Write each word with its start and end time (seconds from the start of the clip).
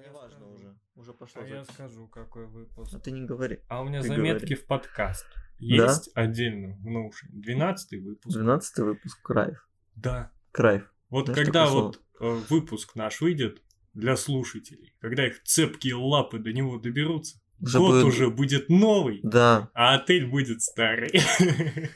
неважно 0.00 0.48
уже. 0.52 0.76
Уже 0.94 1.12
пошло. 1.14 1.42
А 1.42 1.46
я 1.46 1.64
скажу, 1.64 2.08
какой 2.08 2.46
выпуск. 2.46 2.92
А 2.94 2.98
ты 2.98 3.10
не 3.10 3.24
говори. 3.24 3.60
А 3.68 3.80
у 3.82 3.84
меня 3.84 4.02
Ты 4.02 4.08
заметки 4.08 4.44
говори. 4.46 4.54
в 4.56 4.66
подкаст. 4.66 5.26
Да? 5.32 5.36
Есть 5.58 6.10
отдельно 6.14 6.76
в 6.76 6.86
Notion. 6.86 7.28
12 7.32 8.02
выпуск. 8.02 8.34
12 8.36 8.78
выпуск. 8.78 9.22
Крайф. 9.22 9.68
Да. 9.94 10.32
Крайф. 10.52 10.92
Вот 11.10 11.26
Знаешь 11.26 11.44
когда 11.44 11.66
вот 11.68 12.00
э, 12.20 12.40
выпуск 12.48 12.94
наш 12.96 13.20
выйдет 13.20 13.62
для 13.94 14.16
слушателей, 14.16 14.94
когда 15.00 15.26
их 15.26 15.42
цепкие 15.42 15.94
лапы 15.96 16.38
до 16.38 16.52
него 16.52 16.78
доберутся, 16.78 17.40
Уже 17.60 17.78
год 17.78 17.90
будет- 17.90 18.04
уже 18.06 18.30
будет 18.30 18.68
новый, 18.68 19.20
Да. 19.22 19.70
а 19.74 19.94
отель 19.96 20.26
будет 20.30 20.62
старый. 20.62 21.10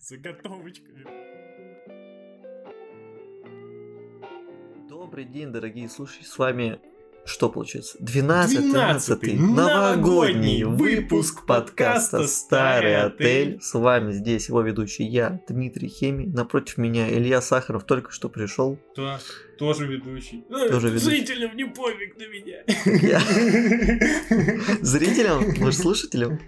Заготовочками. 0.00 1.04
Добрый 4.88 5.24
день, 5.24 5.52
дорогие 5.52 5.88
слушатели. 5.88 6.24
С 6.24 6.38
вами 6.38 6.80
что 7.24 7.48
получается? 7.50 7.96
12 8.00 8.58
12-й 8.58 9.34
новогодний 9.34 10.62
новогодний 10.62 10.64
выпуск 10.64 11.44
подкаста 11.46 12.26
«Старый 12.26 12.28
«Старый 12.28 12.96
отель». 13.02 13.26
отель». 13.26 13.62
С 13.62 13.74
вами 13.74 14.12
здесь 14.12 14.48
его 14.48 14.62
ведущий 14.62 15.04
я, 15.04 15.40
Дмитрий 15.48 15.88
Хемий. 15.88 16.26
Напротив 16.26 16.78
меня 16.78 17.08
Илья 17.10 17.40
Сахаров 17.40 17.84
только 17.84 18.12
что 18.12 18.28
пришел. 18.28 18.78
Да, 18.96 19.20
тоже 19.58 19.86
ведущий. 19.86 20.44
Э, 20.48 20.68
Тоже 20.70 20.88
ведущий. 20.88 21.06
Зрителям 21.06 21.56
не 21.56 21.64
пофиг 21.64 22.16
на 22.16 22.28
меня. 22.28 22.62
Зрителям, 24.82 25.54
может, 25.58 25.80
слушателям? 25.80 26.40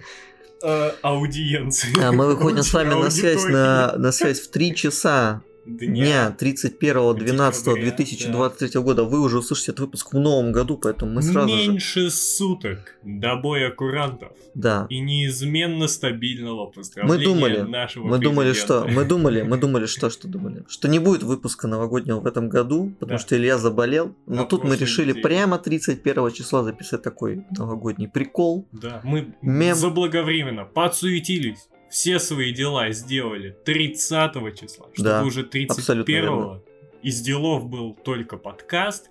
Э, 0.62 0.92
Аудиенции. 1.02 2.02
А 2.02 2.12
мы 2.12 2.27
выходим 2.27 2.62
с 2.62 2.73
вами 2.73 2.95
на 2.95 3.11
связь, 3.11 3.45
на, 3.45 3.97
на 3.97 4.12
связь 4.12 4.41
в 4.41 4.50
3 4.50 4.75
часа 4.75 5.42
дня 5.66 6.34
31.12.2023 6.38 8.80
года. 8.82 9.05
Вы 9.05 9.20
уже 9.20 9.38
услышите 9.38 9.70
этот 9.73 9.80
выпуск 9.80 10.12
в 10.12 10.19
новом 10.19 10.52
году, 10.52 10.77
поэтому 10.78 11.12
мы 11.12 11.23
сразу 11.23 11.56
же... 11.56 11.70
Меньше 11.70 12.10
суток 12.10 12.96
до 13.02 13.36
боя 13.36 13.70
курантов 13.70 14.33
Да. 14.55 14.86
и 14.91 14.98
неизменно 15.00 15.89
стабильного 15.89 16.67
поздравления 16.67 17.25
думали, 17.25 17.61
нашего 17.61 18.06
Мы 18.06 18.19
думали, 18.19 18.52
что... 18.52 18.86
Мы 18.89 19.05
думали, 19.05 19.42
мы 19.42 19.56
думали, 19.58 19.86
что, 19.86 20.11
что 20.11 20.28
думали? 20.28 20.64
Что 20.69 20.89
не 20.89 20.98
будет 20.98 21.22
выпуска 21.22 21.69
новогоднего 21.69 22.20
в 22.20 22.27
этом 22.27 22.48
году, 22.48 22.92
потому 22.98 23.19
Да. 23.19 23.24
что 23.24 23.36
Илья 23.36 23.58
заболел. 23.58 24.14
Но 24.27 24.36
На 24.36 24.45
тут 24.45 24.64
мы 24.64 24.77
решили 24.77 25.08
неделе. 25.11 25.22
прямо 25.22 25.58
31 25.58 26.30
числа 26.33 26.62
записать 26.64 27.02
такой 27.02 27.45
новогодний 27.56 28.08
прикол. 28.08 28.67
Да, 28.72 29.00
мы 29.05 29.34
Мем. 29.42 29.77
заблаговременно 29.77 30.64
подсуетились. 30.64 31.69
Все 31.91 32.19
свои 32.20 32.52
дела 32.52 32.91
сделали 32.92 33.56
30 33.64 34.33
числа, 34.58 34.86
чтобы 34.92 35.08
Да, 35.08 35.24
уже 35.24 35.41
абсолютно 35.42 36.05
31 36.05 36.60
из 37.02 37.20
делов 37.20 37.64
был 37.66 37.94
только 37.94 38.36
подкаст 38.36 39.08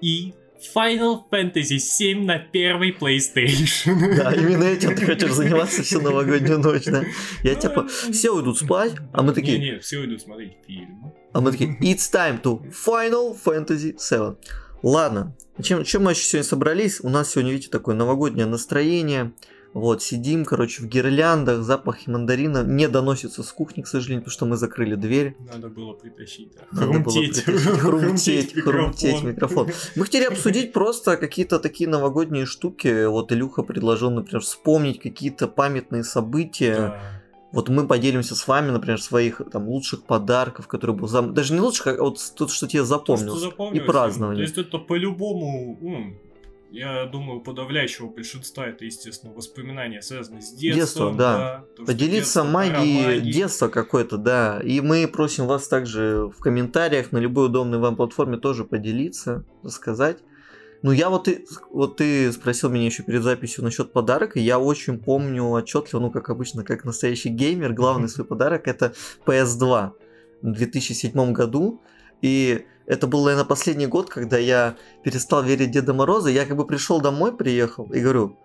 и 0.00 0.34
Final 0.74 1.22
Fantasy 1.30 1.78
7 1.78 2.24
на 2.24 2.38
первой 2.38 2.92
PlayStation. 2.92 4.16
Да, 4.16 4.32
именно 4.32 4.64
этим 4.64 4.94
ты 4.94 5.04
хочешь 5.04 5.32
заниматься 5.32 5.82
всю 5.82 6.00
новогоднюю 6.00 6.58
ночь, 6.60 6.84
да? 6.84 7.04
Я 7.42 7.54
типа, 7.54 7.88
все 7.88 8.30
уйдут 8.30 8.58
спать, 8.58 8.92
а 9.12 9.22
мы 9.22 9.32
такие, 9.32 9.58
Не-не, 9.58 9.78
все 9.80 10.04
идут 10.04 10.22
смотреть 10.22 10.56
фильмы. 10.66 11.12
А 11.32 11.40
мы 11.40 11.50
такие, 11.50 11.76
it's 11.80 12.12
time 12.12 12.40
to 12.40 12.62
Final 12.86 13.36
Fantasy 13.44 13.98
7. 13.98 14.36
Ладно, 14.82 15.36
чем, 15.62 15.84
чем 15.84 16.04
мы 16.04 16.12
еще 16.12 16.22
сегодня 16.22 16.48
собрались? 16.48 17.00
У 17.00 17.08
нас 17.08 17.30
сегодня, 17.32 17.52
видите, 17.52 17.70
такое 17.70 17.94
новогоднее 17.94 18.46
настроение. 18.46 19.32
Вот, 19.74 20.02
сидим, 20.02 20.44
короче, 20.44 20.82
в 20.82 20.86
гирляндах, 20.86 21.62
запахи 21.62 22.10
мандарина 22.10 22.62
не 22.62 22.88
доносится 22.88 23.42
с 23.42 23.50
кухни, 23.52 23.80
к 23.82 23.86
сожалению, 23.86 24.20
потому 24.22 24.32
что 24.32 24.44
мы 24.46 24.56
закрыли 24.56 24.96
дверь. 24.96 25.34
Надо 25.50 25.68
было 25.68 25.94
притащить. 25.94 26.52
да. 26.54 26.80
Надо 26.86 26.98
было 26.98 27.12
Хрумтеть. 27.14 27.44
притащить, 27.44 27.68
хрумтеть, 27.80 28.52
хрумтеть 28.62 29.22
микрофон. 29.22 29.68
Мы 29.96 30.04
хотели 30.04 30.24
обсудить 30.24 30.72
просто 30.74 31.16
какие-то 31.16 31.58
такие 31.58 31.88
новогодние 31.88 32.44
штуки. 32.44 33.06
Вот 33.06 33.32
Илюха 33.32 33.62
предложил, 33.62 34.10
например, 34.10 34.42
вспомнить 34.42 35.00
какие-то 35.00 35.48
памятные 35.48 36.04
события. 36.04 36.76
Да. 36.76 37.00
Вот 37.52 37.68
мы 37.70 37.86
поделимся 37.86 38.34
с 38.34 38.46
вами, 38.48 38.70
например, 38.70 39.00
своих 39.00 39.40
там 39.50 39.68
лучших 39.68 40.04
подарков, 40.04 40.68
которые 40.68 40.96
был 40.96 41.08
зам... 41.08 41.32
даже 41.34 41.54
не 41.54 41.60
лучших, 41.60 41.86
а 41.86 42.02
вот 42.02 42.18
тут 42.36 42.50
что 42.50 42.66
тебе 42.66 42.80
То, 42.82 42.86
что 42.86 42.98
запомнилось. 42.98 43.40
запомнилось, 43.40 43.82
И 43.82 43.86
празднование. 43.86 44.46
То 44.46 44.52
есть 44.52 44.68
это 44.68 44.78
по-любому, 44.78 45.78
м, 45.82 46.18
я 46.72 47.04
думаю, 47.04 47.40
подавляющего 47.40 48.08
большинства 48.08 48.66
это, 48.66 48.86
естественно, 48.86 49.32
воспоминания 49.32 50.00
связаны 50.00 50.40
с 50.40 50.52
детством. 50.52 50.80
Детство, 50.80 51.14
да. 51.14 51.64
то, 51.76 51.82
что 51.82 51.92
Поделиться 51.92 52.42
детство, 52.42 52.44
магией 52.44 53.04
магии. 53.18 53.32
детства 53.32 53.68
какой-то, 53.68 54.16
да. 54.16 54.60
И 54.64 54.80
мы 54.80 55.06
просим 55.06 55.46
вас 55.46 55.68
также 55.68 56.30
в 56.34 56.38
комментариях 56.40 57.12
на 57.12 57.18
любой 57.18 57.46
удобной 57.46 57.78
вам 57.78 57.96
платформе 57.96 58.38
тоже 58.38 58.64
поделиться, 58.64 59.44
рассказать. 59.62 60.18
Ну, 60.80 60.92
я 60.92 61.10
вот, 61.10 61.28
и, 61.28 61.44
вот 61.70 61.98
ты 61.98 62.32
спросил 62.32 62.70
меня 62.70 62.86
еще 62.86 63.02
перед 63.02 63.22
записью 63.22 63.62
насчет 63.62 63.92
подарка, 63.92 64.40
и 64.40 64.42
я 64.42 64.58
очень 64.58 64.98
помню 64.98 65.48
отчетливо, 65.50 66.00
ну, 66.00 66.10
как 66.10 66.30
обычно, 66.30 66.64
как 66.64 66.84
настоящий 66.84 67.28
геймер, 67.28 67.74
главный 67.74 68.08
свой 68.08 68.26
подарок 68.26 68.66
это 68.66 68.94
PS2 69.26 69.92
в 70.40 70.52
2007 70.52 71.32
году. 71.32 71.82
И 72.22 72.64
это 72.92 73.06
был, 73.06 73.24
наверное, 73.24 73.46
последний 73.46 73.86
год, 73.86 74.10
когда 74.10 74.36
я 74.36 74.76
перестал 75.02 75.42
верить 75.42 75.70
Деда 75.70 75.94
Мороза. 75.94 76.28
Я 76.28 76.44
как 76.44 76.58
бы 76.58 76.66
пришел 76.66 77.00
домой, 77.00 77.34
приехал, 77.34 77.84
и 77.84 78.00
говорю, 78.00 78.36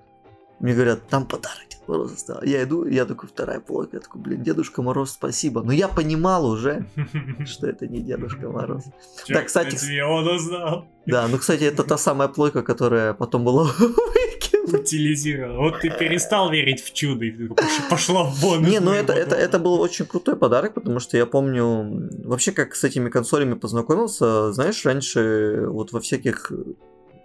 мне 0.59 0.73
говорят, 0.73 1.07
там 1.09 1.25
подарок 1.25 1.67
Дед 1.69 1.85
Мороза 1.87 2.17
стал. 2.17 2.41
Я 2.43 2.63
иду, 2.63 2.85
я 2.85 3.05
такой, 3.05 3.27
вторая 3.27 3.59
плойка, 3.59 3.97
я 3.97 3.99
такой, 3.99 4.21
блин, 4.21 4.43
Дедушка 4.43 4.81
Мороз, 4.81 5.11
спасибо. 5.11 5.61
Но 5.63 5.73
я 5.73 5.89
понимал 5.89 6.45
уже, 6.45 6.85
что 7.45 7.67
это 7.67 7.87
не 7.87 7.99
Дедушка 7.99 8.49
Мороз. 8.49 8.85
Да, 9.27 9.43
кстати, 9.43 10.01
он 10.01 10.27
узнал. 10.27 10.87
Да, 11.05 11.27
ну, 11.27 11.37
кстати, 11.37 11.63
это 11.63 11.83
та 11.83 11.97
самая 11.97 12.29
плойка, 12.29 12.63
которая 12.63 13.13
потом 13.13 13.43
была. 13.43 13.69
Утилизировал. 14.73 15.57
Вот 15.57 15.79
ты 15.81 15.89
перестал 15.89 16.51
верить 16.51 16.81
в 16.83 16.93
чудо 16.93 17.25
и 17.25 17.31
ты 17.31 17.47
такой, 17.47 17.63
«Пош- 17.65 17.89
пошла 17.89 18.23
вон. 18.23 18.63
Не, 18.63 18.79
ну 18.79 18.91
это, 18.91 19.13
это, 19.13 19.31
дома». 19.31 19.41
это 19.41 19.59
был 19.59 19.79
очень 19.79 20.05
крутой 20.05 20.35
подарок, 20.35 20.73
потому 20.73 20.99
что 20.99 21.17
я 21.17 21.25
помню, 21.25 22.09
вообще 22.25 22.51
как 22.51 22.75
с 22.75 22.83
этими 22.83 23.09
консолями 23.09 23.53
познакомился, 23.53 24.51
знаешь, 24.53 24.83
раньше 24.85 25.65
вот 25.67 25.91
во 25.91 25.99
всяких 25.99 26.51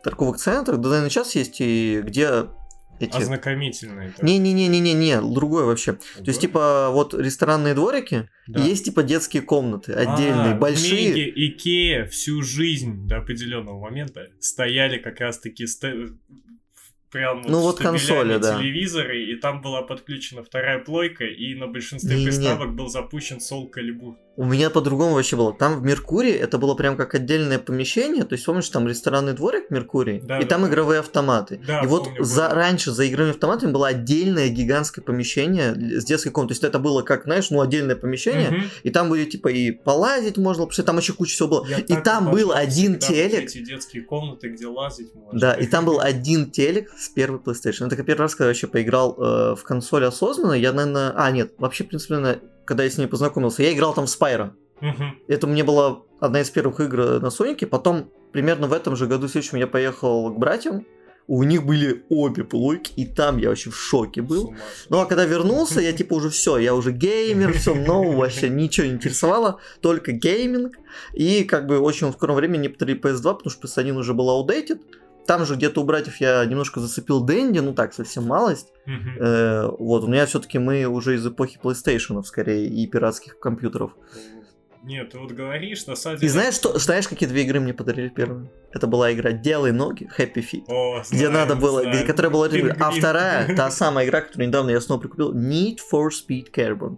торговых 0.05 0.37
центрах, 0.39 0.79
да, 0.81 0.89
наверное, 0.89 1.11
сейчас 1.11 1.35
есть 1.35 1.61
и 1.61 2.01
где 2.05 2.47
эти... 3.01 3.17
Ознакомительный. 3.17 4.11
такой. 4.13 4.29
Не-не-не-не-не, 4.31 5.21
другое 5.33 5.65
вообще. 5.65 5.93
То 5.95 6.25
есть, 6.27 6.41
типа, 6.41 6.89
вот 6.93 7.15
ресторанные 7.15 7.75
дворики, 7.75 8.29
Да. 8.47 8.61
и 8.61 8.69
есть, 8.69 8.85
типа, 8.85 9.03
детские 9.03 9.43
комнаты 9.43 9.93
отдельные, 9.93 10.53
А, 10.53 10.57
большие. 10.57 11.09
Меге, 11.09 11.33
Икея 11.49 12.07
всю 12.07 12.43
жизнь 12.43 13.07
до 13.09 13.19
определенного 13.19 13.81
момента 13.81 14.29
стояли 14.41 14.99
как 14.99 15.19
раз-таки 15.21 15.67
прям 17.13 17.43
Ну, 17.43 17.61
вот 17.61 17.79
консоли, 17.79 18.39
да. 18.39 18.59
телевизоры, 18.59 19.23
и 19.25 19.37
там 19.37 19.61
была 19.61 19.83
подключена 19.83 20.43
вторая 20.43 20.79
плойка, 20.79 21.25
и 21.25 21.55
на 21.55 21.67
большинстве 21.69 22.17
приставок 22.25 22.75
был 22.75 22.89
запущен 22.89 23.37
Soul 23.37 23.71
Calibur. 23.71 24.17
У 24.35 24.45
меня 24.45 24.71
по-другому 24.71 25.15
вообще 25.15 25.37
было. 25.37 25.53
Там 25.53 25.81
в 25.81 25.83
Меркурии 25.83 26.33
это 26.33 26.57
было 26.57 26.75
прям 26.75 26.97
как 26.97 27.15
отдельное 27.15 27.59
помещение. 27.59 28.25
То 28.25 28.35
есть, 28.35 28.47
помнишь, 28.47 28.69
там 28.71 28.89
ресторанный 28.89 29.35
дворик 29.35 29.71
Меркурий, 29.71 30.21
Да, 30.25 30.39
и 30.39 30.43
да, 30.43 30.49
там 30.49 30.63
да. 30.63 30.69
игровые 30.69 31.01
автоматы. 31.01 31.61
Да, 31.67 31.81
и 31.81 31.87
вот 31.87 32.05
помню, 32.05 32.25
за, 32.25 32.43
помню. 32.47 32.55
раньше 32.55 32.91
за 32.93 33.07
игровыми 33.09 33.35
автоматами 33.35 33.73
было 33.73 33.89
отдельное 33.89 34.49
гигантское 34.49 35.05
помещение 35.05 35.75
с 36.01 36.05
детской 36.05 36.31
комнатой. 36.31 36.55
То 36.55 36.59
есть 36.59 36.65
это 36.65 36.79
было 36.79 37.03
как, 37.03 37.25
знаешь, 37.25 37.51
ну 37.51 37.61
отдельное 37.61 37.95
помещение. 37.95 38.51
Мгм. 38.51 38.63
И 38.83 38.91
там 38.91 39.11
были 39.11 39.27
типа 39.27 39.49
и 39.49 39.71
полазить 39.71 40.39
можно, 40.39 40.63
потому 40.63 40.73
что 40.73 40.83
там 40.83 40.97
еще 40.97 41.13
куча 41.13 41.35
всего 41.35 41.49
было. 41.49 41.67
Я 41.67 41.79
и 41.79 42.03
там 42.03 42.31
был 42.31 42.53
один 42.53 42.99
телек. 42.99 43.45
Эти 43.45 43.63
детские 43.63 44.03
комнаты, 44.03 44.49
где 44.49 44.67
лазить 44.67 45.15
можно. 45.15 45.39
Да, 45.39 45.53
и 45.53 45.67
там 45.67 45.85
был 45.85 46.01
один 46.01 46.51
телек 46.51 46.91
с 46.97 47.11
первой 47.11 47.39
PlayStation. 47.39 47.87
Это 47.87 47.97
как 47.97 48.07
первый 48.07 48.23
раз, 48.23 48.35
когда 48.35 48.47
я 48.47 48.51
вообще 48.51 48.67
поиграл 48.67 49.15
э, 49.19 49.57
в 49.57 49.63
консоль 49.63 50.07
осознанно. 50.07 50.55
Я, 50.55 50.73
наверное... 50.73 51.13
А, 51.15 51.31
нет, 51.31 51.53
вообще, 51.59 51.85
в 51.85 51.89
принципе, 51.89 52.15
наверное, 52.15 52.41
когда 52.65 52.85
я 52.85 52.91
с 52.91 52.99
ней 52.99 53.07
познакомился, 53.07 53.63
я 53.63 53.73
играл 53.73 53.95
там 53.95 54.07
в 54.07 54.11
Spyro. 54.11 54.55
Мгм. 54.81 55.19
Это 55.29 55.47
мне 55.47 55.65
была 55.65 56.03
одна 56.21 56.41
из 56.41 56.51
первых 56.51 56.81
игр 56.81 57.21
на 57.21 57.31
Соньке. 57.31 57.67
Потом, 57.67 58.11
примерно 58.33 58.67
в 58.67 58.73
этом 58.73 58.97
же 58.97 59.07
году 59.07 59.29
следующем, 59.29 59.59
я 59.59 59.67
поехал 59.67 60.31
к 60.33 60.39
братьям. 60.39 60.85
У 61.29 61.45
них 61.45 61.65
были 61.65 62.05
обе 62.09 62.43
плойки, 62.43 62.93
и 62.97 63.07
там 63.07 63.39
я 63.39 63.51
вообще 63.51 63.71
в 63.71 63.77
шоке 63.77 64.23
был. 64.23 64.55
Ну 64.89 64.99
а 64.99 65.07
когда 65.07 65.25
вернулся, 65.25 65.81
я 65.81 65.93
типа 65.93 66.15
уже 66.15 66.31
все, 66.31 66.59
я 66.59 66.75
уже 66.75 66.91
геймер, 66.91 67.53
все 67.53 67.75
нового, 67.75 68.17
вообще 68.17 68.49
ничего 68.49 68.87
не 68.87 68.95
интересовало, 68.95 69.61
только 69.81 70.11
гейминг. 70.11 70.77
И 71.15 71.45
как 71.45 71.67
бы 71.67 71.79
очень 71.79 72.09
в 72.09 72.13
скором 72.13 72.35
времени 72.35 72.63
не 72.63 72.69
повторили 72.69 73.01
PS2, 73.01 73.23
потому 73.37 73.51
что 73.51 73.69
PS1 73.69 73.97
уже 73.97 74.15
был 74.15 74.29
outdated. 74.31 74.81
Там 75.27 75.47
же 75.47 75.55
где-то 75.55 75.81
у 75.81 75.85
братьев 75.85 76.17
я 76.21 76.45
немножко 76.45 76.81
зацепил 76.81 77.21
Дэнди, 77.21 77.61
ну 77.61 77.75
так, 77.75 77.95
совсем 77.95 78.25
малость. 78.25 78.73
Мгм. 78.87 79.17
Э, 79.21 79.69
вот, 79.79 80.05
у 80.05 80.09
меня 80.09 80.27
все-таки 80.27 80.59
мы 80.59 80.85
уже 80.87 81.15
из 81.15 81.27
эпохи 81.27 81.59
PlayStation, 81.63 82.23
скорее, 82.25 82.67
и 82.69 82.87
пиратских 82.89 83.39
компьютеров. 83.39 83.93
Нет, 84.83 85.11
ты 85.11 85.19
вот 85.19 85.31
говоришь, 85.31 85.87
на 85.87 85.95
самом 85.95 86.17
И 86.17 86.21
деле... 86.23 86.33
знаешь, 86.33 86.55
что, 86.55 86.77
знаешь, 86.77 87.07
какие 87.07 87.29
две 87.29 87.43
игры 87.45 87.61
мне 87.61 87.73
подарили 87.73 88.09
первые? 88.09 88.51
Это 88.73 88.89
была 88.89 89.13
игра 89.13 89.31
«Делай 89.31 89.71
ноги», 89.71 90.11
Happy 90.19 90.43
Feet. 90.43 90.65
О, 90.67 90.99
Где 91.09 91.29
знаем, 91.29 91.33
надо 91.35 91.55
было, 91.55 91.83
знаем. 91.83 91.97
где- 91.99 92.05
которая 92.07 92.33
была... 92.33 92.47
А 92.47 92.49
Пингвин. 92.49 92.75
вторая, 92.99 93.47
та 93.57 93.71
самая 93.71 94.07
игра, 94.07 94.23
которую 94.23 94.49
недавно 94.49 94.71
я 94.71 94.81
снова 94.81 95.01
прикупил, 95.01 95.33
Need 95.33 95.77
for 95.93 96.09
Speed 96.09 96.47
Carbon. 96.53 96.97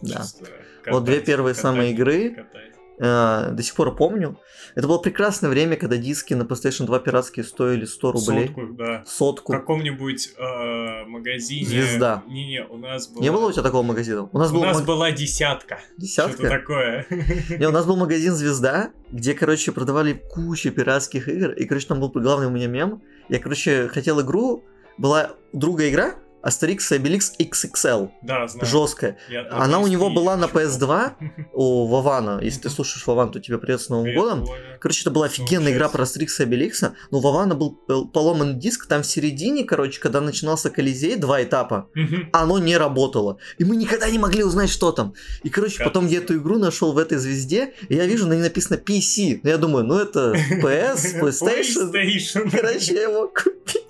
Да. 0.00 0.22
Чисто 0.22 0.46
Вот 0.90 1.04
две 1.04 1.16
катать, 1.16 1.26
первые 1.26 1.52
катать, 1.52 1.62
самые 1.62 1.92
игры. 1.92 2.30
катать. 2.30 2.73
Э, 2.98 3.50
до 3.52 3.62
сих 3.62 3.74
пор 3.74 3.94
помню. 3.94 4.38
Это 4.74 4.88
было 4.88 4.98
прекрасное 4.98 5.50
время, 5.50 5.76
когда 5.76 5.96
диски 5.96 6.34
на 6.34 6.42
PlayStation 6.42 6.86
2 6.86 6.98
пиратские 7.00 7.44
стоили 7.44 7.84
100 7.84 8.12
рублей. 8.12 8.46
Сотку, 8.48 8.66
да. 8.72 9.04
Сотку. 9.06 9.52
В 9.52 9.56
каком-нибудь 9.56 10.30
э, 10.36 11.04
магазине. 11.06 11.64
Звезда. 11.64 12.22
Не-не, 12.26 12.64
у 12.64 12.76
нас 12.76 13.08
было... 13.08 13.22
Не 13.22 13.30
было 13.30 13.48
у 13.48 13.52
тебя 13.52 13.62
такого 13.62 13.82
магазина? 13.82 14.28
У 14.32 14.38
нас, 14.38 14.50
У 14.50 14.54
был 14.54 14.62
нас 14.62 14.78
маг- 14.78 14.86
была 14.86 15.10
десятка. 15.12 15.76
Что-то 15.76 16.00
десятка. 16.00 16.48
такое. 16.48 17.06
Не, 17.58 17.66
у 17.68 17.72
нас 17.72 17.86
был 17.86 17.96
магазин 17.96 18.34
Звезда, 18.34 18.90
где, 19.12 19.34
короче, 19.34 19.70
продавали 19.72 20.12
кучу 20.32 20.72
пиратских 20.72 21.28
игр. 21.28 21.50
И, 21.52 21.64
короче, 21.66 21.86
там 21.86 22.00
был 22.00 22.08
главный 22.10 22.46
у 22.46 22.50
меня 22.50 22.66
мем. 22.66 23.02
Я, 23.28 23.38
короче, 23.38 23.88
хотел 23.88 24.20
игру. 24.20 24.64
Была 24.98 25.32
у 25.52 25.58
друга 25.58 25.88
игра 25.88 26.14
Астерикс 26.44 26.92
и 26.92 26.96
Обеликс 26.96 27.32
XXL. 27.38 28.10
Да, 28.22 28.46
знаю. 28.46 28.66
Жесткая. 28.66 29.16
Я 29.30 29.44
на 29.44 29.64
Она 29.64 29.78
у 29.80 29.86
него 29.86 30.10
была 30.10 30.36
на 30.36 30.46
читал. 30.46 30.62
PS2 30.62 31.12
у 31.54 31.86
Вована. 31.86 32.38
Если 32.42 32.60
ты 32.60 32.70
слушаешь 32.70 33.06
Вован, 33.06 33.32
то 33.32 33.40
тебе 33.40 33.56
привет 33.58 33.80
с 33.80 33.88
Новым 33.88 34.04
Привет, 34.04 34.20
годом. 34.20 34.46
Короче, 34.78 35.00
это 35.00 35.10
была 35.10 35.26
офигенная 35.26 35.72
игра 35.72 35.88
про 35.88 36.02
Астерикса 36.02 36.42
и 36.42 36.46
Обеликса, 36.46 36.94
но 37.10 37.18
у 37.18 37.20
Вована 37.22 37.54
был 37.54 37.80
э, 37.88 37.94
поломанный 38.12 38.54
диск, 38.54 38.86
там 38.86 39.02
в 39.02 39.06
середине, 39.06 39.64
короче, 39.64 39.98
когда 40.00 40.20
начинался 40.20 40.68
Колизей, 40.68 41.16
два 41.16 41.42
этапа, 41.42 41.88
оно 42.32 42.58
не 42.58 42.76
работало. 42.76 43.38
И 43.56 43.64
мы 43.64 43.76
никогда 43.76 44.10
не 44.10 44.18
могли 44.18 44.44
узнать, 44.44 44.68
что 44.68 44.92
там. 44.92 45.14
И, 45.44 45.48
короче, 45.48 45.82
потом 45.82 46.06
я 46.06 46.18
эту 46.18 46.36
игру 46.36 46.58
нашел 46.58 46.92
в 46.92 46.98
этой 46.98 47.16
звезде, 47.16 47.72
и 47.88 47.94
я 47.94 48.04
вижу, 48.06 48.26
на 48.26 48.34
ней 48.34 48.42
написано 48.42 48.76
PC. 48.76 49.40
Ну, 49.42 49.48
Я 49.48 49.56
думаю, 49.56 49.86
ну 49.86 49.98
это 49.98 50.32
PS, 50.62 51.20
PlayStation. 51.22 51.90
PlayStation. 51.90 52.50
Короче, 52.50 52.94
я 52.94 53.02
его 53.04 53.28
купил. 53.28 53.83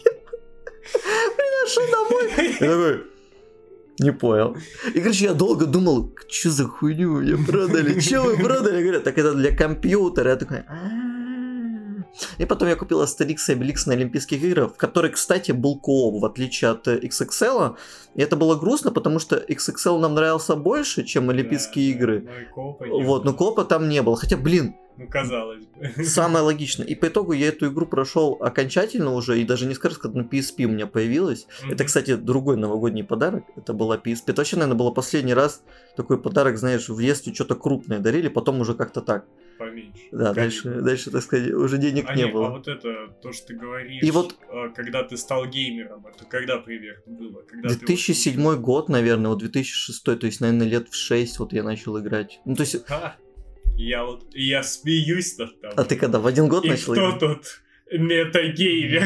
Приношу 0.92 1.80
домой. 1.90 2.56
Я 2.60 2.68
такой, 2.68 3.02
не 3.98 4.12
понял. 4.12 4.56
И, 4.94 5.00
короче, 5.00 5.24
я 5.24 5.34
долго 5.34 5.66
думал, 5.66 6.14
что 6.28 6.50
за 6.50 6.64
хуйню 6.64 7.20
мне 7.20 7.36
продали? 7.36 8.00
Че 8.00 8.20
вы 8.20 8.36
продали? 8.36 8.82
Говорят, 8.82 9.04
так 9.04 9.18
это 9.18 9.34
для 9.34 9.56
компьютера. 9.56 10.30
Я 10.30 10.36
такой, 10.36 10.58
«А-а-а». 10.58 11.03
И 12.38 12.44
потом 12.44 12.68
я 12.68 12.76
купил 12.76 13.00
Астерикс 13.00 13.48
и 13.48 13.52
Обеликс 13.52 13.86
на 13.86 13.94
Олимпийских 13.94 14.42
играх, 14.42 14.74
в 14.74 14.76
которой, 14.76 15.10
кстати, 15.10 15.52
был 15.52 15.78
кооп, 15.78 16.20
в 16.20 16.24
отличие 16.24 16.70
от 16.70 16.86
э, 16.88 16.98
XXL. 16.98 17.76
И 18.14 18.22
это 18.22 18.36
было 18.36 18.54
грустно, 18.56 18.90
потому 18.90 19.18
что 19.18 19.36
XXL 19.36 19.98
нам 19.98 20.14
нравился 20.14 20.56
больше, 20.56 21.04
чем 21.04 21.30
Олимпийские 21.30 21.92
Да, 21.92 21.98
игры. 21.98 22.20
но 22.20 22.54
коопа 22.54 22.86
Вот, 22.86 23.24
но 23.24 23.30
было. 23.32 23.38
копа 23.38 23.64
там 23.64 23.88
не 23.88 24.02
было. 24.02 24.16
Хотя, 24.16 24.36
блин, 24.36 24.74
Ну, 24.96 25.08
казалось 25.08 25.64
бы. 25.64 26.04
Самое 26.04 26.44
логичное. 26.44 26.86
И 26.86 26.94
по 26.94 27.06
итогу 27.08 27.32
я 27.32 27.48
эту 27.48 27.66
игру 27.66 27.84
прошел 27.86 28.38
окончательно 28.40 29.12
уже, 29.14 29.40
и 29.40 29.44
даже 29.44 29.66
не 29.66 29.74
скажу, 29.74 29.98
когда 30.00 30.20
на 30.20 30.24
PSP 30.24 30.64
у 30.66 30.68
меня 30.68 30.86
появилась. 30.86 31.46
Это, 31.64 31.74
Мгм. 31.82 31.86
кстати, 31.86 32.14
другой 32.14 32.56
новогодний 32.56 33.02
подарок. 33.02 33.42
Это 33.56 33.72
была 33.72 33.96
PSP. 33.96 34.30
Это 34.30 34.40
вообще, 34.40 34.56
наверное, 34.56 34.78
было 34.78 34.90
последний 34.92 35.34
раз 35.34 35.62
такой 35.96 36.18
подарок, 36.22 36.56
знаешь, 36.58 36.88
в 36.88 37.00
детстве 37.00 37.34
что-то 37.34 37.56
крупное 37.56 37.98
дарили, 37.98 38.28
потом 38.28 38.60
уже 38.60 38.74
как-то 38.74 39.00
так. 39.00 39.24
Поменьше. 39.58 40.00
Да, 40.12 40.34
Конечно. 40.34 40.70
дальше, 40.72 40.84
дальше, 40.84 41.10
так 41.10 41.22
сказать, 41.22 41.52
уже 41.52 41.78
денег 41.78 42.04
А 42.08 42.14
не 42.14 42.24
не, 42.24 42.28
было. 42.32 42.48
а 42.48 42.50
вот 42.50 42.66
это, 42.68 43.08
то, 43.22 43.32
что 43.32 43.46
ты 43.48 43.54
говоришь, 43.54 44.02
И 44.02 44.10
вот- 44.10 44.36
э, 44.50 44.70
когда 44.74 45.02
ты 45.04 45.16
стал 45.16 45.46
геймером, 45.46 46.06
это 46.06 46.24
когда 46.24 46.58
примерно 46.58 47.02
было? 47.06 47.42
Когда 47.42 47.68
ты 47.68 47.74
вот 47.74 47.84
2007 47.86 48.56
год, 48.56 48.88
наверное, 48.88 49.30
вот 49.30 49.38
2006, 49.38 50.16
то 50.16 50.26
есть, 50.26 50.40
наверное, 50.40 50.66
лет 50.66 50.88
в 50.88 50.96
6 50.96 51.38
вот 51.38 51.52
я 51.52 51.62
начал 51.62 51.98
играть. 52.00 52.40
Ну, 52.44 52.56
то 52.56 52.62
есть, 52.62 52.84
Ха, 52.86 53.16
я 53.76 54.04
вот, 54.04 54.24
я 54.34 54.62
смеюсь 54.62 55.38
над 55.38 55.60
тобой. 55.60 55.76
а 55.76 55.84
ты 55.84 55.96
когда, 55.96 56.18
в 56.20 56.26
один 56.26 56.48
год 56.48 56.64
И 56.64 56.70
начал 56.70 56.92
кто 56.92 57.08
играть? 57.08 57.20
тут 57.20 57.46
метагеймер? 57.98 59.02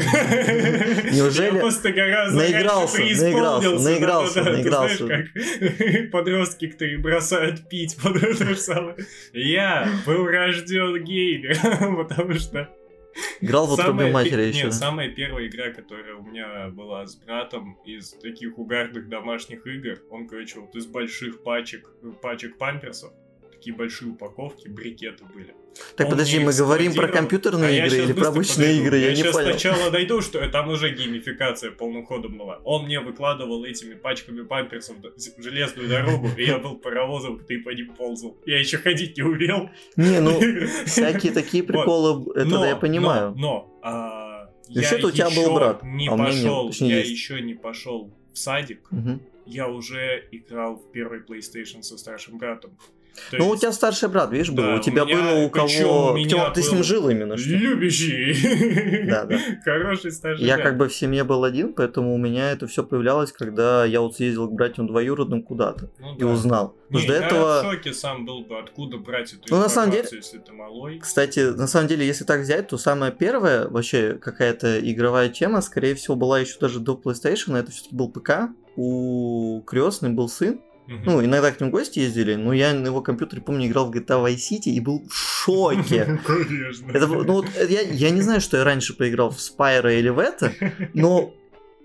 Неужели? 1.13 1.55
Я 1.55 1.61
просто 1.61 1.93
гораздо 1.93 2.39
Наигрался, 2.39 2.99
раньше 2.99 3.23
наигрался, 3.23 3.73
преисполнился, 3.73 3.91
наигрался, 3.91 4.35
да-да-да. 4.35 4.51
Ты 4.51 4.63
наигрался. 4.63 5.07
знаешь, 5.07 5.31
как 5.33 6.11
подростки, 6.13 6.67
которые 6.69 6.99
бросают 6.99 7.69
пить, 7.69 7.97
под 8.03 8.17
это 8.23 8.55
самое. 8.57 8.97
Я 9.33 9.89
был 10.07 10.27
рожден 10.27 11.05
геймером, 11.05 11.97
потому 12.09 12.35
что 12.35 12.69
Играл 13.41 13.67
в 13.67 13.75
Самая 13.77 14.13
матери 14.13 14.43
еще. 14.43 14.65
Нет, 14.65 14.75
самая 14.75 15.09
первая 15.11 15.47
игра, 15.49 15.71
которая 15.71 16.15
у 16.15 16.23
меня 16.23 16.69
была 16.69 17.07
с 17.07 17.17
братом 17.17 17.79
из 17.85 18.11
таких 18.13 18.59
угарных 18.59 19.09
домашних 19.09 19.67
игр, 19.67 20.01
он, 20.11 20.29
короче, 20.29 20.61
вот 20.61 20.75
из 20.77 20.87
больших 20.87 21.43
пачек, 21.43 21.89
пачек 22.23 22.59
памперсов, 22.59 23.13
такие 23.59 23.75
большие 23.75 24.13
упаковки, 24.13 24.69
брикеты 24.69 25.25
были. 25.25 25.55
Так, 25.97 26.07
он 26.07 26.13
подожди, 26.13 26.39
мы 26.39 26.53
говорим 26.53 26.95
про 26.95 27.09
компьютерные 27.09 27.69
А 27.69 27.71
я 27.71 27.87
игры 27.87 27.99
или 27.99 28.13
про 28.13 28.29
обычные 28.29 28.69
подойду. 28.69 28.85
игры? 28.85 28.99
Я, 28.99 29.11
не 29.11 29.23
щас 29.23 29.33
понял. 29.33 29.51
сначала 29.51 29.91
дойду, 29.91 30.23
что 30.23 30.49
там 30.49 30.69
уже 30.71 30.95
геймификация 30.95 31.73
полным 31.73 32.07
ходом 32.07 32.39
была. 32.39 32.61
Он 32.65 32.85
мне 32.85 33.01
выкладывал 33.01 33.65
этими 33.65 33.95
пачками 33.95 34.43
памперсов 34.43 34.97
железную 35.39 35.89
дорогу, 35.89 36.29
и 36.37 36.45
я 36.45 36.59
был 36.59 36.77
паровозом, 36.77 37.41
ты 37.45 37.61
по 37.61 37.71
ним 37.71 37.95
ползал. 37.95 38.37
Я 38.47 38.59
еще 38.59 38.79
ходить 38.79 39.17
не 39.17 39.23
умел. 39.25 39.71
Не, 39.97 40.21
ну, 40.21 40.41
всякие 40.87 41.33
такие 41.33 41.63
приколы, 41.63 42.31
это 42.35 42.65
я 42.65 42.77
понимаю. 42.77 43.35
Но, 43.37 43.79
а, 43.83 44.51
я 44.69 44.89
у 45.03 45.11
тебя 45.11 45.31
был 45.31 45.43
еще 45.43 45.55
брат, 45.55 45.83
Не 45.83 46.09
а 46.09 46.17
пошел, 46.17 46.71
я 46.71 47.01
еще 47.01 47.41
не 47.41 47.55
пошел 47.55 48.13
в 48.33 48.39
садик. 48.39 48.89
Я 49.47 49.67
уже 49.69 50.29
играл 50.31 50.77
в 50.77 50.93
первый 50.93 51.21
PlayStation 51.21 51.83
со 51.83 51.97
старшим 51.97 52.37
братом. 52.37 52.77
То 53.31 53.37
Ну, 53.39 53.47
у 53.49 53.51
есть 53.51 53.63
тебя 53.63 53.73
старший 53.73 54.09
брат, 54.09 54.31
видишь, 54.33 54.51
был. 54.51 54.63
Да, 54.65 54.75
у 54.77 54.81
тебя 54.81 55.05
у 55.05 55.07
меня- 55.07 55.17
было 55.17 55.45
у 55.45 55.51
кого... 55.51 56.13
у 56.13 56.17
меня 56.17 56.51
ты 56.51 56.63
с 56.63 56.73
ним 56.73 56.83
жил 56.83 57.09
именно, 57.09 57.37
что 57.37 57.51
любящий, 57.51 59.07
Да, 59.11 59.25
да. 59.25 59.39
хороший 59.65 60.11
старший 60.13 60.45
Я 60.47 60.55
брат. 60.57 60.67
как 60.67 60.79
бы 60.79 60.89
в 60.89 60.95
семье 60.95 61.25
был 61.25 61.45
один, 61.45 61.73
поэтому 61.75 62.15
у 62.15 62.19
меня 62.19 62.51
это 62.53 62.67
все 62.67 62.83
появлялось, 62.85 63.33
когда 63.33 63.85
я 63.85 64.01
вот 64.01 64.17
съездил 64.17 64.49
к 64.49 64.53
братьям 64.53 64.87
двоюродным 64.87 65.43
куда-то 65.43 65.91
Ну 65.99 66.15
и 66.17 66.21
да. 66.21 66.27
узнал. 66.27 66.75
Потому 66.89 66.99
Не, 67.01 67.05
что 67.05 67.13
до 67.19 67.25
этого... 67.27 67.61
в 67.63 67.65
шоке 67.75 67.93
сам 67.93 68.25
был 68.25 68.41
бы, 68.45 68.59
откуда 68.59 68.97
брать 68.99 69.33
эту 69.35 69.43
Ну, 69.51 69.59
на 69.61 69.69
самом 69.69 69.91
информацию, 69.91 70.19
если 70.21 70.39
ты 70.39 70.53
малой. 70.53 70.99
Кстати, 70.99 71.41
на 71.41 71.67
самом 71.67 71.87
деле, 71.89 72.07
если 72.07 72.25
так 72.25 72.41
взять, 72.41 72.69
то 72.69 72.79
самая 72.79 73.11
первая 73.11 73.69
вообще 73.69 74.15
какая-то 74.15 74.79
игровая 74.81 75.29
тема, 75.29 75.61
скорее 75.61 75.95
всего, 75.95 76.17
была 76.17 76.41
еще 76.41 76.59
даже 76.59 76.81
до 76.81 76.95
PlayStation. 77.03 77.57
Это 77.59 77.71
все-таки 77.73 77.95
был 77.95 78.11
ПК. 78.11 78.49
У 78.77 79.61
крестный 79.67 80.11
был 80.11 80.29
сын. 80.29 80.61
Ну, 80.89 81.23
иногда 81.23 81.53
к 81.53 81.61
в 81.61 81.71
гости 81.71 81.99
ездили, 81.99 82.35
но 82.35 82.55
я 82.55 82.73
на 82.73 82.87
его 82.87 83.03
компьютере, 83.03 83.43
помню, 83.43 83.67
играл 83.67 83.91
в 83.91 83.95
GTA 83.95 84.25
Vice 84.25 84.37
City 84.37 84.71
и 84.71 84.81
был 84.81 85.07
в 85.07 85.15
шоке. 85.15 86.19
Конечно. 86.27 86.91
Это, 86.91 87.07
ну, 87.07 87.33
вот, 87.35 87.47
э, 87.57 87.67
я, 87.69 87.83
я 87.83 88.11
не 88.11 88.23
знаю, 88.23 88.41
что 88.41 88.57
я 88.57 88.65
раньше 88.65 88.97
поиграл 88.97 89.31
в 89.31 89.37
Spyro 89.37 89.95
или 89.99 90.09
в 90.09 90.19
это, 90.19 90.53
но 90.95 91.35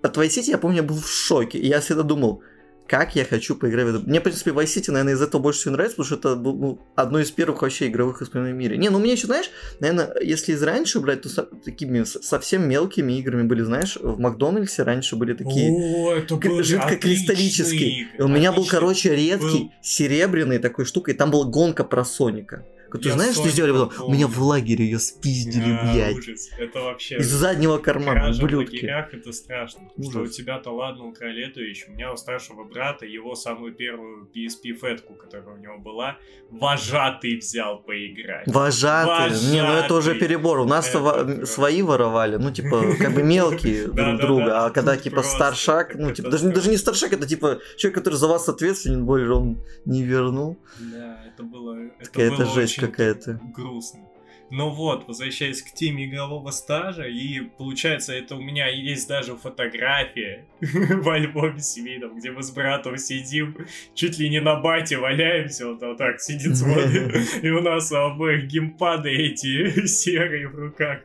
от 0.02 0.18
Vice 0.18 0.40
City 0.40 0.52
я 0.52 0.58
помню, 0.58 0.78
я 0.78 0.84
был 0.84 0.96
в 0.96 1.10
шоке. 1.10 1.58
И 1.58 1.68
я 1.68 1.82
всегда 1.82 2.04
думал, 2.04 2.44
как 2.88 3.16
я 3.16 3.26
хочу 3.26 3.56
поиграть 3.56 3.86
в 3.86 3.96
это. 3.96 4.00
Мне, 4.08 4.20
в 4.20 4.24
принципе, 4.24 4.52
Vice 4.52 4.66
City, 4.66 4.92
наверное, 4.92 5.14
из 5.14 5.22
этого 5.22 5.42
больше 5.42 5.62
всего 5.62 5.74
нравится, 5.74 5.96
потому 5.98 6.06
что 6.06 6.16
это 6.16 6.36
ну, 6.40 6.80
одно 6.96 7.20
из 7.20 7.32
первых 7.32 7.62
вообще 7.62 7.88
игровых 7.88 8.22
воспоминаний 8.22 8.54
в 8.54 8.58
мире. 8.58 8.78
Не, 8.78 8.90
ну 8.90 9.00
мне 9.00 9.14
еще, 9.14 9.28
знаешь, 9.28 9.50
наверное, 9.80 10.14
если 10.22 10.54
из 10.54 10.62
раньше 10.62 11.00
брать, 11.00 11.22
то 11.22 11.30
со- 11.30 11.44
такими 11.44 12.04
совсем 12.04 12.68
мелкими 12.68 13.14
играми 13.14 13.44
были, 13.44 13.62
знаешь, 13.64 13.98
в 14.02 14.20
Макдональдсе 14.20 14.84
раньше 14.84 15.16
были 15.16 15.34
такие 15.34 15.72
О, 15.72 16.14
это 16.14 16.64
жидкокристаллические. 16.64 18.08
И 18.18 18.22
у 18.22 18.28
меня 18.28 18.52
был, 18.52 18.66
короче, 18.66 19.16
редкий 19.16 19.64
Был. 19.64 19.72
серебряный 19.82 20.60
такой 20.60 20.86
штукой, 20.86 21.14
и 21.14 21.18
там 21.18 21.32
была 21.32 21.46
гонка 21.46 21.84
про 21.84 22.04
Соника. 22.06 22.66
Ты 22.98 23.10
Я 23.10 23.14
знаешь, 23.16 23.36
что 23.36 23.50
сделали 23.50 23.72
потом? 23.72 24.10
У 24.10 24.14
меня 24.14 24.28
в 24.28 24.40
лагере 24.42 24.86
ее 24.86 25.00
спиздили, 25.00 25.78
А, 25.80 25.94
блядь. 25.94 26.18
ужас. 26.18 26.50
Это 26.58 26.80
вообще... 26.82 27.18
Из 27.18 27.28
заднего 27.30 27.78
кармана, 27.78 28.22
Кража 28.22 28.42
в 28.48 28.54
лагерях 28.56 29.14
это 29.14 29.32
страшно. 29.32 29.82
Что 30.02 30.20
у 30.20 30.22
Ужас. 30.24 30.36
тебя-то 30.36 30.72
ладно 30.72 31.06
украли 31.06 31.48
эту 31.48 31.62
вещь. 31.62 31.86
У 31.88 31.92
меня 31.92 32.12
у 32.14 32.18
старшего 32.18 32.64
брата 32.64 33.06
его 33.06 33.36
самую 33.36 33.74
первую 33.74 34.30
PSP 34.36 34.74
фетку, 34.80 35.16
которая 35.16 35.56
у 35.56 35.60
него 35.60 35.78
была, 35.80 36.18
вожатый 36.50 37.38
взял 37.38 37.80
поиграть. 37.80 38.48
Вожатые. 38.48 39.32
Не, 39.52 39.62
ну 39.64 39.74
это 39.74 39.94
уже 39.94 40.10
Вожатый. 40.10 40.20
перебор. 40.28 40.60
У 40.60 40.66
нас 40.66 40.90
Это 40.90 41.00
просто. 41.00 41.46
свои 41.46 41.82
воровали, 41.82 42.38
ну 42.38 42.52
типа 42.52 42.96
как 43.00 43.14
бы 43.14 43.24
мелкие 43.24 43.88
друг 43.92 44.20
друга, 44.22 44.66
а 44.66 44.70
когда 44.70 44.96
типа 44.98 45.24
старшак, 45.24 45.96
ну 45.96 46.12
типа 46.12 46.30
даже, 46.30 46.50
даже 46.52 46.70
не 46.70 46.78
старшак, 46.78 47.14
это 47.14 47.28
типа 47.28 47.60
человек, 47.78 47.96
который 47.98 48.16
за 48.16 48.28
вас 48.28 48.48
ответственен, 48.50 49.06
более 49.06 49.32
он 49.34 49.58
не 49.86 50.04
вернул. 50.04 50.58
Да, 50.80 51.23
это 51.34 51.44
было... 51.44 51.78
Это 52.00 52.12
Какая-то 52.12 52.38
было 52.38 52.54
жесть 52.54 52.78
очень 52.78 52.88
какая-то. 52.88 53.40
грустно. 53.56 54.02
Ну 54.50 54.70
вот, 54.70 55.08
возвращаясь 55.08 55.64
к 55.64 55.72
теме 55.72 56.06
игрового 56.06 56.52
стажа, 56.52 57.08
и 57.08 57.40
получается, 57.40 58.14
это 58.14 58.36
у 58.36 58.42
меня 58.42 58.68
есть 58.68 59.08
даже 59.08 59.36
фотография 59.36 60.46
в 60.62 61.10
альбоме 61.10 61.60
семейном, 61.60 62.18
где 62.20 62.30
мы 62.30 62.44
с 62.44 62.52
братом 62.52 62.98
сидим, 62.98 63.58
чуть 63.96 64.20
ли 64.20 64.30
не 64.30 64.42
на 64.42 64.60
бате 64.60 64.98
валяемся, 64.98 65.68
вот, 65.70 65.82
вот 65.82 65.98
так 65.98 66.20
сидит, 66.22 66.56
смотрит, 66.56 67.16
и 67.44 67.50
у 67.50 67.62
нас 67.62 67.92
у 67.92 67.96
обоих 67.96 68.46
геймпады 68.46 69.10
эти 69.10 69.86
серые 69.88 70.48
в 70.48 70.56
руках. 70.56 71.00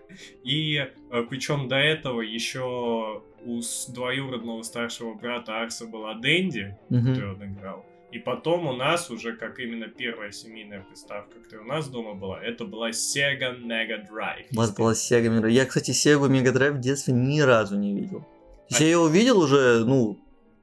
И 0.44 0.86
причем 1.30 1.68
до 1.68 1.76
этого 1.76 2.20
еще 2.20 3.22
у 3.46 3.60
двоюродного 3.88 4.62
старшего 4.62 5.14
брата 5.14 5.58
Арса 5.62 5.86
была 5.86 6.12
Дэнди, 6.14 6.76
который 6.90 7.32
он 7.32 7.44
играл. 7.46 7.86
И 8.10 8.18
потом 8.18 8.66
у 8.66 8.72
нас 8.72 9.10
уже, 9.10 9.36
как 9.36 9.58
именно 9.58 9.86
первая 9.86 10.32
семейная 10.32 10.80
приставка, 10.80 11.40
которая 11.40 11.66
у 11.66 11.68
нас 11.68 11.88
дома 11.88 12.14
была, 12.14 12.42
это 12.42 12.64
была 12.64 12.90
Sega 12.90 13.60
Mega 13.60 14.00
Drive. 14.10 14.46
У 14.52 14.56
вас 14.56 14.70
была 14.74 14.92
Sega 14.92 15.26
Mega 15.26 15.42
Drive. 15.42 15.50
Я, 15.50 15.66
кстати, 15.66 15.90
Sega 15.90 16.28
Mega 16.28 16.52
Drive 16.52 16.72
в 16.72 16.80
детстве 16.80 17.12
ни 17.12 17.40
разу 17.40 17.76
не 17.76 17.94
видел. 17.94 18.26
А- 18.70 18.78
Я 18.78 18.86
ее 18.86 18.98
увидел 18.98 19.38
уже, 19.38 19.84
ну, 19.84 20.18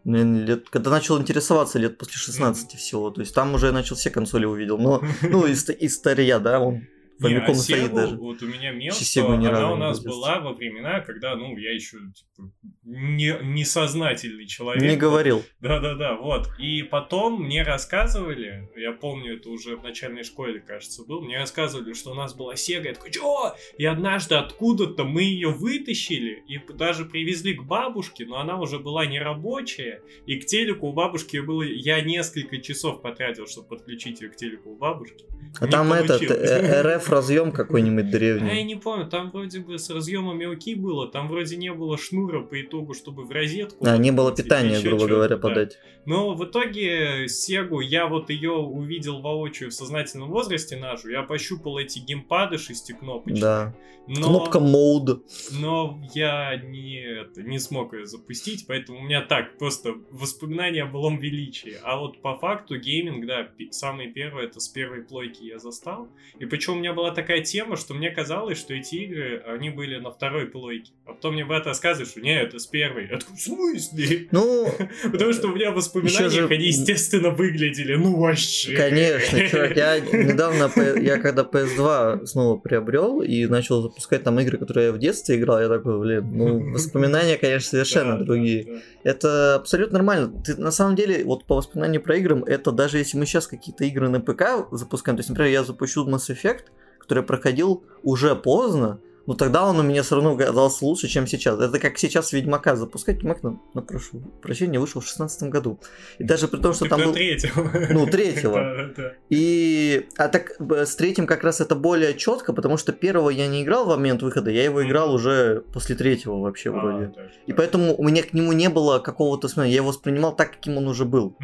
лет, 0.05 0.69
когда 0.69 0.89
начал 0.89 1.19
интересоваться 1.19 1.77
лет 1.77 1.97
после 1.99 2.15
16 2.15 2.65
mm-hmm. 2.73 2.77
всего. 2.77 3.11
То 3.11 3.21
есть 3.21 3.35
там 3.35 3.53
уже 3.53 3.67
я 3.67 3.71
начал 3.71 3.95
все 3.95 4.09
консоли 4.09 4.45
увидел. 4.45 4.79
Но, 4.79 5.03
ну, 5.21 5.45
из, 5.47 5.69
из 5.69 5.95
стария, 5.95 6.39
да, 6.39 6.59
он 6.59 6.87
Famicom 7.21 7.47
не, 7.47 7.51
а 7.51 7.55
стоит 7.55 7.93
даже. 7.93 8.15
Вот 8.17 8.41
у 8.41 8.47
меня 8.47 8.71
мел, 8.71 8.93
что 8.93 9.27
она 9.27 9.71
у 9.71 9.77
нас 9.77 10.03
была 10.03 10.39
во 10.39 10.53
времена, 10.53 10.99
когда, 10.99 11.35
ну, 11.35 11.55
я 11.57 11.73
еще 11.73 11.97
типа, 12.13 12.51
не, 12.83 13.37
несознательный 13.41 14.45
человек. 14.47 14.83
Не 14.83 14.97
говорил. 14.97 15.43
Да-да-да, 15.59 16.15
вот. 16.15 16.49
И 16.59 16.83
потом 16.83 17.43
мне 17.43 17.63
рассказывали, 17.63 18.69
я 18.75 18.91
помню, 18.91 19.37
это 19.37 19.49
уже 19.49 19.77
в 19.77 19.83
начальной 19.83 20.23
школе, 20.23 20.59
кажется, 20.59 21.03
был, 21.03 21.21
мне 21.21 21.37
рассказывали, 21.37 21.93
что 21.93 22.11
у 22.11 22.15
нас 22.15 22.33
была 22.33 22.55
Сега, 22.55 22.89
я 22.89 22.95
такой, 22.95 23.11
чё? 23.11 23.55
И 23.77 23.85
однажды 23.85 24.35
откуда-то 24.35 25.05
мы 25.05 25.23
ее 25.23 25.49
вытащили 25.49 26.43
и 26.47 26.59
даже 26.73 27.05
привезли 27.05 27.53
к 27.53 27.63
бабушке, 27.63 28.25
но 28.25 28.39
она 28.39 28.59
уже 28.59 28.77
была 28.77 29.05
нерабочая, 29.05 30.01
и 30.25 30.37
к 30.37 30.45
телеку 30.45 30.87
у 30.87 30.93
бабушки 30.93 31.37
было, 31.37 31.63
я 31.63 32.01
несколько 32.01 32.57
часов 32.57 33.01
потратил, 33.01 33.47
чтобы 33.47 33.69
подключить 33.69 34.21
ее 34.21 34.29
к 34.29 34.35
телеку 34.35 34.71
у 34.71 34.75
бабушки. 34.75 35.25
А 35.59 35.65
не 35.65 35.71
там 35.71 35.89
получилось. 35.89 36.21
этот 36.23 36.37
э, 36.37 36.81
Разъем 37.09 37.51
какой-нибудь 37.51 38.09
древний. 38.09 38.49
А 38.49 38.53
я 38.53 38.63
не 38.63 38.75
помню, 38.75 39.07
там 39.07 39.31
вроде 39.31 39.59
бы 39.59 39.77
с 39.77 39.89
разъемами 39.89 40.51
окей 40.51 40.75
было, 40.75 41.07
там 41.07 41.27
вроде 41.27 41.55
не 41.57 41.73
было 41.73 41.97
шнура 41.97 42.41
по 42.41 42.61
итогу, 42.61 42.93
чтобы 42.93 43.23
в 43.23 43.31
розетку. 43.31 43.85
А, 43.85 43.97
не 43.97 44.11
было 44.11 44.35
питания, 44.35 44.79
грубо 44.81 45.07
говоря, 45.07 45.37
подать. 45.37 45.77
Но 46.05 46.35
в 46.35 46.45
итоге 46.45 47.27
Сегу, 47.27 47.79
я 47.79 48.07
вот 48.07 48.29
ее 48.29 48.51
увидел 48.51 49.21
воочию 49.21 49.71
в 49.71 49.73
сознательном 49.73 50.29
возрасте 50.29 50.77
нашу, 50.77 51.09
я 51.09 51.23
пощупал 51.23 51.77
эти 51.79 51.99
геймпады 51.99 52.57
шестикнопочные. 52.57 53.41
Да. 53.41 53.75
Но, 54.07 54.27
Кнопка 54.27 54.59
мод. 54.59 55.25
Но 55.51 55.99
я 56.13 56.55
не, 56.57 56.99
это, 57.01 57.41
не 57.41 57.57
смог 57.57 57.93
ее 57.93 58.05
запустить, 58.05 58.65
поэтому 58.67 58.99
у 58.99 59.01
меня 59.01 59.21
так, 59.21 59.57
просто 59.57 59.95
воспоминания 60.11 60.83
о 60.83 60.85
былом 60.85 61.17
величии. 61.17 61.77
А 61.83 61.97
вот 61.97 62.21
по 62.21 62.37
факту 62.37 62.77
гейминг, 62.77 63.25
да, 63.25 63.49
самый 63.71 64.11
первый, 64.11 64.45
это 64.45 64.59
с 64.59 64.67
первой 64.67 65.01
плойки 65.01 65.43
я 65.43 65.57
застал. 65.57 66.07
И 66.39 66.45
причем 66.45 66.73
у 66.73 66.75
меня 66.77 66.93
была 66.95 67.11
такая 67.11 67.41
тема, 67.41 67.75
что 67.75 67.93
мне 67.93 68.09
казалось, 68.09 68.57
что 68.57 68.73
эти 68.73 68.95
игры, 68.95 69.43
они 69.45 69.69
были 69.69 69.97
на 69.97 70.11
второй 70.11 70.47
плойке. 70.47 70.91
А 71.05 71.13
потом 71.13 71.33
мне 71.33 71.45
брат 71.45 71.67
рассказывает, 71.67 72.09
что 72.09 72.21
нет, 72.21 72.47
это 72.47 72.59
с 72.59 72.65
первой. 72.65 73.07
Я 73.09 73.17
такой, 73.19 73.35
в 73.35 73.39
смысле? 73.39 74.27
Ну... 74.31 74.71
Потому 75.11 75.33
что 75.33 75.47
у 75.49 75.55
меня 75.55 75.71
в 75.71 75.75
воспоминаниях 75.75 76.31
же... 76.31 76.47
они, 76.47 76.67
естественно, 76.67 77.29
выглядели, 77.29 77.95
ну 77.95 78.17
вообще. 78.17 78.75
Конечно, 78.75 79.47
чувак, 79.47 79.75
я 79.75 79.99
недавно, 79.99 80.71
я 80.99 81.19
когда 81.19 81.43
PS2 81.43 82.25
снова 82.25 82.57
приобрел 82.57 83.21
и 83.21 83.45
начал 83.45 83.81
запускать 83.81 84.23
там 84.23 84.39
игры, 84.39 84.57
которые 84.57 84.87
я 84.87 84.91
в 84.91 84.99
детстве 84.99 85.35
играл, 85.37 85.61
я 85.61 85.69
такой, 85.69 85.99
блин, 85.99 86.29
ну, 86.31 86.71
воспоминания, 86.73 87.37
конечно, 87.37 87.69
совершенно 87.69 88.23
другие. 88.23 88.81
Это 89.03 89.55
абсолютно 89.55 89.99
нормально. 89.99 90.41
Ты, 90.43 90.55
на 90.55 90.71
самом 90.71 90.95
деле, 90.95 91.23
вот 91.25 91.45
по 91.45 91.55
воспоминанию 91.55 92.01
про 92.01 92.17
игры, 92.17 92.43
это 92.47 92.71
даже 92.71 92.97
если 92.97 93.17
мы 93.17 93.25
сейчас 93.25 93.47
какие-то 93.47 93.83
игры 93.83 94.09
на 94.09 94.19
ПК 94.19 94.67
запускаем, 94.71 95.17
то 95.17 95.21
есть, 95.21 95.29
например, 95.29 95.51
я 95.51 95.63
запущу 95.63 96.07
Mass 96.07 96.29
Effect, 96.29 96.65
который 97.05 97.23
проходил 97.23 97.83
уже 98.03 98.35
поздно, 98.35 98.99
но 99.27 99.33
тогда 99.33 99.65
он 99.65 99.79
у 99.79 99.83
меня 99.83 100.03
все 100.03 100.15
равно 100.15 100.37
казался 100.37 100.85
лучше, 100.85 101.07
чем 101.07 101.25
сейчас. 101.25 101.59
Это 101.59 101.79
как 101.79 101.97
сейчас 101.97 102.31
Ведьмака 102.31 102.75
запускать. 102.75 103.17
Ведьмак, 103.17 103.41
на, 103.43 103.59
на 103.73 103.81
прошу 103.81 104.21
прощения, 104.41 104.79
вышел 104.79 105.01
в 105.01 105.07
шестнадцатом 105.07 105.49
году. 105.49 105.79
И 106.19 106.23
даже 106.23 106.47
при 106.47 106.59
том, 106.59 106.73
что 106.73 106.87
там 106.87 107.01
был... 107.01 107.13
третьего. 107.13 107.71
Ну, 107.91 108.05
третьего. 108.05 108.93
И... 109.29 110.07
А 110.17 110.27
так 110.27 110.59
с 110.59 110.95
третьим 110.95 111.25
как 111.25 111.43
раз 111.43 111.59
это 111.59 111.75
более 111.75 112.13
четко, 112.13 112.53
потому 112.53 112.77
что 112.77 112.91
первого 112.91 113.29
я 113.29 113.47
не 113.47 113.63
играл 113.63 113.85
в 113.85 113.89
момент 113.89 114.21
выхода, 114.21 114.51
я 114.51 114.63
его 114.63 114.85
играл 114.85 115.13
уже 115.13 115.63
после 115.73 115.95
третьего 115.95 116.39
вообще 116.39 116.69
а, 116.69 116.73
вроде. 116.73 117.13
И 117.47 117.53
поэтому 117.53 117.95
у 117.95 118.03
меня 118.03 118.21
к 118.21 118.33
нему 118.33 118.53
не 118.53 118.69
было 118.69 118.99
какого-то... 118.99 119.49
Я 119.55 119.75
его 119.75 119.87
воспринимал 119.87 120.35
так, 120.35 120.51
каким 120.51 120.77
он 120.77 120.87
уже 120.87 121.05
был. 121.05 121.35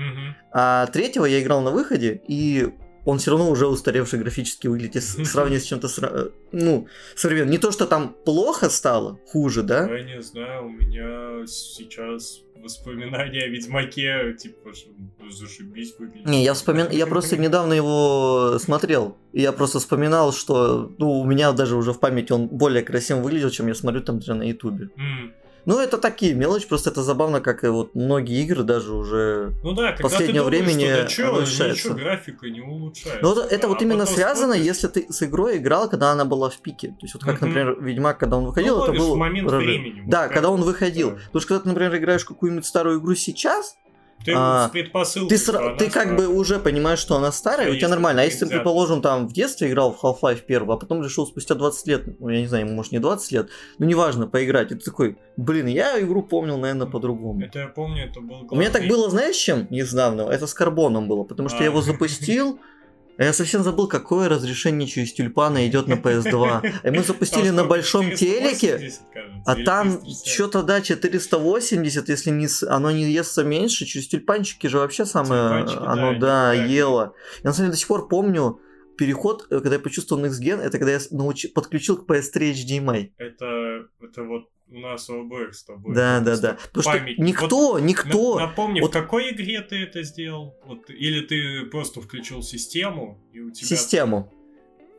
А 0.52 0.86
третьего 0.88 1.26
я 1.26 1.42
играл 1.42 1.62
на 1.62 1.72
выходе, 1.72 2.22
и 2.28 2.74
он 3.06 3.18
все 3.18 3.32
равно 3.32 3.50
уже 3.50 3.68
устаревший 3.68 4.20
графически 4.20 4.68
выглядит, 4.68 5.04
сравнивать 5.04 5.64
с 5.64 5.68
чем-то, 5.68 5.88
сра... 5.88 6.30
ну, 6.52 6.88
современным. 7.16 7.52
Не 7.52 7.58
то, 7.58 7.72
что 7.72 7.88
там 7.88 8.16
плохо 8.26 8.70
стало, 8.70 9.20
хуже, 9.28 9.64
да? 9.64 9.90
Я 9.90 10.04
не 10.04 10.22
знаю, 10.22 10.66
у 10.66 10.70
меня 10.70 11.46
сейчас 11.48 12.44
воспоминания 12.62 13.44
о 13.44 13.48
Ведьмаке, 13.48 14.36
типа, 14.38 14.74
что 14.74 14.90
зашибись 15.32 15.96
выглядит. 15.98 16.28
Не, 16.28 16.44
я 16.44 16.54
вспомин... 16.54 16.90
я 16.92 17.08
просто 17.08 17.38
недавно 17.38 17.74
его 17.74 18.58
смотрел, 18.60 19.18
и 19.34 19.42
я 19.42 19.52
просто 19.52 19.80
вспоминал, 19.80 20.32
что, 20.32 20.92
ну, 20.98 21.20
у 21.20 21.26
меня 21.26 21.52
даже 21.54 21.76
уже 21.76 21.94
в 21.94 22.00
памяти 22.00 22.32
он 22.32 22.48
более 22.48 22.84
красиво 22.84 23.20
выглядел, 23.20 23.50
чем 23.50 23.68
я 23.68 23.76
смотрю 23.76 24.02
там 24.02 24.20
на 24.28 24.44
ютубе. 24.44 24.90
Mm. 24.98 25.32
Ну, 25.66 25.80
это 25.80 25.98
такие 25.98 26.34
мелочи, 26.34 26.68
просто 26.68 26.90
это 26.90 27.04
забавно, 27.04 27.42
как 27.42 27.64
и 27.64 27.68
вот 27.68 27.96
многие 27.96 28.42
игры 28.44 28.64
даже 28.64 28.94
уже 28.94 29.54
ну 29.64 29.74
да, 29.74 29.96
последнее 30.02 30.44
времени 30.44 30.86
что, 30.86 31.02
да 31.02 31.08
чё, 31.08 31.32
улучшается. 31.36 31.94
графика 31.94 32.50
не 32.50 32.62
улучшается. 32.62 33.20
Ну, 33.22 33.32
это, 33.34 33.56
это 33.56 33.68
а 33.68 33.70
вот 33.70 33.82
именно 33.82 34.06
связано, 34.06 34.54
смотришь... 34.54 34.66
если 34.66 34.88
ты 34.88 35.06
с 35.12 35.24
игрой 35.24 35.58
играл, 35.58 35.90
когда 35.90 36.12
она 36.12 36.26
была 36.26 36.50
в 36.50 36.58
пике. 36.58 36.90
То 36.90 37.04
есть, 37.04 37.14
вот 37.14 37.24
как, 37.24 37.42
например, 37.42 37.78
Ведьмак, 37.82 38.18
когда 38.18 38.38
он 38.38 38.46
выходил, 38.46 38.78
ну, 38.78 38.84
это 38.84 38.94
был... 38.94 39.16
момент 39.16 39.52
времени. 39.52 40.04
Да, 40.08 40.24
вот 40.24 40.34
когда 40.34 40.50
он 40.50 40.62
выходил. 40.62 41.12
Да. 41.12 41.18
Потому 41.26 41.42
что 41.42 41.48
когда 41.48 41.64
ты, 41.64 41.70
например, 41.70 41.96
играешь 41.98 42.26
какую-нибудь 42.26 42.66
старую 42.66 43.00
игру 43.00 43.16
сейчас, 43.16 43.78
ты 44.26 44.34
а, 44.36 44.68
с 44.68 44.72
предпосылкой. 44.72 45.38
Ты, 45.38 45.44
сра- 45.44 45.78
ты 45.78 45.90
как 45.90 46.16
бы 46.16 46.28
уже 46.28 46.60
понимаешь, 46.60 47.00
что 47.00 47.16
она 47.16 47.32
старая, 47.32 47.72
у 47.72 47.76
тебя 47.76 47.90
нормально. 47.90 48.22
А 48.22 48.26
если 48.26 48.46
ты, 48.46 48.52
предположим, 48.52 49.02
там 49.02 49.28
в 49.28 49.34
детстве 49.34 49.70
играл 49.70 49.94
в 49.94 50.04
Half-Life 50.04 50.44
1, 50.48 50.70
а 50.70 50.78
потом 50.78 51.04
решил 51.04 51.26
спустя 51.26 51.56
20 51.56 51.88
лет, 51.88 52.20
ну 52.20 52.30
я 52.30 52.42
не 52.42 52.48
знаю, 52.48 52.68
может 52.68 52.92
не 52.92 53.00
20 53.00 53.32
лет, 53.32 53.50
ну 53.80 53.86
неважно, 53.86 54.28
поиграть, 54.28 54.72
и 54.72 54.76
ты 54.76 54.82
такой, 54.82 55.18
блин, 55.38 55.68
я 55.68 56.00
игру 56.02 56.24
помнил, 56.24 56.58
наверное, 56.58 56.88
по-другому. 56.88 57.42
Это 57.44 57.60
я 57.60 57.68
помню, 57.68 58.06
это 58.06 58.22
был 58.22 58.48
У 58.50 58.56
меня 58.56 58.70
так 58.70 58.88
было, 58.88 59.10
знаешь, 59.10 59.36
чем 59.36 59.68
недавно? 59.70 60.22
Это 60.24 60.48
с 60.48 60.54
карбоном 60.54 61.08
было, 61.08 61.24
потому 61.24 61.50
что 61.50 61.60
а. 61.60 61.62
я 61.62 61.66
его 61.66 61.82
запустил, 61.82 62.60
а 62.60 62.66
я 63.18 63.34
совсем 63.34 63.64
забыл, 63.64 63.88
какое 63.88 64.30
разрешение 64.30 64.88
через 64.88 65.14
тюльпана 65.14 65.68
идет 65.68 65.88
на 65.88 65.94
PS2. 65.94 66.74
И 66.84 66.90
мы 66.90 67.04
запустили 67.04 67.50
на 67.50 67.66
большом 67.66 68.12
телеке, 68.16 68.92
а 69.46 69.56
там 69.56 70.02
что-то, 70.26 70.64
да, 70.64 70.82
480, 70.82 72.10
если 72.10 72.30
не, 72.32 72.48
оно 72.68 72.92
не 72.92 73.12
естся 73.12 73.44
меньше, 73.44 73.86
через 73.86 74.08
тюльпанчики 74.08 74.68
же 74.68 74.78
вообще 74.78 75.06
самое, 75.06 75.66
оно, 75.66 76.18
да, 76.20 76.54
ело. 76.54 77.14
Я 77.44 77.50
на 77.50 77.54
самом 77.54 77.68
деле 77.68 77.72
до 77.72 77.78
сих 77.78 77.88
пор 77.88 78.08
помню, 78.08 78.60
переход, 78.98 79.48
э, 79.50 79.60
когда 79.60 79.76
я 79.76 79.80
почувствовал 79.80 80.24
Next 80.24 80.42
Gen, 80.42 80.62
это 80.62 80.78
когда 80.78 80.92
я 80.92 81.00
подключил 81.56 81.98
к 81.98 82.10
PS3 82.10 82.52
HDMI. 82.52 83.12
Это, 83.18 83.88
это 84.00 84.24
вот 84.24 84.50
у 84.72 84.80
нас 84.80 85.10
у 85.10 85.22
обоих 85.22 85.54
с 85.54 85.64
тобой. 85.64 85.94
Да, 85.94 86.20
да, 86.22 86.38
да. 86.38 86.58
Потому 86.72 86.98
память. 86.98 87.16
что 87.16 87.24
никто, 87.24 87.72
вот, 87.74 87.82
никто... 87.82 88.40
Напомни, 88.40 88.80
вот... 88.80 88.92
в 88.92 88.94
какой 88.94 89.32
игре 89.32 89.62
ты 89.62 89.84
это 89.84 90.04
сделал? 90.04 90.58
Вот, 90.66 90.90
или 90.90 91.22
ты 91.22 91.66
просто 91.66 92.02
включил 92.02 92.42
систему, 92.42 93.22
и 93.34 93.42
у 93.42 93.52
тебя... 93.52 93.68
Систему. 93.68 94.32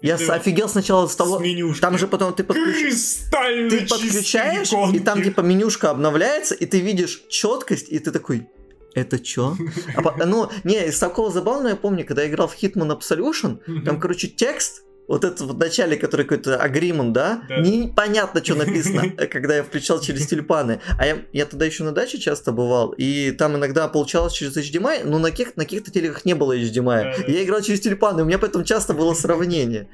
И 0.02 0.08
я 0.08 0.18
ты 0.18 0.26
офигел 0.26 0.68
сначала 0.68 1.06
с 1.06 1.16
того... 1.16 1.40
С 1.42 1.80
там 1.80 1.96
же 1.96 2.06
потом 2.06 2.34
ты 2.34 2.44
подключаешь... 2.44 3.70
Ты 3.70 3.86
подключаешь, 3.86 4.94
и 4.94 4.98
там 5.00 5.22
типа 5.22 5.40
менюшка 5.40 5.90
обновляется, 5.90 6.54
и 6.54 6.66
ты 6.66 6.80
видишь 6.80 7.22
четкость, 7.28 7.88
и 7.90 7.98
ты 7.98 8.10
такой... 8.10 8.48
Это 8.94 9.18
чё? 9.18 9.56
А, 9.96 10.26
ну, 10.26 10.50
не, 10.64 10.88
из 10.88 10.98
такого 10.98 11.30
забавного 11.30 11.68
я 11.68 11.76
помню, 11.76 12.04
когда 12.04 12.24
я 12.24 12.28
играл 12.28 12.46
в 12.46 12.62
Hitman 12.62 12.94
Absolution, 12.94 13.82
там, 13.84 13.98
короче, 13.98 14.28
текст 14.28 14.84
вот 15.08 15.24
это 15.24 15.44
в 15.44 15.58
начале, 15.58 15.96
который 15.96 16.24
какой-то 16.24 16.56
агримент, 16.56 17.12
да? 17.12 17.42
да? 17.48 17.58
Непонятно, 17.60 18.42
что 18.44 18.54
написано, 18.54 19.10
когда 19.30 19.56
я 19.56 19.62
включал 19.62 20.00
через 20.00 20.26
тюльпаны. 20.26 20.80
А 20.98 21.06
я, 21.06 21.18
я 21.32 21.46
тогда 21.46 21.66
еще 21.66 21.84
на 21.84 21.92
даче 21.92 22.18
часто 22.18 22.52
бывал, 22.52 22.94
и 22.96 23.32
там 23.32 23.56
иногда 23.56 23.88
получалось 23.88 24.32
через 24.32 24.56
HDMI, 24.56 25.04
но 25.04 25.18
на, 25.18 25.30
каких, 25.30 25.56
на 25.56 25.64
каких-то 25.64 25.90
телеках 25.90 26.24
не 26.24 26.34
было 26.34 26.56
HDMI. 26.56 27.02
Да, 27.02 27.14
да. 27.18 27.32
Я 27.32 27.44
играл 27.44 27.60
через 27.60 27.80
тюльпаны, 27.80 28.22
у 28.22 28.26
меня 28.26 28.38
поэтому 28.38 28.64
часто 28.64 28.94
было 28.94 29.14
сравнение. 29.14 29.88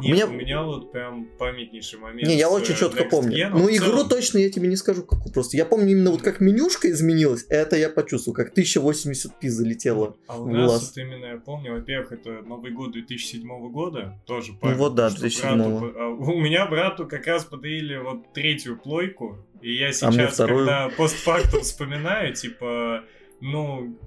Нет, 0.00 0.10
у 0.10 0.12
меня... 0.12 0.26
у 0.26 0.30
меня 0.32 0.62
вот 0.62 0.92
прям 0.92 1.28
памятнейший 1.38 1.98
момент. 1.98 2.28
Не, 2.28 2.36
я 2.36 2.50
очень 2.50 2.74
четко 2.74 3.04
помню. 3.04 3.36
Gen, 3.36 3.50
ну, 3.50 3.68
игру 3.68 3.98
целом... 3.98 4.08
точно 4.08 4.38
я 4.38 4.50
тебе 4.50 4.68
не 4.68 4.76
скажу, 4.76 5.02
какую 5.02 5.32
просто. 5.32 5.56
Я 5.56 5.64
помню 5.64 5.92
именно 5.92 6.10
вот 6.10 6.22
как 6.22 6.40
менюшка 6.40 6.90
изменилась, 6.90 7.46
это 7.48 7.76
я 7.76 7.90
почувствовал, 7.90 8.34
как 8.34 8.56
1080p 8.56 9.48
залетело 9.48 10.16
а 10.26 10.40
у 10.40 10.48
нас 10.48 10.70
глаз. 10.70 10.88
вот 10.88 11.02
именно 11.02 11.26
я 11.26 11.36
помню, 11.38 11.74
во-первых, 11.74 12.12
это 12.12 12.42
Новый 12.42 12.72
год 12.72 12.92
2007 12.92 13.70
года, 13.70 14.20
тоже 14.26 14.52
память, 14.52 14.76
Ну 14.76 14.82
вот 14.82 14.94
да, 14.94 15.10
2007 15.10 15.78
брату, 15.78 15.94
а 15.98 16.08
У 16.08 16.40
меня 16.40 16.66
брату 16.66 17.06
как 17.06 17.26
раз 17.26 17.44
подарили 17.44 17.96
вот 17.96 18.32
третью 18.32 18.78
плойку, 18.78 19.38
и 19.60 19.74
я 19.74 19.88
а 19.88 19.92
сейчас, 19.92 20.40
а 20.40 20.46
когда 20.46 20.90
постфактум 20.96 21.62
вспоминаю, 21.62 22.34
типа, 22.34 23.04
ну, 23.40 23.98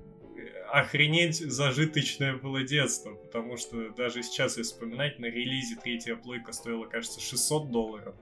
охренеть 0.72 1.38
зажиточное 1.38 2.36
было 2.36 2.64
детство, 2.64 3.14
потому 3.14 3.58
что 3.58 3.90
даже 3.92 4.24
сейчас, 4.24 4.58
если 4.58 4.74
вспоминать, 4.74 5.20
на 5.20 5.26
релизе 5.26 5.76
третья 5.76 6.16
плойка 6.16 6.54
стоила, 6.54 6.86
кажется, 6.86 7.20
600 7.20 7.72
долларов. 7.72 8.16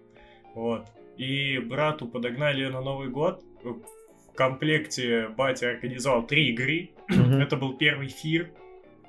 Вот. 0.56 0.88
И 1.18 1.60
брату 1.60 2.08
подогнали 2.08 2.62
ее 2.62 2.70
на 2.70 2.82
Новый 2.82 3.10
год. 3.10 3.44
В 3.64 4.34
комплекте 4.36 5.28
батя 5.28 5.70
организовал 5.70 6.26
три 6.26 6.50
игры. 6.50 6.92
Это 7.08 7.56
был 7.56 7.78
первый 7.78 8.08
Фир, 8.08 8.52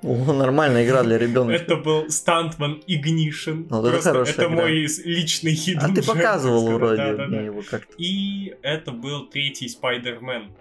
о, 0.03 0.33
нормальная 0.33 0.83
игра 0.83 1.03
для 1.03 1.17
ребенка. 1.17 1.53
Это 1.53 1.75
был 1.75 2.07
Stuntman 2.07 2.83
Ignition. 2.87 3.67
Ну, 3.69 3.85
это 3.85 4.01
хорошая 4.01 4.33
Это 4.33 4.45
игра. 4.45 4.55
мой 4.63 4.87
личный 5.05 5.53
хит. 5.53 5.77
А 5.79 5.93
ты 5.93 6.01
показывал 6.01 6.71
вроде 6.71 6.97
да, 6.97 7.13
да, 7.13 7.27
да. 7.27 7.41
его 7.41 7.61
как-то. 7.61 7.93
И 7.97 8.55
это 8.63 8.91
был 8.91 9.27
третий 9.27 9.67
Spider-Man. 9.67 10.51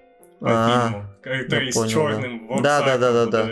По 0.40 0.47
А, 0.50 0.90
фильму, 0.90 1.04
я 1.64 1.70
с 1.70 1.75
понял, 1.75 1.87
да. 1.87 1.88
черным 1.88 2.62
Да, 2.62 2.80
да, 2.82 2.99
да, 2.99 3.12
да, 3.12 3.26
да. 3.26 3.50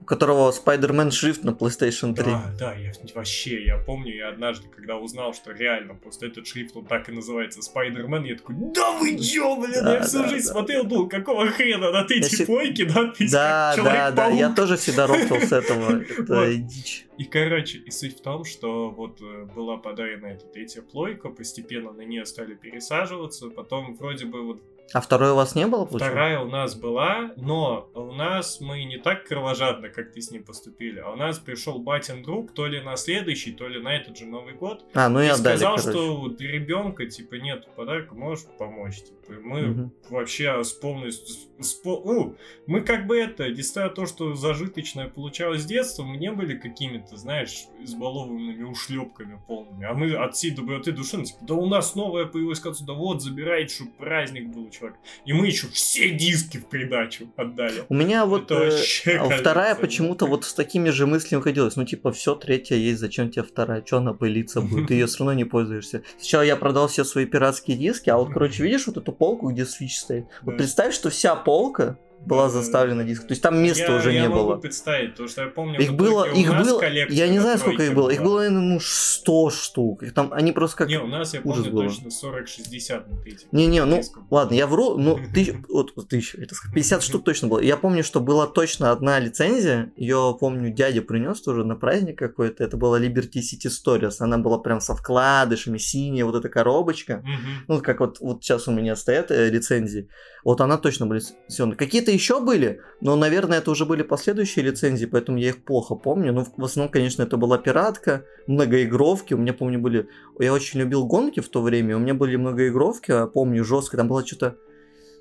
У 0.00 0.04
которого 0.04 0.52
Spider-Man 0.52 1.10
шрифт 1.10 1.42
на 1.44 1.50
PlayStation 1.50 2.14
3. 2.14 2.24
Да, 2.24 2.54
да, 2.58 2.74
я 2.74 2.92
вообще, 3.14 3.64
я 3.64 3.78
помню, 3.78 4.14
я 4.14 4.28
однажды, 4.28 4.68
когда 4.68 4.96
узнал, 4.96 5.34
что 5.34 5.50
реально 5.50 5.94
просто 5.94 6.26
этот 6.26 6.46
шрифт, 6.46 6.76
он 6.76 6.86
так 6.86 7.08
и 7.08 7.12
называется, 7.12 7.60
Спайдермен, 7.62 8.24
я 8.24 8.36
такой, 8.36 8.54
да 8.74 8.92
вы 8.98 9.18
чё, 9.18 9.56
блин, 9.60 9.82
Да, 9.82 9.94
я 9.94 10.02
всю 10.02 10.18
да, 10.22 10.28
жизнь 10.28 10.46
да. 10.46 10.52
смотрел, 10.52 10.84
думал, 10.84 11.08
какого 11.08 11.48
хрена 11.48 11.90
на 11.90 12.06
эти 12.08 12.22
си- 12.28 12.46
плойки 12.46 12.82
надпись 12.82 13.32
Да, 13.32 13.74
да, 13.76 14.10
да, 14.12 14.28
я 14.28 14.50
тоже 14.54 14.76
всегда 14.76 15.06
рофтал 15.08 15.40
с 15.40 15.52
этого. 15.52 16.00
Это 16.18 16.54
дичь. 16.54 17.06
И, 17.18 17.24
короче, 17.24 17.78
и 17.78 17.90
суть 17.90 18.18
в 18.18 18.22
том, 18.22 18.44
что 18.44 18.90
вот 18.90 19.20
э, 19.20 19.44
была 19.56 19.76
подарена 19.78 20.26
эта 20.26 20.46
третья 20.46 20.82
плойка, 20.82 21.28
постепенно 21.28 21.90
на 21.92 22.02
нее 22.02 22.24
стали 22.24 22.54
пересаживаться, 22.54 23.50
потом 23.50 23.96
вроде 23.96 24.26
бы 24.26 24.46
вот 24.46 24.62
А 24.94 25.00
второй 25.00 25.32
у 25.32 25.34
вас 25.34 25.54
не 25.54 25.66
было, 25.66 25.84
получается? 25.84 26.08
Вторая 26.08 26.40
у 26.40 26.48
нас 26.48 26.74
была, 26.74 27.32
но 27.36 27.90
у 27.94 28.12
нас 28.12 28.60
мы 28.60 28.84
не 28.84 28.96
так 28.98 29.24
кровожадно, 29.24 29.88
как 29.90 30.12
ты 30.12 30.20
с 30.20 30.30
ним 30.30 30.44
поступили, 30.44 30.98
а 30.98 31.10
у 31.10 31.16
нас 31.16 31.38
пришел 31.38 31.78
батин 31.78 32.22
друг 32.22 32.52
то 32.54 32.66
ли 32.66 32.80
на 32.80 32.96
следующий, 32.96 33.52
то 33.52 33.68
ли 33.68 33.80
на 33.80 33.94
этот 33.96 34.16
же 34.16 34.24
Новый 34.26 34.54
год, 34.54 34.84
А, 34.94 35.08
ну 35.08 35.20
и 35.20 35.26
и 35.26 35.28
отдали, 35.28 35.56
сказал, 35.56 35.76
короче. 35.76 35.90
что 35.90 36.44
ребенка, 36.44 37.06
типа, 37.06 37.34
нет 37.34 37.66
подарка, 37.76 38.14
можешь 38.14 38.46
помочь. 38.58 38.96
Типа, 38.96 39.17
мы 39.36 39.60
Мгм. 39.62 39.92
вообще 40.10 40.62
с 40.62 40.72
полностью... 40.72 41.36
с 41.60 41.74
по- 41.74 42.02
ну, 42.04 42.36
мы 42.66 42.80
как 42.80 43.06
бы 43.06 43.16
это, 43.18 43.48
несмотря 43.50 43.88
на 43.90 43.94
то, 43.94 44.06
что 44.06 44.34
зажиточное 44.34 45.08
получалось 45.08 45.62
с 45.62 45.66
детства, 45.66 46.02
мы 46.02 46.16
не 46.16 46.30
были 46.32 46.56
какими-то, 46.56 47.16
знаешь, 47.16 47.64
избалованными 47.82 48.62
ушлепками 48.62 49.40
полными. 49.46 49.84
А 49.86 49.94
мы 49.94 50.12
от 50.14 50.34
всей 50.34 50.50
доброты 50.52 50.92
души, 50.92 51.16
ну, 51.18 51.24
типа, 51.24 51.38
да 51.42 51.54
у 51.54 51.66
нас 51.66 51.94
новое 51.94 52.26
появилось 52.26 52.60
концу, 52.60 52.84
да 52.84 52.92
вот, 52.92 53.22
забирайте, 53.22 53.74
чтобы 53.74 53.90
праздник 53.92 54.48
был, 54.48 54.70
чувак. 54.70 54.94
И 55.24 55.32
мы 55.32 55.46
еще 55.46 55.66
все 55.68 56.10
диски 56.10 56.58
в 56.58 56.66
придачу 56.66 57.26
отдали. 57.36 57.84
У 57.88 57.94
меня 57.94 58.24
вот 58.26 58.50
Это 58.50 58.54
э, 58.54 58.70
вообще 58.70 59.10
а 59.12 59.18
кажется, 59.18 59.38
вторая 59.40 59.74
почему-то 59.74 60.26
вот 60.26 60.44
с 60.44 60.54
такими 60.54 60.90
же 60.90 61.06
мыслями 61.06 61.42
ходилась. 61.42 61.76
Ну, 61.76 61.84
типа, 61.84 62.12
все, 62.12 62.34
третья 62.34 62.76
есть, 62.76 63.00
зачем 63.00 63.30
тебе 63.30 63.42
вторая? 63.42 63.82
Че 63.82 63.98
она 63.98 64.12
пылиться 64.14 64.60
будет? 64.60 64.88
Ты 64.88 64.94
ее 64.94 65.06
все 65.06 65.18
равно 65.18 65.32
не 65.34 65.44
пользуешься. 65.44 66.02
Сначала 66.18 66.42
я 66.42 66.56
продал 66.56 66.88
все 66.88 67.04
свои 67.04 67.26
пиратские 67.26 67.76
диски, 67.76 68.10
а 68.10 68.16
вот, 68.16 68.32
короче, 68.32 68.62
видишь 68.62 68.86
вот 68.86 68.96
эту 68.96 69.12
полку, 69.18 69.50
где 69.50 69.62
Switch 69.62 69.98
стоит? 69.98 70.26
Вот 70.42 70.56
представь, 70.56 70.94
что 70.94 71.10
вся 71.10 71.34
полка 71.34 71.98
была 72.26 72.48
заставлена 72.50 73.02
да. 73.02 73.08
диском. 73.08 73.28
То 73.28 73.32
есть 73.32 73.42
там 73.42 73.62
места 73.62 73.92
я, 73.92 73.96
уже 73.98 74.12
я 74.12 74.22
не 74.22 74.28
могу 74.28 74.44
было. 74.44 74.56
представить, 74.56 75.12
потому 75.12 75.28
что 75.28 75.42
я 75.42 75.48
помню, 75.48 75.80
Их 75.80 75.94
было, 75.94 76.24
их 76.24 76.48
было, 76.48 76.82
я 77.08 77.28
не 77.28 77.36
на 77.36 77.42
знаю, 77.42 77.58
сколько 77.58 77.82
их 77.82 77.94
было. 77.94 78.10
Их 78.10 78.22
было, 78.22 78.38
наверное, 78.38 78.60
ну, 78.60 78.80
100 78.80 79.50
штук. 79.50 80.02
Их 80.02 80.14
там, 80.14 80.32
они 80.32 80.52
просто 80.52 80.78
как... 80.78 80.88
Не, 80.88 80.98
у 80.98 81.06
нас, 81.06 81.34
я 81.34 81.40
ужас 81.42 81.64
помню, 81.64 81.72
было. 81.72 81.84
точно 81.88 82.08
40-60 82.08 83.10
на 83.10 83.16
третьем. 83.22 83.48
Не-не, 83.52 83.84
ну, 83.84 83.96
диском. 83.98 84.26
ладно, 84.30 84.54
я 84.54 84.66
вру, 84.66 84.98
ну, 84.98 85.18
тысяч, 85.34 85.54
вот, 85.68 85.94
тысяча, 86.08 86.38
это 86.40 86.54
сказать, 86.54 86.74
50 86.74 87.02
штук 87.02 87.24
точно 87.24 87.48
было. 87.48 87.60
Я 87.60 87.76
помню, 87.76 88.04
что 88.04 88.20
была 88.20 88.46
точно 88.46 88.90
одна 88.92 89.18
лицензия, 89.18 89.92
ее, 89.96 90.36
помню, 90.38 90.70
дядя 90.70 91.02
принес 91.02 91.40
тоже 91.40 91.64
на 91.64 91.76
праздник 91.76 92.18
какой-то, 92.18 92.62
это 92.62 92.76
была 92.76 93.00
Liberty 93.00 93.40
City 93.40 93.70
Stories, 93.70 94.16
она 94.20 94.38
была 94.38 94.58
прям 94.58 94.80
со 94.80 94.94
вкладышами, 94.94 95.78
синяя 95.78 96.24
вот 96.24 96.34
эта 96.34 96.48
коробочка, 96.48 97.24
ну, 97.68 97.80
как 97.80 98.00
вот, 98.00 98.20
вот 98.20 98.42
сейчас 98.42 98.68
у 98.68 98.72
меня 98.72 98.96
стоят 98.96 99.30
э, 99.30 99.48
лицензии, 99.50 100.08
вот 100.44 100.60
она 100.60 100.78
точно 100.78 101.06
была 101.06 101.16
лицензионная. 101.16 101.76
Какие-то 101.76 102.07
еще 102.12 102.40
были, 102.40 102.80
но, 103.00 103.16
наверное, 103.16 103.58
это 103.58 103.70
уже 103.70 103.84
были 103.84 104.02
последующие 104.02 104.64
лицензии, 104.64 105.06
поэтому 105.06 105.38
я 105.38 105.48
их 105.48 105.64
плохо 105.64 105.94
помню, 105.94 106.32
ну, 106.32 106.46
в 106.56 106.64
основном, 106.64 106.90
конечно, 106.92 107.22
это 107.22 107.36
была 107.36 107.58
пиратка, 107.58 108.24
многоигровки, 108.46 109.34
у 109.34 109.38
меня, 109.38 109.52
помню, 109.52 109.78
были, 109.78 110.08
я 110.38 110.52
очень 110.52 110.80
любил 110.80 111.06
гонки 111.06 111.40
в 111.40 111.48
то 111.48 111.62
время, 111.62 111.96
у 111.96 112.00
меня 112.00 112.14
были 112.14 112.36
многоигровки, 112.36 113.12
а 113.12 113.26
помню, 113.26 113.64
жестко, 113.64 113.96
там 113.96 114.08
было 114.08 114.26
что-то 114.26 114.56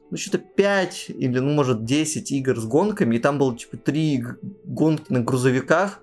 ну, 0.09 0.17
что-то 0.17 0.37
5 0.37 1.05
или, 1.09 1.39
ну, 1.39 1.53
может, 1.53 1.83
10 1.83 2.31
игр 2.31 2.57
с 2.57 2.65
гонками, 2.65 3.15
и 3.17 3.19
там 3.19 3.37
было, 3.37 3.57
типа, 3.57 3.77
3 3.77 4.23
гонки 4.63 5.11
на 5.11 5.19
грузовиках, 5.19 6.01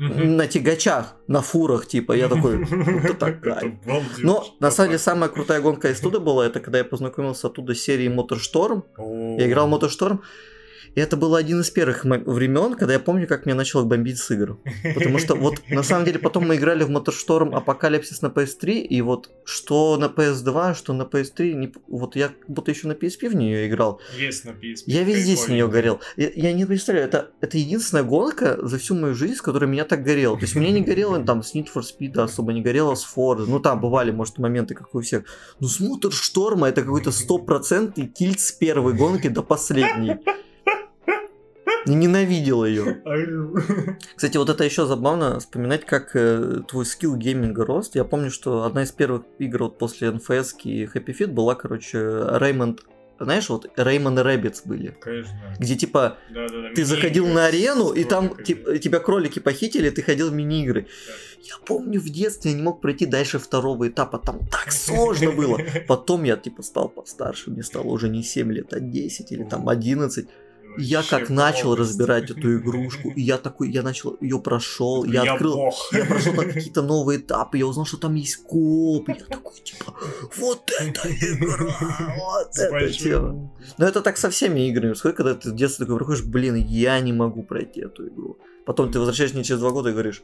Мгм. 0.00 0.36
на 0.36 0.46
тягачах, 0.46 1.14
на 1.28 1.42
фурах, 1.42 1.86
типа, 1.86 2.14
я 2.14 2.28
такой, 2.28 2.62
это 3.04 3.38
балдеж. 3.86 4.18
Но, 4.22 4.46
на 4.58 4.70
самом 4.70 4.88
деле, 4.88 4.98
самая 4.98 5.28
крутая 5.28 5.60
гонка 5.60 5.90
из 5.90 6.00
туда 6.00 6.18
была, 6.20 6.46
это 6.46 6.60
когда 6.60 6.78
я 6.78 6.84
познакомился 6.84 7.48
оттуда 7.48 7.74
с 7.74 7.82
серией 7.82 8.08
Моторшторм, 8.08 8.84
я 8.96 9.46
играл 9.46 9.68
Моторшторм, 9.68 10.22
и 10.94 11.00
это 11.00 11.16
было 11.16 11.38
один 11.38 11.60
из 11.60 11.70
первых 11.70 12.04
времен, 12.04 12.74
когда 12.74 12.94
я 12.94 13.00
помню, 13.00 13.26
как 13.26 13.46
меня 13.46 13.56
начало 13.56 13.84
бомбить 13.84 14.18
с 14.18 14.30
игр. 14.30 14.58
Потому 14.94 15.18
что 15.18 15.34
вот 15.34 15.62
на 15.68 15.82
самом 15.82 16.04
деле 16.04 16.18
потом 16.18 16.48
мы 16.48 16.56
играли 16.56 16.84
в 16.84 16.90
Моторшторм 16.90 17.54
Апокалипсис 17.54 18.22
на 18.22 18.26
PS3, 18.26 18.80
и 18.80 19.00
вот 19.02 19.30
что 19.44 19.96
на 19.96 20.06
PS2, 20.06 20.74
что 20.74 20.92
на 20.92 21.02
PS3, 21.02 21.52
не 21.52 21.72
вот 21.88 22.16
я 22.16 22.28
как 22.28 22.48
будто 22.48 22.70
еще 22.70 22.88
на 22.88 22.92
PSP 22.92 23.28
в 23.28 23.36
нее 23.36 23.68
играл. 23.68 24.00
Есть 24.16 24.44
на 24.44 24.50
PSP. 24.50 24.84
Я 24.86 25.04
везде 25.04 25.36
с 25.36 25.48
нее 25.48 25.68
горел. 25.68 26.00
Я, 26.16 26.30
я 26.34 26.52
не 26.52 26.64
представляю, 26.64 27.06
это, 27.06 27.30
это 27.40 27.58
единственная 27.58 28.04
гонка 28.04 28.58
за 28.60 28.78
всю 28.78 28.94
мою 28.94 29.14
жизнь, 29.14 29.36
с 29.36 29.42
которой 29.42 29.66
меня 29.66 29.84
так 29.84 30.02
горело. 30.02 30.36
То 30.36 30.42
есть 30.42 30.54
мне 30.54 30.70
не 30.72 30.82
горело 30.82 31.22
там 31.24 31.42
с 31.42 31.54
Need 31.54 31.68
for 31.74 31.82
Speed 31.82 32.18
особо, 32.18 32.52
не 32.52 32.62
горело 32.62 32.94
с 32.94 33.06
Ford. 33.06 33.44
Ну 33.46 33.60
там 33.60 33.80
бывали, 33.80 34.10
может, 34.10 34.38
моменты, 34.38 34.74
как 34.74 34.94
у 34.94 35.00
всех. 35.00 35.24
Но 35.60 35.68
с 35.68 35.80
Моторшторма 35.80 36.68
это 36.68 36.82
какой-то 36.82 37.12
стопроцентный 37.12 38.06
тильт 38.06 38.40
с 38.40 38.52
первой 38.52 38.94
гонки 38.94 39.28
до 39.28 39.42
последней. 39.42 40.18
Я 41.90 41.96
Ненавидел 41.96 42.64
ее. 42.64 43.02
Кстати, 44.14 44.36
вот 44.36 44.48
это 44.48 44.62
еще 44.64 44.86
забавно 44.86 45.40
вспоминать, 45.40 45.84
как 45.84 46.14
э, 46.14 46.62
твой 46.68 46.86
скилл 46.86 47.16
гейминга 47.16 47.64
рост. 47.64 47.96
Я 47.96 48.04
помню, 48.04 48.30
что 48.30 48.62
одна 48.62 48.84
из 48.84 48.92
первых 48.92 49.24
игр 49.38 49.64
вот 49.64 49.78
после 49.78 50.08
NFS 50.08 50.62
и 50.64 50.84
Happy 50.84 51.06
Feet 51.06 51.28
была, 51.28 51.54
короче, 51.56 51.98
Rayman... 51.98 52.82
Знаешь, 53.18 53.50
вот 53.50 53.70
Rayman 53.76 54.18
и 54.18 54.22
Rabbids 54.22 54.62
были. 54.64 54.96
Конечно. 55.00 55.34
Где 55.58 55.76
типа 55.76 56.16
Да-да-да, 56.30 56.70
ты 56.74 56.84
заходил 56.84 57.26
на 57.26 57.46
арену, 57.46 57.90
и 57.90 58.04
там 58.04 58.34
типа, 58.42 58.78
тебя 58.78 58.98
кролики 59.00 59.40
похитили, 59.40 59.90
ты 59.90 60.00
ходил 60.02 60.30
в 60.30 60.32
мини-игры. 60.32 60.86
Я 61.42 61.56
помню 61.66 62.00
в 62.00 62.08
детстве 62.08 62.52
я 62.52 62.56
не 62.56 62.62
мог 62.62 62.80
пройти 62.80 63.04
дальше 63.04 63.38
второго 63.38 63.88
этапа, 63.88 64.18
там 64.18 64.46
так 64.46 64.72
сложно 64.72 65.32
было. 65.32 65.58
Потом 65.88 66.22
я 66.22 66.36
типа 66.36 66.62
стал 66.62 66.88
постарше, 66.88 67.50
мне 67.50 67.62
стало 67.62 67.88
уже 67.88 68.08
не 68.08 68.22
7 68.22 68.52
лет, 68.52 68.72
а 68.72 68.80
10 68.80 69.32
или 69.32 69.42
там 69.42 69.68
11. 69.68 70.28
Я 70.78 71.02
как 71.02 71.30
начал 71.30 71.74
разбирать 71.74 72.30
эту 72.30 72.56
игрушку, 72.56 73.10
и 73.10 73.20
я 73.22 73.38
такой, 73.38 73.70
я 73.70 73.82
начал, 73.82 74.16
ее 74.20 74.38
прошел, 74.40 75.04
я, 75.04 75.24
Я 75.24 75.32
открыл, 75.34 75.54
бог. 75.56 75.74
я 75.92 76.04
прошел 76.04 76.34
там 76.34 76.44
какие-то 76.46 76.82
новые 76.82 77.18
этапы, 77.18 77.58
я 77.58 77.66
узнал, 77.66 77.86
что 77.86 77.96
там 77.96 78.14
есть 78.14 78.36
коп, 78.36 79.08
я 79.08 79.14
такой, 79.14 79.54
типа, 79.62 79.94
вот 80.36 80.70
это 80.78 81.08
игра, 81.08 81.76
вот 82.18 82.56
это 82.58 82.92
тема. 82.92 83.52
Ну 83.78 83.84
это 83.86 84.00
так 84.00 84.16
со 84.16 84.30
всеми 84.30 84.68
играми. 84.68 84.94
Сколько, 84.94 85.18
когда 85.24 85.34
ты 85.34 85.50
в 85.50 85.56
детстве 85.56 85.86
такой 85.86 85.98
приходишь, 85.98 86.24
блин, 86.24 86.54
я 86.56 87.00
не 87.00 87.12
могу 87.12 87.42
пройти 87.42 87.80
эту 87.80 88.08
игру. 88.08 88.38
Потом 88.66 88.90
ты 88.92 88.98
возвращаешься 88.98 89.36
не 89.36 89.44
через 89.44 89.60
два 89.60 89.70
года 89.70 89.90
и 89.90 89.92
говоришь, 89.92 90.22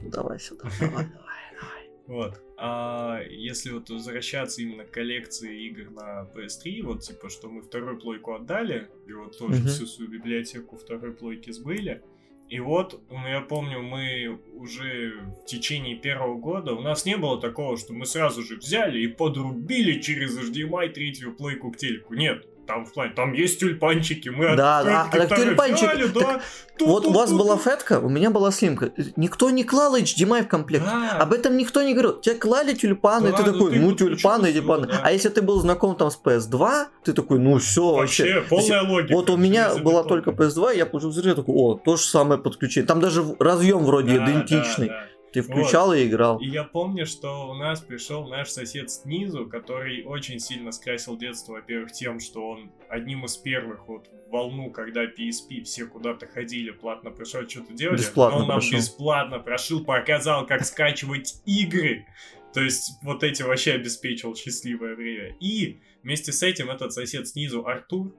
«Ну, 0.00 0.10
давай 0.10 0.38
сюда, 0.40 0.64
давай, 0.80 1.06
давай, 1.06 1.06
давай. 1.06 1.90
Вот. 2.06 2.40
А 2.66 3.20
если 3.28 3.72
вот 3.72 3.90
возвращаться 3.90 4.62
именно 4.62 4.84
к 4.84 4.90
коллекции 4.90 5.66
игр 5.66 5.90
на 5.90 6.26
PS3, 6.34 6.82
вот 6.82 7.02
типа, 7.02 7.28
что 7.28 7.50
мы 7.50 7.60
вторую 7.60 7.98
плойку 7.98 8.32
отдали, 8.32 8.88
и 9.06 9.12
вот 9.12 9.36
тоже 9.36 9.56
Мгм. 9.60 9.68
всю 9.68 9.86
свою 9.86 10.10
библиотеку 10.10 10.78
второй 10.78 11.12
плойки 11.12 11.50
сбыли. 11.50 12.02
И 12.48 12.60
вот, 12.60 13.02
ну, 13.10 13.26
я 13.28 13.42
помню, 13.42 13.82
мы 13.82 14.38
уже 14.54 15.12
в 15.42 15.44
течение 15.44 15.96
первого 15.96 16.38
года, 16.38 16.72
у 16.72 16.80
нас 16.80 17.04
не 17.04 17.18
было 17.18 17.38
такого, 17.38 17.76
что 17.76 17.92
мы 17.92 18.06
сразу 18.06 18.42
же 18.42 18.56
взяли 18.56 18.98
и 19.00 19.08
подрубили 19.08 20.00
через 20.00 20.38
HDMI 20.38 20.88
третью 20.88 21.34
плойку 21.34 21.70
к 21.70 21.76
телеку. 21.76 22.14
Нет, 22.14 22.46
там 22.66 22.84
в 22.86 22.92
плане, 22.92 23.12
там 23.14 23.32
есть 23.32 23.60
тюльпанчики, 23.60 24.28
мы 24.28 24.56
Да, 24.56 24.78
от- 24.80 24.86
да, 24.86 25.08
так 25.10 25.36
тюльпанчик, 25.36 25.88
взяли, 25.94 26.08
так 26.08 26.22
да, 26.22 26.40
Вот 26.86 27.06
у 27.06 27.12
вас 27.12 27.32
была 27.32 27.56
фетка, 27.56 28.00
у 28.00 28.08
меня 28.08 28.30
была 28.30 28.50
слимка. 28.50 28.90
Никто 29.16 29.50
не 29.50 29.62
клал 29.64 29.96
HDMI 29.96 30.44
в 30.44 30.48
комплект. 30.48 30.84
Да. 30.84 31.18
Об 31.18 31.32
этом 31.32 31.56
никто 31.56 31.82
не 31.82 31.92
говорил. 31.92 32.20
Тебе 32.20 32.34
клали 32.34 32.74
тюльпаны, 32.74 33.28
и 33.28 33.30
Да, 33.30 33.36
ты 33.38 33.44
ну 33.44 33.52
такой, 33.52 33.72
ты 33.72 33.78
ну 33.80 33.92
тюльпаны, 33.92 34.52
тюльпаны. 34.52 34.86
да. 34.88 35.00
А 35.04 35.12
если 35.12 35.28
ты 35.28 35.40
был 35.42 35.60
знаком 35.60 35.94
там 35.96 36.10
с 36.10 36.18
PS2, 36.22 36.86
ты 37.04 37.12
такой, 37.12 37.38
ну 37.38 37.58
все 37.58 37.92
вообще. 37.94 38.34
Вообще, 38.40 38.48
полная 38.48 38.82
логика. 38.82 39.12
Вот 39.14 39.30
у 39.30 39.36
меня 39.36 39.74
была 39.76 40.02
только 40.02 40.30
PS2, 40.30 40.76
я 40.76 40.86
получил 40.86 41.10
взрыв, 41.10 41.36
такой, 41.36 41.54
о, 41.54 41.74
то 41.74 41.96
же 41.96 42.02
самое 42.04 42.40
подключение. 42.40 42.86
Там 42.86 43.00
даже 43.00 43.22
разъем 43.38 43.84
вроде 43.84 44.18
Да, 44.18 44.24
идентичный. 44.24 44.88
да, 44.88 44.94
да. 44.94 45.08
Ты 45.34 45.42
включал 45.42 45.92
и 45.92 46.06
играл. 46.06 46.38
И 46.38 46.46
я 46.46 46.62
помню, 46.62 47.06
что 47.06 47.50
у 47.50 47.54
нас 47.54 47.80
пришел 47.80 48.28
наш 48.28 48.50
сосед 48.50 48.88
снизу, 48.88 49.46
который 49.46 50.04
очень 50.04 50.38
сильно 50.38 50.70
скрасил 50.70 51.16
детство, 51.16 51.54
во-первых, 51.54 51.90
тем, 51.90 52.20
что 52.20 52.48
он 52.48 52.70
одним 52.88 53.24
из 53.24 53.36
первых 53.36 53.88
вот 53.88 54.08
волну, 54.30 54.70
когда 54.70 55.04
PSP 55.04 55.64
все 55.64 55.86
куда-то 55.86 56.28
ходили, 56.28 56.70
платно 56.70 57.10
пришел, 57.10 57.48
что-то 57.48 57.72
делали. 57.72 57.96
Бесплатно 57.96 58.38
он 58.38 58.46
нам 58.46 58.58
прошел. 58.60 58.78
бесплатно 58.78 59.38
прошил, 59.40 59.84
показал, 59.84 60.46
как 60.46 60.64
скачивать 60.64 61.42
игры. 61.46 62.06
То 62.52 62.60
есть 62.60 62.92
вот 63.02 63.24
этим 63.24 63.48
вообще 63.48 63.72
обеспечил 63.72 64.36
счастливое 64.36 64.94
время. 64.94 65.36
И 65.40 65.80
вместе 66.04 66.30
с 66.30 66.44
этим 66.44 66.70
этот 66.70 66.92
сосед 66.92 67.26
снизу, 67.26 67.66
Артур, 67.66 68.14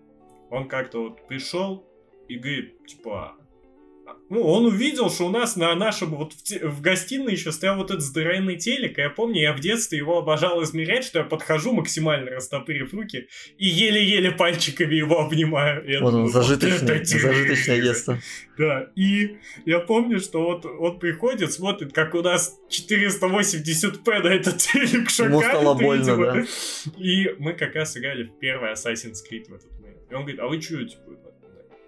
он 0.52 0.68
как-то 0.68 1.04
вот 1.04 1.28
пришел 1.28 1.88
и 2.28 2.38
говорит, 2.38 2.86
типа, 2.86 3.38
ну, 4.30 4.42
он 4.42 4.66
увидел, 4.66 5.10
что 5.10 5.28
у 5.28 5.30
нас 5.30 5.56
на 5.56 5.74
нашем, 5.76 6.16
вот 6.16 6.34
в, 6.34 6.44
те- 6.44 6.66
в 6.66 6.82
гостиной 6.82 7.34
еще 7.34 7.52
стоял 7.52 7.78
вот 7.78 7.92
этот 7.92 8.02
здоровенный 8.02 8.58
телек, 8.58 8.98
и 8.98 9.02
я 9.02 9.10
помню, 9.10 9.42
я 9.42 9.54
в 9.54 9.60
детстве 9.60 9.98
его 9.98 10.18
обожал 10.18 10.64
измерять, 10.64 11.04
что 11.04 11.20
я 11.20 11.26
подхожу 11.26 11.74
максимально 11.74 12.32
растопырив 12.32 12.94
руки 12.94 13.28
и 13.58 13.68
еле-еле 13.68 14.32
пальчиками 14.32 14.96
его 14.96 15.20
обнимаю. 15.20 15.88
Я 15.88 16.00
Вот 16.02 16.08
он, 16.08 16.12
думаю, 16.14 16.32
вот 16.32 16.46
зажиточное, 16.46 17.82
детство. 17.82 18.20
Да, 18.58 18.88
и 18.96 19.38
я 19.66 19.80
помню, 19.80 20.20
что 20.20 20.42
вот 20.44 20.66
он 20.66 21.00
приходит, 21.00 21.52
смотрит, 21.52 21.94
как 21.94 22.16
у 22.16 22.22
нас 22.22 22.58
480p 22.70 24.24
на 24.24 24.28
этот 24.30 24.58
телек 24.58 24.92
Ему 24.94 25.10
шагает, 25.10 25.46
стало 25.46 25.74
больно, 25.76 26.18
да. 26.18 26.44
И 26.98 27.30
мы 27.40 27.54
как 27.54 27.76
раз 27.76 27.98
играли 27.98 28.24
в 28.24 28.40
первый 28.40 28.72
Assassin's 28.74 29.18
Creed 29.30 29.50
в 29.50 29.54
этот 29.56 29.72
момент. 29.80 30.00
И 30.10 30.14
он 30.14 30.22
говорит, 30.22 30.40
а 30.40 30.48
вы 30.48 30.62
что, 30.62 30.84
типа, 30.84 31.02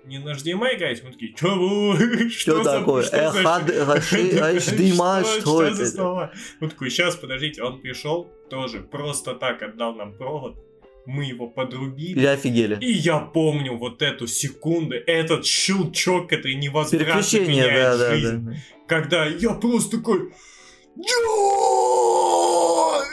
не 0.07 0.19
на 0.19 0.31
HDMI 0.31 0.75
играете? 0.75 1.03
Мы 1.05 1.11
такие, 1.11 1.33
чё 1.33 1.55
вы? 1.55 2.29
Что 2.29 2.63
за- 2.63 2.79
такое? 2.79 3.03
что 3.03 3.17
Э, 3.17 3.31
за 3.31 3.39
HD, 3.39 4.57
HDMI, 4.57 5.23
что, 5.23 5.41
что 5.41 5.63
это? 5.63 6.31
Он 6.61 6.69
такой, 6.69 6.89
сейчас, 6.89 7.15
подождите, 7.15 7.61
он 7.61 7.81
пришел, 7.81 8.27
тоже 8.49 8.79
просто 8.79 9.35
так 9.35 9.61
отдал 9.61 9.95
нам 9.95 10.13
провод, 10.13 10.55
мы 11.05 11.25
его 11.25 11.47
подрубили. 11.47 12.19
Или 12.19 12.25
офигели. 12.25 12.77
И 12.81 12.91
я 12.91 13.19
помню 13.19 13.77
вот 13.77 14.01
эту 14.01 14.27
секунду, 14.27 14.95
этот 14.95 15.45
щелчок, 15.45 16.33
это 16.33 16.53
невозвратно 16.53 17.05
Переключение, 17.05 17.67
да, 17.67 17.97
да, 17.97 18.17
да. 18.17 18.53
Когда 18.87 19.25
я 19.25 19.53
просто 19.53 19.97
такой... 19.97 20.31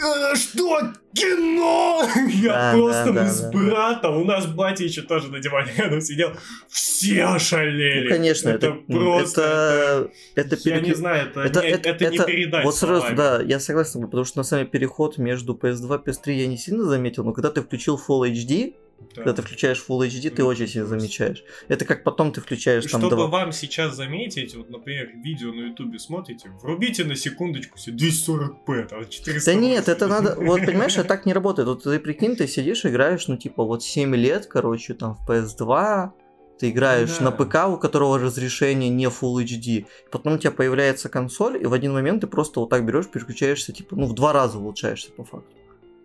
«Ё! 0.04 0.32
Э, 0.32 0.36
Что? 0.36 0.80
Кино! 1.14 2.02
Я 2.42 2.52
Да, 2.52 2.72
просто 2.74 3.12
да, 3.12 3.22
мы 3.22 3.28
с 3.28 3.40
братом, 3.52 4.16
у 4.16 4.24
нас 4.24 4.46
батя 4.46 4.84
еще 4.84 5.02
тоже 5.02 5.28
на 5.28 5.38
диване 5.38 5.72
рядом 5.78 6.00
сидел, 6.00 6.32
все 6.68 7.24
ошалели. 7.24 8.04
Ну, 8.08 8.10
конечно, 8.10 8.48
это, 8.50 8.66
это 8.66 8.76
просто... 8.92 10.10
это, 10.34 10.56
это, 10.56 10.68
Я 10.68 10.80
не 10.80 10.92
знаю, 10.94 11.28
это, 11.28 11.40
это, 11.42 11.60
не, 11.62 11.68
это, 11.68 11.88
это 11.90 12.10
не 12.10 12.16
это- 12.16 12.24
передать 12.26 12.64
Вот 12.64 12.74
сразу, 12.76 13.00
словами. 13.00 13.16
да, 13.16 13.40
я 13.42 13.60
согласен, 13.60 14.02
потому 14.02 14.24
что 14.24 14.38
на 14.38 14.44
самом 14.44 14.62
деле 14.64 14.70
переход 14.72 15.18
между 15.18 15.54
PS2 15.54 16.02
и 16.04 16.10
PS3 16.10 16.32
я 16.32 16.46
не 16.48 16.56
сильно 16.58 16.84
заметил, 16.84 17.24
но 17.24 17.32
когда 17.32 17.50
ты 17.50 17.62
включил 17.62 18.00
Full 18.08 18.30
HD, 18.32 18.74
Да. 19.10 19.22
когда 19.22 19.32
ты 19.34 19.42
включаешь 19.42 19.84
Full 19.88 20.06
HD, 20.08 20.30
ты 20.30 20.44
очень 20.44 20.66
сильно 20.68 20.86
замечаешь. 20.86 21.42
Это 21.68 21.84
как 21.84 22.04
потом 22.04 22.32
ты 22.32 22.40
включаешь 22.40 22.84
там 22.86 23.00
Чтобы 23.00 23.16
два- 23.16 23.26
вам 23.26 23.52
сейчас 23.52 23.94
заметить, 23.96 24.54
вот, 24.54 24.70
например, 24.70 25.10
видео 25.22 25.52
на 25.52 25.68
ютубе 25.68 25.98
смотрите, 25.98 26.50
врубите 26.62 27.04
на 27.04 27.16
секундочку 27.16 27.78
себе 27.78 27.96
240p, 28.08 28.88
там 28.88 29.08
400 29.08 29.50
Да 29.52 29.58
нет, 29.58 29.88
это 29.88 30.06
надо, 30.06 30.36
вот 30.38 30.64
понимаешь, 30.64 30.96
это 30.96 31.04
так 31.08 31.26
не 31.26 31.32
работает. 31.32 31.68
Вот 31.68 31.82
ты 31.82 31.98
прикинь, 31.98 32.36
ты 32.36 32.46
сидишь, 32.48 32.84
играешь, 32.86 33.28
ну 33.28 33.36
типа 33.36 33.64
вот 33.64 33.82
7 33.82 34.14
лет, 34.16 34.46
короче, 34.46 34.94
там 34.94 35.14
в 35.16 35.28
PS2, 35.28 36.10
ты 36.58 36.70
играешь 36.70 37.18
Да. 37.18 37.24
на 37.24 37.30
ПК, 37.32 37.66
у 37.68 37.76
которого 37.78 38.18
разрешение 38.18 38.88
не 38.88 39.06
Full 39.06 39.42
HD, 39.44 39.86
потом 40.12 40.34
у 40.34 40.38
тебя 40.38 40.52
появляется 40.52 41.08
консоль, 41.08 41.60
и 41.60 41.66
в 41.66 41.72
один 41.72 41.92
момент 41.92 42.20
ты 42.20 42.26
просто 42.28 42.60
вот 42.60 42.70
так 42.70 42.86
берешь, 42.86 43.08
переключаешься, 43.08 43.72
типа, 43.72 43.96
ну 43.96 44.06
в 44.06 44.14
два 44.14 44.32
раза 44.32 44.58
улучшаешься 44.58 45.10
по 45.10 45.24
факту. 45.24 45.48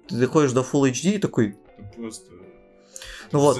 Ты 0.07 0.15
доходишь 0.15 0.51
до 0.53 0.61
Full 0.61 0.89
HD 0.91 1.15
и 1.15 1.17
такой, 1.19 1.55
Это 1.77 1.91
просто 1.97 2.31
Ну 3.31 3.39
вот. 3.39 3.59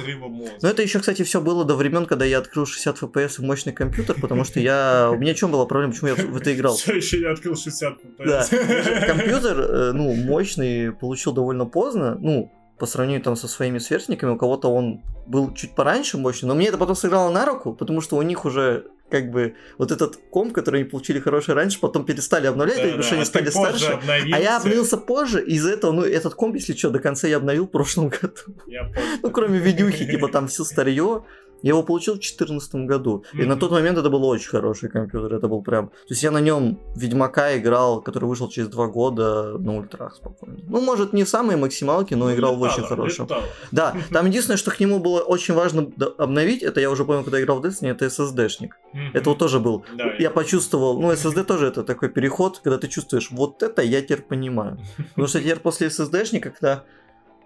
но 0.62 0.70
это 0.70 0.82
еще, 0.82 1.00
кстати, 1.00 1.24
все 1.24 1.42
было 1.42 1.66
до 1.66 1.76
времен, 1.76 2.06
когда 2.06 2.26
я 2.26 2.40
открыл 2.40 2.66
60 2.66 3.02
FPS 3.02 3.42
и 3.42 3.46
мощный 3.46 3.74
компьютер, 3.74 4.16
потому 4.20 4.44
что 4.44 4.60
я... 4.60 5.10
У 5.12 5.18
меня 5.18 5.34
в 5.34 5.38
чем 5.38 5.52
была 5.52 5.66
проблема, 5.66 5.94
почему 5.94 6.10
я 6.10 6.16
в 6.16 6.38
это 6.38 6.54
играл? 6.54 6.76
Все 6.76 6.96
еще 6.96 7.20
не 7.20 7.26
открыл 7.26 7.56
60 7.56 7.98
Да. 8.20 8.42
FPS. 8.42 9.06
Компьютер, 9.06 9.60
э, 9.60 9.92
ну, 9.94 10.14
мощный, 10.14 10.92
получил 10.92 11.34
довольно 11.34 11.66
поздно, 11.66 12.18
ну, 12.20 12.52
по 12.80 12.86
сравнению 12.86 13.22
там 13.22 13.36
со 13.36 13.48
своими 13.48 13.78
сверстниками, 13.78 14.32
у 14.32 14.38
кого-то 14.38 14.70
он 14.74 15.02
был 15.28 15.54
чуть 15.54 15.76
пораньше 15.76 16.18
мощный, 16.18 16.48
но 16.48 16.56
мне 16.56 16.68
это 16.68 16.78
потом 16.78 16.96
сыграло 16.96 17.30
на 17.30 17.46
руку, 17.46 17.74
потому 17.74 18.02
что 18.02 18.16
у 18.16 18.22
них 18.22 18.46
уже 18.46 18.86
как 19.10 19.32
бы 19.32 19.56
вот 19.78 19.92
этот 19.92 20.18
комп, 20.32 20.54
который 20.54 20.82
они 20.82 20.90
получили 20.90 21.20
хороший 21.20 21.56
раньше, 21.56 21.80
потом 21.80 22.06
перестали 22.06 22.48
обновлять, 22.48 22.78
Да, 22.78 22.84
потому 22.84 23.04
что 23.04 23.16
они 23.16 23.24
а 23.24 23.26
стали 23.26 23.50
старше. 23.50 23.86
обновился. 23.86 24.36
А 24.36 24.40
я 24.40 24.58
обновился 24.58 24.98
позже, 24.98 25.44
и 25.44 25.56
из-за 25.56 25.72
этого, 25.72 25.92
ну, 25.92 26.04
этот 26.04 26.36
комп, 26.36 26.56
если 26.56 26.74
что, 26.74 26.90
до 26.90 27.00
конца 27.00 27.28
я 27.28 27.38
обновил 27.38 27.66
в 27.66 27.72
прошлом 27.72 28.10
году. 28.10 28.56
Я. 28.68 28.92
Ну, 29.22 29.32
кроме 29.32 29.60
видюхи, 29.60 30.06
типа 30.06 30.30
там 30.30 30.48
все 30.48 30.64
старье. 30.64 31.24
Я 31.62 31.70
его 31.70 31.84
получил 31.84 32.14
в 32.14 32.18
2014 32.18 32.76
году. 32.88 33.24
И 33.34 33.44
на 33.46 33.56
тот 33.56 33.72
момент 33.72 33.98
это 33.98 34.10
был 34.10 34.24
очень 34.26 34.50
хороший 34.50 34.90
компьютер. 34.90 35.34
Это 35.34 35.48
был 35.48 35.62
прям... 35.62 35.88
То 35.90 35.96
есть 36.10 36.24
я 36.24 36.32
на 36.32 36.40
нем 36.40 36.80
Ведьмака 36.96 37.58
играл, 37.58 38.02
который 38.02 38.26
вышел 38.26 38.50
через 38.50 38.70
два 38.70 38.88
года 38.88 39.58
на 39.58 39.78
ультрах 39.78 40.16
спокойно. 40.16 40.60
Ну, 40.68 40.82
может, 40.82 41.14
не 41.14 41.26
самые 41.26 41.58
максималки, 41.58 42.14
но 42.14 42.34
играл 42.34 42.56
в 42.56 42.62
очень 42.62 42.84
Летало, 42.84 42.88
хорошем. 42.90 43.26
летало. 43.26 43.44
Да, 43.72 43.96
там 44.12 44.26
единственное, 44.26 44.58
что 44.58 44.72
к 44.72 44.80
нему 44.80 45.00
было 45.00 45.20
очень 45.20 45.54
важно 45.54 45.92
обновить, 46.18 46.64
это 46.64 46.80
я 46.80 46.90
уже 46.90 47.06
понял, 47.06 47.24
когда 47.24 47.42
играл 47.42 47.60
в 47.62 47.66
Destiny, 47.66 47.92
это 47.92 48.06
SSD-шник. 48.06 48.70
Мгм. 48.94 49.12
Это 49.14 49.30
вот 49.30 49.40
тоже 49.40 49.60
был. 49.60 49.84
Да, 49.98 50.14
Я 50.20 50.30
почувствовал, 50.30 51.00
ну, 51.00 51.12
SSD 51.14 51.44
тоже 51.44 51.68
это 51.68 51.84
такой 51.84 52.10
переход, 52.10 52.60
когда 52.64 52.78
ты 52.78 52.88
чувствуешь, 52.88 53.32
вот 53.32 53.64
это 53.64 53.82
я 53.82 54.02
теперь 54.02 54.22
понимаю. 54.22 54.78
Потому 55.10 55.28
что 55.28 55.40
теперь 55.40 55.60
после 55.60 55.88
SSD-шника, 55.88 56.52
когда, 56.52 56.84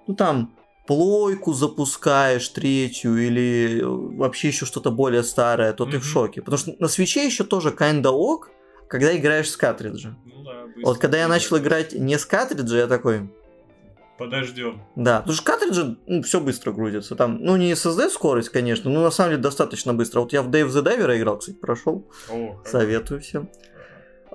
ну, 0.08 0.15
там, 0.15 0.54
плойку 0.87 1.53
запускаешь 1.53 2.47
третью 2.49 3.17
или 3.17 3.81
э, 3.81 3.85
вообще 3.85 4.49
еще 4.49 4.65
что-то 4.65 4.91
более 4.91 5.23
старое, 5.23 5.73
то 5.73 5.85
ты 5.85 5.99
в 5.99 6.03
шоке. 6.05 6.41
Потому 6.41 6.57
что 6.57 6.75
на 6.79 6.87
свече 6.87 7.25
еще 7.25 7.43
тоже 7.43 7.69
kinda 7.69 8.09
ок, 8.09 8.49
когда 8.89 9.15
играешь 9.15 9.49
с 9.49 9.57
картриджа. 9.57 10.15
Ну 10.25 10.43
да, 10.43 10.65
Вот 10.83 10.97
когда 10.99 11.17
я 11.17 11.27
начал 11.27 11.57
играть 11.57 11.93
не 11.93 12.17
с 12.17 12.25
картриджа, 12.25 12.77
я 12.77 12.87
такой, 12.87 13.29
Подождем. 14.17 14.81
да, 14.95 15.19
потому 15.19 15.35
что 15.35 15.43
картриджи, 15.45 15.97
ну, 16.05 16.21
все 16.21 16.39
быстро 16.39 16.71
грузится. 16.71 17.15
Там, 17.15 17.39
ну, 17.41 17.55
не 17.55 17.71
SSD 17.71 18.09
скорость, 18.09 18.49
конечно, 18.49 18.91
но 18.91 19.01
на 19.01 19.09
самом 19.11 19.31
деле 19.31 19.41
достаточно 19.41 19.93
быстро. 19.93 20.19
Вот 20.19 20.33
я 20.33 20.43
в 20.43 20.49
Dave 20.49 20.67
the 20.67 20.83
Diver 20.83 21.17
играл, 21.17 21.39
кстати, 21.39 21.57
прошел. 21.57 22.05
О, 22.29 22.59
Советую 22.65 23.21
всем. 23.21 23.49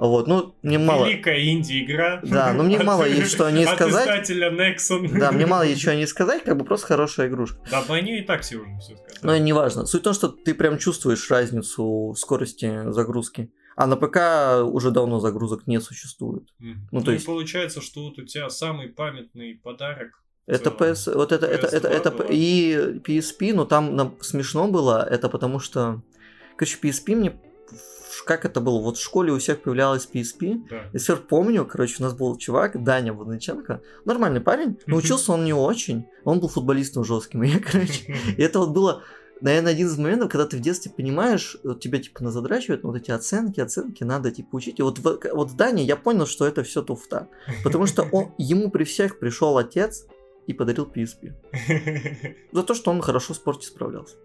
Вот, 0.00 0.28
ну, 0.28 0.54
мне 0.62 0.78
мало... 0.78 1.06
Великая 1.06 1.44
инди-игра. 1.50 2.20
Да, 2.22 2.52
но 2.52 2.62
мне 2.62 2.76
От- 2.78 2.84
мало 2.84 3.04
есть 3.04 3.32
что 3.32 3.46
о 3.46 3.50
ней 3.50 3.64
от 3.66 3.74
сказать. 3.74 4.02
издателя 4.02 4.50
Nexon. 4.50 5.18
Да, 5.18 5.32
мне 5.32 5.44
мало 5.46 5.62
есть 5.62 5.80
что 5.80 5.90
о 5.90 5.96
ней 5.96 6.06
сказать, 6.06 6.44
как 6.44 6.56
бы 6.56 6.64
просто 6.64 6.86
хорошая 6.86 7.28
игрушка. 7.28 7.58
Да, 7.70 7.82
по 7.82 7.94
ней 8.00 8.20
и 8.20 8.24
так 8.24 8.42
все 8.42 8.58
уже 8.58 8.70
все 8.80 8.96
сказали. 8.96 9.18
Но 9.22 9.36
не 9.38 9.52
важно. 9.52 9.86
Суть 9.86 10.02
в 10.02 10.04
том, 10.04 10.14
что 10.14 10.28
ты 10.28 10.54
прям 10.54 10.78
чувствуешь 10.78 11.28
разницу 11.30 12.12
в 12.12 12.16
скорости 12.16 12.90
загрузки. 12.92 13.50
А 13.74 13.86
на 13.86 13.96
ПК 13.96 14.64
уже 14.72 14.90
давно 14.90 15.18
загрузок 15.20 15.66
не 15.66 15.80
существует. 15.80 16.44
Мгм. 16.58 16.88
ну, 16.92 16.98
Ну, 17.00 17.04
то 17.04 17.12
есть- 17.12 17.26
получается, 17.26 17.80
что 17.80 18.04
вот 18.04 18.18
у 18.18 18.24
тебя 18.24 18.50
самый 18.50 18.88
памятный 18.88 19.54
подарок. 19.62 20.22
Это. 20.46 20.70
PS, 20.70 21.12
вот 21.14 21.32
это, 21.32 21.44
это, 21.46 21.66
это, 21.66 21.88
PS2 21.88 21.90
это, 21.90 22.10
была. 22.12 22.26
и 22.30 22.98
PSP, 23.04 23.52
но 23.52 23.64
там 23.66 23.94
нам 23.96 24.16
смешно 24.20 24.66
было, 24.68 25.06
это 25.08 25.28
потому 25.28 25.58
что, 25.60 26.02
короче, 26.56 26.78
PSP 26.82 27.14
мне, 27.16 27.32
как 28.28 28.44
это 28.44 28.60
было, 28.60 28.78
вот 28.80 28.98
в 28.98 29.02
школе 29.02 29.32
у 29.32 29.38
всех 29.38 29.62
появлялась 29.62 30.08
PSP, 30.12 30.68
Да. 30.68 30.82
Я 30.92 30.98
теперь 30.98 31.16
помню, 31.16 31.64
короче, 31.64 31.96
у 31.98 32.02
нас 32.02 32.12
был 32.12 32.36
чувак, 32.36 32.82
Даня 32.84 33.14
Водниченко, 33.14 33.80
нормальный 34.04 34.40
парень, 34.40 34.78
но 34.86 34.96
учился 34.96 35.32
он 35.32 35.44
не 35.44 35.54
очень, 35.54 36.06
он 36.24 36.38
был 36.38 36.48
футболистом 36.48 37.04
жестким, 37.04 37.42
и 37.44 37.48
я, 37.48 37.58
короче, 37.58 38.14
и 38.36 38.42
это 38.42 38.58
вот 38.58 38.70
было, 38.70 39.02
наверное, 39.40 39.72
один 39.72 39.86
из 39.86 39.96
моментов, 39.96 40.30
когда 40.30 40.46
ты 40.46 40.58
в 40.58 40.60
детстве 40.60 40.92
понимаешь, 40.94 41.56
вот 41.64 41.80
тебя 41.80 41.98
типа 41.98 42.22
на 42.22 42.30
задрачивают, 42.30 42.82
вот 42.82 42.96
эти 42.96 43.10
оценки, 43.10 43.60
оценки, 43.60 44.04
надо 44.04 44.30
типа 44.30 44.56
учить. 44.56 44.78
И 44.78 44.82
вот, 44.82 44.98
в, 44.98 45.20
вот 45.32 45.50
в 45.50 45.56
Дании 45.56 45.84
я 45.84 45.96
понял, 45.96 46.26
что 46.26 46.46
это 46.46 46.62
все 46.62 46.82
туфта. 46.82 47.28
Потому 47.64 47.86
что 47.86 48.02
он, 48.12 48.32
ему 48.38 48.70
при 48.70 48.84
всех 48.84 49.18
пришел 49.18 49.56
отец 49.56 50.06
и 50.46 50.52
подарил 50.52 50.86
PSP. 50.86 51.32
За 52.52 52.62
то, 52.62 52.74
что 52.74 52.90
он 52.90 53.00
хорошо 53.00 53.32
в 53.34 53.36
спорте 53.36 53.66
справлялся. 53.66 54.16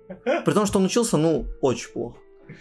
При 0.45 0.53
том, 0.53 0.65
что 0.65 0.79
он 0.79 0.85
учился, 0.85 1.17
ну, 1.17 1.47
очень 1.61 1.91
плохо. 1.91 2.17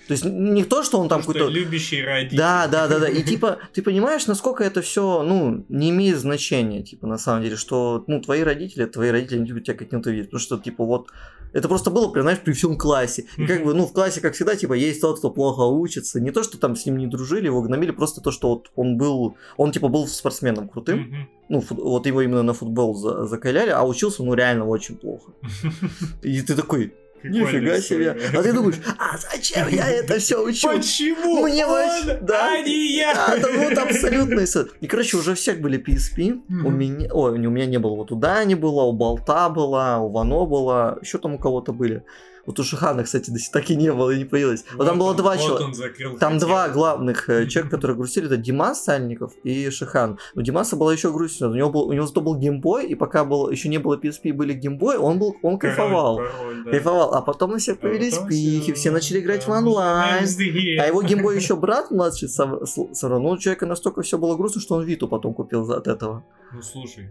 То 0.09 0.13
есть 0.13 0.25
не 0.25 0.65
то, 0.65 0.83
что 0.83 0.99
он 0.99 1.09
там 1.09 1.21
какой-то... 1.21 1.49
любящий 1.49 2.03
родитель. 2.03 2.37
Да, 2.37 2.67
да, 2.69 2.89
да, 2.89 2.99
да. 2.99 3.09
И 3.09 3.23
типа, 3.23 3.59
ты 3.73 3.83
понимаешь, 3.83 4.27
насколько 4.27 4.65
это 4.65 4.83
все, 4.83 5.23
ну, 5.23 5.65
не 5.69 5.91
имеет 5.91 6.19
значения, 6.19 6.83
типа, 6.83 7.07
на 7.07 7.19
самом 7.19 7.43
деле, 7.43 7.57
что, 7.57 8.05
ну, 8.07 8.21
твои 8.21 8.43
родители, 8.43 8.85
твои 8.87 9.11
родители 9.11 9.39
не 9.39 9.47
любят 9.47 9.65
тебя 9.65 9.77
каким-то 9.77 10.11
видеть. 10.11 10.27
Потому 10.27 10.41
что, 10.41 10.59
типа, 10.59 10.85
вот, 10.85 11.09
это 11.53 11.69
просто 11.69 11.91
было, 11.91 12.09
прям, 12.09 12.25
знаешь, 12.25 12.41
при 12.41 12.53
всем 12.53 12.77
классе. 12.79 13.27
И 13.37 13.47
как 13.47 13.65
бы, 13.65 13.75
ну, 13.75 13.87
в 13.87 13.93
классе, 13.93 14.21
как 14.21 14.35
всегда, 14.35 14.57
типа, 14.57 14.73
есть 14.73 15.01
тот, 15.01 15.19
кто 15.19 15.31
плохо 15.31 15.63
учится. 15.63 16.21
Не 16.21 16.31
то, 16.31 16.43
что 16.43 16.59
там 16.59 16.77
с 16.77 16.87
ним 16.87 16.97
не 16.99 17.07
дружили, 17.07 17.47
его 17.47 17.63
гнобили, 17.63 17.91
просто 17.91 18.21
то, 18.21 18.31
что 18.31 18.49
вот 18.49 18.71
он 18.75 18.97
был, 18.97 19.37
он, 19.57 19.73
типа, 19.73 19.89
был 19.89 20.07
спортсменом 20.07 20.69
крутым. 20.69 21.29
Ну, 21.49 21.61
фут- 21.61 21.83
вот 21.83 22.07
его 22.07 22.23
именно 22.23 22.43
на 22.43 22.55
футбол 22.55 22.95
за- 22.95 23.27
закаляли, 23.27 23.71
а 23.71 23.83
учился, 23.83 24.23
ну, 24.23 24.35
реально 24.35 24.67
очень 24.67 24.97
плохо. 24.97 25.33
И 26.23 26.41
ты 26.41 26.55
такой, 26.55 26.95
нифига 27.25 27.81
себе. 27.81 28.17
А 28.37 28.43
ты 28.43 28.53
думаешь, 28.53 28.77
а 28.99 29.17
зачем 29.19 29.69
я 29.69 29.89
это 29.89 30.19
все 30.19 30.43
учу? 30.43 30.69
Почему 30.69 31.43
Мне 31.43 31.67
он, 31.67 31.91
да. 32.23 32.53
а 32.53 32.63
не 32.63 32.97
я? 32.97 33.15
Да, 33.15 33.37
да, 33.37 33.49
вот 33.53 33.79
абсолютно. 33.79 34.45
И, 34.81 34.87
короче, 34.87 35.17
уже 35.17 35.33
у 35.33 35.35
всех 35.35 35.61
были 35.61 35.79
PSP. 35.79 36.43
У 36.49 36.53
Мгм. 36.53 36.79
меня... 36.79 37.09
Ой, 37.13 37.33
у 37.33 37.51
меня 37.51 37.67
не 37.67 37.79
было. 37.79 37.97
Вот 37.97 38.13
у 38.13 38.17
Дани 38.17 38.55
было, 38.55 38.83
у 38.83 38.93
Болта 38.93 39.49
была, 39.49 39.99
у 40.01 40.11
Вано 40.11 40.45
была. 40.47 40.99
Еще 41.03 41.19
там 41.19 41.35
у 41.35 41.39
кого-то 41.39 41.73
были. 41.73 42.05
Вот 42.45 42.59
у 42.59 42.65
Шихана, 42.65 43.05
кстати, 43.05 43.31
до 43.31 43.39
сих 43.39 43.53
так 43.53 43.71
и 43.71 43.77
не 43.77 43.93
было, 43.93 44.11
и 44.11 44.19
не 44.19 44.25
появилось. 44.25 44.65
Вот, 44.75 44.85
там 44.87 44.99
было 44.99 45.11
он- 45.11 45.17
два 45.17 45.35
вот 45.37 45.41
человека. 45.41 46.19
Там 46.19 46.33
хотел. 46.35 46.49
два 46.49 46.69
главных 46.69 47.29
э, 47.31 47.47
человека, 47.47 47.77
которые 47.77 47.97
грустили, 47.97 48.27
это 48.27 48.37
Димас 48.37 48.83
Сальников 48.83 49.33
и 49.45 49.71
Шихан. 49.71 50.19
У 50.35 50.43
Димаса 50.43 50.75
была 50.77 50.93
еще 50.93 51.13
грустно, 51.13 51.49
у 51.51 51.55
него 51.55 51.71
был, 51.71 51.83
у 51.87 51.93
него 51.93 52.07
зато 52.07 52.21
был 52.21 52.35
геймбой, 52.37 52.87
и 52.87 52.95
пока 52.97 53.25
был, 53.25 53.49
еще 53.51 53.69
не 53.69 53.79
было 53.79 53.97
PSP, 53.97 54.33
были 54.33 54.55
геймбой, 54.55 54.97
он 54.97 55.19
был, 55.21 55.37
он 55.43 55.59
Король, 55.59 55.77
кайфовал. 55.77 56.17
король, 56.17 56.65
да. 56.65 56.71
Кайфовал, 56.73 57.15
а 57.15 57.23
потом 57.23 57.53
на 57.53 57.59
всех 57.59 57.77
А 57.79 57.81
появились 57.83 58.15
потом 58.15 58.29
пихи, 58.31 58.73
все 58.73 58.91
начали 58.91 59.21
играть 59.21 59.45
в 59.45 59.47
да, 59.47 59.59
онлайн. 59.59 60.25
MSD. 60.25 60.77
А 60.81 60.87
его 60.87 61.03
геймбой 61.03 61.37
еще 61.37 61.55
брат 61.57 61.91
младший 61.93 62.29
сов- 62.29 62.69
с- 62.69 62.95
собрал. 62.99 63.21
Ну, 63.21 63.29
у 63.31 63.39
человека 63.39 63.67
настолько 63.67 64.03
все 64.03 64.19
было 64.19 64.37
грустно, 64.37 64.61
что 64.61 64.75
он 64.75 64.85
Виту 64.85 65.07
потом 65.07 65.33
купил 65.35 65.71
от 65.71 65.87
этого. 65.87 66.25
Ну 66.55 66.61
слушай, 66.63 67.09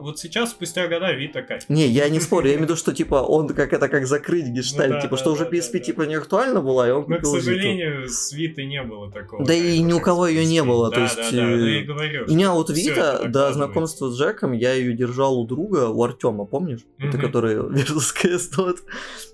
вот 0.00 0.18
сейчас, 0.18 0.50
спустя 0.50 0.88
года, 0.88 1.12
Вита 1.12 1.42
кайф. 1.42 1.68
Не, 1.68 1.86
я 1.86 2.08
не 2.08 2.18
спорю, 2.18 2.46
я 2.48 2.54
имею 2.54 2.66
в 2.66 2.70
виду, 2.70 2.76
что 2.76 2.92
типа 2.92 3.16
он 3.22 3.46
как 3.48 3.72
это 3.72 3.88
как 3.88 4.04
закрыть 4.06 4.48
гештальт, 4.48 4.88
Ну 4.90 4.94
да, 4.96 5.00
типа 5.00 5.14
да, 5.16 5.22
что 5.22 5.32
уже 5.32 5.44
да, 5.44 5.50
PSP 5.50 5.72
да, 5.74 5.78
типа 5.78 6.02
не 6.02 6.16
актуальна 6.16 6.60
была, 6.60 6.88
и 6.88 6.90
он 6.90 7.04
Но, 7.06 7.16
к 7.16 7.18
купил 7.20 7.34
Виту. 7.34 7.44
сожалению, 7.44 8.08
с 8.08 8.32
Витой 8.32 8.66
не 8.66 8.82
было 8.82 9.12
такого. 9.12 9.44
Да 9.44 9.54
и 9.54 9.78
ни 9.78 9.92
у 9.92 10.00
кого 10.00 10.26
её 10.26 10.44
не 10.44 10.58
PSP. 10.58 10.66
было, 10.66 10.90
то 10.90 11.00
есть, 11.00 11.16
Да, 11.16 11.30
да, 11.30 11.36
э, 11.36 11.70
я 11.70 11.80
и 11.80 11.84
говорю. 11.84 12.24
У 12.26 12.30
меня 12.30 12.52
вот 12.52 12.70
Вита 12.70 13.24
до 13.28 13.52
знакомства 13.52 14.10
с 14.10 14.18
Джеком, 14.18 14.52
я 14.52 14.72
ее 14.72 14.92
держал 14.92 15.38
у 15.38 15.46
друга, 15.46 15.88
у 15.88 16.02
Артема, 16.02 16.46
помнишь? 16.46 16.80
Это 16.98 17.16
который 17.18 17.56
CS 17.84 18.50
тот. 18.56 18.78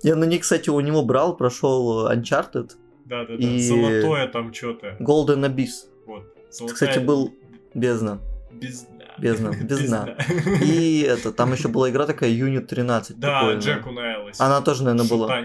Я 0.02 0.16
на 0.16 0.24
ней, 0.24 0.38
кстати, 0.38 0.68
у 0.68 0.80
него 0.80 1.02
брал, 1.02 1.34
прошел 1.34 2.08
Uncharted, 2.10 2.72
Да, 3.06 3.24
да, 3.24 3.28
да. 3.28 3.34
и- 3.36 3.58
Золотое 3.60 4.26
там 4.28 4.52
что-то. 4.52 4.96
Golden 5.00 5.46
Abyss. 5.50 5.86
Вот. 6.06 6.24
Кстати, 6.72 6.98
был 6.98 7.32
бездна. 7.72 8.20
Бездна. 8.52 8.99
Бездна, 9.18 9.50
бездна. 9.62 10.16
И 10.62 11.00
это, 11.02 11.32
там 11.32 11.52
еще 11.52 11.68
была 11.68 11.90
игра 11.90 12.06
такая 12.06 12.30
Unit 12.30 12.66
13. 12.66 13.18
Да. 13.18 13.54
Джеку 13.54 13.90
нравилось. 13.90 14.40
Она 14.40 14.60
тоже, 14.60 14.84
наверное, 14.84 15.08
была. 15.08 15.42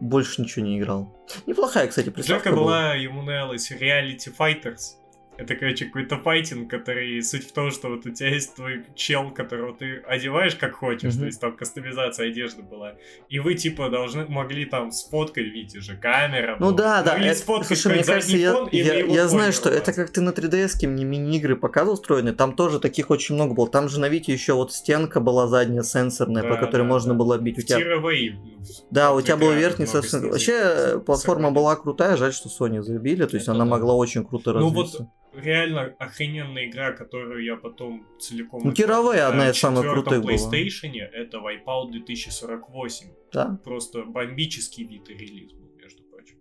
Больше 0.00 0.42
ничего 0.42 0.64
не 0.64 0.78
играл. 0.78 1.16
Неплохая, 1.46 1.86
кстати, 1.86 2.10
приставка 2.10 2.48
Джека 2.50 2.56
была. 2.56 2.64
была, 2.64 2.94
ему 2.94 3.22
нравилась 3.22 3.70
Reality 3.70 4.32
Fighters. 4.36 4.96
Это, 5.36 5.56
короче, 5.56 5.86
какой-то 5.86 6.16
файтинг, 6.18 6.70
который 6.70 7.20
суть 7.22 7.48
в 7.48 7.52
том, 7.52 7.70
что 7.70 7.88
вот 7.88 8.06
у 8.06 8.10
тебя 8.10 8.28
есть 8.28 8.54
твой 8.54 8.84
чел, 8.94 9.30
которого 9.30 9.74
ты 9.76 9.96
одеваешь 10.06 10.54
как 10.54 10.74
хочешь, 10.74 11.14
то 11.16 11.24
есть 11.26 11.40
там 11.40 11.56
кастомизация 11.56 12.28
одежды 12.28 12.62
была. 12.62 12.94
И 13.28 13.40
вы, 13.40 13.54
типа, 13.54 13.90
должны 13.90 14.26
могли 14.26 14.64
там 14.64 14.92
сфоткать, 14.92 15.44
видите 15.46 15.80
же, 15.80 15.96
камера. 15.96 16.56
Ну 16.60 16.66
была. 16.66 16.76
да, 16.76 17.02
да. 17.02 17.12
Могли 17.14 17.28
это- 17.30 17.38
сфоткать 17.40 17.78
слушай, 17.78 17.96
мне 17.96 18.04
кажется, 18.04 18.36
я, 18.36 18.52
фон, 18.52 18.68
я, 18.70 19.28
знаю, 19.28 19.52
что 19.52 19.70
это 19.70 19.92
как 19.92 20.10
ты 20.10 20.20
на 20.20 20.30
3DS 20.30 20.86
мне 20.86 21.04
мини-игры 21.04 21.56
показывал 21.56 21.96
встроенные, 21.96 22.34
там 22.34 22.54
тоже 22.54 22.78
таких 22.78 23.10
очень 23.10 23.34
много 23.34 23.54
было. 23.54 23.68
Там 23.68 23.88
же 23.88 23.98
на 24.00 24.08
Вите 24.08 24.32
еще 24.32 24.52
вот 24.52 24.72
стенка 24.72 25.20
была 25.20 25.48
задняя 25.48 25.82
сенсорная, 25.82 26.42
по 26.44 26.56
которой 26.56 26.82
да, 26.82 26.88
можно 26.88 27.12
да. 27.12 27.18
было 27.18 27.38
бить. 27.38 27.58
У 27.58 27.60
В 27.62 27.64
тебя... 27.64 27.78
Ну, 27.78 28.64
Да, 28.90 29.12
у 29.12 29.20
тебя 29.20 29.36
был 29.36 29.50
верхний 29.52 29.84
много 29.86 30.02
сенсор. 30.02 30.20
снизу. 30.20 30.28
Вообще 30.32 30.52
э, 30.62 30.98
платформа 31.00 31.50
была 31.50 31.74
крутая, 31.76 32.16
жаль, 32.16 32.32
что 32.32 32.48
Sony 32.48 32.82
забили, 32.82 33.24
то 33.26 33.36
есть 33.36 33.48
она 33.48 33.64
могла 33.64 33.94
очень 33.94 34.24
круто 34.24 34.52
Ну 34.52 34.68
развиться. 34.70 34.98
вот 34.98 35.08
реально 35.34 35.94
охрененная 35.98 36.66
игра, 36.68 36.92
которую 36.92 37.44
я 37.44 37.56
потом 37.56 38.06
целиком... 38.18 38.62
Ну, 38.64 38.72
играл 38.72 39.10
одна 39.10 39.32
на 39.32 39.50
из 39.50 39.58
самых 39.58 39.82
крутых 39.90 40.22
была. 40.22 40.32
PlayStation, 40.32 40.94
это 40.98 41.38
Wipeout 41.38 41.92
2048. 41.92 43.08
Да? 43.32 43.60
Просто 43.64 44.04
бомбический 44.04 44.84
вид 44.84 45.08
и 45.10 45.14
релиз 45.14 45.52
был, 45.52 45.70
между 45.76 46.02
прочим. 46.04 46.36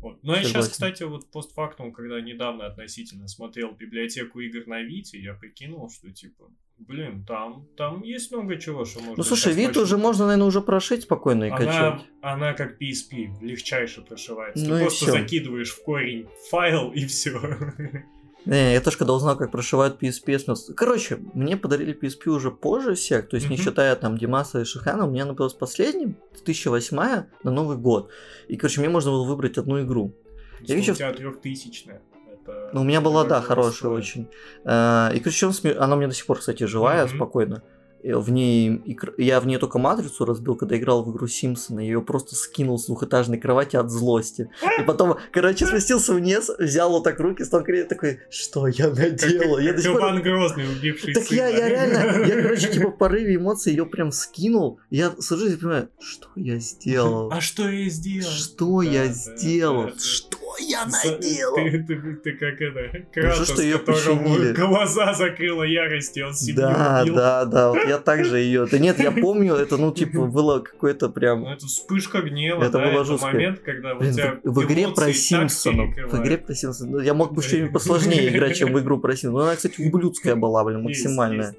Вот. 0.00 0.22
Но 0.22 0.32
я 0.32 0.42
сейчас, 0.42 0.52
Согласен. 0.52 0.72
кстати, 0.72 1.02
вот 1.04 1.30
постфактум, 1.30 1.92
когда 1.92 2.20
недавно 2.20 2.66
относительно 2.66 3.28
смотрел 3.28 3.72
библиотеку 3.72 4.40
игр 4.40 4.66
на 4.66 4.82
Вите, 4.82 5.18
я 5.18 5.34
прикинул, 5.34 5.90
что 5.90 6.10
типа, 6.10 6.50
блин, 6.78 7.24
там, 7.24 7.66
там 7.76 8.02
есть 8.02 8.30
много 8.32 8.56
чего, 8.58 8.84
что 8.84 9.00
можно... 9.00 9.14
Ну 9.16 9.22
слушай, 9.22 9.52
Виту 9.52 9.82
уже 9.82 9.96
можно, 9.96 10.26
наверное, 10.26 10.48
уже 10.48 10.60
прошить 10.60 11.02
спокойно 11.02 11.44
и 11.44 11.48
Она, 11.48 11.58
качать. 11.58 12.02
она 12.20 12.52
как 12.54 12.80
PSP, 12.80 13.40
легчайше 13.42 14.02
прошивается. 14.02 14.66
Ну 14.66 14.74
Ты 14.76 14.80
просто 14.82 15.04
всё. 15.04 15.12
закидываешь 15.12 15.70
в 15.70 15.82
корень 15.82 16.28
файл 16.50 16.92
и 16.92 17.06
все. 17.06 17.40
Не, 18.46 18.74
я 18.74 18.80
тоже 18.80 18.98
когда 18.98 19.14
узнал, 19.14 19.36
как 19.38 19.50
прошивают 19.50 20.00
PSP. 20.02 20.38
Короче, 20.76 21.18
мне 21.32 21.56
подарили 21.56 21.98
PSP 21.98 22.28
уже 22.30 22.50
позже 22.50 22.94
всех, 22.94 23.28
то 23.28 23.36
есть 23.36 23.48
не 23.48 23.56
Мгм. 23.56 23.64
считая 23.64 23.96
там 23.96 24.18
Димаса 24.18 24.60
и 24.60 24.64
Шихана, 24.64 25.06
у 25.06 25.10
меня 25.10 25.22
она 25.22 25.32
была 25.32 25.48
с 25.48 25.54
последним, 25.54 26.16
2008 26.34 27.26
на 27.42 27.50
Новый 27.50 27.76
год. 27.78 28.10
И, 28.48 28.56
короче, 28.56 28.80
мне 28.80 28.90
можно 28.90 29.10
было 29.12 29.24
выбрать 29.24 29.56
одну 29.56 29.80
игру. 29.82 30.12
Я 30.60 30.74
Я 30.74 30.80
вижу- 30.80 30.92
у 30.92 30.94
тебя 30.96 31.12
трехтысячная. 31.12 32.02
Это 32.32 32.70
Ну, 32.74 32.82
у 32.82 32.84
меня 32.84 33.00
была, 33.00 33.24
да, 33.24 33.40
хорошая 33.40 33.72
стоит. 33.72 33.92
очень. 33.98 34.28
Э, 34.64 35.10
И, 35.14 35.20
короче, 35.20 35.46
он 35.46 35.52
сме- 35.52 35.74
она 35.76 35.94
у 35.94 35.98
меня 35.98 36.08
до 36.08 36.14
сих 36.14 36.26
пор, 36.26 36.38
кстати, 36.38 36.64
живая, 36.64 37.06
Мгм. 37.06 37.16
спокойно. 37.16 37.62
И 38.04 38.12
В 38.12 38.30
ней 38.30 38.82
я 39.16 39.40
в 39.40 39.46
ней 39.46 39.56
только 39.56 39.78
матрицу 39.78 40.26
разбил, 40.26 40.56
когда 40.56 40.76
играл 40.76 41.02
в 41.02 41.10
игру 41.10 41.26
Симпсона. 41.26 41.80
Я 41.80 41.86
ее 41.86 42.02
просто 42.02 42.34
скинул 42.34 42.78
с 42.78 42.84
двухэтажной 42.84 43.38
кровати 43.38 43.76
от 43.76 43.90
злости. 43.90 44.50
И 44.78 44.82
потом, 44.82 45.16
короче, 45.32 45.64
спустился 45.66 46.12
вниз, 46.12 46.50
взял 46.58 46.90
вот 46.90 47.04
так 47.04 47.18
руки, 47.18 47.42
стал 47.44 47.64
кривить, 47.64 47.88
такой, 47.88 48.20
что 48.30 48.66
я 48.66 48.88
наделал? 48.90 49.58
Я 49.58 49.72
до 49.72 49.80
сих 49.80 49.92
пор 49.92 50.20
Грозный, 50.20 50.68
убивший 50.70 51.14
Так 51.14 51.30
я, 51.30 51.46
сына. 51.48 51.58
я 51.58 51.68
реально, 51.70 52.24
я, 52.26 52.42
короче, 52.42 52.68
типа 52.68 52.88
в 52.90 52.98
порыве 52.98 53.36
эмоций 53.36 53.72
ее 53.72 53.86
прям 53.86 54.12
скинул. 54.12 54.78
Я 54.90 55.12
сажусь 55.18 55.54
и 55.54 55.56
понимаю, 55.56 55.88
что 55.98 56.28
я 56.36 56.58
сделал? 56.58 57.32
А 57.32 57.40
что 57.40 57.68
я 57.70 57.88
сделал? 57.88 58.30
Что 58.30 58.82
Да, 58.82 58.90
я 58.90 59.04
да, 59.06 59.12
сделал? 59.12 59.84
да. 59.86 59.92
Что 59.98 60.38
я 60.60 60.84
наделал? 60.86 61.56
Ты, 61.56 61.84
ты- 61.88 62.14
ты 62.22 62.32
как 62.32 62.60
это, 62.60 63.06
Хорошо, 63.14 63.38
Кратос, 63.38 63.48
что 63.48 63.62
её 63.62 63.78
которому 63.78 64.24
починили. 64.34 64.52
глаза 64.52 65.14
закрыла 65.14 65.62
ярость, 65.64 66.16
и 66.16 66.22
он 66.22 66.34
семью 66.34 66.60
Да, 66.60 67.00
убил. 67.02 67.14
да, 67.16 67.44
да, 67.46 67.68
вот 67.70 67.78
я 67.88 67.93
также 67.98 68.38
ее. 68.38 68.66
Да 68.70 68.78
нет, 68.78 68.98
я 68.98 69.10
помню, 69.10 69.54
это, 69.54 69.76
ну, 69.76 69.92
типа, 69.92 70.26
было 70.26 70.60
какое-то 70.60 71.06
Ну, 71.08 71.12
прям. 71.12 71.46
это 71.46 71.66
вспышка 71.66 72.22
гнева, 72.22 72.62
Это 72.62 72.72
да, 72.72 72.78
было 72.80 73.00
это 73.00 73.04
жестко. 73.04 73.26
момент, 73.26 73.60
когда 73.60 73.94
у 73.94 73.98
Блин, 73.98 74.12
тебя 74.12 74.40
в, 74.42 74.52
в 74.52 74.64
игре 74.64 74.88
про 74.88 75.12
Симпсонов. 75.12 75.94
В 75.94 76.22
игре 76.22 76.38
про 76.38 76.54
Симпсонов. 76.54 76.92
Ну, 76.94 77.00
я 77.00 77.14
мог 77.14 77.32
бы 77.32 77.42
что-нибудь 77.42 77.72
посложнее 77.74 78.28
играть, 78.28 78.56
чем 78.56 78.72
в 78.72 78.80
игру 78.80 78.98
про 78.98 79.12
Симпсонов. 79.16 79.34
Ну, 79.34 79.44
она, 79.46 79.56
кстати, 79.56 79.80
ублюдская 79.80 80.36
была, 80.36 80.64
блин, 80.64 80.82
максимальная. 80.82 81.54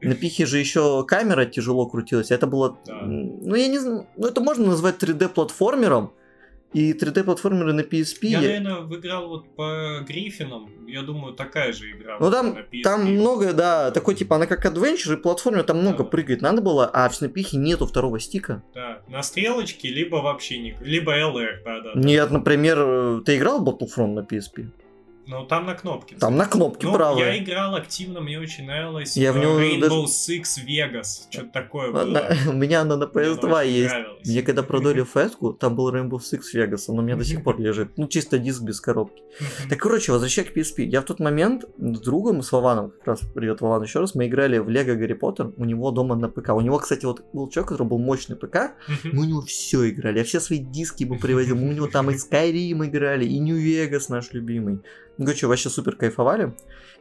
На 0.00 0.14
пихе 0.16 0.46
же 0.46 0.58
еще 0.58 1.04
камера 1.06 1.44
тяжело 1.44 1.86
крутилась. 1.86 2.32
Это 2.32 2.48
было... 2.48 2.76
Да. 2.86 3.02
Ну, 3.02 3.54
я 3.54 3.68
не 3.68 3.78
знаю... 3.78 4.06
Ну, 4.16 4.26
это 4.26 4.40
можно 4.40 4.66
назвать 4.66 4.96
3D-платформером. 5.00 6.10
И 6.72 6.92
3D-платформеры 6.94 7.72
на 7.72 7.82
PSP... 7.82 8.28
Я, 8.28 8.40
я- 8.40 8.60
наверное, 8.60 8.98
играл 8.98 9.28
вот 9.28 9.54
по 9.54 10.00
Гриффинам. 10.06 10.70
Я 10.86 11.02
думаю, 11.02 11.34
такая 11.34 11.72
же 11.72 11.90
игра. 11.90 12.16
Ну 12.18 12.30
там, 12.30 12.56
там 12.82 13.04
много, 13.14 13.52
да, 13.52 13.90
такой 13.90 14.14
типа, 14.14 14.36
она 14.36 14.46
как 14.46 14.64
адвенчер 14.64 15.14
и 15.14 15.16
платформер, 15.16 15.64
там 15.64 15.78
много 15.80 15.98
Да. 15.98 16.04
прыгать 16.04 16.40
надо 16.42 16.62
было, 16.62 16.86
а 16.92 17.08
в 17.08 17.14
Снапихе 17.14 17.56
нету 17.56 17.86
второго 17.86 18.18
стика. 18.20 18.62
Да, 18.74 19.02
на 19.08 19.22
стрелочке, 19.22 19.88
либо 19.88 20.16
вообще 20.16 20.58
не... 20.58 20.76
Либо 20.80 21.12
LR, 21.18 21.62
да-да. 21.64 21.90
Нет, 21.94 22.30
например, 22.30 22.78
э, 22.80 23.20
ты 23.24 23.36
играл 23.36 23.62
в 23.64 23.68
Battlefront 23.68 24.14
на 24.14 24.20
PSP? 24.20 24.68
Ну, 25.26 25.44
там 25.46 25.66
на 25.66 25.74
кнопке. 25.74 26.16
Там 26.16 26.36
на 26.36 26.46
кнопке 26.46 26.86
Ну, 26.86 26.94
правая. 26.94 27.34
я 27.34 27.38
играл 27.38 27.76
активно, 27.76 28.20
мне 28.20 28.40
очень 28.40 28.66
нравилось. 28.66 29.16
Я 29.16 29.32
в 29.32 29.36
э, 29.36 29.40
него 29.40 29.60
Rainbow 29.60 30.04
Six 30.06 30.42
Vegas. 30.66 31.30
Что-то 31.30 31.48
такое 31.52 31.92
было. 31.92 32.02
Она- 32.02 32.28
У 32.48 32.52
меня 32.52 32.80
она 32.80 32.96
на 32.96 33.06
Мне 33.06 33.24
она 33.26 33.34
PS2 33.34 33.60
очень 33.60 33.70
есть. 33.70 33.94
Мне 34.26 34.42
когда 34.42 34.62
продали 34.62 35.04
фетку, 35.04 35.52
там 35.52 35.76
был 35.76 35.94
Rainbow 35.94 36.18
Six 36.18 36.40
Vegas, 36.54 36.84
он 36.88 36.98
у 36.98 37.02
меня 37.02 37.16
до 37.16 37.24
сих 37.24 37.44
пор 37.44 37.60
лежит. 37.60 37.96
Ну, 37.96 38.08
чисто 38.08 38.38
диск 38.38 38.62
без 38.62 38.80
коробки. 38.80 39.22
Так, 39.68 39.78
короче, 39.78 40.12
возвращаясь 40.12 40.50
к 40.50 40.56
PSP. 40.56 40.84
Я 40.84 41.00
в 41.00 41.04
тот 41.04 41.20
момент 41.20 41.64
с 41.78 42.00
другом, 42.00 42.42
с 42.42 42.50
Вованом, 42.50 42.90
как 42.90 43.06
раз, 43.06 43.20
привет, 43.34 43.60
Вован, 43.60 43.82
еще 43.82 44.00
раз, 44.00 44.14
мы 44.14 44.26
играли 44.26 44.58
в 44.58 44.68
Лего 44.68 44.94
Гарри 44.94 45.14
Поттер 45.14 45.52
у 45.56 45.64
него 45.64 45.90
дома 45.92 46.16
на 46.16 46.28
ПК. 46.28 46.50
У 46.50 46.60
него, 46.60 46.78
кстати, 46.78 47.04
вот 47.04 47.24
был 47.32 47.48
человек, 47.48 47.68
который 47.70 47.86
был 47.86 47.98
мощный 47.98 48.36
ПК, 48.36 48.72
мы 49.04 49.22
у 49.22 49.24
него 49.24 49.42
все 49.42 49.88
играли. 49.88 50.18
Я 50.18 50.24
все 50.24 50.40
свои 50.40 50.58
диски 50.58 51.04
ему 51.04 51.18
привозил. 51.18 51.56
Мы 51.56 51.68
у 51.68 51.72
него 51.72 51.86
там 51.86 52.10
и 52.10 52.14
Skyrim 52.14 52.84
играли, 52.86 53.24
и 53.24 53.38
New 53.38 53.56
Vegas 53.56 54.06
наш 54.08 54.32
любимый. 54.32 54.80
Ну, 55.18 55.26
короче, 55.26 55.46
вообще 55.46 55.70
супер 55.70 55.96
кайфовали. 55.96 56.54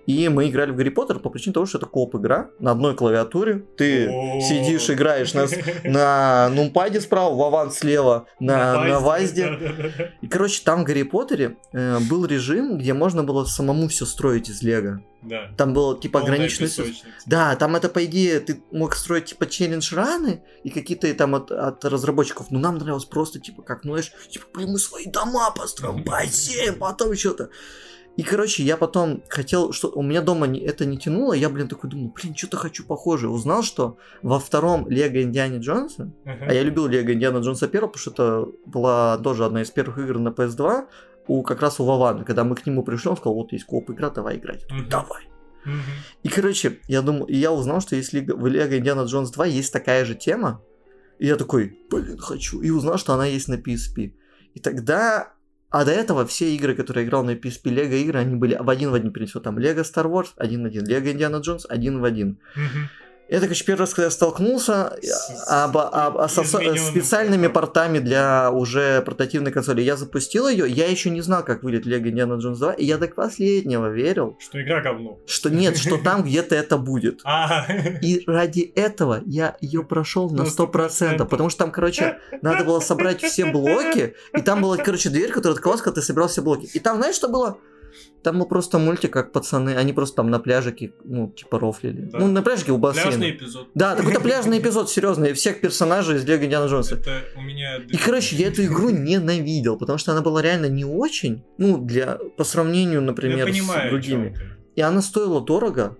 И 0.08 0.30
мы 0.30 0.50
играли 0.50 0.72
в 0.72 0.76
Гарри 0.76 0.90
Поттер 0.90 1.20
по 1.20 1.30
причине 1.30 1.54
того, 1.54 1.66
что 1.66 1.78
это 1.78 1.86
коп 1.86 2.16
игра 2.16 2.50
на 2.60 2.72
одной 2.72 2.96
клавиатуре. 2.96 3.66
Ты 3.78 4.08
сидишь, 4.42 4.90
играешь 4.90 5.34
на, 5.34 5.46
на 5.84 6.50
нумпаде 6.50 7.02
справа, 7.02 7.36
Вован 7.36 7.72
слева, 7.72 8.28
на, 8.40 8.84
на. 8.84 9.00
Да-да-да. 9.00 10.12
И, 10.22 10.28
короче, 10.28 10.64
там 10.64 10.82
в 10.82 10.86
Гарри 10.86 11.04
Поттере 11.04 11.58
э, 11.72 12.00
был 12.10 12.26
режим, 12.26 12.78
где 12.78 12.94
можно 12.94 13.24
было 13.24 13.46
самому 13.46 13.88
все 13.90 14.06
строить 14.06 14.50
из 14.50 14.64
Лего. 14.64 15.02
Да. 15.22 15.52
Там 15.56 15.74
было 15.74 16.00
типа 16.00 16.22
песочница. 16.26 17.06
Да, 17.28 17.56
там 17.56 17.76
это, 17.76 17.90
по 17.90 18.04
идее, 18.06 18.40
ты 18.40 18.64
мог 18.72 18.96
строить, 18.96 19.26
типа, 19.26 19.46
челлендж 19.46 19.94
раны 19.94 20.44
и 20.64 20.72
какие-то 20.72 21.14
там 21.14 21.36
от, 21.36 21.52
от 21.52 21.86
разработчиков. 21.86 22.50
Но 22.50 22.60
нам 22.60 22.78
нравилось 22.78 23.06
просто, 23.06 23.40
типа, 23.40 23.62
как, 23.62 23.84
ну, 23.84 23.92
знаешь, 23.92 24.12
типа, 24.30 24.46
блин, 24.54 24.72
мы 24.72 24.80
свои 24.80 25.06
дома 25.06 25.52
построим, 25.52 26.04
бассейн, 26.06 26.76
потом 26.80 27.16
что-то. 27.16 27.52
И, 28.18 28.24
короче, 28.24 28.64
я 28.64 28.76
потом 28.78 29.24
хотел, 29.30 29.72
что 29.72 29.90
у 29.90 30.02
меня 30.04 30.22
дома 30.22 30.46
не, 30.46 30.60
это 30.60 30.86
не 30.86 30.98
тянуло, 30.98 31.34
я, 31.34 31.50
блин, 31.50 31.68
такой 31.70 31.90
думал, 31.90 32.14
блин, 32.14 32.36
что-то 32.36 32.58
хочу 32.58 32.86
похожее. 32.86 33.30
Узнал, 33.30 33.64
что 33.64 33.98
во 34.22 34.38
втором 34.40 34.90
Лего 34.90 35.22
Индиане 35.24 35.60
Джонса, 35.60 36.12
Ага. 36.26 36.46
а 36.50 36.54
я 36.54 36.62
любил 36.64 36.88
Лего 36.88 37.14
Индиана 37.14 37.38
Джонса 37.40 37.68
первого, 37.68 37.92
потому 37.92 38.02
что 38.02 38.12
это 38.12 38.48
была 38.70 39.18
тоже 39.20 39.46
одна 39.46 39.62
из 39.62 39.72
первых 39.72 39.98
игр 39.98 40.20
на 40.20 40.30
PS2, 40.30 40.86
у 41.28 41.42
как 41.44 41.62
раз 41.62 41.80
у 41.80 41.86
Вована, 41.86 42.26
когда 42.26 42.44
мы 42.44 42.56
к 42.56 42.66
нему 42.66 42.84
пришли, 42.84 43.10
он 43.10 43.16
сказал, 43.18 43.36
вот 43.36 43.54
есть 43.54 43.66
коп 43.66 43.90
игра, 43.92 44.10
давай 44.10 44.38
играть. 44.38 44.64
Я 44.64 44.68
такой. 44.84 44.90
Давай. 44.90 45.24
Мгм. 45.64 45.82
И, 46.24 46.28
короче, 46.30 46.80
я 46.88 47.02
думаю, 47.02 47.26
и 47.28 47.38
я 47.38 47.52
узнал, 47.54 47.80
что 47.82 47.96
есть 47.96 48.14
Лига- 48.14 48.36
в 48.36 48.46
Лего 48.48 48.78
Индиана 48.78 49.02
Джонс 49.06 49.30
2 49.32 49.46
есть 49.46 49.72
такая 49.72 50.04
же 50.06 50.16
тема. 50.16 50.62
И 51.20 51.28
я 51.28 51.36
такой, 51.38 51.78
блин, 51.90 52.18
хочу. 52.18 52.62
И 52.62 52.72
узнал, 52.72 52.98
что 52.98 53.14
она 53.14 53.26
есть 53.28 53.48
на 53.48 53.56
PSP. 53.56 54.14
И 54.56 54.60
тогда 54.60 55.34
а 55.72 55.86
до 55.86 55.92
этого 55.92 56.26
все 56.26 56.54
игры, 56.54 56.76
которые 56.76 57.04
я 57.04 57.08
играл 57.08 57.24
на 57.24 57.32
PSP, 57.32 57.70
Лего 57.70 57.96
игры, 57.96 58.20
они 58.20 58.36
были 58.36 58.56
в 58.60 58.70
один 58.70 58.92
в 58.92 58.94
один 58.94 59.12
принесет. 59.12 59.44
Там 59.44 59.58
Лего 59.58 59.80
Star 59.80 60.06
Wars 60.06 60.28
один 60.36 60.64
в 60.64 60.66
один, 60.66 60.86
Лего 60.86 61.12
Индиана 61.12 61.38
Джонс 61.38 61.66
один 61.68 62.00
в 62.02 62.04
один. 62.04 62.38
Мгм. 62.56 62.90
Это, 63.32 63.46
короче, 63.48 63.64
первый 63.66 63.80
раз, 63.82 63.94
когда 63.94 64.06
я 64.06 64.12
столкнулся 64.12 64.98
С- 65.02 65.46
а, 65.48 65.64
об- 65.66 65.78
об- 65.78 66.18
а 66.18 66.28
со- 66.28 66.44
изменённым 66.44 66.78
специальными 66.78 67.48
портами 67.48 68.00
для 68.00 68.52
уже 68.52 69.02
портативной 69.02 69.52
консоли. 69.52 69.82
Я 69.82 69.96
запустил 69.96 70.48
ее, 70.50 70.70
я 70.70 70.88
еще 70.88 71.10
не 71.10 71.22
знал, 71.22 71.44
как 71.44 71.64
выйдет 71.64 71.86
Лего 71.86 72.10
Индиана 72.10 72.34
Джонс 72.36 72.60
2, 72.60 72.74
и 72.74 72.86
я 72.86 72.98
до 72.98 73.08
последнего 73.08 73.88
верил, 73.90 74.38
Что 74.40 74.62
игра 74.62 74.82
говно. 74.82 75.20
что 75.26 75.50
нет, 75.50 75.78
что 75.78 75.98
там 75.98 76.24
где-то 76.26 76.56
это 76.56 76.78
будет. 76.78 77.22
А, 77.24 77.66
И 78.02 78.24
ради 78.28 78.62
этого 78.76 79.22
я 79.26 79.56
ее 79.62 79.84
прошел 79.84 80.30
на 80.30 80.44
На 80.44 80.48
100%, 80.48 81.16
100%. 81.18 81.26
потому 81.26 81.50
что 81.50 81.60
там, 81.60 81.72
короче, 81.72 82.18
надо 82.42 82.64
было 82.66 82.80
собрать 82.82 83.22
все 83.24 83.46
блоки, 83.46 84.14
и 84.38 84.42
там 84.42 84.62
была, 84.62 84.78
короче, 84.78 85.10
дверь, 85.10 85.32
которая 85.32 85.56
открывалась, 85.56 85.82
когда 85.82 86.02
ты 86.02 86.06
собирал 86.06 86.28
все 86.28 86.42
блоки. 86.42 86.70
И 86.74 86.80
там, 86.80 86.98
знаешь, 86.98 87.16
что 87.16 87.30
было? 87.30 87.58
Там 88.24 88.40
был 88.40 88.46
просто 88.46 88.78
мультик, 88.78 89.12
как 89.12 89.32
пацаны, 89.32 89.76
они 89.76 89.94
просто 89.94 90.18
там 90.18 90.30
на 90.30 90.40
пляжике, 90.40 90.94
ну, 91.04 91.32
типа, 91.32 91.60
рофлили. 91.60 92.10
Да. 92.12 92.20
Ну, 92.20 92.28
на 92.28 92.42
пляжике 92.42 92.72
у 92.72 92.78
бассейна. 92.78 93.10
пляжный 93.10 93.32
эпизод. 93.32 93.70
Да, 93.74 93.96
какой-то 93.96 94.22
пляжный 94.22 94.60
эпизод, 94.60 94.90
серьезно, 94.90 95.26
и 95.26 95.34
всех 95.34 95.62
персонажей 95.62 96.18
из 96.18 96.26
Лего 96.26 96.46
Индиана 96.46 96.68
Джонса. 96.68 96.96
Это 96.96 97.24
у 97.36 97.42
меня... 97.42 97.78
И, 97.78 97.98
короче, 97.98 98.36
я 98.36 98.48
эту 98.48 98.64
игру 98.66 98.90
ненавидел, 98.90 99.78
потому 99.78 99.98
что 99.98 100.12
она 100.12 100.22
была 100.22 100.42
реально 100.42 100.68
не 100.68 100.86
очень, 100.86 101.44
ну, 101.58 101.78
для, 101.78 102.20
по 102.38 102.44
сравнению, 102.44 103.00
Я 103.00 103.08
например, 103.08 103.48
понимаю, 103.48 103.88
с 103.88 103.92
другими. 103.92 104.38
И 104.76 104.82
она 104.82 105.02
стоила 105.02 105.42
дорого, 105.42 105.98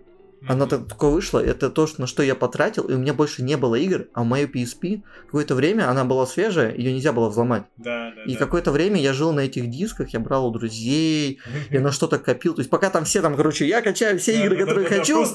она 0.48 0.66
так 0.66 0.88
такое 0.88 1.12
вышла, 1.12 1.40
это 1.40 1.70
то, 1.70 1.88
на 1.98 2.08
что 2.08 2.24
я 2.24 2.36
потратил, 2.36 2.84
и 2.84 2.94
у 2.94 2.98
меня 2.98 3.14
больше 3.14 3.44
не 3.44 3.58
было 3.58 3.76
игр, 3.76 4.08
а 4.14 4.24
мою 4.24 4.48
PSP 4.48 5.02
какое-то 5.26 5.56
время 5.56 5.90
она 5.90 6.04
была 6.04 6.26
свежая, 6.26 6.76
ее 6.76 6.94
нельзя 6.94 7.14
было 7.14 7.30
взломать. 7.30 7.64
Да, 7.78 8.12
да, 8.16 8.24
И 8.24 8.34
да. 8.34 8.40
какое-то 8.40 8.72
время 8.72 9.00
я 9.00 9.14
жил 9.14 9.34
на 9.34 9.42
этих 9.42 9.70
дисках, 9.70 10.10
я 10.10 10.20
брал 10.20 10.48
у 10.48 10.52
друзей, 10.52 11.40
я 11.70 11.82
на 11.82 11.92
что-то 11.92 12.18
копил. 12.18 12.54
То 12.56 12.62
есть 12.62 12.70
пока 12.70 12.90
там 12.90 13.06
все 13.06 13.22
там, 13.22 13.36
короче, 13.36 13.68
я 13.68 13.82
качаю 13.82 14.18
все 14.20 14.34
Да, 14.34 14.46
игры, 14.46 14.58
да, 14.58 14.66
которые 14.66 14.90
да, 14.90 14.96
да, 14.96 15.00
хочу. 15.00 15.26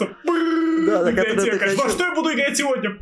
Да, 0.87 1.05
да, 1.05 1.12
которые 1.12 1.59
ты. 1.59 1.77
Во 1.77 1.88
что 1.88 2.05
я 2.05 2.14
буду 2.14 2.33
играть 2.33 2.57
сегодня? 2.57 2.97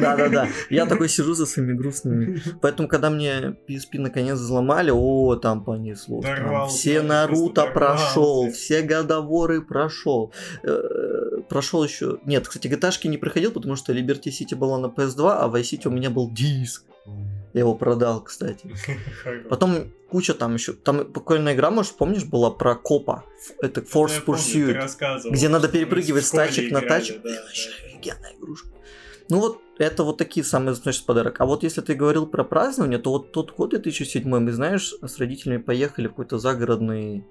Да-да-да. 0.00 0.48
Я 0.70 0.86
такой 0.86 1.08
сижу 1.08 1.34
за 1.34 1.46
своими 1.46 1.74
грустными. 1.74 2.42
Поэтому, 2.60 2.88
когда 2.88 3.10
мне 3.10 3.56
PSP 3.68 3.98
наконец 3.98 4.38
взломали, 4.38 4.90
о, 4.92 5.36
там 5.36 5.64
понеслось. 5.64 6.24
Все 6.68 7.02
Наруто 7.02 7.66
прошел, 7.66 8.50
все 8.50 8.82
годоворы 8.82 9.62
прошел. 9.62 10.32
Прошел 11.48 11.84
еще. 11.84 12.18
Нет, 12.24 12.46
кстати, 12.48 12.66
GTA 12.66 13.08
не 13.08 13.18
проходил, 13.18 13.52
потому 13.52 13.76
что 13.76 13.92
Liberty 13.92 14.30
City 14.30 14.54
была 14.54 14.78
на 14.78 14.86
PS2, 14.86 15.36
а 15.38 15.48
Vice 15.48 15.62
City 15.62 15.88
у 15.88 15.90
меня 15.90 16.10
был 16.10 16.30
диск. 16.30 16.84
Я 17.52 17.60
его 17.60 17.74
продал, 17.74 18.22
кстати. 18.22 18.74
Потом 19.48 19.92
куча 20.10 20.34
там 20.34 20.54
еще. 20.54 20.72
Там 20.72 21.04
прикольная 21.12 21.54
игра, 21.54 21.70
может, 21.70 21.92
помнишь, 21.92 22.24
была 22.24 22.50
про 22.50 22.74
копа. 22.74 23.24
Это 23.60 23.80
Force 23.80 24.20
ты 24.20 24.30
Pursuit. 24.30 25.30
где 25.30 25.48
надо 25.48 25.68
перепрыгивать 25.68 26.24
с 26.24 26.30
тачек 26.30 26.72
на 26.72 26.80
тачек. 26.80 27.22
да, 27.22 27.30
офигенная 27.50 28.34
игрушка. 28.38 28.68
Ну 29.28 29.40
вот, 29.40 29.60
это 29.78 30.04
вот 30.04 30.18
такие 30.18 30.44
самые 30.44 30.74
значит 30.74 31.04
подарок. 31.06 31.40
А 31.40 31.46
вот 31.46 31.62
если 31.62 31.80
ты 31.80 31.94
говорил 31.94 32.26
про 32.26 32.44
празднование, 32.44 32.98
то 32.98 33.10
вот 33.10 33.32
тот 33.32 33.54
год 33.56 33.70
2007, 33.70 34.26
мы, 34.26 34.52
знаешь, 34.52 34.94
с 35.02 35.18
родителями 35.18 35.62
поехали 35.62 36.06
в 36.06 36.10
какой-то 36.10 36.38
загородный, 36.38 37.24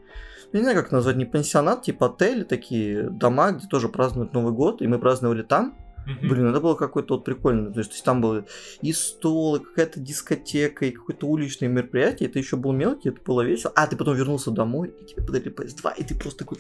не 0.54 0.62
знаю, 0.64 0.78
как 0.82 0.92
назвать, 0.92 1.16
не 1.16 1.26
пансионат, 1.26 1.84
типа 1.84 2.08
отель, 2.08 2.46
такие 2.46 3.10
дома, 3.10 3.52
где 3.52 3.68
тоже 3.68 3.90
празднуют 3.90 4.34
Новый 4.34 4.54
год, 4.54 4.82
и 4.82 4.88
мы 4.88 5.00
праздновали 5.00 5.42
там. 5.42 5.76
Мгм. 6.06 6.30
Блин, 6.30 6.48
это 6.48 6.60
было 6.60 6.76
какое-то 6.76 7.16
вот 7.16 7.24
прикольно. 7.24 7.72
То 7.72 7.80
есть, 7.80 7.92
то 7.92 7.94
есть 7.96 8.04
там 8.04 8.20
было 8.20 8.46
и 8.82 8.92
стол, 8.92 9.56
и 9.56 9.60
какая-то 9.64 10.00
дискотека, 10.02 10.86
и 10.86 10.92
какое-то 10.92 11.28
уличное 11.28 11.70
мероприятие. 11.70 12.28
Это 12.28 12.40
еще 12.40 12.58
был 12.58 12.74
мелкий, 12.74 13.10
это 13.10 13.22
было 13.26 13.42
весело. 13.42 13.72
А, 13.76 13.88
ты 13.88 13.96
потом 13.96 14.16
вернулся 14.16 14.52
домой, 14.52 14.94
и 15.02 15.06
тебе 15.06 15.24
подарили 15.24 15.54
PS2, 15.54 15.94
и 15.98 16.04
ты 16.04 16.16
просто 16.16 16.40
такой... 16.40 16.58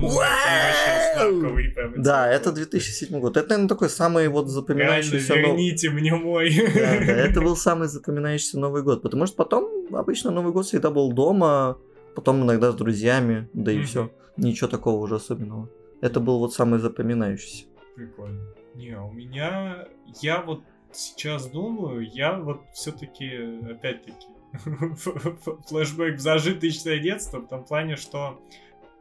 Ну, 0.00 0.08
Вау! 0.08 1.42
Да, 1.42 1.60
экземпляр. 1.60 2.28
это 2.30 2.52
2007 2.52 3.20
год. 3.20 3.36
Это, 3.36 3.48
наверное, 3.50 3.68
такой 3.68 3.90
самый 3.90 4.28
вот 4.28 4.46
Реально, 4.46 4.54
запоминающийся... 4.54 5.34
нов- 5.34 5.42
верните 5.42 5.90
мне 5.90 6.14
мой. 6.14 6.54
Да, 6.74 6.80
да, 6.80 7.12
это 7.12 7.40
был 7.42 7.56
самый 7.56 7.88
запоминающийся 7.88 8.58
Новый 8.58 8.82
год. 8.82 9.02
Потому 9.02 9.26
что 9.26 9.36
потом 9.36 9.94
обычно 9.94 10.30
Новый 10.30 10.52
год 10.52 10.64
всегда 10.66 10.90
был 10.90 11.12
дома, 11.12 11.76
потом 12.16 12.42
иногда 12.42 12.72
с 12.72 12.74
друзьями, 12.74 13.48
да 13.52 13.70
и 13.70 13.82
все. 13.82 14.10
Ничего 14.36 14.68
такого 14.68 14.96
уже 15.02 15.16
особенного. 15.16 15.68
Это 16.00 16.18
был 16.18 16.38
вот 16.38 16.52
самый 16.52 16.80
запоминающийся. 16.80 17.66
Прикольно. 17.94 18.42
Не, 18.74 18.98
у 18.98 19.10
меня, 19.12 19.86
я 20.20 20.42
вот 20.42 20.62
сейчас 20.92 21.46
думаю, 21.46 22.06
я 22.10 22.38
вот 22.38 22.60
все-таки, 22.72 23.60
опять-таки, 23.70 24.26
флешбэк 25.68 26.16
в 26.16 26.20
зажиточное 26.20 26.98
детство, 26.98 27.38
в 27.38 27.48
том 27.48 27.64
плане, 27.64 27.96
что 27.96 28.40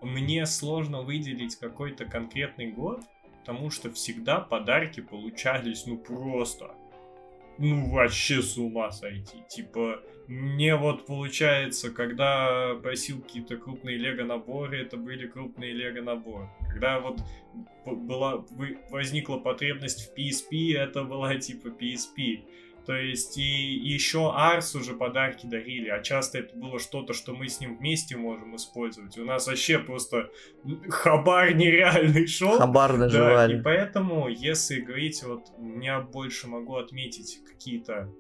мне 0.02 0.46
сложно 0.46 1.02
выделить 1.02 1.56
какой-то 1.58 2.06
конкретный 2.06 2.72
год, 2.72 3.02
потому 3.40 3.70
что 3.70 3.92
всегда 3.92 4.40
подарки 4.40 5.02
получались, 5.02 5.86
ну, 5.86 5.98
просто, 5.98 6.72
ну, 7.58 7.92
вообще 7.92 8.42
с 8.42 8.58
ума 8.58 8.92
сойти. 8.92 9.44
Типа, 9.50 10.02
мне 10.28 10.76
вот 10.76 11.06
получается, 11.06 11.92
когда 11.92 12.76
просил 12.82 13.22
какие-то 13.22 13.58
крупные 13.58 13.98
лего-наборы, 13.98 14.82
это 14.82 14.98
были 14.98 15.28
крупные 15.28 15.74
лего-наборы. 15.74 16.50
Когда 16.70 17.00
вот 17.00 17.20
была, 17.86 18.44
возникла 18.90 19.38
потребность 19.38 20.10
в 20.10 20.18
PSP, 20.18 20.76
это 20.76 21.04
была 21.04 21.36
типа 21.40 21.68
PSP. 21.68 22.44
То 22.86 22.94
есть 22.96 23.36
и 23.40 23.42
еще 23.42 24.32
Арс 24.32 24.76
уже 24.76 24.94
подарки 24.94 25.48
дарили, 25.48 25.90
а 25.90 26.04
часто 26.04 26.38
это 26.38 26.56
было 26.56 26.80
что-то, 26.80 27.14
что 27.14 27.34
мы 27.34 27.48
с 27.50 27.60
ним 27.60 27.78
вместе 27.78 28.16
можем 28.16 28.56
использовать. 28.56 29.18
У 29.18 29.26
нас 29.26 29.48
вообще 29.48 29.80
просто 29.80 30.30
хабар 30.90 31.56
нереальный 31.56 32.28
шел. 32.28 32.60
Хабар 32.60 32.92
Да, 32.92 32.98
наживали. 32.98 33.58
и 33.58 33.62
поэтому, 33.62 34.28
если 34.28 34.82
говорить, 34.82 35.24
вот, 35.24 35.48
я 35.82 36.00
больше 36.00 36.48
могу 36.48 36.76
отметить 36.76 37.40
какие-то 37.48 38.14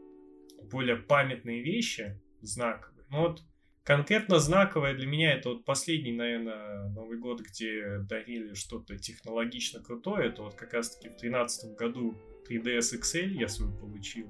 более 0.69 0.97
памятные 0.97 1.61
вещи, 1.61 2.19
знаковые. 2.41 3.05
Ну 3.09 3.19
вот, 3.21 3.41
конкретно 3.83 4.39
знаковое 4.39 4.93
для 4.95 5.07
меня 5.07 5.33
это 5.33 5.49
вот 5.49 5.65
последний, 5.65 6.13
наверное, 6.13 6.89
Новый 6.89 7.17
год, 7.17 7.41
где 7.41 7.99
дарили 7.99 8.53
что-то 8.53 8.97
технологично 8.97 9.81
крутое. 9.81 10.29
Это 10.29 10.43
вот 10.43 10.55
как 10.55 10.73
раз-таки 10.73 11.09
в 11.09 11.17
тринадцатом 11.17 11.75
году 11.75 12.15
3DS 12.49 12.99
XL 12.99 13.29
я 13.39 13.47
свой 13.47 13.71
получил. 13.77 14.27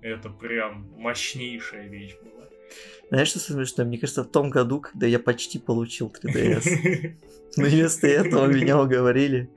Это 0.00 0.30
прям 0.30 0.90
мощнейшая 0.96 1.88
вещь 1.88 2.16
была. 2.22 2.48
Знаешь, 3.10 3.28
что 3.28 3.38
смешно? 3.38 3.84
Мне 3.84 3.98
кажется, 3.98 4.24
в 4.24 4.30
том 4.30 4.50
году, 4.50 4.80
когда 4.80 5.06
я 5.06 5.18
почти 5.18 5.58
получил 5.58 6.10
3DS, 6.10 7.14
но 7.56 7.64
вместо 7.64 8.06
этого 8.06 8.46
меня 8.46 8.80
уговорили 8.80 9.50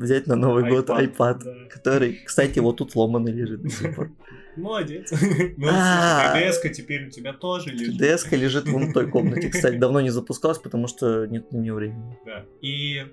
взять 0.00 0.26
на 0.26 0.36
Новый 0.36 0.68
год 0.68 0.88
iPad, 0.88 1.16
iPad, 1.16 1.44
да. 1.44 1.54
который, 1.68 2.20
кстати, 2.24 2.58
вот 2.58 2.78
тут 2.78 2.96
ломаный 2.96 3.32
лежит 3.32 3.62
до 3.62 3.68
сих 3.68 3.94
пор. 3.94 4.10
Молодец. 4.56 5.12
Ну, 5.56 5.68
А. 5.70 6.34
3DS-ка 6.36 6.70
теперь 6.70 7.06
у 7.06 7.10
тебя 7.10 7.32
тоже 7.32 7.70
лежит. 7.70 8.00
3DS 8.00 8.36
лежит 8.36 8.68
вон 8.68 8.90
в 8.90 8.92
той 8.92 9.10
комнате, 9.10 9.48
кстати, 9.52 9.76
давно 9.76 10.00
не 10.00 10.10
запускалась, 10.10 10.58
потому 10.58 10.86
что 10.88 11.26
нет 11.26 11.52
на 11.52 11.58
нее 11.58 11.74
времени. 11.74 12.18
Да. 12.26 12.44
И 12.60 13.06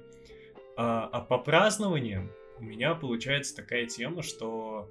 а, 0.77 1.09
а 1.11 1.21
по 1.21 1.37
празднованиям 1.37 2.31
у 2.59 2.63
меня 2.63 2.95
получается 2.95 3.55
такая 3.55 3.85
тема, 3.85 4.23
что 4.23 4.89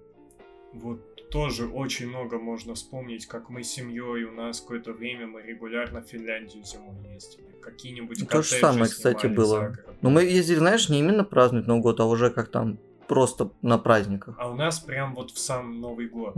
вот 0.72 1.00
тоже 1.30 1.66
очень 1.66 2.08
много 2.08 2.38
можно 2.38 2.74
вспомнить, 2.74 3.26
как 3.26 3.48
мы 3.48 3.62
с 3.62 3.70
семьей, 3.70 4.24
у 4.24 4.32
нас 4.32 4.60
какое-то 4.60 4.92
время 4.92 5.26
мы 5.26 5.42
регулярно 5.42 6.02
в 6.02 6.06
Финляндию 6.06 6.64
зимой 6.64 6.96
ездили. 7.12 7.46
Какие-нибудь 7.62 8.20
Ну, 8.20 8.26
то 8.26 8.42
же 8.42 8.54
самое, 8.54 8.86
кстати, 8.86 9.26
было. 9.26 9.76
Но 10.02 10.10
мы 10.10 10.24
ездили, 10.24 10.58
знаешь, 10.58 10.88
не 10.88 11.00
именно 11.00 11.24
праздновать 11.24 11.66
Новый 11.66 11.82
год, 11.82 12.00
а 12.00 12.06
уже 12.06 12.30
как 12.30 12.48
там 12.48 12.78
просто 13.08 13.50
на 13.62 13.78
праздниках. 13.78 14.36
А 14.38 14.50
у 14.50 14.54
нас 14.54 14.80
прям 14.80 15.14
вот 15.14 15.30
в 15.30 15.38
сам 15.38 15.80
Новый 15.80 16.08
год. 16.08 16.36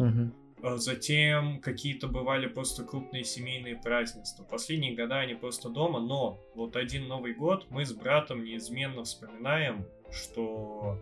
А 0.61 0.77
Затем 0.77 1.61
какие-то 1.61 2.09
бывали 2.09 2.47
просто 2.47 2.83
крупные 2.83 3.25
семейные 3.25 3.77
празднества. 3.77 4.43
Последние 4.43 4.97
года 4.97 5.21
они 5.21 5.35
просто 5.35 5.69
дома, 5.69 6.01
но 6.01 6.39
вот 6.55 6.77
один 6.77 7.07
Новый 7.07 7.35
год 7.35 7.67
мы 7.71 7.87
с 7.87 7.93
братом 7.93 8.43
неизменно 8.43 9.05
вспоминаем, 9.05 9.85
что 10.11 10.99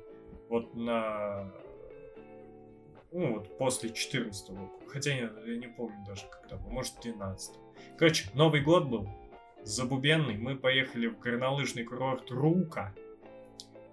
вот 0.48 0.74
на... 0.74 1.50
Ну, 3.16 3.36
вот 3.36 3.56
после 3.56 3.88
14 3.90 4.50
года. 4.50 4.70
Хотя 4.88 5.10
я, 5.10 5.30
я 5.46 5.56
не 5.56 5.68
помню 5.68 5.96
даже 6.06 6.22
когда 6.30 6.56
был, 6.62 6.70
может 6.70 6.92
12 7.02 7.54
Короче, 7.96 8.28
Новый 8.34 8.60
год 8.60 8.84
был 8.88 9.08
забубенный. 9.64 10.36
Мы 10.36 10.54
поехали 10.54 11.06
в 11.06 11.18
горнолыжный 11.18 11.84
курорт 11.84 12.30
Рука 12.30 12.92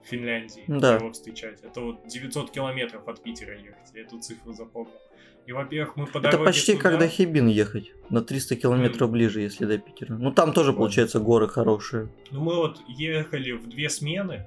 в 0.03 0.07
Финляндии. 0.09 0.65
Да. 0.67 0.95
Его 0.95 1.13
встречать. 1.13 1.61
Это 1.63 1.79
вот 1.79 2.05
900 2.05 2.51
километров 2.51 3.07
от 3.07 3.23
Питера 3.23 3.57
ехать. 3.57 3.93
Я 3.93 4.01
эту 4.01 4.19
цифру 4.19 4.51
запомнил. 4.51 4.91
И, 5.45 5.53
во-первых, 5.53 5.95
мы 5.95 6.05
по 6.05 6.17
Это 6.17 6.37
почти 6.37 6.73
туда- 6.73 6.89
как 6.89 6.99
до 6.99 7.07
Хибин 7.07 7.47
ехать. 7.47 7.91
На 8.09 8.21
300 8.21 8.57
километров 8.57 9.09
ближе, 9.09 9.39
если 9.39 9.65
до 9.65 9.77
Питера. 9.77 10.15
Ну 10.15 10.33
там 10.33 10.51
тоже, 10.51 10.71
Вот. 10.71 10.77
получается, 10.79 11.19
горы 11.19 11.47
хорошие. 11.47 12.09
Ну, 12.31 12.41
мы 12.41 12.55
вот 12.55 12.81
ехали 12.89 13.53
в 13.53 13.69
две 13.69 13.89
смены. 13.89 14.45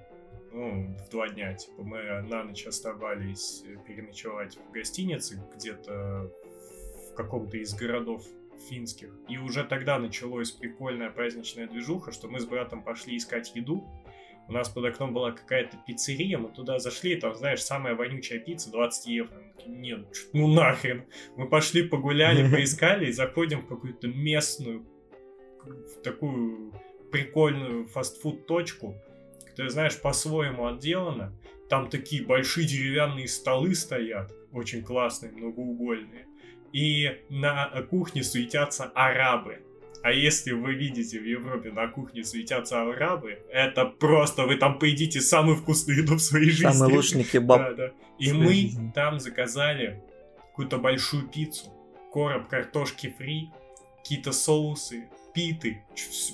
Ну, 0.56 0.96
в 0.96 1.10
два 1.10 1.28
дня. 1.28 1.54
Типа 1.54 1.82
мы 1.82 2.22
на 2.22 2.42
ночь 2.42 2.66
оставались 2.66 3.62
переночевать 3.86 4.56
в 4.56 4.72
гостинице 4.72 5.42
где-то 5.54 6.32
в 7.10 7.14
каком-то 7.14 7.58
из 7.58 7.74
городов 7.74 8.24
финских. 8.68 9.10
И 9.28 9.36
уже 9.36 9.64
тогда 9.64 9.98
началась 9.98 10.50
прикольная 10.50 11.10
праздничная 11.10 11.66
движуха, 11.68 12.10
что 12.10 12.28
мы 12.28 12.40
с 12.40 12.46
братом 12.46 12.82
пошли 12.82 13.16
искать 13.16 13.54
еду. 13.54 13.86
У 14.48 14.52
нас 14.52 14.68
под 14.68 14.86
окном 14.86 15.12
была 15.12 15.32
какая-то 15.32 15.76
пиццерия, 15.86 16.38
мы 16.38 16.48
туда 16.48 16.78
зашли, 16.78 17.16
там, 17.16 17.34
знаешь, 17.34 17.62
самая 17.62 17.94
вонючая 17.94 18.38
пицца, 18.38 18.70
20 18.70 19.06
евро. 19.08 19.42
Нет, 19.66 20.06
ну 20.32 20.46
нахрен. 20.46 21.04
Мы 21.36 21.48
пошли 21.48 21.82
погуляли, 21.86 22.50
поискали 22.54 23.06
и 23.06 23.12
заходим 23.12 23.62
в 23.62 23.66
какую-то 23.66 24.08
местную, 24.08 24.86
в 25.64 26.00
такую 26.02 26.72
прикольную 27.10 27.88
фастфуд-точку, 27.88 28.94
которая, 29.56 29.70
знаешь, 29.70 29.98
по-своему 29.98 30.66
отделана. 30.66 31.32
Там 31.70 31.88
такие 31.88 32.22
большие 32.22 32.66
деревянные 32.66 33.26
столы 33.26 33.74
стоят, 33.74 34.30
очень 34.52 34.82
классные, 34.82 35.32
многоугольные. 35.32 36.26
И 36.74 37.22
на 37.30 37.70
кухне 37.88 38.22
суетятся 38.22 38.84
арабы. 38.94 39.62
А 40.02 40.12
если 40.12 40.52
вы 40.52 40.74
видите 40.74 41.18
в 41.18 41.24
Европе 41.24 41.72
на 41.72 41.88
кухне 41.88 42.22
светятся 42.22 42.82
арабы, 42.82 43.38
это 43.50 43.86
просто 43.86 44.42
вы 44.42 44.56
там 44.56 44.78
поедите 44.78 45.22
самую 45.22 45.56
вкусную 45.56 46.02
еду 46.02 46.16
в 46.16 46.20
своей 46.20 46.50
жизни. 46.50 46.70
Самый 46.70 46.94
лучший 46.94 47.24
кебаб. 47.24 47.58
Да, 47.58 47.72
да. 47.72 47.92
И 48.18 48.32
мы 48.32 48.52
жизни. 48.52 48.92
там 48.94 49.18
заказали 49.18 50.02
какую-то 50.48 50.76
большую 50.76 51.28
пиццу, 51.28 51.72
короб 52.12 52.46
картошки 52.46 53.14
фри, 53.16 53.50
какие-то 53.96 54.32
соусы, 54.32 55.08
питы. 55.36 55.84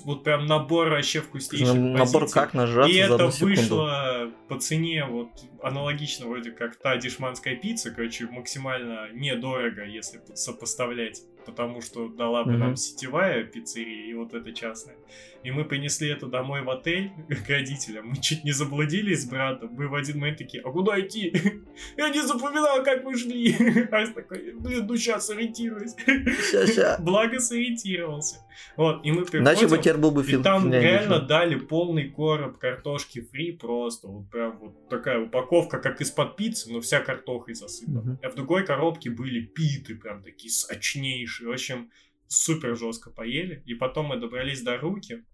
Вот 0.05 0.23
прям 0.23 0.45
набор 0.45 0.89
вообще 0.89 1.19
вкуснейших 1.19 1.75
Набор 1.75 2.29
как 2.31 2.53
нажраться 2.53 2.91
И 2.91 3.03
за 3.03 3.15
это 3.15 3.31
секунду. 3.31 3.55
вышло 3.61 4.31
по 4.47 4.57
цене 4.59 5.05
вот 5.05 5.29
аналогично 5.61 6.27
вроде 6.27 6.51
как 6.51 6.77
та 6.77 6.95
дешманская 6.95 7.57
пицца, 7.57 7.91
короче, 7.91 8.25
максимально 8.27 9.09
недорого, 9.11 9.83
если 9.83 10.21
сопоставлять 10.33 11.21
потому 11.45 11.81
что 11.81 12.07
дала 12.09 12.43
бы 12.43 12.53
mm-hmm. 12.53 12.57
нам 12.57 12.75
сетевая 12.75 13.43
пиццерия 13.43 14.07
и 14.09 14.13
вот 14.13 14.33
эта 14.33 14.51
частная. 14.53 14.95
И 15.43 15.51
мы 15.51 15.65
принесли 15.65 16.09
это 16.09 16.27
домой 16.27 16.61
в 16.61 16.69
отель 16.69 17.11
к 17.27 17.49
родителям. 17.49 18.09
Мы 18.09 18.21
чуть 18.21 18.45
не 18.45 18.53
заблудились 18.53 19.23
с 19.23 19.25
братом. 19.25 19.71
Мы 19.73 19.89
в 19.89 19.95
один 19.95 20.19
момент 20.19 20.37
такие, 20.37 20.63
а 20.63 20.71
куда 20.71 20.99
идти? 20.99 21.33
Я 21.97 22.09
не 22.09 22.21
запоминал, 22.21 22.83
как 22.83 23.03
мы 23.03 23.17
шли. 23.17 23.53
Ась 23.91 24.13
такой, 24.13 24.53
блин, 24.53 24.87
ну 24.87 24.95
сейчас 24.95 25.27
сориентируюсь. 25.27 25.95
Благо 26.99 27.39
сориентировался. 27.39 28.37
Вот, 28.77 29.05
и 29.05 29.11
мы 29.11 29.23
приходим. 29.23 29.43
Иначе 29.43 29.67
бы 29.67 29.77
теперь 29.77 29.97
был 29.97 30.11
бы 30.11 30.23
фильм. 30.23 30.41
И 30.41 30.43
там 30.43 30.71
реально 30.71 31.19
дали 31.19 31.55
полный 31.55 32.09
короб 32.09 32.57
картошки 32.57 33.21
фри 33.21 33.51
просто. 33.51 34.07
Вот 34.07 34.29
прям 34.29 34.57
вот 34.59 34.89
такая 34.89 35.19
упаковка, 35.19 35.79
как 35.79 35.99
из-под 36.01 36.37
пиццы, 36.37 36.71
но 36.71 36.79
вся 36.79 37.01
картохой 37.01 37.53
засыпана. 37.53 38.17
А 38.21 38.29
в 38.29 38.35
другой 38.35 38.65
коробке 38.65 39.09
были 39.09 39.41
питы, 39.41 39.95
прям 39.95 40.23
такие 40.23 40.51
сочнейшие. 40.51 41.32
В 41.41 41.51
общем, 41.51 41.91
супер 42.27 42.75
жестко 42.75 43.11
поели. 43.11 43.63
И 43.65 43.75
потом 43.75 44.07
мы 44.07 44.17
добрались 44.17 44.61
до 44.61 44.77
руки. 44.77 45.25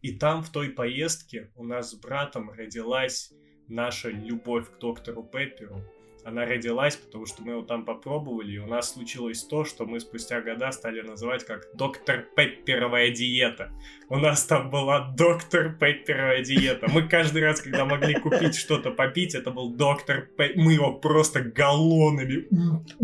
И 0.00 0.16
там 0.16 0.42
в 0.42 0.50
той 0.50 0.70
поездке 0.70 1.52
у 1.54 1.64
нас 1.64 1.90
с 1.90 1.94
братом 1.94 2.50
родилась 2.50 3.32
наша 3.68 4.10
любовь 4.10 4.70
к 4.70 4.78
доктору 4.78 5.22
Пепперу 5.22 5.82
она 6.24 6.44
родилась, 6.44 6.96
потому 6.96 7.26
что 7.26 7.42
мы 7.42 7.52
его 7.52 7.62
там 7.62 7.84
попробовали, 7.84 8.52
и 8.52 8.58
у 8.58 8.66
нас 8.66 8.92
случилось 8.92 9.42
то, 9.42 9.64
что 9.64 9.86
мы 9.86 10.00
спустя 10.00 10.40
года 10.40 10.70
стали 10.70 11.00
называть 11.00 11.44
как 11.44 11.68
доктор 11.74 12.26
Пепперовая 12.36 13.10
диета. 13.10 13.72
У 14.08 14.18
нас 14.18 14.44
там 14.44 14.70
была 14.70 15.12
доктор 15.16 15.76
Пепперовая 15.78 16.42
диета. 16.42 16.86
Мы 16.92 17.08
каждый 17.08 17.42
раз, 17.42 17.60
когда 17.60 17.84
могли 17.84 18.14
купить 18.14 18.54
что-то 18.54 18.90
попить, 18.90 19.34
это 19.34 19.50
был 19.50 19.70
доктор 19.70 20.28
Пеппер. 20.36 20.62
Мы 20.62 20.74
его 20.74 20.92
просто 20.92 21.40
галлонами. 21.40 22.46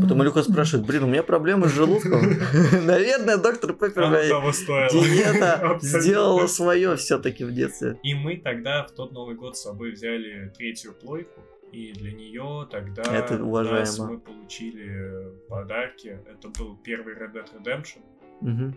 Потом 0.00 0.22
Илюха 0.22 0.42
спрашивает, 0.42 0.86
блин, 0.86 1.04
у 1.04 1.06
меня 1.08 1.22
проблемы 1.22 1.68
с 1.68 1.72
желудком. 1.72 2.20
Наверное, 2.84 3.36
доктор 3.36 3.72
Пепперовая 3.72 4.28
диета 4.28 5.78
сделала 5.82 6.46
свое 6.46 6.96
все-таки 6.96 7.44
в 7.44 7.52
детстве. 7.52 7.98
И 8.02 8.14
мы 8.14 8.36
тогда 8.36 8.84
в 8.84 8.92
тот 8.92 9.12
Новый 9.12 9.34
год 9.34 9.56
с 9.56 9.62
собой 9.62 9.92
взяли 9.92 10.52
третью 10.56 10.92
плойку. 10.92 11.40
И 11.72 11.92
для 11.92 12.12
нее 12.12 12.66
тогда 12.70 13.02
Это 13.02 13.42
уважаемо. 13.42 13.80
Нас 13.80 13.98
мы 13.98 14.18
получили 14.18 15.32
подарки. 15.48 16.18
Это 16.26 16.48
был 16.48 16.76
первый 16.76 17.14
Red 17.14 17.32
Dead 17.34 17.48
Redemption. 17.54 18.00
Угу. 18.40 18.74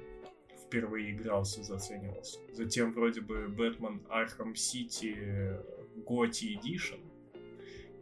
Впервые 0.66 1.12
игрался, 1.12 1.64
заценивался. 1.64 2.40
Затем 2.54 2.94
вроде 2.94 3.22
бы 3.22 3.48
Бэтмен 3.48 4.02
Arkham 4.10 4.54
City 4.54 5.58
Gotti 6.06 6.56
Edition. 6.56 7.00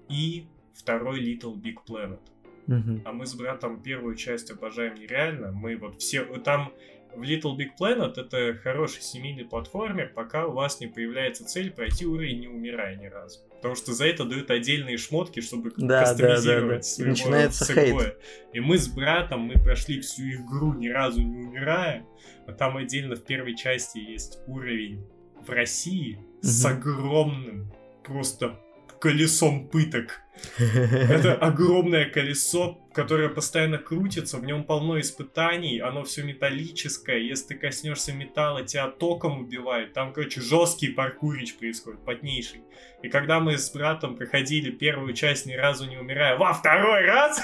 И 0.10 0.48
второй 0.74 1.20
Little 1.22 1.56
Big 1.56 1.78
Planet. 1.88 2.20
Угу. 2.68 3.02
А 3.06 3.12
мы 3.12 3.26
с 3.26 3.36
братом 3.36 3.82
первую 3.82 4.16
часть 4.16 4.52
обожаем 4.52 4.96
нереально. 4.96 5.52
Мы 5.52 5.76
вот 5.78 6.00
все... 6.02 6.24
Там 6.40 6.72
в 7.16 7.22
Little 7.22 7.58
Big 7.58 7.72
Planet 7.80 8.14
это 8.18 8.58
хороший 8.62 9.02
семейный 9.02 9.46
платформер, 9.46 10.12
пока 10.14 10.48
у 10.48 10.54
вас 10.54 10.80
не 10.80 10.88
появляется 10.88 11.46
цель 11.46 11.72
пройти 11.72 12.06
уровень, 12.06 12.42
не 12.42 12.48
умирая 12.48 12.96
ни 12.96 13.08
разу. 13.08 13.40
Потому 13.56 13.76
что 13.76 13.94
за 13.94 14.08
это 14.08 14.24
дают 14.24 14.50
отдельные 14.52 14.98
шмотки, 14.98 15.42
чтобы 15.42 15.72
да, 15.76 16.02
кастомизировать 16.02 16.96
да, 16.98 16.98
да, 16.98 17.04
да. 17.04 17.10
Начинается 17.10 17.74
хейт. 17.74 18.18
И 18.54 18.60
мы 18.60 18.78
с 18.78 18.88
братом, 18.88 19.42
мы 19.42 19.56
прошли 19.56 20.00
всю 20.00 20.24
игру 20.30 20.74
ни 20.74 20.88
разу 20.88 21.22
не 21.22 21.46
умирая. 21.46 22.06
А 22.48 22.54
там 22.54 22.78
отдельно 22.78 23.16
в 23.16 23.24
первой 23.24 23.56
части 23.56 23.98
есть 23.98 24.40
уровень 24.48 25.06
в 25.46 25.50
России 25.50 26.16
угу. 26.16 26.24
с 26.42 26.66
огромным 26.66 27.72
просто 28.04 28.60
колесом 29.00 29.68
пыток. 29.68 30.22
Это 30.60 31.36
огромное 31.36 32.10
колесо, 32.10 32.80
которое 32.94 33.30
постоянно 33.30 33.78
крутится, 33.78 34.38
в 34.38 34.46
нем 34.46 34.64
полно 34.64 35.00
испытаний, 35.00 35.80
оно 35.80 36.04
все 36.04 36.24
металлическое, 36.24 37.18
если 37.18 37.50
ты 37.50 37.56
коснешься 37.56 38.14
металла, 38.14 38.64
тебя 38.64 38.88
током 38.88 39.40
убивает. 39.42 39.94
Там, 39.94 40.12
короче, 40.14 40.42
жесткий 40.42 40.90
паркурич 40.90 41.56
происходит, 41.56 42.04
потнейший. 42.04 42.62
И 43.02 43.10
когда 43.10 43.40
мы 43.40 43.58
с 43.58 43.72
братом 43.72 44.16
проходили 44.16 44.72
первую 44.72 45.14
часть 45.14 45.46
ни 45.46 45.54
разу 45.54 45.86
не 45.86 45.98
умирая, 45.98 46.38
во 46.38 46.54
второй 46.54 47.06
раз, 47.06 47.42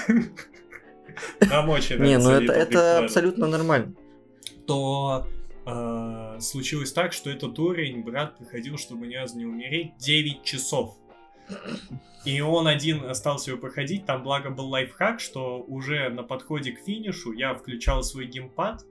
нам 1.40 1.68
очень 1.70 1.96
Не, 1.98 2.18
ну 2.18 2.30
это, 2.30 2.52
это 2.52 2.98
абсолютно 2.98 3.46
нормально. 3.46 3.94
То 4.66 5.26
э, 5.64 6.40
случилось 6.40 6.92
так, 6.92 7.12
что 7.12 7.30
этот 7.30 7.58
уровень 7.58 8.02
брат 8.02 8.36
проходил, 8.36 8.76
чтобы 8.76 9.06
ни 9.06 9.14
разу 9.14 9.38
не 9.38 9.46
умереть, 9.46 9.96
9 9.98 10.42
часов. 10.42 10.98
И 12.24 12.40
он 12.40 12.66
один 12.66 13.04
остался 13.04 13.50
его 13.52 13.60
проходить. 13.60 14.04
Там, 14.04 14.22
благо, 14.22 14.50
был 14.50 14.66
лайфхак, 14.66 15.20
что 15.20 15.62
уже 15.62 16.08
на 16.08 16.24
подходе 16.24 16.72
к 16.72 16.80
финишу 16.80 17.32
я 17.32 17.54
включал 17.54 18.02
свой 18.02 18.26
геймпад, 18.26 18.84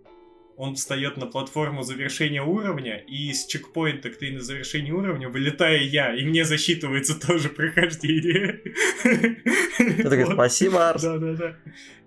он 0.58 0.76
встает 0.76 1.18
на 1.18 1.26
платформу 1.26 1.84
завершения 1.84 2.42
уровня, 2.42 2.98
и 2.98 3.34
с 3.34 3.46
чекпоинта 3.46 4.10
к 4.10 4.22
на 4.22 4.40
завершении 4.40 4.92
уровня 4.92 5.30
вылетаю 5.30 5.88
я, 5.88 6.16
и 6.16 6.24
мне 6.24 6.46
засчитывается 6.46 7.20
тоже 7.28 7.50
прохождение. 7.50 8.62
Ты 9.04 10.04
такой, 10.04 10.26
спасибо, 10.26 10.90
Арс. 10.90 11.04
Да-да-да. 11.04 11.58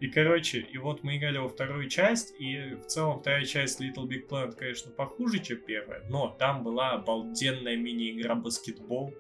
И, 0.01 0.09
короче, 0.09 0.61
и 0.61 0.79
вот 0.79 1.03
мы 1.03 1.19
играли 1.19 1.39
во 1.39 1.49
вторую 1.49 1.89
часть, 1.89 2.35
и 2.39 2.77
в 2.83 2.87
целом 2.87 3.21
вторая 3.21 3.45
часть 3.45 3.81
Little 3.81 4.09
Big 4.09 4.29
Planet, 4.29 4.55
конечно, 4.57 4.91
похуже, 4.91 5.41
чем 5.41 5.59
первая, 5.59 6.03
но 6.09 6.35
там 6.39 6.63
была 6.63 6.93
обалденная 6.93 7.77
мини-игра 7.77 8.35
баскетбол, 8.35 9.15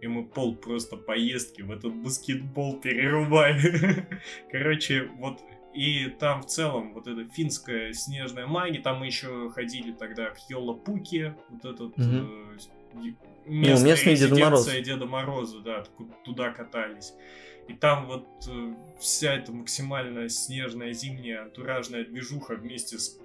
и 0.00 0.06
мы 0.06 0.24
пол 0.24 0.56
просто 0.56 0.96
поездки 0.96 1.62
в 1.62 1.70
этот 1.70 1.94
баскетбол 1.94 2.80
перерубали. 2.80 4.06
Короче, 4.50 5.10
вот 5.18 5.40
и 5.74 6.08
там 6.18 6.42
в 6.42 6.46
целом 6.46 6.94
вот 6.94 7.06
эта 7.06 7.28
финская 7.32 7.92
снежная 7.92 8.46
магия, 8.46 8.80
там 8.80 9.00
мы 9.00 9.06
еще 9.06 9.50
ходили 9.50 9.92
тогда 9.92 10.30
к 10.30 10.38
Йолапуке, 10.48 11.36
вот 11.48 11.64
этот 11.64 11.96
mm-hmm. 11.96 12.56
э, 12.94 13.10
ну, 13.46 13.62
местный 13.80 14.16
Дед 14.16 14.36
Мороз. 14.38 14.66
Деда 14.66 15.06
Мороза, 15.06 15.60
да, 15.60 15.84
туда 16.24 16.50
катались. 16.50 17.14
И 17.68 17.74
там 17.74 18.06
вот 18.06 18.26
э, 18.48 18.74
вся 18.98 19.34
эта 19.34 19.52
максимально 19.52 20.28
снежная 20.28 20.92
зимняя 20.92 21.42
антуражная 21.42 22.04
движуха 22.04 22.56
вместе 22.56 22.98
с 22.98 23.16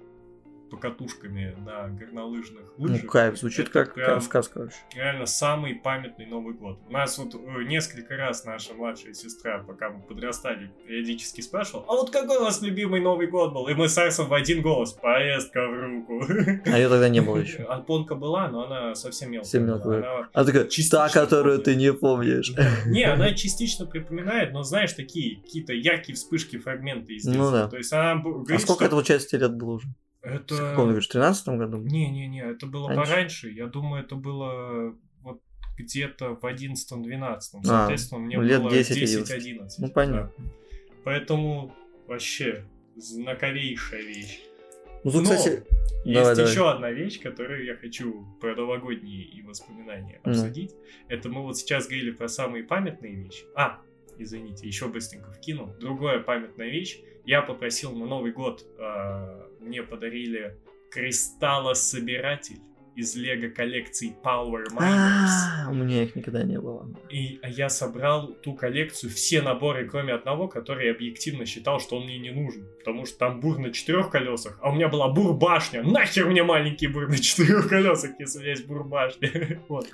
покатушками 0.70 1.56
на 1.64 1.88
горнолыжных 1.88 2.62
ну, 2.78 2.84
лыжах. 2.84 3.04
Ну, 3.04 3.10
кайф, 3.10 3.38
звучит 3.38 3.68
это 3.68 3.84
как 3.84 3.94
прям 3.94 4.20
сказка 4.20 4.58
вообще. 4.58 4.78
Реально 4.94 5.26
самый 5.26 5.74
памятный 5.74 6.26
Новый 6.26 6.54
год. 6.54 6.78
У 6.88 6.92
нас 6.92 7.18
вот 7.18 7.34
э, 7.34 7.64
несколько 7.64 8.16
раз 8.16 8.44
наша 8.44 8.74
младшая 8.74 9.14
сестра, 9.14 9.62
пока 9.66 9.90
мы 9.90 10.00
подрастали, 10.02 10.70
периодически 10.86 11.40
спрашивала, 11.40 11.84
а 11.88 11.92
вот 11.92 12.10
какой 12.10 12.38
у 12.38 12.42
вас 12.42 12.62
любимый 12.62 13.00
Новый 13.00 13.28
год 13.28 13.52
был? 13.52 13.68
И 13.68 13.74
мы 13.74 13.88
с 13.88 13.96
Арсом 13.98 14.28
в 14.28 14.34
один 14.34 14.62
голос, 14.62 14.92
поездка 14.92 15.66
в 15.66 15.80
руку. 15.80 16.24
А 16.66 16.76
ее 16.76 16.88
тогда 16.88 17.08
не 17.08 17.20
было 17.20 17.38
еще. 17.38 17.62
Альпонка 17.68 18.14
была, 18.14 18.48
но 18.48 18.66
она 18.66 18.94
совсем 18.94 19.30
мелкая. 19.30 19.44
Совсем 19.44 19.66
мелкая. 19.66 19.98
Она, 19.98 20.28
она 20.32 20.44
такая, 20.44 20.68
та, 20.90 21.08
которую 21.08 21.58
ты 21.60 21.76
не 21.76 21.92
помнишь. 21.92 22.52
Не, 22.86 23.04
она 23.04 23.34
частично 23.34 23.86
припоминает, 23.86 24.52
но 24.52 24.62
знаешь, 24.62 24.92
такие 24.92 25.40
какие-то 25.42 25.72
яркие 25.72 26.16
вспышки, 26.16 26.58
фрагменты 26.58 27.14
из 27.14 27.24
Ну 27.24 27.50
да. 27.50 27.68
То 27.68 27.76
есть 27.76 27.92
она 27.92 28.22
А 28.48 28.58
сколько 28.58 28.84
этого 28.84 29.04
части 29.04 29.36
лет 29.36 29.54
было 29.54 29.72
уже? 29.72 29.88
Это... 30.26 30.54
В 30.54 30.58
каком, 30.70 30.84
говоришь, 30.86 31.08
в 31.08 31.12
13 31.12 31.48
году? 31.48 31.78
Не-не-не, 31.78 32.42
это 32.42 32.66
было 32.66 32.88
Раньше? 32.88 33.10
пораньше. 33.10 33.50
Я 33.50 33.66
думаю, 33.66 34.02
это 34.02 34.16
было 34.16 34.94
вот 35.20 35.40
где-то 35.78 36.34
в 36.34 36.44
11-12. 36.44 37.40
Соответственно, 37.62 38.20
мне 38.20 38.36
лет 38.36 38.62
было 38.62 38.70
10-11. 38.70 39.68
Ну, 39.78 39.88
понятно. 39.90 40.32
Да. 40.36 40.50
Поэтому 41.04 41.74
вообще 42.08 42.64
знаковейшая 42.96 44.02
вещь. 44.02 44.40
Ну, 45.04 45.12
тут, 45.12 45.22
Но 45.24 45.30
кстати... 45.36 45.62
Есть 46.04 46.20
Давай, 46.20 46.36
давай. 46.36 46.50
еще 46.52 46.70
одна 46.70 46.90
вещь, 46.92 47.20
которую 47.20 47.64
я 47.64 47.74
хочу 47.76 48.24
про 48.40 48.54
новогодние 48.54 49.22
и 49.24 49.42
воспоминания 49.42 50.20
Ну. 50.24 50.30
обсудить. 50.30 50.72
Это 51.08 51.28
мы 51.28 51.42
вот 51.42 51.56
сейчас 51.58 51.86
говорили 51.86 52.12
про 52.12 52.28
самые 52.28 52.62
памятные 52.62 53.14
вещи. 53.14 53.44
А, 53.56 53.80
извините, 54.18 54.66
еще 54.66 54.88
быстренько 54.88 55.30
вкину. 55.32 55.74
Другая 55.80 56.20
памятная 56.20 56.68
вещь. 56.68 57.00
Я 57.24 57.42
попросил 57.42 57.92
на 57.92 58.06
Новый 58.06 58.32
год, 58.32 58.64
а, 58.78 59.48
мне 59.60 59.82
подарили 59.82 60.56
кристаллособиратель 60.90 62.60
из 62.96 63.14
лего 63.14 63.50
коллекции 63.50 64.16
Power 64.24 64.64
Miners. 64.72 65.28
А, 65.28 65.66
у 65.68 65.74
меня 65.74 66.02
их 66.02 66.16
никогда 66.16 66.42
не 66.44 66.58
было. 66.58 66.88
И 67.10 67.38
а 67.42 67.48
я 67.48 67.68
собрал 67.68 68.28
ту 68.42 68.54
коллекцию, 68.54 69.10
все 69.10 69.42
наборы, 69.42 69.86
кроме 69.86 70.14
одного, 70.14 70.48
который 70.48 70.86
я 70.86 70.92
объективно 70.92 71.44
считал, 71.44 71.78
что 71.78 71.98
он 71.98 72.04
мне 72.04 72.18
не 72.18 72.30
нужен. 72.30 72.66
Потому 72.78 73.04
что 73.04 73.18
там 73.18 73.40
бур 73.40 73.58
на 73.58 73.70
четырех 73.70 74.10
колесах, 74.10 74.58
а 74.62 74.70
у 74.70 74.74
меня 74.74 74.88
была 74.88 75.08
бур-башня. 75.08 75.82
Нахер 75.82 76.26
мне 76.26 76.42
маленький 76.42 76.86
бур 76.86 77.06
на 77.08 77.18
четырех 77.18 77.68
колесах, 77.68 78.12
если 78.18 78.48
есть 78.48 78.66
бур-башня. 78.66 79.62
Вот. 79.68 79.86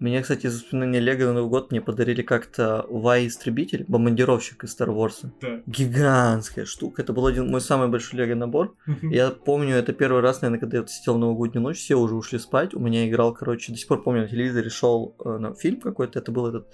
Мне, 0.00 0.22
кстати, 0.22 0.46
из 0.46 0.54
воспоминаний 0.54 0.98
Лего 0.98 1.26
на 1.26 1.34
Новый 1.34 1.50
год 1.50 1.70
мне 1.70 1.82
подарили 1.82 2.22
как-то 2.22 2.86
Y-истребитель, 2.88 3.84
бомбардировщик 3.86 4.64
из 4.64 4.74
Star 4.74 4.88
Wars. 4.88 5.30
Да. 5.42 5.60
Гигантская 5.66 6.64
штука. 6.64 7.02
Это 7.02 7.12
был 7.12 7.26
один 7.26 7.48
мой 7.48 7.60
самый 7.60 7.88
большой 7.88 8.20
Лего 8.20 8.34
набор. 8.34 8.74
Я 9.02 9.30
помню, 9.30 9.76
это 9.76 9.92
первый 9.92 10.22
раз, 10.22 10.40
наверное, 10.40 10.60
когда 10.60 10.78
я 10.78 10.82
вот 10.82 10.90
сидел 10.90 11.14
в 11.14 11.18
новогоднюю 11.18 11.62
ночь, 11.62 11.78
все 11.78 11.96
уже 11.96 12.14
ушли 12.14 12.38
спать. 12.38 12.74
У 12.74 12.80
меня 12.80 13.06
играл, 13.06 13.34
короче, 13.34 13.72
до 13.72 13.78
сих 13.78 13.86
пор 13.88 14.02
помню, 14.02 14.22
на 14.22 14.28
телевизоре 14.28 14.70
шел 14.70 15.14
э, 15.22 15.54
фильм 15.58 15.80
какой-то. 15.80 16.18
Это 16.18 16.32
был 16.32 16.46
этот 16.46 16.68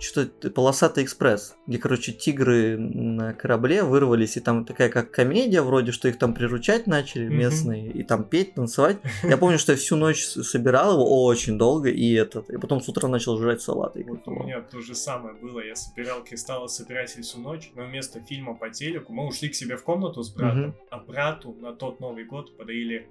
что-то 0.00 0.50
полосатый 0.50 1.04
экспресс, 1.04 1.56
где, 1.66 1.78
короче, 1.78 2.12
тигры 2.12 2.78
на 2.78 3.32
корабле 3.34 3.82
вырвались, 3.82 4.36
и 4.36 4.40
там 4.40 4.64
такая 4.64 4.88
как 4.90 5.10
комедия 5.10 5.62
вроде, 5.62 5.92
что 5.92 6.08
их 6.08 6.18
там 6.18 6.34
приручать 6.34 6.86
начали 6.86 7.26
Мгм. 7.26 7.36
местные, 7.38 7.90
и 7.90 8.02
там 8.02 8.24
петь, 8.24 8.54
танцевать. 8.54 8.98
Я 9.22 9.36
помню, 9.36 9.58
что 9.58 9.72
я 9.72 9.78
всю 9.78 9.96
ночь 9.96 10.24
собирал 10.24 10.94
его 10.94 11.24
очень 11.24 11.58
долго, 11.58 11.88
и 11.90 12.12
этот, 12.14 12.48
и 12.50 12.58
потом 12.58 12.80
с 12.80 12.88
утра 12.88 13.08
начал 13.08 13.38
жрать 13.38 13.60
салат. 13.62 13.96
и 13.96 14.04
Вот 14.04 14.20
у 14.26 14.30
меня 14.44 14.60
то 14.60 14.80
же 14.80 14.94
самое 14.94 15.34
было. 15.34 15.60
Я 15.64 15.74
собирал 15.74 16.22
кристаллы 16.22 16.68
собиратель 16.68 17.22
всю 17.22 17.40
ночь, 17.40 17.70
но 17.74 17.84
вместо 17.84 18.20
фильма 18.20 18.54
по 18.54 18.70
телеку 18.70 19.12
мы 19.12 19.26
ушли 19.26 19.48
к 19.48 19.54
себе 19.54 19.76
в 19.76 19.82
комнату 19.82 20.22
с 20.22 20.30
братом, 20.32 20.60
Мгм. 20.60 20.74
а 20.90 20.98
брату 20.98 21.56
на 21.60 21.72
тот 21.72 22.00
Новый 22.00 22.24
год 22.24 22.56
подарили 22.56 23.08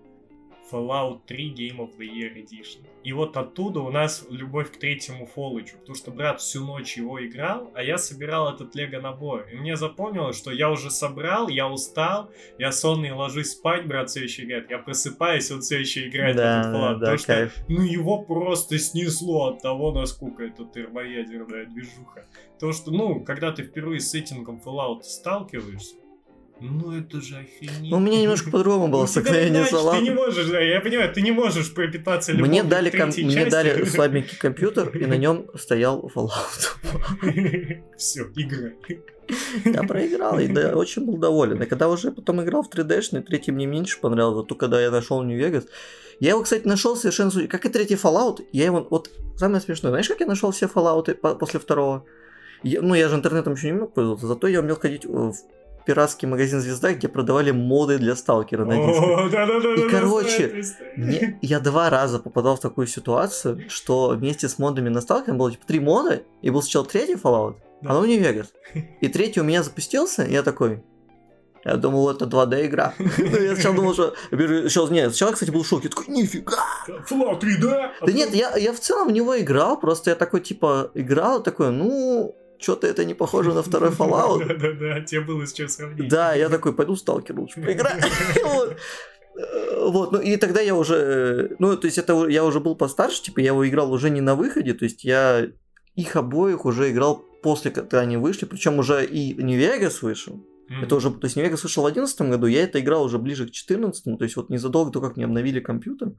Fallout 0.71 1.21
3 1.27 1.53
Game 1.53 1.77
of 1.77 1.97
the 1.97 2.05
Year 2.07 2.33
Edition. 2.35 2.85
И 3.03 3.13
вот 3.13 3.37
оттуда 3.37 3.79
у 3.79 3.89
нас 3.89 4.25
любовь 4.29 4.71
к 4.71 4.77
третьему 4.77 5.25
Фоллычу, 5.27 5.77
потому 5.79 5.95
что 5.95 6.11
брат 6.11 6.41
всю 6.41 6.65
ночь 6.65 6.97
его 6.97 7.25
играл, 7.25 7.71
а 7.73 7.83
я 7.83 7.97
собирал 7.97 8.53
этот 8.53 8.75
лего 8.75 8.99
набор. 8.99 9.47
И 9.51 9.55
мне 9.55 9.75
запомнилось, 9.77 10.37
что 10.37 10.51
я 10.51 10.69
уже 10.69 10.91
собрал, 10.91 11.47
я 11.47 11.69
устал, 11.69 12.31
я 12.57 12.71
сонный 12.71 13.11
ложусь 13.11 13.51
спать, 13.51 13.87
брат 13.87 14.09
все 14.09 14.23
еще 14.23 14.43
играет. 14.43 14.69
Я 14.69 14.79
просыпаюсь, 14.79 15.49
он 15.51 15.61
все 15.61 15.79
еще 15.79 16.07
играет 16.07 16.35
в 16.35 16.37
Да, 16.37 16.59
этот 16.59 16.71
да, 16.73 16.77
Fallout. 16.77 16.93
да, 16.93 16.99
потому 16.99 17.17
что 17.17 17.27
кайф. 17.27 17.55
ну 17.69 17.81
его 17.81 18.21
просто 18.23 18.77
снесло 18.77 19.47
от 19.53 19.61
того, 19.61 19.91
насколько 19.93 20.43
это 20.43 20.65
термоядерная 20.65 21.65
движуха. 21.65 22.25
То, 22.59 22.71
что, 22.73 22.91
ну, 22.91 23.23
когда 23.23 23.51
ты 23.51 23.63
впервые 23.63 23.99
с 23.99 24.09
сеттингом 24.09 24.61
Fallout 24.65 25.03
сталкиваешься, 25.03 25.95
ну 26.61 26.91
это 26.97 27.21
же 27.21 27.35
охренеть. 27.37 27.91
Ну, 27.91 27.97
у 27.97 27.99
меня 27.99 28.21
немножко 28.21 28.49
по-другому 28.51 28.87
было 28.87 29.03
У 29.03 29.07
тебя 29.07 29.21
состояние 29.23 29.59
иначе 29.61 29.71
салата. 29.71 29.97
Ты 29.99 30.03
не 30.03 30.09
можешь, 30.11 30.47
да, 30.47 30.59
я 30.59 30.81
понимаю, 30.81 31.13
ты 31.13 31.21
не 31.21 31.31
можешь 31.31 31.73
пропитаться 31.73 32.31
любовью 32.31 32.49
Мне 32.51 32.63
дали, 32.63 32.89
ком- 32.89 33.11
третьей 33.11 33.25
мне 33.25 33.35
части. 33.35 33.49
дали 33.51 33.83
слабенький 33.85 34.37
компьютер, 34.37 34.89
и 34.97 35.05
на 35.05 35.15
нем 35.17 35.47
стоял 35.55 36.11
Fallout. 36.13 36.69
Все, 37.97 38.23
играй. 38.35 38.73
Я 39.65 39.83
проиграл, 39.83 40.39
и 40.39 40.47
да, 40.47 40.75
очень 40.75 41.05
был 41.05 41.17
доволен. 41.17 41.61
И 41.61 41.65
когда 41.65 41.89
уже 41.89 42.11
потом 42.11 42.41
играл 42.41 42.63
в 42.63 42.69
3D-шный, 42.69 43.21
третий 43.21 43.51
мне 43.51 43.65
меньше 43.65 43.99
понравился, 43.99 44.47
только 44.47 44.65
когда 44.67 44.81
я 44.81 44.89
нашел 44.91 45.21
Нью-Вегас. 45.23 45.65
Я 46.19 46.29
его, 46.31 46.41
кстати, 46.41 46.65
нашел 46.65 46.95
совершенно... 46.95 47.31
Как 47.47 47.65
и 47.65 47.69
третий 47.69 47.95
Fallout, 47.95 48.43
я 48.51 48.65
его... 48.65 48.87
Вот 48.89 49.09
самое 49.35 49.61
смешное, 49.61 49.91
знаешь, 49.91 50.07
как 50.07 50.19
я 50.21 50.25
нашел 50.25 50.51
все 50.51 50.65
Fallout 50.67 51.13
после 51.37 51.59
второго? 51.59 52.05
Я- 52.63 52.81
ну, 52.81 52.95
я 52.95 53.07
же 53.09 53.15
интернетом 53.15 53.53
еще 53.53 53.67
не 53.67 53.73
мог 53.79 53.93
пользоваться, 53.93 54.27
зато 54.27 54.47
я 54.47 54.61
умел 54.61 54.77
ходить 54.77 55.05
в 55.05 55.33
пиратский 55.87 56.27
магазин 56.27 56.59
«Звезда», 56.59 56.91
где 56.93 57.07
продавали 57.07 57.51
моды 57.51 57.97
для 57.97 58.15
сталкера 58.15 58.65
на 58.65 58.75
диске. 58.75 59.85
И, 59.87 59.89
короче, 59.89 60.63
Мне- 60.97 61.39
я 61.41 61.59
два 61.61 61.89
раза 61.89 62.19
попадал 62.19 62.57
в 62.57 62.59
такую 62.59 62.87
ситуацию, 62.87 63.61
что 63.69 64.09
вместе 64.09 64.49
с 64.49 64.59
модами 64.59 64.89
на 64.89 64.99
сталкере 65.01 65.37
было 65.37 65.49
типа 65.51 65.65
три 65.65 65.79
мода, 65.79 66.21
и 66.41 66.49
был 66.49 66.61
сначала 66.61 66.85
третий 66.85 67.15
Fallout, 67.15 67.55
Да. 67.81 67.89
а 67.89 67.93
потом 67.93 68.07
не 68.07 68.19
Вегас. 68.19 68.47
И 69.01 69.07
третий 69.07 69.39
у 69.39 69.43
меня 69.45 69.63
запустился, 69.63 70.23
и 70.23 70.33
я 70.33 70.43
такой... 70.43 70.83
Я 71.65 71.75
думал, 71.75 72.09
это 72.09 72.25
2D 72.25 72.65
игра. 72.67 72.93
Ну, 72.99 73.41
я 73.41 73.53
сначала 73.53 73.75
думал, 73.75 73.93
что... 73.93 74.13
Сейчас, 74.31 74.89
нет, 74.89 75.09
сначала, 75.09 75.31
кстати, 75.33 75.51
был 75.51 75.63
в 75.63 75.67
шоке. 75.67 75.85
Я 75.85 75.89
такой, 75.89 76.07
нифига! 76.13 76.63
Fallout 77.09 77.39
3, 77.39 77.57
да? 77.61 77.91
Да 78.01 78.11
нет, 78.11 78.33
я, 78.33 78.55
я 78.57 78.71
в 78.73 78.79
целом 78.79 79.07
в 79.07 79.11
него 79.11 79.37
играл, 79.39 79.79
просто 79.79 80.09
я 80.11 80.15
такой, 80.15 80.41
типа, 80.41 80.91
играл, 80.93 81.41
такой, 81.43 81.71
ну, 81.71 82.35
что-то 82.59 82.87
это 82.87 83.05
не 83.05 83.13
похоже 83.13 83.53
на 83.53 83.61
второй 83.61 83.89
Fallout. 83.91 84.45
Да-да-да, 84.47 85.01
тебе 85.01 85.21
было 85.21 85.45
с 85.45 85.53
чем 85.53 85.67
сравнить. 85.67 86.07
Да, 86.09 86.33
я 86.33 86.49
такой, 86.49 86.73
пойду 86.73 86.95
сталкер 86.95 87.39
лучше 87.39 87.61
поиграю. 87.61 88.01
Вот. 88.43 88.77
Э, 89.37 89.89
Вот, 89.89 90.11
ну 90.11 90.19
и 90.19 90.37
тогда 90.37 90.61
я 90.61 90.75
уже, 90.75 90.95
э, 90.95 91.55
ну 91.59 91.77
то 91.77 91.85
есть 91.85 91.97
это 91.97 92.27
я 92.27 92.43
уже 92.43 92.59
был 92.59 92.75
постарше, 92.75 93.21
типа 93.21 93.39
я 93.39 93.47
его 93.47 93.67
играл 93.67 93.91
уже 93.91 94.09
не 94.09 94.21
на 94.21 94.35
выходе, 94.35 94.73
то 94.73 94.85
есть 94.85 95.03
я 95.03 95.47
их 95.95 96.15
обоих 96.15 96.65
уже 96.65 96.91
играл 96.91 97.23
после, 97.43 97.71
когда 97.71 98.01
они 98.01 98.17
вышли, 98.17 98.45
причем 98.45 98.79
уже 98.79 99.05
и 99.05 99.33
Нью-Вегас 99.33 100.01
вышел. 100.01 100.43
Мгм. 100.69 100.83
Это 100.83 100.95
уже, 100.95 101.11
то 101.11 101.25
есть 101.25 101.35
Нью-Вегас 101.35 101.63
вышел 101.63 101.83
в 101.83 101.93
2011 101.93 102.21
году, 102.31 102.47
я 102.47 102.63
это 102.63 102.79
играл 102.79 103.03
уже 103.03 103.19
ближе 103.19 103.43
к 103.43 103.53
2014, 103.53 104.17
то 104.17 104.23
есть 104.23 104.35
вот 104.35 104.49
незадолго 104.49 104.91
до 104.91 105.01
как 105.01 105.15
мне 105.15 105.25
обновили 105.25 105.59
компьютер. 105.59 106.13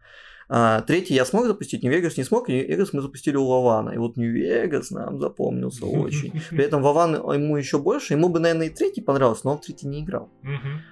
А, 0.50 0.80
третий 0.80 1.14
я 1.14 1.24
смог 1.24 1.46
запустить, 1.46 1.82
Нью-Вегас 1.82 2.16
не 2.16 2.24
смог, 2.24 2.48
и 2.48 2.52
Нью-Вегас 2.52 2.92
мы 2.92 3.02
запустили 3.02 3.36
у 3.36 3.46
Вована. 3.46 3.90
И 3.90 3.98
вот 3.98 4.16
Нью-Вегас 4.16 4.90
нам 4.90 5.20
запомнился 5.20 5.84
очень. 5.84 6.32
При 6.50 6.64
этом 6.64 6.82
Вован 6.82 7.14
ему 7.14 7.56
еще 7.56 7.78
больше, 7.78 8.14
ему 8.14 8.28
бы, 8.28 8.40
наверное, 8.40 8.68
и 8.68 8.70
третий 8.70 9.02
понравился, 9.02 9.42
но 9.44 9.52
он 9.52 9.58
в 9.58 9.60
третий 9.62 9.86
не 9.86 10.02
играл. 10.02 10.30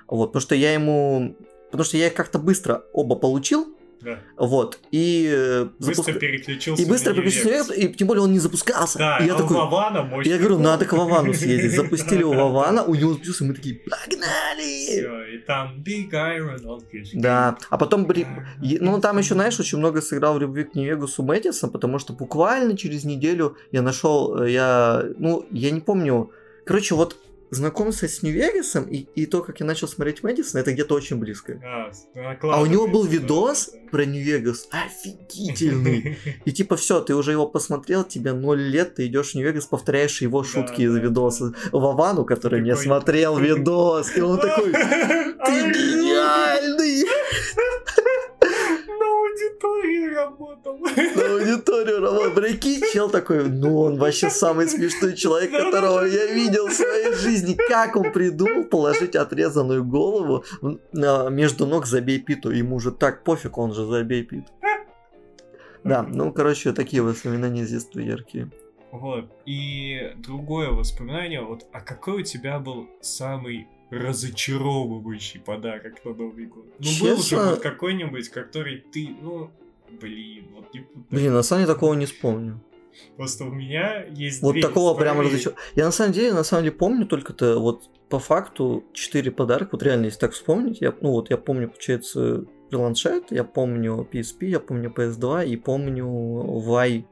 Вот, 0.08 0.26
потому 0.28 0.40
что 0.40 0.54
я 0.54 0.72
ему... 0.74 1.34
Потому 1.70 1.84
что 1.84 1.96
я 1.96 2.06
их 2.06 2.14
как-то 2.14 2.38
быстро 2.38 2.84
оба 2.92 3.16
получил, 3.16 3.66
Да. 4.00 4.20
вот, 4.36 4.78
и... 4.90 5.28
э, 5.32 5.68
Быстро 5.78 6.12
запуска- 6.12 6.18
переключился 6.18 6.82
И 6.82 6.86
быстро 6.86 7.14
переключился 7.14 7.74
и 7.74 7.92
тем 7.92 8.08
более 8.08 8.22
он 8.22 8.32
не 8.32 8.38
запускался. 8.38 8.98
Да, 8.98 9.18
и 9.18 9.26
я 9.26 9.34
такой... 9.34 9.56
у 9.56 9.60
Вована 9.60 10.02
мощный 10.02 10.30
Я 10.30 10.38
говорю, 10.38 10.58
надо 10.58 10.84
к 10.84 10.92
Вовану 10.92 11.34
съездить. 11.34 11.72
Запустили 11.72 12.22
у 12.22 12.32
да. 12.32 12.84
у 12.86 12.94
него 12.94 13.12
запустился, 13.12 13.44
мы 13.44 13.54
такие, 13.54 13.76
погнали! 13.76 15.00
Всё, 15.00 15.24
и 15.24 15.38
там 15.38 15.82
Big 15.84 16.10
Iron 16.10 16.62
on 16.64 16.82
his 16.92 17.08
Да, 17.14 17.58
а 17.70 17.78
потом, 17.78 18.06
ну 18.60 19.00
там 19.00 19.18
еще, 19.18 19.34
знаешь, 19.34 19.58
очень 19.58 19.78
много 19.78 20.00
сыграл 20.00 20.34
в 20.34 20.40
любви 20.40 20.64
к 20.64 20.74
Нью-Вегасу 20.74 21.22
Мэтисом, 21.22 21.70
потому 21.70 21.98
что 21.98 22.12
буквально 22.12 22.76
через 22.76 23.04
неделю 23.04 23.56
я 23.72 23.82
нашел, 23.82 24.42
э, 24.42 24.50
я, 24.50 25.04
ну, 25.18 25.46
я 25.50 25.70
не 25.70 25.80
помню, 25.80 26.30
короче, 26.64 26.94
вот 26.94 27.16
знакомство 27.50 28.06
с 28.08 28.22
Нью-Вегасом 28.22 28.84
и, 28.84 29.06
и 29.14 29.26
то, 29.26 29.42
как 29.42 29.60
я 29.60 29.66
начал 29.66 29.88
смотреть 29.88 30.22
Мэдисон, 30.22 30.60
это 30.60 30.72
где-то 30.72 30.94
очень 30.94 31.16
близко. 31.16 31.60
А, 31.64 31.90
А 32.42 32.60
у 32.60 32.66
него 32.66 32.86
был 32.88 33.04
видос 33.04 33.70
да, 33.72 33.90
про 33.90 34.04
Нью-Вегас, 34.04 34.68
да. 34.70 34.84
офигительный. 34.86 36.18
И 36.44 36.52
типа 36.52 36.76
все, 36.76 37.00
ты 37.00 37.14
уже 37.14 37.32
его 37.32 37.46
посмотрел, 37.46 38.04
тебе 38.04 38.32
0 38.32 38.58
лет, 38.60 38.96
ты 38.96 39.06
идешь 39.06 39.32
в 39.32 39.34
Нью-Вегас, 39.36 39.66
повторяешь 39.66 40.20
его 40.20 40.42
Да, 40.42 40.48
шутки 40.48 40.82
из 40.82 40.92
да, 40.92 40.98
видоса. 41.00 41.54
Вовану, 41.72 42.24
который 42.24 42.60
не 42.62 42.70
Такой- 42.70 42.84
смотрел 42.84 43.38
видос, 43.38 44.16
и 44.16 44.20
он 44.20 44.38
такой, 44.40 44.72
ты 44.72 45.72
гениальный! 45.72 47.04
На 49.62 49.68
аудитории 49.68 50.14
работал. 50.14 50.78
На 50.78 51.34
аудиторию 51.34 52.00
работал. 52.00 52.30
Прикинь, 52.32 52.82
чел 52.92 53.10
такой, 53.10 53.48
ну 53.48 53.80
он 53.80 53.98
вообще 53.98 54.30
самый 54.30 54.68
смешной 54.68 55.14
человек, 55.14 55.50
которого 55.50 56.04
я 56.04 56.26
видел 56.26 56.66
в 56.66 56.72
своей 56.72 57.14
жизни. 57.14 57.56
Как 57.68 57.96
он 57.96 58.12
придумал 58.12 58.64
положить 58.64 59.16
отрезанную 59.16 59.84
голову 59.84 60.44
между 60.92 61.66
ног 61.66 61.86
забей 61.86 62.18
питу. 62.20 62.50
Ему 62.50 62.80
же 62.80 62.90
так 62.92 63.24
пофиг, 63.24 63.58
он 63.58 63.72
же 63.72 63.86
забей 63.86 64.22
питу. 64.24 64.50
Да, 65.84 66.02
ну, 66.02 66.32
короче, 66.32 66.72
такие 66.72 67.02
воспоминания 67.02 67.64
с 67.64 67.70
детства 67.70 68.00
яркие. 68.00 68.50
Вот. 68.90 69.26
И 69.46 70.12
другое 70.16 70.70
воспоминание, 70.70 71.42
вот, 71.42 71.66
а 71.72 71.80
какой 71.80 72.22
у 72.22 72.24
тебя 72.24 72.58
был 72.58 72.88
самый 73.00 73.68
разочаровывающий 73.90 75.40
подарок 75.40 76.04
на 76.04 76.14
Новый 76.14 76.46
год? 76.46 76.66
Ну, 76.78 76.88
был 77.00 77.16
же 77.16 77.22
Честно? 77.22 77.50
вот 77.50 77.60
какой-нибудь, 77.60 78.28
который 78.28 78.84
ты, 78.92 79.14
ну, 79.20 79.50
блин, 80.00 80.48
вот 80.54 80.72
не 80.74 80.86
Блин, 81.10 81.32
на 81.32 81.42
самом 81.42 81.64
деле 81.64 81.74
такого 81.74 81.94
не 81.94 82.06
вспомню. 82.06 82.60
Просто 83.16 83.44
у 83.44 83.50
меня 83.50 84.04
есть 84.04 84.42
Вот 84.42 84.60
такого 84.60 84.98
прямо 84.98 85.22
разочар... 85.22 85.54
Я 85.74 85.84
на 85.84 85.90
самом 85.92 86.12
деле, 86.12 86.32
на 86.32 86.44
самом 86.44 86.64
деле 86.64 86.76
помню 86.76 87.06
только-то 87.06 87.58
вот 87.58 87.90
по 88.08 88.18
факту 88.18 88.84
4 88.92 89.30
подарка. 89.32 89.70
Вот 89.72 89.82
реально, 89.82 90.06
если 90.06 90.20
так 90.20 90.32
вспомнить, 90.32 90.80
я, 90.80 90.94
ну 91.00 91.10
вот 91.10 91.30
я 91.30 91.36
помню, 91.36 91.68
получается, 91.68 92.46
планшет, 92.70 93.30
я 93.30 93.44
помню 93.44 94.08
PSP, 94.10 94.46
я 94.46 94.60
помню 94.60 94.90
PS2 94.90 95.46
и 95.46 95.56
помню 95.56 96.06
Y 96.06 97.04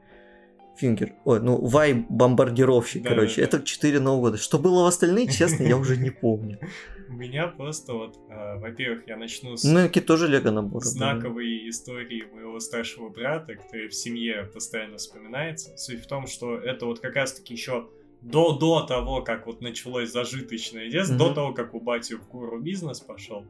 Finger. 0.81 1.11
Ой, 1.25 1.39
ну 1.41 1.57
Y 1.67 2.05
бомбардировщик, 2.09 3.03
Да, 3.03 3.09
короче. 3.09 3.41
да, 3.41 3.47
да. 3.51 3.57
Это 3.57 3.65
4 3.65 3.99
Нового 3.99 4.21
года. 4.21 4.37
Что 4.37 4.59
было 4.59 4.83
в 4.83 4.87
остальных, 4.87 5.31
честно, 5.35 5.63
я 5.63 5.77
уже 5.77 5.97
не 5.97 6.09
помню. 6.09 6.59
У 7.07 7.13
меня 7.13 7.47
просто 7.47 7.93
вот, 7.93 8.17
а, 8.31 8.57
во-первых, 8.57 9.07
я 9.07 9.15
начну 9.15 9.55
с 9.55 9.63
Ну, 9.63 9.83
какие 9.83 10.03
тоже 10.03 10.27
лего 10.27 10.49
наборы. 10.51 10.83
были. 10.83 10.89
знаковой 10.93 11.69
истории 11.69 12.23
моего 12.33 12.59
старшего 12.59 13.09
брата, 13.09 13.55
который 13.55 13.89
в 13.89 13.93
семье 13.93 14.49
постоянно 14.53 14.97
вспоминается. 14.97 15.77
Суть 15.77 16.03
в 16.03 16.07
том, 16.07 16.25
что 16.27 16.57
это 16.57 16.87
вот 16.87 16.99
как 16.99 17.15
раз-таки 17.15 17.53
еще 17.53 17.87
до, 18.21 18.53
до 18.57 18.81
того, 18.87 19.21
как 19.21 19.45
вот 19.45 19.61
началось 19.61 20.11
зажиточное 20.11 20.89
детство, 20.89 21.15
до 21.15 21.33
того, 21.33 21.53
как 21.53 21.75
у 21.75 21.79
бати 21.79 22.13
в 22.15 22.21
куру 22.27 22.59
бизнес 22.59 22.99
пошел, 23.01 23.45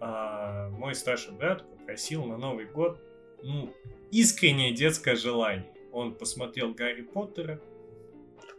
а, 0.00 0.70
мой 0.70 0.94
старший 0.94 1.34
брат 1.34 1.68
попросил 1.70 2.24
на 2.24 2.38
Новый 2.38 2.64
год, 2.64 2.98
ну, 3.42 3.70
искреннее 4.10 4.72
детское 4.72 5.16
желание. 5.16 5.66
Он 5.96 6.12
посмотрел 6.14 6.74
Гарри 6.74 7.02
Поттера, 7.02 7.58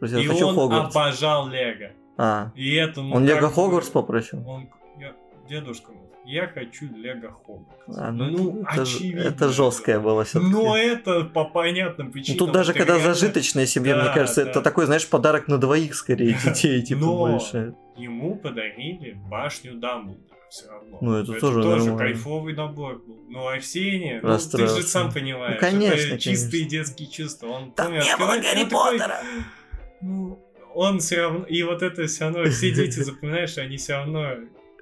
Друзья, 0.00 0.18
и 0.18 0.26
он 0.42 0.54
Хогвартс. 0.56 0.96
обожал 0.96 1.48
Лего. 1.48 1.92
А, 2.16 2.50
И 2.56 2.74
это, 2.74 3.00
ну, 3.00 3.14
он 3.14 3.24
Лего 3.24 3.48
Хогвартс 3.48 3.90
попросил? 3.90 4.42
Он, 4.48 4.68
я, 4.98 5.14
дедушка 5.48 5.92
я 6.26 6.48
хочу 6.48 6.86
Лего 6.96 7.30
Хогвартс. 7.46 7.96
А, 7.96 8.10
ну, 8.10 8.62
это, 8.62 8.84
ж- 8.84 8.96
очевидно 8.96 9.20
это 9.20 9.48
жесткое 9.50 10.00
было 10.00 10.24
все-таки. 10.24 10.50
Но 10.52 10.76
это 10.76 11.24
по 11.24 11.44
понятным 11.44 12.10
причинам. 12.10 12.38
Ну, 12.40 12.46
тут 12.46 12.54
даже 12.54 12.72
это 12.72 12.78
когда 12.80 12.94
реально 12.96 13.14
зажиточная 13.14 13.66
семья, 13.66 13.94
мне 13.94 14.04
Да, 14.06 14.14
кажется, 14.14 14.44
да. 14.44 14.50
это 14.50 14.60
такой, 14.60 14.86
знаешь, 14.86 15.08
подарок 15.08 15.46
на 15.46 15.58
двоих 15.58 15.94
скорее 15.94 16.36
детей, 16.44 16.82
типа 16.82 17.00
Но- 17.02 17.16
больше. 17.18 17.74
Ему 17.96 18.34
подарили 18.36 19.16
башню 19.30 19.74
Дамблдора 19.74 20.37
все 20.50 20.68
равно. 20.68 20.98
Ну, 21.00 21.14
это 21.14 21.32
тоже 21.34 21.62
тоже 21.62 21.84
нормально. 21.86 21.98
кайфовый 21.98 22.54
набор 22.54 23.02
был. 23.06 23.18
Ну, 23.28 23.46
Арсений, 23.46 24.20
ну, 24.20 24.38
ты 24.38 24.66
же 24.66 24.82
сам 24.82 25.12
понимаешь, 25.12 25.60
Ну, 25.60 25.68
конечно, 25.68 25.94
это 25.94 26.18
чистые 26.18 26.62
конечно. 26.64 26.70
детские 26.70 27.08
чувства. 27.10 27.46
Он, 27.48 27.72
Там 27.72 27.86
помню, 27.88 28.02
не 28.02 28.16
было 28.16 28.36
Гарри 28.40 28.64
такой, 28.64 28.98
Поттера! 28.98 29.20
Ну, 30.00 30.44
он 30.74 31.00
все 31.00 31.22
равно, 31.22 31.44
и 31.44 31.62
вот 31.62 31.82
это 31.82 32.06
все 32.06 32.24
равно, 32.24 32.44
все 32.50 32.70
дети, 32.74 33.00
запоминаешь, 33.00 33.58
они 33.58 33.76
все 33.76 33.94
равно 33.94 34.34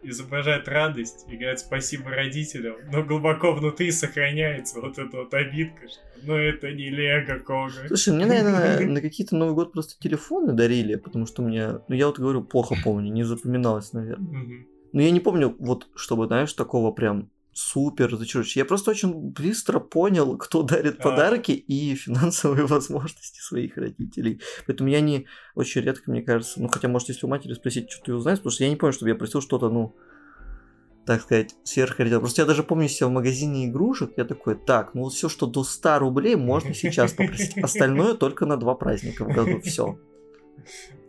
изображают 0.02 0.68
радость 0.68 1.24
и 1.28 1.36
говорят 1.36 1.58
спасибо 1.58 2.10
родителям, 2.10 2.76
но 2.92 3.02
глубоко 3.02 3.52
внутри 3.52 3.90
сохраняется 3.90 4.80
вот 4.80 4.98
эта 4.98 5.16
вот 5.16 5.34
обидка, 5.34 5.88
что 5.88 6.00
ну 6.22 6.36
это 6.36 6.70
не 6.70 6.90
Лего 6.90 7.38
Кога. 7.40 7.88
Слушай, 7.88 8.14
мне, 8.14 8.26
наверное, 8.26 8.80
на 8.86 9.00
какие-то 9.00 9.34
Новый 9.34 9.54
год 9.54 9.72
просто 9.72 9.98
телефоны 10.00 10.52
дарили, 10.52 10.94
потому 10.94 11.26
что 11.26 11.42
мне, 11.42 11.80
ну 11.88 11.94
я 11.94 12.06
вот 12.06 12.18
говорю, 12.20 12.44
плохо 12.44 12.76
помню, 12.84 13.10
не 13.10 13.24
запоминалось, 13.24 13.92
наверное. 13.92 14.66
Но 14.96 15.02
я 15.02 15.10
не 15.10 15.20
помню, 15.20 15.54
вот, 15.58 15.88
чтобы, 15.94 16.26
знаешь, 16.26 16.54
такого 16.54 16.90
прям 16.90 17.30
супер 17.52 18.16
зачарующего. 18.16 18.60
Я 18.60 18.64
просто 18.64 18.92
очень 18.92 19.12
быстро 19.12 19.78
понял, 19.78 20.38
кто 20.38 20.62
дарит 20.62 21.00
А. 21.00 21.02
подарки 21.02 21.52
и 21.52 21.94
финансовые 21.94 22.64
возможности 22.66 23.38
своих 23.42 23.76
родителей. 23.76 24.40
Поэтому 24.66 24.88
я 24.88 25.02
не 25.02 25.26
очень 25.54 25.82
редко, 25.82 26.10
мне 26.10 26.22
кажется, 26.22 26.62
ну 26.62 26.68
хотя, 26.68 26.88
может, 26.88 27.10
если 27.10 27.26
у 27.26 27.28
матери 27.28 27.52
спросить, 27.52 27.90
что 27.90 28.04
ты 28.06 28.14
узнаешь, 28.14 28.38
потому 28.38 28.52
что 28.52 28.64
я 28.64 28.70
не 28.70 28.76
помню, 28.76 28.94
чтобы 28.94 29.10
я 29.10 29.16
просил 29.16 29.42
что-то, 29.42 29.68
ну, 29.68 29.94
так 31.04 31.20
сказать, 31.20 31.54
сверхординарное. 31.62 32.20
Просто 32.20 32.40
я 32.40 32.46
даже 32.46 32.62
помню 32.62 32.88
себя 32.88 33.08
в 33.08 33.12
магазине 33.12 33.66
игрушек, 33.66 34.12
я 34.16 34.24
такой, 34.24 34.54
так, 34.54 34.94
ну 34.94 35.02
вот 35.02 35.12
все, 35.12 35.28
что 35.28 35.46
до 35.46 35.62
100 35.62 35.98
рублей, 35.98 36.36
можно 36.36 36.72
сейчас 36.72 37.12
попросить. 37.12 37.58
Остальное 37.62 38.14
только 38.14 38.46
на 38.46 38.56
два 38.56 38.74
праздника 38.74 39.26
в 39.26 39.28
году, 39.28 39.60
все. 39.60 39.98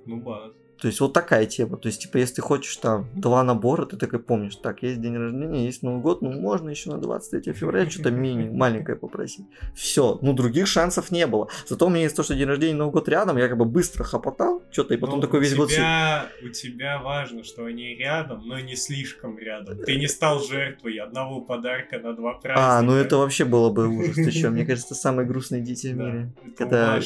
Ну 0.05 0.17
баз. 0.17 0.51
То 0.80 0.88
есть 0.88 0.99
вот 0.99 1.13
такая 1.13 1.45
тема. 1.45 1.78
То 1.78 1.88
есть, 1.88 2.01
типа, 2.01 2.17
если 2.17 2.36
ты 2.36 2.41
хочешь 2.41 2.75
там 2.78 3.07
два 3.15 3.43
набора, 3.43 3.86
ты 3.86 3.97
такой 3.97 4.19
помнишь, 4.19 4.55
так, 4.55 4.84
есть 4.84 5.01
день 5.01 5.17
рождения, 5.17 5.65
есть 5.65 5.82
Новый 5.84 6.01
год, 6.01 6.21
ну 6.21 6.32
можно 6.32 6.69
еще 6.69 6.91
на 6.91 6.97
23 6.97 7.53
февраля 7.53 7.89
что-то 7.89 8.11
мини, 8.11 8.49
маленькое 8.49 8.97
попросить. 8.97 9.45
Все, 9.75 10.19
ну 10.21 10.34
других 10.34 10.67
шансов 10.67 11.11
не 11.11 11.25
было. 11.28 11.47
Зато 11.65 11.88
у 11.88 11.89
меня 11.89 12.03
есть 12.03 12.15
то, 12.15 12.23
что 12.23 12.36
день 12.36 12.47
рождения 12.47 12.73
и 12.73 12.75
Новый 12.75 12.93
год 12.93 13.09
рядом, 13.09 13.38
я 13.38 13.47
как 13.47 13.57
бы 13.57 13.65
быстро 13.65 14.03
хопотал 14.03 14.61
что-то, 14.71 14.93
и 14.93 14.97
потом 14.97 15.15
Ну, 15.15 15.21
такой 15.21 15.39
весь 15.39 15.55
год... 15.55 15.69
тебя, 15.69 16.28
У 16.43 16.49
тебя 16.49 16.99
важно, 16.99 17.43
что 17.43 17.65
они 17.65 17.95
рядом, 17.95 18.43
но 18.45 18.59
не 18.59 18.75
слишком 18.75 19.38
рядом. 19.39 19.78
Ты 19.80 19.97
не 19.97 20.07
стал 20.07 20.43
жертвой 20.43 20.97
одного 20.97 21.41
подарка 21.41 21.99
на 21.99 22.13
два 22.13 22.34
праздника. 22.34 22.78
А, 22.78 22.82
ну 22.82 22.93
это 22.93 23.17
вообще 23.17 23.45
было 23.45 23.69
бы 23.69 23.88
ужас. 23.88 24.15
Ты 24.15 24.32
чё, 24.32 24.51
мне 24.51 24.65
кажется, 24.67 24.95
самые 24.95 25.28
грустные 25.28 25.61
дети 25.61 25.88
в 25.88 25.97
мире. 25.97 26.32
Когда 26.57 26.99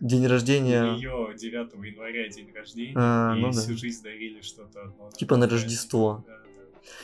день 0.00 0.26
У 0.26 0.28
рождения, 0.28 0.82
нее 0.82 1.34
9 1.36 1.52
января 1.84 2.28
день 2.28 2.50
рождения, 2.54 2.94
А, 3.12 3.36
и 3.36 3.40
ну 3.40 3.52
да. 3.52 3.60
всю 3.60 3.76
жизнь 3.76 4.02
дарили 4.02 4.40
что-то 4.40 4.80
одно. 4.82 5.10
Типа 5.16 5.36
на. 5.36 5.48
Рождество. 5.48 6.24
Да, 6.26 6.32
да. 6.32 6.38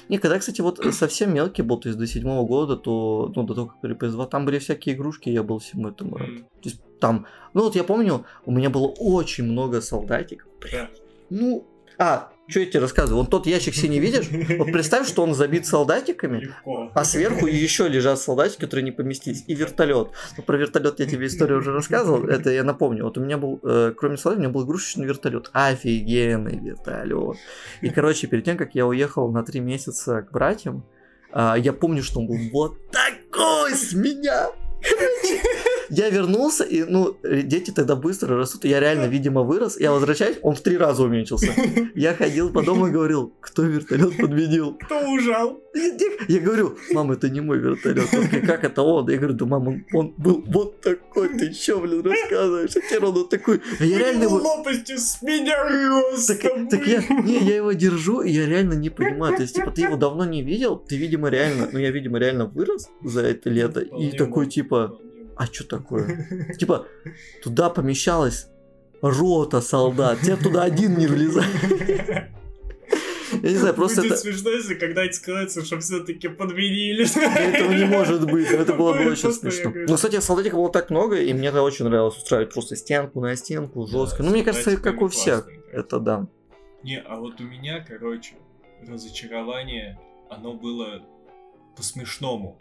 Не, 0.08 0.18
когда, 0.18 0.38
кстати, 0.38 0.60
вот 0.60 0.80
совсем 0.92 1.34
мелкий 1.34 1.62
был, 1.62 1.78
то 1.78 1.88
есть 1.88 1.98
до 1.98 2.06
седьмого 2.06 2.46
года, 2.46 2.76
то, 2.76 3.32
ну, 3.36 3.42
до 3.44 3.54
того, 3.54 3.66
как 3.80 4.02
PS2, 4.02 4.28
там 4.28 4.44
были 4.44 4.58
всякие 4.58 4.94
игрушки, 4.94 5.28
я 5.28 5.42
был 5.42 5.58
всему 5.58 5.88
этому 5.88 6.16
рад. 6.16 6.28
М, 6.28 6.38
То 6.38 6.68
есть 6.68 6.80
там, 6.98 7.26
ну 7.54 7.62
вот 7.62 7.76
я 7.76 7.84
помню, 7.84 8.24
у 8.46 8.52
меня 8.52 8.70
было 8.70 8.86
очень 8.86 9.44
много 9.44 9.80
солдатиков. 9.80 10.48
да. 10.72 10.88
Ну, 11.30 11.66
а, 11.98 12.32
что 12.48 12.60
я 12.60 12.66
тебе 12.66 12.80
рассказываю? 12.80 13.22
Вот 13.22 13.30
тот 13.30 13.46
ящик 13.46 13.74
синий 13.74 14.00
видишь? 14.00 14.28
Вот 14.58 14.72
представь, 14.72 15.06
что 15.06 15.22
он 15.22 15.34
забит 15.34 15.66
солдатиками, 15.66 16.40
Легко. 16.40 16.90
а 16.94 17.04
сверху 17.04 17.46
еще 17.46 17.88
лежат 17.88 18.18
солдатики, 18.18 18.60
которые 18.60 18.84
не 18.84 18.92
поместились, 18.92 19.44
и 19.46 19.54
вертолет. 19.54 20.08
Ну, 20.36 20.42
про 20.42 20.56
вертолет 20.56 20.98
я 21.00 21.06
тебе 21.06 21.26
историю 21.26 21.58
уже 21.58 21.72
рассказывал, 21.72 22.24
это 22.26 22.50
я 22.50 22.64
напомню. 22.64 23.04
Вот 23.04 23.18
у 23.18 23.20
меня 23.20 23.38
был, 23.38 23.60
э, 23.62 23.92
кроме 23.96 24.16
солдат, 24.16 24.38
у 24.38 24.40
меня 24.40 24.50
был 24.50 24.64
игрушечный 24.64 25.06
вертолет. 25.06 25.50
Офигенный 25.52 26.58
вертолет. 26.58 27.36
И, 27.82 27.90
короче, 27.90 28.26
перед 28.26 28.44
тем, 28.44 28.56
как 28.56 28.74
я 28.74 28.86
уехал 28.86 29.30
на 29.30 29.42
три 29.42 29.60
месяца 29.60 30.22
к 30.22 30.32
братьям, 30.32 30.84
а, 31.30 31.56
я 31.56 31.72
помню, 31.72 32.02
что 32.02 32.20
он 32.20 32.26
был 32.26 32.38
вот 32.52 32.90
такой 32.90 33.72
с 33.72 33.92
меня. 33.92 34.48
Я 35.90 36.10
вернулся, 36.10 36.64
и, 36.64 36.84
ну, 36.84 37.16
дети 37.22 37.70
тогда 37.70 37.96
быстро 37.96 38.36
растут, 38.36 38.64
и 38.64 38.68
я 38.68 38.80
реально, 38.80 39.06
видимо, 39.06 39.42
вырос. 39.42 39.78
Я 39.80 39.92
возвращаюсь, 39.92 40.38
он 40.42 40.54
в 40.54 40.60
три 40.60 40.76
раза 40.76 41.02
уменьшился. 41.02 41.52
Я 41.94 42.14
ходил 42.14 42.50
по 42.52 42.62
дому 42.62 42.88
и 42.88 42.90
говорил, 42.90 43.32
кто 43.40 43.62
вертолет 43.62 44.16
подменил? 44.16 44.74
Кто 44.74 45.00
ужал? 45.10 45.60
Я 46.28 46.40
говорю, 46.40 46.76
мам, 46.92 47.12
это 47.12 47.28
не 47.28 47.40
мой 47.40 47.58
вертолет. 47.58 48.08
Он 48.12 48.24
такой, 48.24 48.40
как 48.40 48.64
это 48.64 48.82
он? 48.82 49.08
Я 49.08 49.16
говорю, 49.18 49.34
да 49.34 49.46
мам, 49.46 49.68
он, 49.68 49.84
он 49.92 50.14
был 50.16 50.44
вот 50.46 50.80
такой, 50.80 51.28
ты 51.28 51.52
чё, 51.52 51.80
блин, 51.80 52.02
рассказываешь? 52.02 52.70
А 52.70 52.80
теперь 52.80 53.04
он 53.04 53.14
вот 53.14 53.30
такой. 53.30 53.60
А 53.78 53.84
я 53.84 53.98
реально 53.98 54.24
его... 54.24 54.36
лопастью 54.36 54.98
с 54.98 55.22
меня 55.22 55.56
Так, 56.26 56.70
так 56.70 56.86
я, 56.86 57.02
не, 57.22 57.38
я 57.38 57.56
его 57.56 57.72
держу, 57.72 58.22
и 58.22 58.30
я 58.30 58.46
реально 58.46 58.74
не 58.74 58.90
понимаю. 58.90 59.36
То 59.36 59.42
есть, 59.42 59.56
типа, 59.56 59.70
ты 59.70 59.82
его 59.82 59.96
давно 59.96 60.24
не 60.24 60.42
видел, 60.42 60.76
ты, 60.76 60.96
видимо, 60.96 61.28
реально, 61.28 61.68
ну, 61.72 61.78
я, 61.78 61.90
видимо, 61.90 62.18
реально 62.18 62.46
вырос 62.46 62.88
за 63.02 63.22
это 63.22 63.50
лето, 63.50 63.80
и 63.80 64.16
такой, 64.16 64.46
типа. 64.46 64.98
А 65.38 65.46
что 65.46 65.64
такое? 65.64 66.54
Типа, 66.58 66.86
туда 67.42 67.70
помещалась 67.70 68.48
рота 69.00 69.60
солдат, 69.60 70.20
тебе 70.20 70.36
туда 70.36 70.64
один 70.64 70.98
не 70.98 71.06
влезает. 71.06 71.48
Я 73.42 73.50
не 73.50 73.56
знаю, 73.56 73.74
просто 73.74 74.00
Будет 74.00 74.12
это... 74.12 74.20
смешно, 74.20 74.50
если 74.50 74.74
когда-нибудь 74.74 75.14
скажется, 75.14 75.64
что 75.64 75.78
все-таки 75.80 76.28
подменили. 76.28 77.04
Этого 77.04 77.72
не 77.72 77.84
может 77.84 78.24
быть, 78.24 78.50
это 78.50 78.72
было 78.72 78.94
бы 78.94 79.10
очень 79.10 79.32
смешно. 79.32 79.70
Ну, 79.74 79.94
кстати, 79.94 80.18
солдатиков 80.20 80.58
было 80.58 80.72
так 80.72 80.90
много, 80.90 81.16
и 81.16 81.32
мне 81.34 81.48
это 81.48 81.62
очень 81.62 81.84
нравилось 81.84 82.16
устраивать 82.16 82.52
просто 82.52 82.74
стенку 82.74 83.20
на 83.20 83.36
стенку, 83.36 83.86
жестко. 83.86 84.22
Ну, 84.22 84.30
мне 84.30 84.42
кажется, 84.42 84.76
как 84.78 85.02
у 85.02 85.08
всех. 85.08 85.46
Это 85.72 86.00
да. 86.00 86.26
Не, 86.82 87.00
а 87.00 87.16
вот 87.16 87.40
у 87.40 87.44
меня, 87.44 87.84
короче, 87.86 88.34
разочарование, 88.86 90.00
оно 90.30 90.54
было 90.54 91.02
по-смешному 91.76 92.58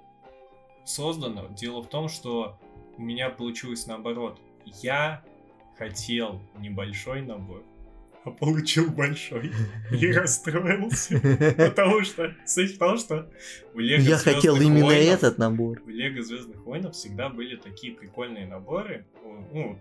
создано. 0.86 1.48
Дело 1.56 1.82
в 1.82 1.88
том, 1.88 2.10
что 2.10 2.60
у 2.98 3.02
меня 3.02 3.30
получилось 3.30 3.86
наоборот. 3.88 4.40
Я 4.82 5.24
хотел 5.78 6.42
небольшой 6.60 7.22
набор, 7.22 7.64
а 8.24 8.32
получил 8.32 8.90
большой. 8.90 9.52
И 9.92 10.12
расстроился. 10.12 11.20
Потому 11.58 12.02
что 12.04 12.36
суть 12.46 12.78
том, 12.80 12.98
что 12.98 13.32
у 13.74 13.80
Лего 13.80 14.02
Я 14.02 14.18
хотел 14.18 14.56
именно 14.60 14.86
Войнов- 14.88 15.14
этот 15.14 15.38
набор. 15.38 15.82
в 15.82 15.90
Лего 15.90 16.22
Звездных 16.22 16.66
войнов 16.66 16.96
всегда 16.96 17.30
были 17.30 17.56
такие 17.56 17.94
прикольные 17.94 18.46
наборы. 18.48 19.06
Ну, 19.54 19.80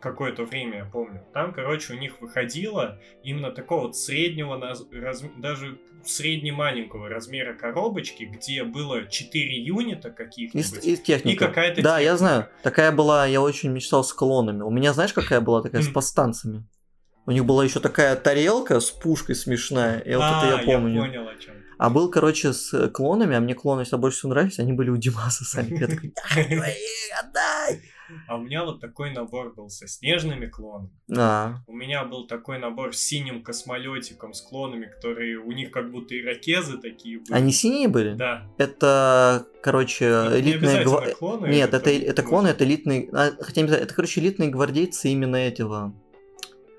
какое-то 0.00 0.44
время 0.44 0.78
я 0.78 0.84
помню. 0.84 1.22
Там, 1.32 1.52
короче, 1.54 1.94
у 1.94 1.96
них 1.96 2.20
выходило 2.20 3.00
именно 3.24 3.50
такого 3.50 3.82
вот 3.86 3.96
среднего, 3.96 4.60
раз- 4.60 5.24
даже 5.38 5.78
средне-маленького 6.08 7.08
размера 7.08 7.54
коробочки, 7.54 8.24
где 8.24 8.64
было 8.64 9.06
4 9.06 9.62
юнита 9.62 10.10
каких-нибудь. 10.10 10.84
из 10.84 11.00
техники. 11.00 11.34
И 11.34 11.38
какая-то 11.38 11.82
Да, 11.82 11.98
я 11.98 12.12
техника. 12.12 12.16
знаю. 12.18 12.48
Такая 12.62 12.92
была, 12.92 13.26
я 13.26 13.40
очень 13.40 13.70
мечтал 13.70 14.04
с 14.04 14.12
клонами. 14.12 14.62
У 14.62 14.70
меня, 14.70 14.92
знаешь, 14.92 15.12
какая 15.12 15.40
была 15.40 15.62
такая 15.62 15.82
с 15.82 15.86
М. 15.88 15.92
повстанцами? 15.92 16.64
У 17.26 17.32
них 17.32 17.44
была 17.44 17.64
еще 17.64 17.80
такая 17.80 18.14
тарелка 18.16 18.78
с 18.80 18.90
пушкой 18.90 19.34
смешная, 19.34 19.98
и 19.98 20.14
вот 20.14 20.22
а, 20.24 20.46
это 20.46 20.56
я 20.60 20.64
помню. 20.64 21.00
понял, 21.00 21.28
о 21.28 21.34
чем. 21.36 21.54
А 21.78 21.90
был, 21.90 22.08
короче, 22.10 22.52
с 22.52 22.88
клонами, 22.90 23.36
а 23.36 23.40
мне 23.40 23.54
клоны 23.54 23.82
всегда 23.82 23.98
больше 23.98 24.18
всего 24.18 24.30
нравились, 24.30 24.58
они 24.60 24.72
были 24.72 24.90
у 24.90 24.96
Димаса 24.96 25.44
сами. 25.44 25.78
Я 25.78 25.88
такой, 25.88 26.14
«Дай, 26.34 26.44
твои, 26.44 27.10
отдай! 27.20 27.82
А 28.28 28.36
у 28.36 28.42
меня 28.42 28.64
вот 28.64 28.80
такой 28.80 29.12
набор 29.12 29.52
был 29.54 29.68
со 29.68 29.88
снежными 29.88 30.46
клонами. 30.46 30.90
А, 31.16 31.56
У 31.66 31.72
меня 31.72 32.04
был 32.04 32.26
такой 32.26 32.58
набор 32.58 32.94
с 32.94 32.98
синим 33.00 33.42
космолетиком, 33.42 34.32
с 34.32 34.40
клонами, 34.40 34.86
которые 34.86 35.38
у 35.38 35.50
них 35.52 35.70
как 35.70 35.90
будто 35.90 36.18
ирокезы 36.18 36.78
такие 36.78 37.18
были. 37.18 37.32
они 37.32 37.52
синие 37.52 37.88
были? 37.88 38.14
Да. 38.14 38.46
Это, 38.58 39.46
короче, 39.62 40.04
Не 40.04 40.40
элитные... 40.40 40.54
обязательно 40.80 40.90
гва- 40.90 41.14
клоны, 41.14 41.46
Нет, 41.48 41.74
это, 41.74 41.90
это 41.90 42.22
может- 42.22 42.28
клоны, 42.28 42.48
это 42.48 42.64
элитные... 42.64 43.08
а, 43.12 43.30
Хотя, 43.40 43.62
не 43.62 43.68
это, 43.68 43.94
короче, 43.94 44.20
элитные 44.20 44.50
гвардейцы 44.50 45.08
именно 45.08 45.36
этого... 45.36 45.92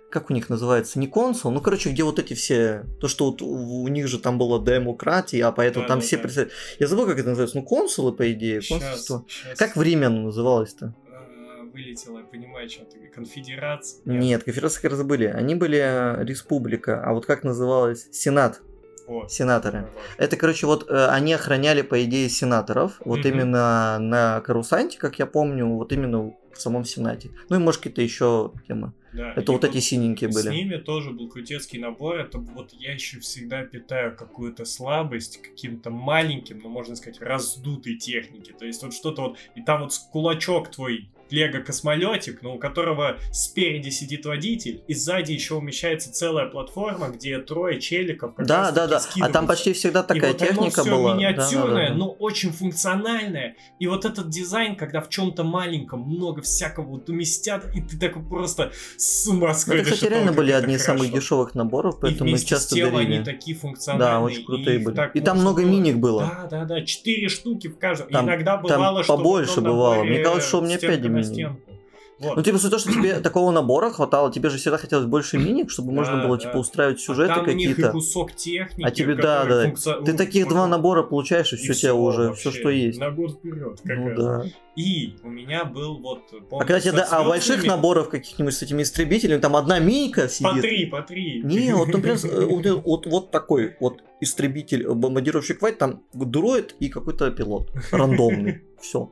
Как 0.09 0.29
у 0.29 0.33
них 0.33 0.49
называется? 0.49 0.99
Не 0.99 1.07
консул? 1.07 1.51
Ну, 1.51 1.59
короче, 1.59 1.89
где 1.89 2.01
вот 2.03 2.17
эти 2.17 2.33
все... 2.33 2.85
То, 3.01 3.09
что 3.09 3.25
вот 3.25 3.41
у 3.41 3.85
них 3.89 4.07
же 4.07 4.19
там 4.19 4.37
была 4.37 4.57
демократия, 4.63 5.43
а 5.43 5.51
поэтому 5.51 5.85
там 5.85 5.99
все... 5.99 6.15
Да-да-да. 6.15 6.43
представ- 6.43 6.51
Я 6.79 6.87
забыл, 6.87 7.05
как 7.07 7.19
это 7.19 7.27
называется. 7.27 7.57
Ну, 7.57 7.63
консулы, 7.65 8.13
по 8.13 8.31
идее. 8.31 8.61
Консульство. 8.67 9.25
щас, 9.27 9.57
Как 9.59 9.75
время 9.75 10.07
оно 10.07 10.21
называлось-то? 10.21 10.95
Вылетело, 11.77 12.19
я 12.19 12.25
понимаю, 12.25 12.67
что 12.69 12.85
ты. 12.85 13.07
Конфедерация. 13.13 14.01
Нет, 14.05 14.43
конфедерации 14.43 14.81
как 14.81 14.91
раз 14.91 15.03
были. 15.03 15.25
Они 15.25 15.53
были 15.53 15.77
э, 15.79 16.23
республика, 16.25 17.03
а 17.03 17.13
вот 17.13 17.27
как 17.27 17.43
называлось? 17.43 18.07
Сенат. 18.11 18.61
Вот. 19.07 19.31
Сенаторы. 19.31 19.81
Вот. 19.83 19.91
Это, 20.17 20.35
короче, 20.37 20.65
вот 20.65 20.89
э, 20.89 21.05
они 21.09 21.33
охраняли, 21.33 21.83
по 21.83 22.03
идее, 22.03 22.29
сенаторов. 22.29 22.99
Вот 23.05 23.19
Мгм. 23.19 23.27
именно 23.29 23.99
на 23.99 24.41
Карусанте, 24.41 24.97
как 24.97 25.19
я 25.19 25.27
помню, 25.27 25.67
вот 25.67 25.93
именно 25.93 26.33
в 26.51 26.59
самом 26.59 26.83
Сенате. 26.83 27.29
Ну 27.49 27.57
и, 27.57 27.59
может, 27.59 27.81
какие-то 27.81 28.01
еще 28.01 28.51
темы. 28.67 28.91
Да, 29.13 29.31
Это 29.33 29.51
и 29.51 29.55
вот 29.55 29.63
эти 29.63 29.77
синенькие 29.79 30.31
С 30.31 30.33
были. 30.35 30.53
ними 30.53 30.77
тоже 30.77 31.11
был 31.11 31.29
крутецкий 31.29 31.79
набор. 31.79 32.17
Это 32.17 32.39
вот 32.39 32.73
я 32.73 32.93
еще 32.93 33.19
всегда 33.19 33.63
питаю 33.63 34.15
какую-то 34.15 34.65
слабость 34.65 35.41
каким-то 35.41 35.91
маленьким, 35.91 36.59
ну 36.63 36.69
можно 36.69 36.95
сказать, 36.95 37.21
раздутой 37.21 37.95
технике. 37.97 38.53
То 38.53 38.65
есть 38.65 38.81
вот 38.83 38.93
что-то 38.93 39.21
вот, 39.21 39.37
и 39.55 39.61
там 39.61 39.81
вот 39.83 39.93
с- 39.93 39.99
кулачок 39.99 40.69
твой 40.71 41.09
лего 41.31 41.59
космолетик, 41.61 42.41
но 42.41 42.55
у 42.55 42.59
которого 42.59 43.17
спереди 43.31 43.89
сидит 43.89 44.25
водитель, 44.25 44.81
и 44.87 44.93
сзади 44.93 45.31
еще 45.31 45.55
умещается 45.55 46.11
целая 46.11 46.47
платформа, 46.47 47.09
где 47.09 47.39
трое 47.39 47.79
челиков. 47.79 48.33
Да, 48.37 48.71
да, 48.71 48.87
да. 48.87 48.97
А 48.97 48.99
скидываются. 48.99 49.33
там 49.33 49.47
почти 49.47 49.73
всегда 49.73 50.03
такая 50.03 50.31
и 50.31 50.33
вот 50.33 50.39
техника 50.39 50.81
оно 50.81 50.83
всё 50.83 50.95
была. 50.97 51.09
Да, 51.09 51.09
да, 51.09 51.15
миниатюрное, 51.17 51.87
да, 51.87 51.93
да. 51.93 51.95
но 51.95 52.09
очень 52.11 52.51
функциональное. 52.51 53.55
И 53.79 53.87
вот 53.87 54.05
этот 54.05 54.29
дизайн, 54.29 54.75
когда 54.75 55.01
в 55.01 55.09
чем-то 55.09 55.43
маленьком 55.43 56.01
много 56.01 56.41
всякого 56.41 56.85
вот 56.85 57.09
уместят, 57.09 57.65
и 57.75 57.81
ты 57.81 57.97
такой 57.97 58.23
просто 58.23 58.71
с 58.97 59.27
ума 59.27 59.49
Ну, 59.49 59.53
сходишь. 59.53 59.81
Это, 59.81 59.91
кстати, 59.91 60.09
реально 60.11 60.31
были 60.33 60.51
одни 60.51 60.75
из 60.75 60.83
самых 60.83 61.11
дешевых 61.11 61.55
наборов, 61.55 61.99
поэтому 61.99 62.29
их 62.31 62.45
часто 62.45 62.75
с 62.75 62.79
дарили. 62.79 63.15
они 63.15 63.23
такие 63.23 63.55
функциональные. 63.57 64.09
Да, 64.09 64.19
очень 64.21 64.45
крутые 64.45 64.79
были. 64.79 65.11
И 65.13 65.19
там 65.21 65.39
много 65.39 65.61
было- 65.61 65.69
миник 65.69 65.97
было. 65.97 66.21
Да, 66.21 66.47
да, 66.49 66.65
да. 66.65 66.81
Четыре 66.85 67.29
штуки 67.29 67.67
в 67.67 67.77
каждом. 67.77 68.09
Там- 68.09 68.25
Иногда 68.25 68.57
там 68.57 68.63
бывало, 68.63 69.03
что 69.03 69.13
в 69.13 69.17
побольше 69.17 69.61
бывало. 69.61 70.03
Мне 70.03 70.19
кажется, 70.19 70.47
что 70.47 70.59
у 70.59 70.61
меня 70.61 70.77
пять 70.77 71.01
на 71.17 71.23
стенку. 71.23 71.61
Вот. 72.19 72.35
Ну, 72.35 72.41
типа, 72.41 72.57
том, 72.71 72.79
что 72.79 72.91
тебе 72.91 73.19
такого 73.21 73.51
набора 73.51 73.91
хватало, 73.91 74.31
тебе 74.31 74.49
же 74.49 74.57
всегда 74.57 74.77
хотелось 74.79 75.05
больше 75.05 75.37
миник, 75.37 75.69
чтобы 75.69 75.91
можно 75.91 76.17
Да, 76.17 76.25
было, 76.27 76.37
да. 76.37 76.43
типа, 76.45 76.57
устраивать 76.57 76.97
А 76.97 77.01
сюжеты 77.01 77.33
там 77.35 77.43
у 77.47 77.51
них 77.51 77.67
и 77.69 77.73
какие-то. 77.73 77.91
кусок 77.91 78.33
техники, 78.33 78.87
А 78.87 78.89
тебе, 78.91 79.13
да, 79.15 79.45
да. 79.45 79.65
функци- 79.67 80.03
Ты 80.03 80.13
таких 80.13 80.47
два 80.47 80.65
набора 80.67 81.03
получаешь, 81.03 81.53
и 81.53 81.55
И 81.55 81.59
все 81.59 81.67
тебе 81.67 81.75
всё 81.75 81.95
уже, 81.95 82.27
вообще, 82.29 82.49
все, 82.49 82.59
что 82.59 82.69
есть. 82.69 82.99
На 82.99 83.11
год 83.11 83.33
вперед. 83.33 83.79
Ну 83.85 84.15
да. 84.15 84.43
И 84.77 85.15
у 85.23 85.29
меня 85.29 85.65
был 85.65 85.97
вот... 85.97 86.31
А 86.31 86.39
помню, 86.39 86.67
когда 86.67 86.79
тебе, 86.79 86.91
да, 86.91 87.07
а 87.09 87.23
больших 87.23 87.65
наборов 87.65 88.09
каких-нибудь 88.09 88.53
с 88.53 88.61
этими 88.61 88.83
истребителями, 88.83 89.39
там 89.39 89.55
одна 89.55 89.79
миника 89.79 90.21
По 90.21 90.29
сидит. 90.29 90.61
три, 90.61 90.85
по 90.85 91.01
три. 91.01 91.41
Не, 91.43 91.73
вот, 91.73 91.87
например, 91.87 92.17
э, 92.23 92.45
вот, 92.45 92.65
э, 92.65 92.73
вот, 92.73 93.05
вот 93.07 93.31
такой 93.31 93.75
вот 93.79 94.03
истребитель, 94.21 94.83
э, 94.83 94.93
бомбардировщик 94.93 95.63
Вайт, 95.63 95.79
там 95.79 96.03
дроид 96.13 96.75
и 96.79 96.89
какой-то 96.89 97.31
пилот. 97.31 97.71
Рандомный. 97.91 98.61
Все. 98.79 99.11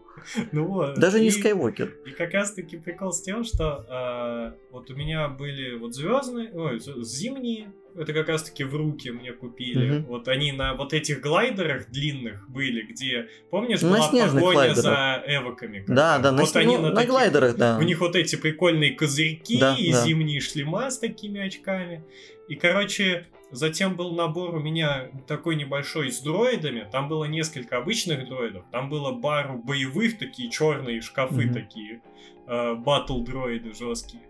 Ну 0.51 0.67
вот. 0.67 0.99
Даже 0.99 1.19
не 1.19 1.31
Скайуокер. 1.31 1.97
И 2.05 2.11
как 2.11 2.33
раз 2.33 2.53
таки 2.53 2.77
прикол 2.77 3.11
с 3.11 3.23
тем, 3.23 3.43
что 3.43 3.85
а, 3.89 4.55
вот 4.71 4.91
у 4.91 4.95
меня 4.95 5.29
были 5.29 5.77
вот 5.77 5.95
звездные, 5.95 6.51
ой, 6.53 6.79
зимние, 6.79 7.73
это 7.97 8.13
как 8.13 8.29
раз 8.29 8.43
таки 8.43 8.63
в 8.63 8.75
руки 8.75 9.09
мне 9.09 9.31
купили. 9.33 9.89
Мгм. 9.99 10.05
Вот 10.05 10.27
они 10.27 10.51
на 10.51 10.73
вот 10.73 10.93
этих 10.93 11.21
глайдерах 11.21 11.89
длинных 11.89 12.49
были, 12.49 12.81
где, 12.83 13.27
помнишь, 13.49 13.81
На 13.81 13.89
была 13.89 14.07
погоня 14.07 14.29
глайдерах. 14.31 14.77
за 14.77 15.23
эвоками. 15.27 15.79
как 15.79 15.95
Да, 15.95 16.19
да, 16.19 16.31
на, 16.31 16.41
вот 16.43 16.55
они 16.55 16.75
ну, 16.77 16.81
на, 16.83 16.89
на 16.89 16.95
таких- 16.95 17.09
глайдерах, 17.09 17.55
да. 17.57 17.77
У 17.77 17.81
них 17.83 17.99
вот 18.01 18.15
эти 18.15 18.35
прикольные 18.35 18.91
козырьки 18.91 19.57
Да, 19.59 19.75
и 19.77 19.91
да. 19.91 20.01
зимние 20.03 20.39
шлема 20.41 20.89
с 20.91 20.99
такими 20.99 21.39
очками. 21.41 22.03
И, 22.49 22.55
короче, 22.55 23.27
затем 23.51 23.95
был 23.95 24.13
набор 24.15 24.55
у 24.55 24.59
меня 24.59 25.09
такой 25.27 25.55
небольшой 25.55 26.11
с 26.11 26.19
дроидами. 26.19 26.87
Там 26.91 27.07
было 27.07 27.25
несколько 27.25 27.77
обычных 27.77 28.27
дроидов. 28.27 28.65
Там 28.71 28.89
было 28.89 29.13
пару 29.13 29.57
боевых, 29.57 30.17
такие 30.19 30.49
черные 30.51 31.01
шкафы 31.01 31.45
Мгм. 31.45 31.53
такие. 31.53 32.01
Батл 32.47 33.21
дроиды 33.23 33.73
жесткие. 33.73 34.21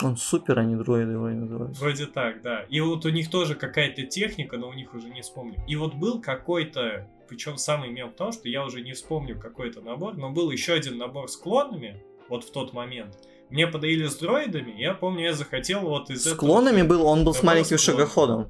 Он 0.00 0.16
супер, 0.16 0.58
а 0.58 0.64
не 0.64 0.74
дроиды 0.76 1.12
его 1.12 1.28
называют. 1.28 1.78
Вроде 1.78 2.06
так, 2.06 2.40
да. 2.42 2.62
И 2.70 2.80
вот 2.80 3.04
у 3.04 3.10
них 3.10 3.30
тоже 3.30 3.54
какая-то 3.54 4.02
техника, 4.04 4.56
но 4.56 4.68
у 4.68 4.72
них 4.72 4.94
уже 4.94 5.08
не 5.10 5.20
вспомню. 5.20 5.58
И 5.68 5.76
вот 5.76 5.94
был 5.94 6.20
какой-то, 6.20 7.06
причем 7.28 7.56
самый 7.58 7.90
мем 7.90 8.10
в 8.10 8.14
том, 8.14 8.32
что 8.32 8.48
я 8.48 8.64
уже 8.64 8.80
не 8.80 8.92
вспомню 8.92 9.38
какой-то 9.38 9.80
набор, 9.82 10.16
но 10.16 10.30
был 10.30 10.50
еще 10.50 10.72
один 10.72 10.96
набор 10.98 11.28
с 11.28 11.36
клонами, 11.36 12.02
вот 12.28 12.44
в 12.44 12.50
тот 12.52 12.72
момент. 12.72 13.18
Мне 13.50 13.66
подарили 13.66 14.06
с 14.06 14.16
дроидами, 14.16 14.72
я 14.80 14.94
помню, 14.94 15.24
я 15.24 15.34
захотел 15.34 15.80
вот 15.80 16.08
из 16.10 16.22
С 16.22 16.26
этого- 16.26 16.38
клонами 16.38 16.82
был, 16.82 17.04
он 17.06 17.24
был 17.24 17.34
с 17.34 17.42
маленьким 17.42 17.76
шагоходом. 17.78 18.48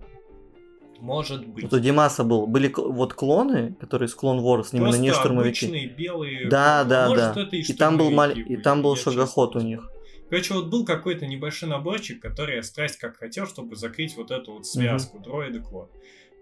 Может 1.01 1.45
быть. 1.49 1.65
Вот 1.65 1.73
у 1.73 1.81
Димаса 1.81 2.23
был. 2.23 2.47
Были 2.47 2.73
вот 2.77 3.13
клоны, 3.15 3.75
которые 3.81 4.09
с 4.09 4.15
клон 4.15 4.39
Wars, 4.39 4.69
именно 4.71 4.87
Просто 4.87 5.03
не 5.03 5.11
штурмовики. 5.13 5.67
обычные 5.67 5.89
белые. 5.89 6.49
Да, 6.49 6.85
да, 6.85 7.09
Может, 7.09 7.35
да. 7.35 7.43
это 7.43 7.57
И 7.57 7.73
там 7.73 7.99
был 7.99 8.13
маль... 8.13 8.39
и 8.39 8.57
там 8.57 8.83
был 8.83 8.95
шагоход 8.95 9.57
у 9.57 9.61
них. 9.61 9.89
Короче, 10.33 10.55
вот 10.55 10.71
был 10.71 10.87
какой-то 10.87 11.27
небольшой 11.27 11.69
наборчик, 11.69 12.23
который 12.23 12.57
я 12.57 12.63
страсть 12.63 12.97
как 12.97 13.19
хотел, 13.19 13.47
чтобы 13.47 13.77
закрыть 13.77 14.17
вот 14.17 14.31
эту 14.31 14.55
вот 14.55 14.67
связку 14.67 15.19
дроиды 15.19 15.61
клон. 15.61 15.91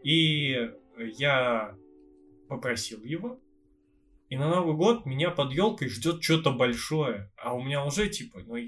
И 0.05 0.71
я 0.97 1.75
попросил 2.49 3.03
его. 3.03 3.41
И 4.29 4.37
на 4.37 4.49
Новый 4.49 4.77
год 4.77 5.07
меня 5.07 5.31
под 5.33 5.53
елкой 5.53 5.89
ждет 5.89 6.23
что-то 6.23 6.53
большое. 6.53 7.33
А 7.37 7.53
у 7.53 7.65
меня 7.65 7.85
уже 7.85 8.09
типа, 8.09 8.43
ну 8.47 8.59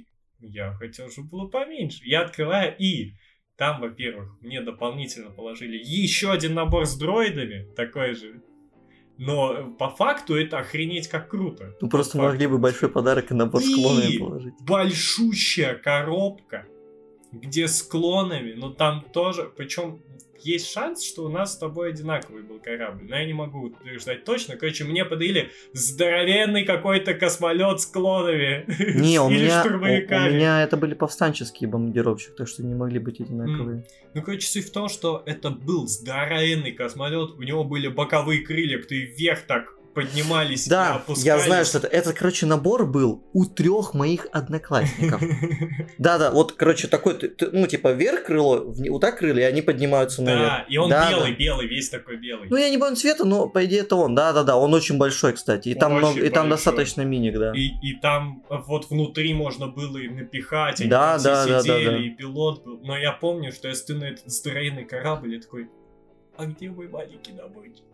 я 0.40 0.72
хотел, 0.72 1.08
чтобы 1.08 1.28
было 1.28 1.46
поменьше. 1.46 2.00
Я 2.02 2.22
открываю 2.22 2.74
и 2.76 3.12
там, 3.56 3.80
во-первых, 3.80 4.36
мне 4.40 4.60
дополнительно 4.60 5.30
положили 5.30 5.76
еще 5.76 6.32
один 6.32 6.54
набор 6.54 6.84
с 6.84 6.98
дроидами, 6.98 7.72
такой 7.76 8.14
же. 8.14 8.42
Но 9.24 9.52
э, 9.54 9.64
по 9.78 9.88
факту 9.90 10.34
это 10.34 10.58
охренеть 10.58 11.08
как 11.08 11.28
круто. 11.30 11.76
Ну 11.80 11.88
просто 11.88 12.18
По 12.18 12.24
могли 12.24 12.46
бы 12.46 12.58
большой 12.58 12.88
подарок 12.88 13.30
и 13.30 13.34
набор 13.34 13.62
И- 13.62 13.74
клонами 13.74 14.18
положить. 14.18 14.54
большущая 14.60 15.74
коробка, 15.76 16.66
где 17.32 17.68
с 17.68 17.82
клонами, 17.82 18.52
но 18.54 18.70
там 18.70 19.04
тоже, 19.12 19.50
причем 19.56 20.00
есть 20.44 20.70
шанс, 20.70 21.04
что 21.04 21.24
у 21.24 21.28
нас 21.28 21.54
с 21.54 21.56
тобой 21.58 21.90
одинаковый 21.90 22.42
был 22.42 22.58
корабль, 22.58 23.04
но 23.08 23.16
я 23.16 23.24
не 23.24 23.32
могу 23.32 23.62
утверждать 23.62 24.24
точно. 24.24 24.56
Короче, 24.56 24.84
мне 24.84 25.04
подарили 25.04 25.50
здоровенный 25.72 26.64
какой-то 26.64 27.14
космолет 27.14 27.80
с 27.80 27.86
клонами. 27.86 28.64
Не, 29.00 29.18
у 29.20 29.28
меня, 29.28 29.60
у, 29.60 29.64
штурмовиками. 29.64 30.28
у 30.28 30.32
меня 30.32 30.62
это 30.62 30.76
были 30.76 30.94
повстанческие 30.94 31.68
бомбардировщики, 31.68 32.32
так 32.36 32.48
что 32.48 32.62
не 32.62 32.74
могли 32.74 32.98
быть 32.98 33.20
одинаковые. 33.20 33.84
Ну, 34.14 34.22
короче, 34.22 34.46
суть 34.46 34.66
в 34.66 34.72
том, 34.72 34.88
что 34.88 35.22
это 35.26 35.50
был 35.50 35.86
здоровенный 35.86 36.72
космолет, 36.72 37.30
у 37.36 37.42
него 37.42 37.64
были 37.64 37.88
боковые 37.88 38.42
крылья, 38.42 38.78
которые 38.78 39.06
вверх 39.06 39.42
так 39.42 39.81
поднимались 39.94 40.66
и 40.66 40.70
Да, 40.70 40.94
опускались. 40.96 41.24
я 41.24 41.38
знаю, 41.38 41.64
что 41.64 41.78
это. 41.78 41.86
Это, 41.88 42.12
короче, 42.12 42.46
набор 42.46 42.86
был 42.86 43.22
у 43.32 43.44
трех 43.44 43.94
моих 43.94 44.26
одноклассников. 44.32 45.22
Да-да, 45.98 46.30
вот, 46.30 46.52
короче, 46.52 46.88
такой, 46.88 47.18
ну, 47.52 47.66
типа, 47.66 47.92
вверх 47.92 48.24
крыло, 48.24 48.64
вот 48.64 49.00
так 49.00 49.18
крылья, 49.18 49.42
и 49.42 49.50
они 49.50 49.62
поднимаются 49.62 50.22
наверх. 50.22 50.42
Да, 50.42 50.66
и 50.68 50.76
он 50.76 50.90
белый, 50.90 51.34
белый, 51.34 51.66
весь 51.66 51.88
такой 51.88 52.16
белый. 52.16 52.48
Ну, 52.48 52.56
я 52.56 52.70
не 52.70 52.78
помню 52.78 52.96
цвета, 52.96 53.24
но, 53.24 53.48
по 53.48 53.64
идее, 53.64 53.80
это 53.80 53.96
он. 53.96 54.14
Да-да-да, 54.14 54.56
он 54.56 54.74
очень 54.74 54.98
большой, 54.98 55.32
кстати. 55.32 55.70
И 55.70 55.74
там, 55.74 55.94
много, 55.94 56.20
и 56.20 56.28
достаточно 56.28 57.02
миник, 57.02 57.38
да. 57.38 57.52
И, 57.54 57.68
и 57.82 57.94
там 58.00 58.44
вот 58.48 58.90
внутри 58.90 59.34
можно 59.34 59.68
было 59.68 59.98
и 59.98 60.08
напихать, 60.08 60.80
они 60.80 60.90
Да, 60.90 61.18
да, 61.18 61.44
сидели, 61.44 62.06
и 62.06 62.10
пилот 62.10 62.64
был. 62.64 62.80
Но 62.82 62.96
я 62.96 63.12
помню, 63.12 63.52
что 63.52 63.68
если 63.68 63.86
ты 63.86 63.94
на 63.94 64.04
этот 64.04 64.30
здоровенный 64.30 64.84
корабль, 64.84 65.34
я 65.34 65.40
такой, 65.40 65.68
а 66.36 66.46
где 66.46 66.70
мой 66.70 66.88
маленький 66.88 67.32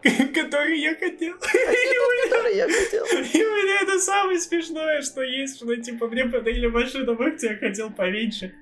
который 0.35 0.81
я 0.81 0.95
хотел? 0.95 1.35
Который 1.39 2.57
я 2.57 2.67
хотел. 2.69 3.05
И 3.05 3.45
у 3.45 3.57
меня 3.57 3.81
это 3.83 3.99
самое 3.99 4.39
смешное, 4.39 5.03
что 5.03 5.23
есть, 5.23 5.57
что 5.57 5.75
типа 5.77 6.07
мне 6.09 6.25
подарили 6.25 6.69
большой 6.69 7.05
набор, 7.05 7.35
я 7.43 7.57
хотел 7.57 7.91
поменьше. 7.91 8.55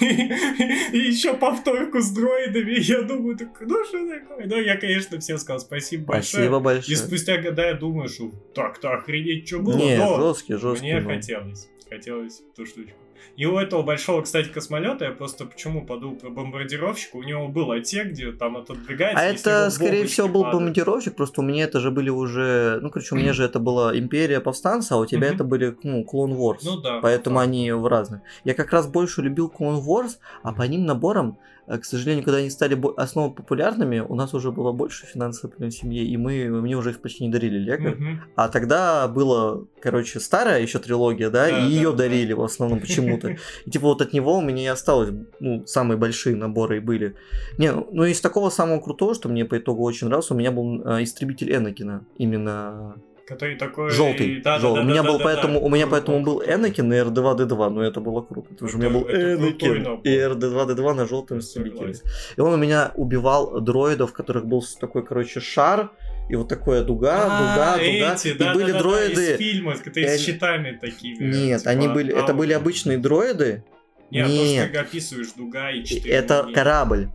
И 0.00 0.96
и 0.96 0.98
еще 0.98 1.34
повторку 1.34 2.00
с 2.00 2.10
дроидами. 2.10 2.72
И 2.72 2.80
Я 2.80 3.02
думаю, 3.02 3.36
так, 3.36 3.60
ну 3.60 3.84
что 3.84 4.08
такое? 4.08 4.46
Ну, 4.46 4.56
я, 4.60 4.76
конечно, 4.76 5.20
всем 5.20 5.38
сказал 5.38 5.60
спасибо 5.60 6.06
большое. 6.06 6.44
Спасибо 6.44 6.56
И 6.56 6.62
большое. 6.62 6.96
спустя 6.96 7.36
года 7.38 7.66
я 7.66 7.74
думаю, 7.74 8.08
что 8.08 8.30
так-то 8.54 8.94
охренеть, 8.94 9.46
что 9.46 9.58
было, 9.58 9.76
Не, 9.76 9.96
жесткий, 9.96 10.54
жесткий. 10.54 10.94
мне 10.94 11.00
хотелось. 11.02 11.68
Хотелось 11.88 12.40
эту 12.52 12.66
штучку. 12.66 12.96
И 13.36 13.46
у 13.46 13.58
этого 13.58 13.82
большого, 13.82 14.22
кстати, 14.22 14.48
космолета, 14.48 15.06
я 15.06 15.10
просто 15.12 15.46
почему 15.46 15.84
подумал 15.84 16.16
про 16.16 16.30
бомбардировщика, 16.30 17.16
у 17.16 17.22
него 17.22 17.48
был 17.48 17.70
отсек, 17.72 18.08
где 18.08 18.32
там 18.32 18.56
отодвигается. 18.56 19.22
А 19.22 19.26
если 19.28 19.50
это, 19.50 19.70
скорее 19.70 20.06
всего, 20.06 20.28
был 20.28 20.44
бомбардировщик, 20.44 21.16
просто 21.16 21.40
у 21.40 21.44
меня 21.44 21.64
это 21.64 21.80
же 21.80 21.90
были 21.90 22.10
уже... 22.10 22.78
Ну, 22.82 22.90
короче, 22.90 23.14
у 23.14 23.18
меня 23.18 23.32
же 23.32 23.44
это 23.44 23.58
была 23.58 23.96
Империя 23.98 24.40
Повстанца, 24.40 24.94
а 24.94 24.98
у 24.98 25.06
тебя 25.06 25.28
это 25.28 25.44
были, 25.44 25.76
ну, 25.82 26.02
Clone 26.02 26.36
Wars. 26.36 26.60
Ну 26.62 26.80
да. 26.80 27.00
Поэтому 27.00 27.38
они 27.38 27.72
в 27.72 27.86
разных. 27.86 28.20
Я 28.44 28.54
как 28.54 28.72
раз 28.72 28.86
больше 28.86 29.22
любил 29.22 29.52
Clone 29.56 29.82
Wars, 29.82 30.18
а 30.42 30.52
по 30.52 30.62
ним 30.62 30.86
наборам, 30.86 31.38
э, 31.59 31.59
к 31.78 31.84
сожалению, 31.84 32.24
когда 32.24 32.38
они 32.38 32.50
стали 32.50 32.80
основно 32.96 33.32
популярными, 33.32 34.00
у 34.00 34.14
нас 34.14 34.34
уже 34.34 34.50
было 34.50 34.72
больше 34.72 35.06
финансовой 35.06 35.50
проблем 35.50 35.70
в 35.70 35.74
семье, 35.74 36.04
и 36.04 36.16
мы, 36.16 36.48
мне 36.48 36.76
уже 36.76 36.90
их 36.90 37.00
почти 37.00 37.24
не 37.24 37.30
дарили 37.30 37.58
Лего. 37.58 37.90
Мгм. 37.90 38.20
А 38.36 38.48
тогда 38.48 39.08
было, 39.08 39.66
короче, 39.80 40.20
старая 40.20 40.60
еще 40.60 40.78
трилогия, 40.78 41.30
да, 41.30 41.48
Да, 41.48 41.66
и 41.66 41.70
ее 41.70 41.90
да, 41.90 41.96
да. 41.96 41.96
дарили 41.98 42.32
в 42.32 42.42
основном 42.42 42.80
почему-то. 42.80 43.36
И 43.66 43.70
типа 43.70 43.86
вот 43.86 44.02
от 44.02 44.12
него 44.12 44.36
у 44.36 44.40
меня 44.40 44.62
и 44.62 44.66
осталось, 44.66 45.10
ну, 45.38 45.66
самые 45.66 45.98
большие 45.98 46.36
наборы 46.36 46.78
и 46.78 46.80
были. 46.80 47.14
Не, 47.58 47.72
ну, 47.72 47.88
ну 47.92 48.04
из 48.04 48.20
такого 48.20 48.50
самого 48.50 48.80
крутого, 48.80 49.14
что 49.14 49.28
мне 49.28 49.44
по 49.44 49.58
итогу 49.58 49.84
очень 49.84 50.06
нравился, 50.08 50.34
у 50.34 50.36
меня 50.36 50.50
был 50.50 50.82
э, 50.84 51.02
истребитель 51.02 51.54
Энакина, 51.54 52.04
именно 52.16 52.96
Который 53.30 53.54
такой... 53.54 53.92
желтый. 53.92 54.40
Да, 54.40 54.54
да, 54.56 54.58
желтый. 54.58 54.82
да, 54.82 54.88
у 54.88 54.90
меня 54.90 55.02
да, 55.04 55.08
был 55.08 55.18
да, 55.18 55.24
поэтому, 55.24 55.60
да. 55.60 55.66
у 55.66 55.68
меня 55.68 55.86
поэтому 55.86 56.20
был. 56.20 56.42
Энакин 56.42 56.88
на 56.88 56.94
R2D2, 56.94 57.70
но 57.70 57.84
это 57.84 58.00
было 58.00 58.22
круто, 58.22 58.48
потому 58.48 58.68
что 58.68 58.76
у 58.76 58.80
меня 58.80 58.90
Это- 58.90 58.98
был 58.98 59.06
это 59.08 59.34
Энакин 59.34 60.00
и 60.02 60.16
R2D2 60.16 60.94
на 60.94 61.06
желтом. 61.06 61.40
Согласен. 61.40 62.02
И 62.36 62.40
он 62.40 62.54
у 62.54 62.56
меня 62.56 62.90
убивал 62.96 63.60
дроидов, 63.60 64.12
которых 64.12 64.46
был 64.46 64.64
такой, 64.80 65.06
короче, 65.06 65.38
шар, 65.38 65.92
и 66.28 66.34
вот 66.34 66.48
такая 66.48 66.82
дуга, 66.82 67.22
дуга, 67.22 67.74
А, 67.74 67.78
дуга. 67.78 68.14
эти, 68.14 68.28
и 68.28 68.34
да, 68.34 68.52
были 68.52 68.72
да, 68.72 68.72
да, 68.72 68.78
да, 68.78 68.82
дроиды. 68.82 69.32
из 69.34 69.38
фильма, 69.38 69.76
которые 69.76 70.14
И 70.14 70.18
с 70.18 70.20
щитами 70.20 70.78
такими. 70.80 71.24
Нет, 71.32 71.60
типа, 71.60 71.70
они 71.70 71.86
были, 71.86 72.12
это 72.12 72.32
а, 72.32 72.34
были 72.34 72.52
вот. 72.54 72.62
обычные 72.62 72.98
дроиды. 72.98 73.62
Нет, 74.10 74.26
то, 74.26 74.32
что 74.32 74.44
Нет. 74.44 74.72
ты 74.72 74.78
описываешь, 74.78 75.32
дуга 75.36 75.70
и 75.70 75.78
и 75.80 75.84
четыре 75.84 76.14
Это 76.16 76.42
ноги. 76.42 76.54
корабль 76.54 77.08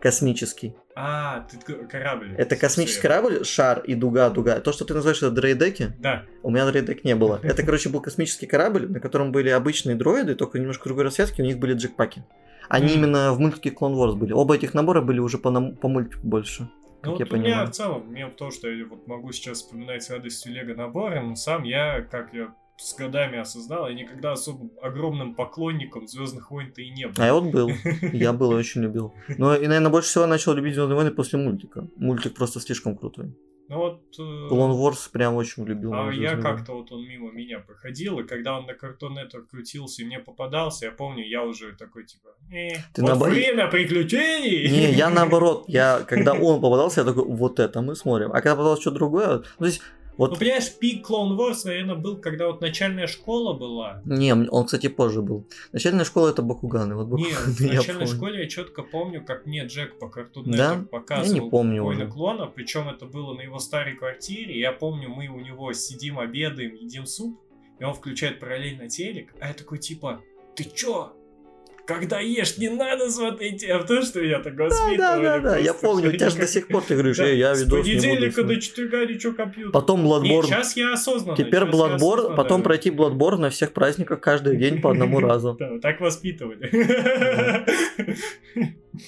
космический. 0.00 0.74
А, 0.94 1.46
ты 1.50 1.58
корабль. 1.86 2.34
Это 2.36 2.54
космический 2.56 3.00
корабль, 3.02 3.44
шар 3.44 3.80
и 3.80 3.94
дуга, 3.94 4.28
дуга. 4.30 4.60
То, 4.60 4.72
что 4.72 4.84
ты 4.84 4.92
называешь 4.94 5.18
это 5.18 5.30
дрейдеки, 5.30 5.92
Да. 5.98 6.24
у 6.42 6.50
меня 6.50 6.70
дрейдек 6.70 7.02
не 7.04 7.14
было. 7.14 7.40
Это, 7.42 7.62
короче, 7.62 7.88
был 7.88 8.00
космический 8.02 8.46
корабль, 8.46 8.86
на 8.90 9.00
котором 9.00 9.32
были 9.32 9.48
обычные 9.48 9.96
дроиды, 9.96 10.34
только 10.34 10.58
немножко 10.58 10.84
другой 10.84 11.04
расцветки, 11.04 11.40
у 11.40 11.44
них 11.44 11.58
были 11.58 11.72
джекпаки. 11.74 12.24
Они 12.68 12.86
Мгм. 12.88 12.94
именно 12.94 13.32
в 13.32 13.40
мультике 13.40 13.70
Clone 13.70 13.94
Wars 13.94 14.14
были. 14.16 14.32
Оба 14.32 14.54
этих 14.56 14.74
набора 14.74 15.00
были 15.00 15.18
уже 15.18 15.38
по, 15.38 15.50
нам- 15.50 15.76
по 15.76 15.88
мультику 15.88 16.26
больше. 16.26 16.68
Ну 17.04 17.12
Как 17.16 17.20
я 17.20 17.24
вот 17.26 17.32
у 17.32 17.36
меня 17.36 17.44
понимаю. 17.48 17.66
в 17.66 17.70
целом, 17.70 18.06
мне 18.08 18.28
то, 18.28 18.50
что 18.50 18.68
я 18.70 18.84
вот 18.86 19.06
могу 19.08 19.32
сейчас 19.32 19.58
вспоминать 19.58 20.02
с 20.04 20.10
радостью 20.10 20.52
Лего 20.52 20.74
наборы, 20.74 21.20
но 21.20 21.34
сам 21.36 21.64
я, 21.64 22.02
как 22.02 22.32
я 22.32 22.54
с 22.78 22.94
годами 22.94 23.38
осознал, 23.38 23.88
я 23.88 23.94
никогда 23.94 24.32
особо 24.32 24.68
огромным 24.82 25.34
поклонником 25.34 26.08
Звездных 26.08 26.50
войн-то 26.50 26.80
и 26.82 26.90
не 26.90 27.06
был. 27.06 27.14
А 27.22 27.26
я 27.26 27.34
вот 27.34 27.44
был. 27.44 27.70
Я 28.12 28.32
был 28.32 28.52
и 28.52 28.54
очень 28.58 28.82
любил. 28.82 29.14
Но 29.38 29.54
и, 29.54 29.66
наверное, 29.66 29.90
больше 29.90 30.08
всего 30.08 30.26
начал 30.26 30.54
любить 30.54 30.74
Звездные 30.74 30.96
войны 30.96 31.10
после 31.10 31.38
мультика. 31.38 31.86
Мультик 31.96 32.34
просто 32.34 32.60
слишком 32.60 32.96
крутой. 32.96 33.34
Ну 33.68 33.78
вот... 33.78 34.02
э, 34.18 34.22
Clone 34.22 34.76
Wars 34.78 35.10
прям 35.10 35.34
очень 35.34 35.64
любил. 35.64 35.94
А 35.94 36.12
я 36.12 36.36
как-то 36.36 36.74
вот 36.74 36.92
он 36.92 37.06
мимо 37.06 37.30
меня 37.30 37.58
проходил, 37.60 38.18
и 38.18 38.24
когда 38.24 38.58
он 38.58 38.66
на 38.66 38.72
Cartoon 38.72 39.14
Network 39.14 39.46
крутился 39.50 40.02
и 40.02 40.04
мне 40.04 40.18
попадался, 40.18 40.86
я 40.86 40.92
помню, 40.92 41.26
я 41.26 41.42
уже 41.42 41.72
такой 41.76 42.04
типа, 42.04 42.30
э, 42.50 42.70
Ты 42.92 43.00
вот 43.00 43.08
наоборот- 43.08 43.34
время 43.34 43.68
приключений! 43.68 44.68
Не, 44.68 44.92
я 44.92 45.08
наоборот, 45.18 45.64
я, 45.68 46.00
когда 46.06 46.34
он 46.34 46.60
попадался, 46.60 47.00
я 47.00 47.06
такой, 47.06 47.24
вот 47.24 47.60
это 47.60 47.80
мы 47.80 47.94
смотрим. 47.94 48.30
А 48.32 48.42
когда 48.42 48.56
попадалось 48.56 48.80
что-то 48.80 48.96
другое, 48.96 49.28
ну, 49.38 49.42
то 49.60 49.64
есть, 49.66 49.80
Ну, 50.18 50.26
вот, 50.26 50.38
понимаешь, 50.38 50.70
пик 50.78 51.08
Clone 51.08 51.36
Wars, 51.38 51.62
наверное, 51.64 51.94
был, 51.94 52.16
когда 52.18 52.46
вот 52.46 52.60
начальная 52.60 53.06
школа 53.06 53.54
была. 53.54 54.02
не, 54.04 54.32
он, 54.34 54.64
кстати, 54.66 54.88
позже 54.88 55.22
был. 55.22 55.46
Начальная 55.72 56.04
школа 56.04 56.28
это 56.28 56.42
Бакуганы, 56.42 56.94
вот 56.96 57.06
Бакуганы 57.06 57.34
в 57.34 57.60
я 57.60 57.74
начальной 57.74 58.06
помню. 58.06 58.16
школе 58.16 58.42
я 58.42 58.48
четко 58.48 58.82
помню, 58.82 59.24
как 59.24 59.46
мне 59.46 59.64
Джек 59.64 59.98
по 59.98 60.04
Cartoon 60.06 60.42
Да? 60.44 60.84
Показывал 60.90 61.34
Я 61.36 61.42
не 61.42 61.50
помню 61.50 61.84
«Войны 61.84 62.06
клонов», 62.06 62.52
причем 62.54 62.88
это 62.88 63.06
было 63.06 63.34
на 63.34 63.40
его 63.40 63.58
старой 63.58 63.94
квартире. 63.96 64.58
Я 64.60 64.72
помню, 64.72 65.08
мы 65.08 65.28
у 65.28 65.40
него 65.40 65.72
сидим, 65.72 66.18
обедаем, 66.18 66.74
едим 66.74 67.06
суп, 67.06 67.40
и 67.78 67.84
он 67.84 67.94
включает 67.94 68.38
параллельно 68.38 68.88
телек, 68.88 69.34
а 69.40 69.48
я 69.48 69.54
такой 69.54 69.78
типа, 69.78 70.20
ты 70.54 70.64
чё? 70.64 71.14
Когда 71.84 72.20
ешь, 72.20 72.58
не 72.58 72.68
надо 72.68 73.10
смотреть, 73.10 73.64
а 73.64 73.80
то, 73.82 74.02
что 74.02 74.20
я 74.22 74.38
так 74.38 74.54
воспитывали. 74.56 74.96
да, 74.98 75.18
да, 75.18 75.38
да, 75.40 75.56
я 75.58 75.74
помню, 75.74 76.10
у 76.10 76.12
тебя 76.12 76.30
же 76.30 76.36
до 76.38 76.46
сих 76.46 76.68
пор 76.68 76.82
ты 76.82 76.94
говоришь, 76.94 77.18
«Эй, 77.18 77.36
я 77.38 77.54
видос 77.54 77.84
не 77.84 77.94
понедельника 77.94 78.26
до 78.26 78.32
смотреть». 78.42 78.62
четверга 78.64 79.04
ничего 79.06 79.32
компьютер. 79.34 79.72
Потом 79.72 80.06
Bloodborne. 80.06 80.44
сейчас 80.46 80.76
я 80.76 80.92
осознанно. 80.92 81.36
Теперь 81.36 81.62
Bloodborne, 81.64 82.36
потом 82.36 82.62
пройти 82.62 82.90
Bloodborne 82.90 83.38
на 83.38 83.50
всех 83.50 83.72
праздниках 83.72 84.20
каждый 84.20 84.56
день 84.56 84.80
по 84.80 84.92
одному 84.92 85.18
разу. 85.28 85.56
Да, 85.58 85.78
так 85.80 86.00
воспитывали. 86.00 86.70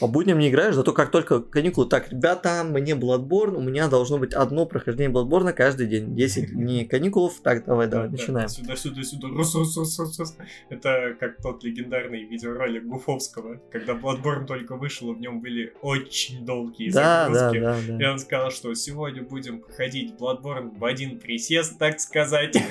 По 0.00 0.06
будням 0.06 0.38
не 0.38 0.48
играешь, 0.48 0.74
зато 0.74 0.92
как 0.92 1.10
только 1.10 1.40
каникулы, 1.40 1.86
так, 1.86 2.10
ребята, 2.10 2.64
мне 2.64 2.92
Bloodborne, 2.92 3.56
у 3.56 3.60
меня 3.60 3.88
должно 3.88 4.18
быть 4.18 4.32
одно 4.32 4.64
прохождение 4.66 5.12
Bloodborne 5.14 5.52
каждый 5.52 5.86
день. 5.86 6.14
10 6.14 6.52
дней 6.54 6.86
каникулов, 6.86 7.34
так, 7.42 7.64
давай, 7.66 7.86
давай, 7.86 8.08
Да, 8.08 8.16
да, 8.16 8.18
начинаем. 8.20 8.48
Сюда, 8.48 8.76
сюда, 8.76 9.02
сюда. 9.02 9.28
Рус, 9.28 9.54
рус, 9.54 9.76
рус, 9.76 9.98
рус. 9.98 10.36
Это 10.70 11.14
как 11.20 11.36
тот 11.42 11.62
легендарный 11.64 12.24
видеоролик 12.24 12.84
Гуфовского, 12.86 13.60
когда 13.70 13.92
Bloodborne 13.92 14.46
только 14.46 14.76
вышел, 14.76 15.12
в 15.12 15.20
нем 15.20 15.40
были 15.40 15.72
очень 15.82 16.46
долгие 16.46 16.90
Да, 16.90 17.28
да, 17.28 17.34
загрузки. 17.34 17.60
да, 17.60 17.94
И 17.94 17.98
да. 17.98 18.12
он 18.12 18.18
сказал, 18.18 18.50
что 18.50 18.74
сегодня 18.74 19.22
будем 19.22 19.60
проходить 19.60 20.14
Bloodborne 20.18 20.78
в 20.78 20.84
один 20.84 21.18
присест, 21.18 21.78
так 21.78 22.00
сказать. 22.00 22.56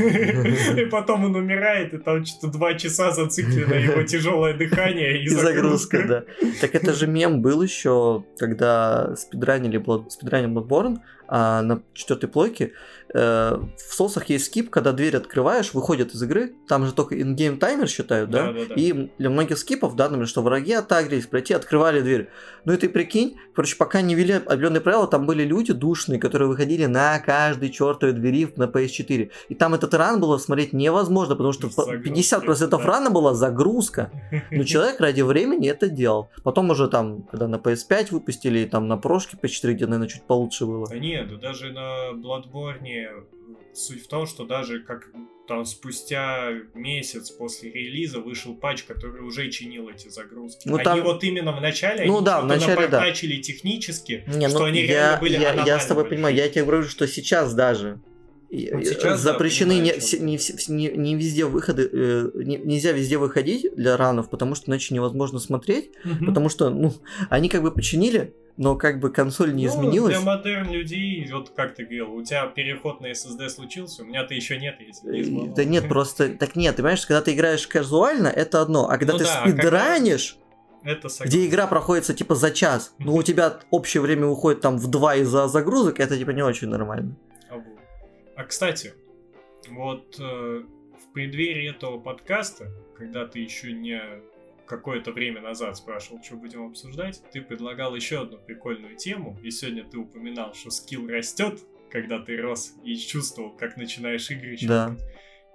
И 0.77 0.85
потом 0.85 1.25
он 1.25 1.35
умирает, 1.35 1.93
и 1.93 1.97
там 1.97 2.25
что-то 2.25 2.47
два 2.47 2.73
часа 2.73 3.11
зациклено 3.11 3.75
его 3.75 4.03
тяжелое 4.03 4.53
дыхание 4.55 5.21
и 5.21 5.25
И 5.25 5.29
загрузка, 5.29 6.03
да. 6.07 6.23
Так 6.61 6.75
это 6.75 6.93
же 6.93 7.02
мем 7.07 7.41
был 7.41 7.61
еще, 7.61 8.23
когда 8.37 9.15
спидранили 9.15 9.79
Blood, 9.79 10.09
спидранили 10.09 10.51
Bloodborne, 10.51 10.99
а 11.27 11.61
на 11.61 11.81
четвертой 11.93 12.29
плойке 12.29 12.73
в 13.13 13.69
сосах 13.89 14.29
есть 14.29 14.45
скип, 14.45 14.69
когда 14.69 14.91
дверь 14.91 15.15
открываешь, 15.15 15.73
выходит 15.73 16.13
из 16.13 16.23
игры, 16.23 16.55
там 16.67 16.85
же 16.85 16.93
только 16.93 17.21
ингейм 17.21 17.59
таймер 17.59 17.87
считают, 17.87 18.29
да? 18.31 18.47
Да-да-да. 18.47 18.73
И 18.75 19.09
для 19.17 19.29
многих 19.29 19.57
скипов, 19.57 19.95
да, 19.95 20.05
например, 20.05 20.27
что 20.27 20.41
враги 20.41 20.73
оттагрились, 20.73 21.27
пройти, 21.27 21.53
открывали 21.53 22.01
дверь. 22.01 22.29
Ну 22.65 22.73
и 22.73 22.77
ты 22.77 22.89
прикинь, 22.89 23.37
короче, 23.53 23.75
пока 23.75 24.01
не 24.01 24.15
ввели 24.15 24.33
определенные 24.33 24.81
правила, 24.81 25.07
там 25.07 25.25
были 25.27 25.43
люди 25.43 25.73
душные, 25.73 26.19
которые 26.19 26.47
выходили 26.47 26.85
на 26.85 27.19
каждой 27.19 27.69
чертовой 27.69 28.13
двери 28.13 28.51
на 28.55 28.63
PS4. 28.63 29.31
И 29.49 29.55
там 29.55 29.73
этот 29.73 29.93
ран 29.93 30.19
было 30.19 30.37
смотреть 30.37 30.73
невозможно, 30.73 31.35
потому 31.35 31.53
что 31.53 31.69
Загрузка, 31.69 32.37
50% 32.37 32.67
да. 32.69 32.77
рана 32.79 33.09
была 33.09 33.33
загрузка. 33.33 34.11
Но 34.51 34.63
человек 34.63 34.99
ради 34.99 35.21
времени 35.21 35.69
это 35.69 35.87
делал. 35.87 36.29
Потом 36.43 36.71
уже 36.71 36.87
там, 36.87 37.23
когда 37.23 37.47
на 37.47 37.57
PS5 37.57 38.07
выпустили, 38.11 38.65
там 38.65 38.87
на 38.87 38.97
прошке 38.97 39.37
PS4, 39.41 39.73
где, 39.73 39.85
наверное, 39.85 40.07
чуть 40.07 40.23
получше 40.23 40.65
было. 40.65 40.87
Да 40.87 40.97
нет, 40.97 41.27
да 41.29 41.37
даже 41.37 41.71
на 41.71 42.11
Bloodborne 42.13 43.02
суть 43.73 44.03
в 44.03 44.07
том, 44.07 44.25
что 44.27 44.45
даже 44.45 44.79
как 44.81 45.09
там 45.47 45.65
спустя 45.65 46.51
месяц 46.73 47.29
после 47.31 47.71
релиза 47.71 48.19
вышел 48.19 48.55
патч, 48.55 48.83
который 48.83 49.21
уже 49.21 49.49
чинил 49.51 49.89
эти 49.89 50.07
загрузки. 50.07 50.67
Ну, 50.67 50.75
они 50.75 50.83
там- 50.83 51.03
вот 51.03 51.23
именно 51.23 51.51
в 51.51 51.59
начале 51.61 52.05
Ну 52.05 52.17
они 52.17 52.25
да, 52.25 52.41
в 52.41 52.45
начале 52.45 52.87
да. 52.87 53.11
технически, 53.11 54.23
Не, 54.27 54.47
что 54.47 54.59
ну, 54.59 54.65
они 54.65 54.81
я, 54.81 54.87
реально 54.87 55.21
были 55.21 55.33
я, 55.37 55.63
я 55.65 55.79
с 55.79 55.85
тобой 55.85 56.05
понимаю, 56.05 56.35
я 56.35 56.47
тебе 56.47 56.63
говорю, 56.63 56.83
что 56.83 57.07
сейчас 57.07 57.53
даже 57.53 57.99
Вот 58.71 58.81
и 58.81 58.85
сейчас, 58.85 59.23
да, 59.23 59.31
запрещены 59.33 59.75
понимаю, 59.79 59.99
не, 60.21 60.37
не, 60.37 60.89
не- 60.91 60.97
не 60.97 61.15
везде 61.15 61.45
выходы, 61.45 61.89
э, 61.91 62.29
не- 62.35 62.57
нельзя 62.57 62.91
везде 62.91 63.17
выходить 63.17 63.75
для 63.75 63.97
ранов, 63.97 64.29
потому 64.29 64.53
что 64.55 64.69
иначе 64.69 64.93
невозможно 64.93 65.39
смотреть, 65.39 65.89
Мгм. 66.03 66.25
потому 66.27 66.49
что, 66.49 66.69
ну, 66.69 66.93
они 67.29 67.49
как 67.49 67.63
бы 67.63 67.71
починили, 67.71 68.33
но 68.57 68.75
как 68.75 68.99
бы 68.99 69.09
консоль 69.09 69.55
не 69.55 69.65
Ну, 69.65 69.71
изменилась. 69.73 70.15
Для 70.15 70.23
модерн 70.23 70.71
людей, 70.71 71.27
вот 71.31 71.49
как 71.55 71.73
ты 71.73 71.83
говорил, 71.85 72.13
у 72.13 72.23
тебя 72.23 72.45
переход 72.45 73.01
на 73.01 73.07
SSD 73.07 73.49
случился, 73.49 74.03
у 74.03 74.05
меня-то 74.05 74.35
еще 74.35 74.59
нет, 74.59 74.75
если 74.79 75.07
не 75.31 75.47
Э. 75.47 75.53
Да 75.55 75.63
нет, 75.63 75.87
просто 75.89 76.29
так 76.39 76.55
нет, 76.55 76.75
ты 76.75 76.83
понимаешь, 76.83 77.05
когда 77.07 77.21
ты 77.21 77.33
играешь 77.33 77.65
казуально, 77.65 78.27
это 78.27 78.61
одно, 78.61 78.87
а 78.87 78.97
когда 78.97 79.13
Ну 79.13 79.19
ты 79.19 79.25
да, 79.25 79.41
а 79.41 79.47
спидранишь, 79.49 80.37
Это 80.83 81.09
согласен. 81.09 81.25
где 81.39 81.47
игра 81.47 81.65
проходится 81.65 82.13
типа 82.13 82.35
за 82.35 82.51
час, 82.51 82.93
но 82.99 83.15
у 83.15 83.23
тебя 83.23 83.57
общее 83.71 84.01
время 84.01 84.27
уходит 84.27 84.61
там 84.61 84.77
в 84.77 84.87
два 84.91 85.15
из-за 85.15 85.47
загрузок, 85.47 85.99
это 85.99 86.15
типа 86.17 86.29
не 86.31 86.43
очень 86.43 86.67
нормально. 86.67 87.15
А 88.35 88.43
кстати, 88.45 88.93
вот 89.69 90.19
э, 90.19 90.23
в 90.23 91.13
преддверии 91.13 91.69
этого 91.69 91.99
подкаста, 91.99 92.71
когда 92.97 93.27
ты 93.27 93.39
еще 93.39 93.71
не 93.73 94.01
какое-то 94.65 95.11
время 95.11 95.41
назад 95.41 95.77
спрашивал, 95.77 96.23
что 96.23 96.35
будем 96.35 96.65
обсуждать, 96.65 97.21
ты 97.31 97.41
предлагал 97.41 97.95
еще 97.95 98.21
одну 98.21 98.37
прикольную 98.39 98.95
тему, 98.95 99.37
и 99.43 99.51
сегодня 99.51 99.83
ты 99.83 99.97
упоминал, 99.97 100.53
что 100.53 100.71
скилл 100.71 101.07
растет, 101.07 101.59
когда 101.91 102.19
ты 102.19 102.37
рос 102.37 102.73
и 102.83 102.95
чувствовал, 102.95 103.51
как 103.51 103.77
начинаешь 103.77 104.29
игры 104.31 104.57
Да. 104.61 104.97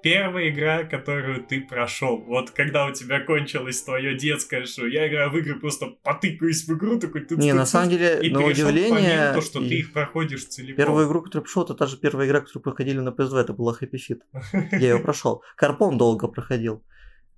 Первая 0.03 0.51
игра, 0.51 0.85
которую 0.85 1.45
ты 1.45 1.61
прошел, 1.61 2.19
вот 2.19 2.51
когда 2.51 2.87
у 2.87 2.93
тебя 2.93 3.21
кончилось 3.21 3.83
твое 3.83 4.17
детское, 4.17 4.65
что 4.65 4.87
я 4.87 5.09
играю 5.09 5.31
в 5.31 5.39
игры, 5.39 5.59
просто 5.59 5.87
потыкаюсь 6.03 6.67
в 6.69 6.75
игру, 6.75 7.01
такой 7.01 7.23
ты 7.23 7.37
Не, 7.37 7.53
на 7.53 7.67
самом 7.67 7.91
деле, 7.91 8.21
и 8.23 8.31
на 8.31 8.45
удивление, 8.45 9.33
то, 9.35 9.41
что 9.41 9.61
и 9.61 9.69
ты 9.69 9.75
их 9.79 9.93
проходишь 9.93 10.45
целиком. 10.47 10.77
первую 10.77 11.09
игру, 11.09 11.23
которую 11.23 11.43
прошел, 11.43 11.65
это 11.65 11.75
та 11.75 11.87
же 11.87 11.97
первая 11.97 12.29
игра, 12.29 12.41
которую 12.41 12.63
проходили 12.63 12.99
на 13.01 13.11
PS2, 13.11 13.41
это 13.41 13.53
была 13.53 13.77
Happy 13.81 13.99
Feet. 13.99 14.21
Я 14.73 14.79
ее 14.79 14.99
прошел. 15.01 15.43
Карпон 15.57 15.99
долго 15.99 16.29
проходил. 16.29 16.85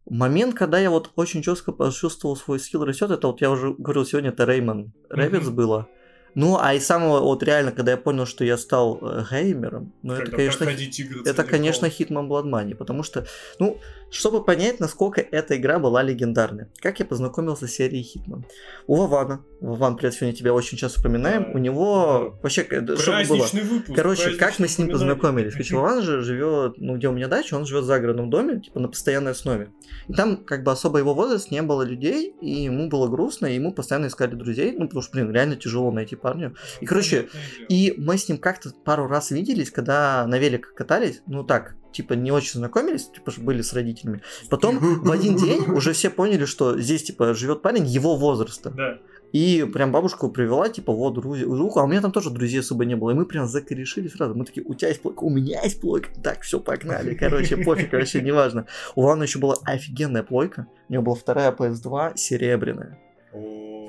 Момент, 0.09 0.55
когда 0.55 0.79
я 0.79 0.91
вот 0.91 1.13
очень 1.15 1.43
четко 1.43 1.73
почувствовал 1.73 2.35
свой 2.35 2.59
скилл 2.59 2.85
растет, 2.85 3.11
это 3.11 3.29
вот 3.29 3.41
я 3.41 3.51
уже 3.51 3.75
говорил 3.75 4.05
сегодня, 4.05 4.31
это 4.31 4.45
Rayman 4.45 4.93
Rabbids 5.09 5.51
было. 5.51 5.89
Ну, 6.35 6.59
а 6.61 6.75
и 6.75 6.81
самого 6.81 7.21
вот 7.21 7.43
реально, 7.43 7.73
когда 7.73 7.93
я 7.93 7.97
понял, 7.97 8.27
что 8.27 8.45
я 8.45 8.57
стал 8.57 8.99
э, 9.03 9.25
геймером, 9.31 9.93
ну 10.03 10.15
это, 10.15 10.23
Когда 10.23 10.37
конечно, 10.37 10.67
проходить 10.67 11.01
игры 11.01 11.23
это, 11.25 11.45
конечно, 11.45 11.87
Hitman 11.87 12.29
Blood 12.29 12.45
Money, 12.45 12.75
потому 12.75 13.03
что, 13.03 13.27
ну, 13.59 13.79
чтобы 14.11 14.45
понять, 14.45 14.81
насколько 14.81 15.21
эта 15.21 15.57
игра 15.57 15.79
была 15.79 16.03
легендарной. 16.03 16.67
Как 16.81 16.99
я 16.99 17.07
познакомился 17.07 17.67
с 17.67 17.73
серией 17.73 18.05
Hitman? 18.05 18.45
У 18.87 18.97
Вована, 18.97 19.45
Вован, 19.61 19.97
привет, 19.97 20.15
сегодня 20.15 20.35
тебя 20.35 20.53
очень 20.53 20.77
часто 20.79 20.99
вспоминаем, 20.99 21.45
Да, 21.45 21.51
у 21.53 21.59
него 21.59 22.33
да. 22.35 22.43
вообще, 22.43 22.63
э, 22.63 22.97
что 22.97 23.13
было? 23.29 23.47
Выпуск. 23.53 23.95
Короче, 23.95 24.31
как 24.37 24.59
мы 24.59 24.69
с 24.69 24.79
ним 24.79 24.91
познакомились? 24.91 25.53
Короче, 25.53 25.77
Вован 25.77 26.03
же 26.03 26.23
живет, 26.23 26.75
ну, 26.79 26.97
где 26.97 27.09
у 27.09 27.13
меня 27.13 27.29
дача, 27.29 27.55
он 27.55 27.67
живет 27.67 27.85
в 27.85 27.87
загородном 27.87 28.31
доме, 28.31 28.61
типа 28.61 28.81
на 28.81 28.89
постоянной 28.89 29.33
основе. 29.33 29.71
И 30.09 30.13
там, 30.13 30.45
как 30.45 30.65
бы, 30.65 30.73
особо 30.73 30.99
его 30.99 31.15
возраст 31.15 31.51
не 31.51 31.63
было 31.63 31.83
людей, 31.83 32.35
и 32.41 32.51
ему 32.63 32.89
было 32.89 33.09
грустно, 33.09 33.47
и 33.47 33.55
ему 33.55 33.73
постоянно 33.73 34.07
искали 34.07 34.35
друзей, 34.35 34.73
ну, 34.73 34.87
потому 34.87 35.03
что, 35.03 35.13
блин, 35.13 35.33
реально 35.33 35.57
тяжело 35.57 35.91
найти 35.91 36.17
парня. 36.21 36.55
И, 36.81 36.87
короче. 36.87 37.29
И 37.69 37.95
мы 37.99 38.19
с 38.19 38.29
ним 38.29 38.39
как-то 38.39 38.71
пару 38.85 39.07
раз 39.07 39.31
виделись, 39.31 39.71
когда 39.71 40.27
на 40.27 40.39
велик 40.39 40.75
катались, 40.75 41.23
ну 41.27 41.45
так, 41.45 41.75
типа 41.93 42.15
не 42.15 42.33
очень 42.33 42.59
знакомились, 42.59 43.09
типа 43.09 43.33
были 43.39 43.63
с 43.63 43.73
родителями. 43.73 44.23
Потом 44.49 44.79
в 44.79 45.11
один 45.11 45.37
день 45.39 45.63
уже 45.71 45.93
все 45.93 46.11
поняли, 46.11 46.45
что 46.45 46.79
здесь 46.79 47.03
типа 47.03 47.35
живет 47.35 47.63
парень 47.63 47.87
его 47.87 48.17
возраста. 48.17 48.71
Да. 48.71 48.99
И 49.33 49.65
прям 49.73 49.93
бабушку 49.93 50.29
привела, 50.29 50.69
типа, 50.69 50.93
вот, 50.93 51.17
руку, 51.19 51.79
а 51.79 51.85
у 51.85 51.87
меня 51.87 52.01
там 52.01 52.11
тоже 52.11 52.31
друзей 52.31 52.61
особо 52.61 52.85
не 52.85 52.97
было. 52.97 53.11
И 53.11 53.15
мы 53.15 53.27
прям 53.27 53.47
закорешили 53.47 54.09
сразу. 54.09 54.35
Мы 54.35 54.45
такие, 54.45 54.67
у 54.67 54.75
тебя 54.75 54.89
есть 54.89 55.03
плойка, 55.03 55.21
у 55.21 55.31
меня 55.31 55.63
есть 55.63 55.81
плойка. 55.81 56.09
Так, 56.21 56.41
все, 56.41 56.59
погнали. 56.59 57.15
Короче, 57.15 57.57
пофиг, 57.57 57.93
вообще 57.93 58.23
неважно. 58.23 58.67
У 58.97 59.03
Вана 59.03 59.23
еще 59.23 59.39
была 59.39 59.57
офигенная 59.65 60.25
плойка. 60.25 60.67
У 60.89 60.93
него 60.93 61.05
была 61.05 61.15
вторая 61.15 61.53
PS2 61.53 62.17
серебряная. 62.17 62.99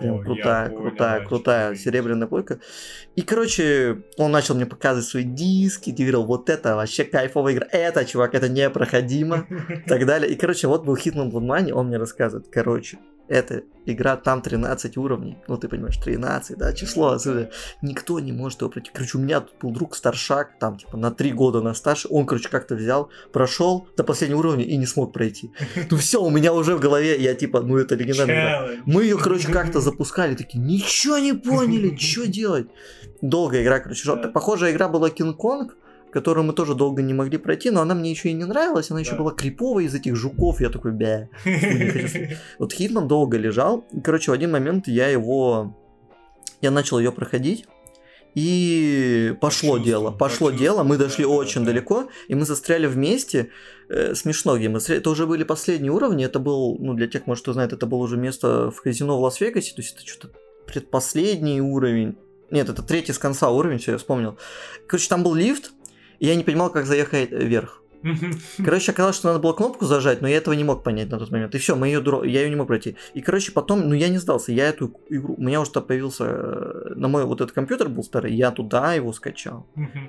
Прям 0.01 0.23
крутая, 0.23 0.69
понял, 0.69 0.81
крутая, 0.81 1.25
крутая 1.25 1.69
ты 1.71 1.77
серебряная 1.77 2.27
плойка. 2.27 2.59
И, 3.15 3.21
короче, 3.21 4.03
он 4.17 4.31
начал 4.31 4.55
мне 4.55 4.65
показывать 4.65 5.07
свои 5.07 5.23
диски, 5.23 5.89
и 5.89 5.93
говорил, 5.93 6.25
вот 6.25 6.49
это 6.49 6.75
вообще 6.75 7.03
кайфовая 7.03 7.53
игра. 7.53 7.67
Это, 7.71 8.05
чувак, 8.05 8.35
это 8.35 8.49
непроходимо. 8.49 9.47
И 9.69 9.75
так 9.87 10.05
далее. 10.05 10.31
И, 10.31 10.35
короче, 10.35 10.67
вот 10.67 10.85
был 10.85 10.95
Hitman 10.95 11.31
Blood 11.31 11.45
Money, 11.45 11.71
он 11.71 11.87
мне 11.87 11.97
рассказывает, 11.97 12.47
короче, 12.51 12.97
эта 13.31 13.63
игра, 13.85 14.17
там 14.17 14.41
13 14.41 14.97
уровней, 14.97 15.37
ну 15.47 15.57
ты 15.57 15.69
понимаешь, 15.69 15.97
13, 15.97 16.57
да, 16.57 16.73
число 16.73 17.11
отсюда. 17.11 17.49
Никто 17.81 18.19
не 18.19 18.33
может 18.33 18.61
его 18.61 18.69
пройти. 18.69 18.91
Короче, 18.93 19.17
у 19.17 19.21
меня 19.21 19.39
тут 19.39 19.55
был 19.61 19.71
друг 19.71 19.95
старшак, 19.95 20.59
там, 20.59 20.77
типа, 20.77 20.97
на 20.97 21.11
3 21.11 21.31
года 21.31 21.61
на 21.61 21.73
старше, 21.73 22.07
он, 22.11 22.25
короче, 22.25 22.49
как-то 22.49 22.75
взял, 22.75 23.09
прошел 23.31 23.87
до 23.95 24.03
последнего 24.03 24.39
уровня 24.39 24.65
и 24.65 24.75
не 24.75 24.85
смог 24.85 25.13
пройти. 25.13 25.51
Ну 25.89 25.97
все, 25.97 26.21
у 26.21 26.29
меня 26.29 26.53
уже 26.53 26.75
в 26.75 26.81
голове, 26.81 27.19
я 27.19 27.33
типа, 27.33 27.61
ну 27.61 27.77
это 27.77 27.95
легендарная 27.95 28.35
игра. 28.35 28.83
Мы 28.85 29.03
ее, 29.03 29.17
короче, 29.17 29.51
как-то 29.51 29.79
запускали, 29.79 30.35
такие, 30.35 30.59
ничего 30.59 31.17
не 31.17 31.33
поняли, 31.33 31.95
что 31.95 32.27
делать? 32.27 32.67
Долгая 33.21 33.63
игра, 33.63 33.79
короче. 33.79 34.15
Похожая 34.33 34.73
игра 34.73 34.89
была 34.89 35.09
Kong, 35.09 35.69
которую 36.11 36.45
мы 36.45 36.53
тоже 36.53 36.75
долго 36.75 37.01
не 37.01 37.13
могли 37.13 37.37
пройти, 37.37 37.69
но 37.69 37.81
она 37.81 37.95
мне 37.95 38.11
еще 38.11 38.29
и 38.29 38.33
не 38.33 38.45
нравилась, 38.45 38.91
она 38.91 38.99
еще 38.99 39.11
Да. 39.11 39.17
была 39.17 39.31
криповая 39.31 39.85
из 39.85 39.95
этих 39.95 40.15
жуков, 40.15 40.61
я 40.61 40.69
такой, 40.69 40.91
бля. 40.91 41.29
Вот 42.59 42.73
Хитман 42.73 43.07
долго 43.07 43.37
лежал, 43.37 43.85
короче, 44.03 44.31
в 44.31 44.33
один 44.33 44.51
момент 44.51 44.87
я 44.87 45.07
его, 45.07 45.75
я 46.61 46.71
начал 46.71 46.99
ее 46.99 47.11
проходить, 47.11 47.65
и 48.33 49.35
пошло 49.41 49.77
дело, 49.77 50.11
пошло 50.11 50.51
дело, 50.51 50.83
мы 50.83 50.97
дошли 50.97 51.25
да, 51.25 51.29
очень 51.31 51.61
да. 51.61 51.67
далеко, 51.71 52.07
и 52.29 52.35
мы 52.35 52.45
застряли 52.45 52.87
вместе, 52.87 53.49
Э, 53.93 54.15
смешно, 54.15 54.57
где 54.57 54.69
мы 54.69 54.79
это 54.79 55.09
уже 55.09 55.27
были 55.27 55.43
последние 55.43 55.91
уровни, 55.91 56.23
это 56.23 56.39
был, 56.39 56.77
ну, 56.79 56.93
для 56.93 57.07
тех, 57.07 57.27
может, 57.27 57.43
кто 57.43 57.51
знает, 57.51 57.73
это 57.73 57.85
было 57.85 57.99
уже 57.99 58.15
место 58.15 58.71
в 58.71 58.81
казино 58.81 59.17
в 59.17 59.21
Лас-Вегасе, 59.21 59.75
то 59.75 59.81
есть 59.81 59.95
это 59.97 60.07
что-то 60.07 60.33
предпоследний 60.65 61.59
уровень, 61.59 62.15
нет, 62.51 62.69
это 62.69 62.83
третий 62.83 63.11
с 63.11 63.17
конца 63.17 63.49
уровень, 63.49 63.79
все, 63.79 63.91
я 63.93 63.97
вспомнил. 63.97 64.37
Короче, 64.87 65.09
там 65.09 65.23
был 65.23 65.33
лифт, 65.33 65.73
я 66.27 66.35
не 66.35 66.43
понимал, 66.43 66.71
как 66.71 66.85
заехать 66.85 67.31
э, 67.31 67.35
вверх. 67.35 67.80
Короче, 68.63 68.91
оказалось, 68.91 69.15
что 69.15 69.27
надо 69.27 69.39
было 69.39 69.53
кнопку 69.53 69.85
зажать, 69.85 70.21
но 70.21 70.27
я 70.27 70.37
этого 70.37 70.53
не 70.53 70.63
мог 70.63 70.83
понять 70.83 71.09
на 71.09 71.19
тот 71.19 71.31
момент. 71.31 71.53
И 71.55 71.57
все, 71.57 71.75
мы 71.75 71.87
ее 71.87 72.01
дро... 72.01 72.23
я 72.23 72.41
ее 72.41 72.49
не 72.49 72.55
мог 72.55 72.67
пройти. 72.67 72.95
И, 73.13 73.21
короче, 73.21 73.51
потом, 73.51 73.87
ну 73.87 73.93
я 73.93 74.09
не 74.09 74.17
сдался. 74.17 74.51
Я 74.51 74.67
эту 74.69 74.93
игру. 75.09 75.35
У 75.37 75.41
меня 75.41 75.61
уже 75.61 75.71
там 75.71 75.83
появился. 75.83 76.25
э, 76.27 76.93
На 76.95 77.07
мой 77.07 77.25
вот 77.25 77.41
этот 77.41 77.53
компьютер 77.53 77.89
был 77.89 78.03
старый, 78.03 78.33
я 78.33 78.51
туда 78.51 78.93
его 78.93 79.13
скачал. 79.13 79.67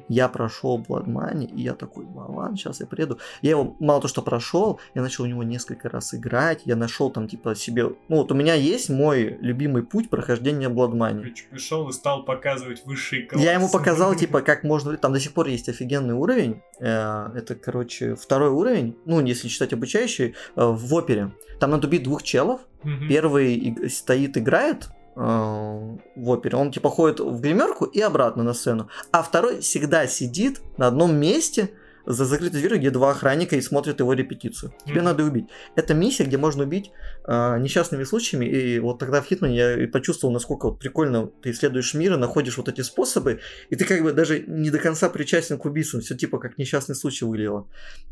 Я 0.09 0.29
прошел 0.29 0.79
Blood 0.89 1.07
Money, 1.07 1.47
и 1.55 1.63
я 1.63 1.75
такой, 1.75 2.05
«Ну, 2.05 2.35
ладно, 2.35 2.57
сейчас 2.57 2.81
я 2.81 2.87
приеду. 2.87 3.19
Я 3.43 3.51
его 3.51 3.77
мало 3.81 4.01
то, 4.01 4.09
что 4.09 4.23
прошел, 4.23 4.81
я 4.95 5.03
начал 5.03 5.25
у 5.25 5.27
него 5.27 5.43
несколько 5.43 5.89
раз 5.89 6.15
играть. 6.15 6.63
Я 6.65 6.77
нашел 6.77 7.11
там, 7.11 7.29
типа, 7.29 7.55
себе. 7.55 7.85
Ну, 8.09 8.17
вот 8.17 8.33
у 8.33 8.35
меня 8.35 8.55
есть 8.55 8.89
мой 8.91 9.37
любимый 9.41 9.83
путь 9.83 10.09
прохождения 10.11 10.69
Blood 10.69 10.93
Money. 10.93 11.35
Пришел 11.51 11.89
и 11.89 11.93
стал 11.93 12.25
показывать 12.25 12.85
высший 12.87 13.23
класс. 13.25 13.43
Я 13.43 13.53
ему 13.55 13.69
показал, 13.71 14.15
типа, 14.15 14.41
как 14.43 14.65
можно... 14.65 14.97
Там 14.97 15.13
до 15.13 15.21
сих 15.21 15.33
пор 15.33 15.49
есть 15.49 15.69
офигенный 15.69 16.15
уровень. 16.15 16.63
Э, 16.81 17.29
Это, 17.35 17.55
короче, 17.55 17.82
второй 18.19 18.51
уровень. 18.51 18.97
Ну, 19.05 19.21
если 19.25 19.49
считать 19.49 19.73
обучающий, 19.73 20.27
э, 20.27 20.35
в 20.57 20.95
опере. 20.95 21.33
Там 21.61 21.71
надо 21.71 21.87
убить 21.87 22.03
двух 22.03 22.23
челов. 22.23 22.61
Мгм. 22.83 23.09
Первый 23.09 23.89
стоит, 23.89 24.37
играет 24.37 24.89
э, 25.17 25.21
в 25.21 26.29
опере. 26.29 26.57
Он, 26.57 26.73
типа, 26.73 26.91
ходит 26.91 27.21
в 27.21 27.41
гримерку 27.41 27.85
и 27.85 28.01
обратно 28.01 28.43
на 28.43 28.55
сцену. 28.55 28.89
А 29.11 29.23
второй 29.23 29.61
всегда 29.61 30.07
сидит 30.07 30.61
на 30.77 30.87
одном 30.87 31.15
месте 31.15 31.71
за 32.07 32.25
закрытой 32.25 32.61
дверью, 32.61 32.79
где 32.79 32.91
два 32.91 33.11
охранника 33.13 33.57
и 33.57 33.61
смотрят 33.61 34.01
его 34.01 34.13
репетицию. 34.13 34.73
Тебе 34.85 34.97
Мгм. 34.97 35.05
надо 35.05 35.25
убить. 35.25 35.47
Это 35.77 35.95
миссия, 35.95 36.25
где 36.25 36.37
можно 36.39 36.65
убить 36.65 36.91
э, 37.27 37.59
несчастными 37.59 38.05
случаями. 38.05 38.47
И 38.47 38.79
вот 38.81 38.99
тогда 38.99 39.21
в 39.21 39.27
Хитмане 39.27 39.57
я 39.57 39.83
и 39.83 39.87
почувствовал, 39.87 40.33
насколько 40.35 40.67
вот 40.69 40.79
прикольно 40.79 41.27
ты 41.43 41.51
исследуешь 41.53 41.95
мир 41.95 42.15
и 42.15 42.17
находишь 42.17 42.57
вот 42.57 42.69
эти 42.69 42.81
способы, 42.81 43.41
и 43.71 43.77
ты 43.77 43.85
как 43.85 44.03
бы 44.03 44.13
даже 44.13 44.41
не 44.41 44.71
до 44.71 44.79
конца 44.79 45.09
причастен 45.09 45.59
к 45.59 45.65
убийствам, 45.65 46.03
все 46.03 46.17
типа 46.17 46.39
как 46.39 46.59
несчастный 46.59 46.95
случай 46.95 47.25
выглядело. 47.25 47.69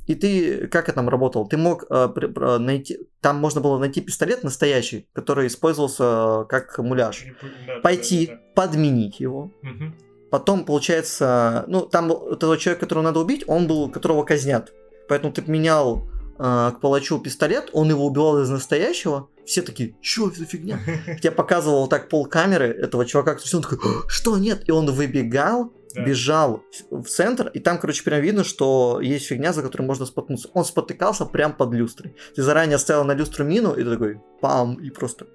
И 0.07 0.15
ты, 0.15 0.67
как 0.69 0.85
это 0.89 0.97
там 0.97 1.09
работал? 1.09 1.49
Ты 1.49 1.57
мог 1.57 1.85
э, 1.91 2.09
при- 2.15 2.59
найти, 2.59 2.99
там 3.21 3.37
можно 3.37 3.61
было 3.61 3.79
найти 3.79 4.01
пистолет 4.01 4.45
настоящий, 4.45 5.07
который 5.13 5.47
использовался 5.49 6.43
э, 6.43 6.45
как 6.49 6.79
муляж. 6.79 7.25
Да, 7.67 7.81
Пойти, 7.81 8.27
да, 8.27 8.35
да. 8.35 8.41
подменить 8.55 9.21
его, 9.21 9.53
Мгм. 9.63 9.95
Потом, 10.31 10.65
получается, 10.65 11.65
ну, 11.69 11.83
там 11.83 12.09
того 12.39 12.57
человека, 12.57 12.81
которого 12.87 13.05
надо 13.05 13.21
убить, 13.21 13.45
он 13.47 13.67
был, 13.67 13.91
которого 13.91 14.23
казнят. 14.25 14.73
Поэтому 15.09 15.33
ты 15.33 15.43
менял 15.43 16.09
э, 16.39 16.73
к 16.77 16.81
палачу 16.81 17.19
пистолет, 17.19 17.71
он 17.73 17.89
его 17.91 18.07
убивал 18.07 18.41
из 18.43 18.49
настоящего. 18.49 19.29
Все 19.45 19.63
такие, 19.63 19.97
чё 20.01 20.29
это 20.29 20.39
за 20.39 20.45
фигня? 20.47 20.79
Я 21.23 21.33
показывал 21.33 21.89
так 21.89 22.09
пол 22.09 22.27
камеры 22.27 22.67
этого 22.69 23.05
чувака, 23.05 23.35
который 23.35 23.57
он 23.57 23.63
такой, 23.63 23.79
«А, 23.79 24.09
что 24.09 24.39
нет? 24.39 24.69
И 24.69 24.71
он 24.71 24.87
выбегал, 24.93 25.73
Да. 25.97 26.05
бежал 26.05 26.63
в 26.91 27.05
центр, 27.07 27.49
и 27.49 27.59
там, 27.59 27.79
короче, 27.81 28.05
прям 28.05 28.21
видно, 28.21 28.45
что 28.45 29.01
есть 29.03 29.27
фигня, 29.27 29.53
за 29.53 29.63
которой 29.63 29.83
можно 29.83 30.07
споткнуться. 30.07 30.49
Он 30.55 30.65
спотыкался 30.65 31.25
прям 31.25 31.53
под 31.53 31.73
люстрой. 31.75 32.15
Ты 32.37 32.43
заранее 32.43 32.77
оставил 32.77 33.03
на 33.03 33.13
люстру 33.15 33.45
мину, 33.45 33.73
и 33.73 33.83
ты 33.83 33.91
такой, 33.91 34.21
пам, 34.41 34.75
и 34.75 34.91
просто... 34.91 35.27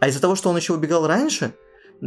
А 0.00 0.08
из-за 0.08 0.20
того, 0.22 0.34
что 0.34 0.48
он 0.48 0.56
еще 0.56 0.72
убегал 0.72 1.06
раньше, 1.06 1.52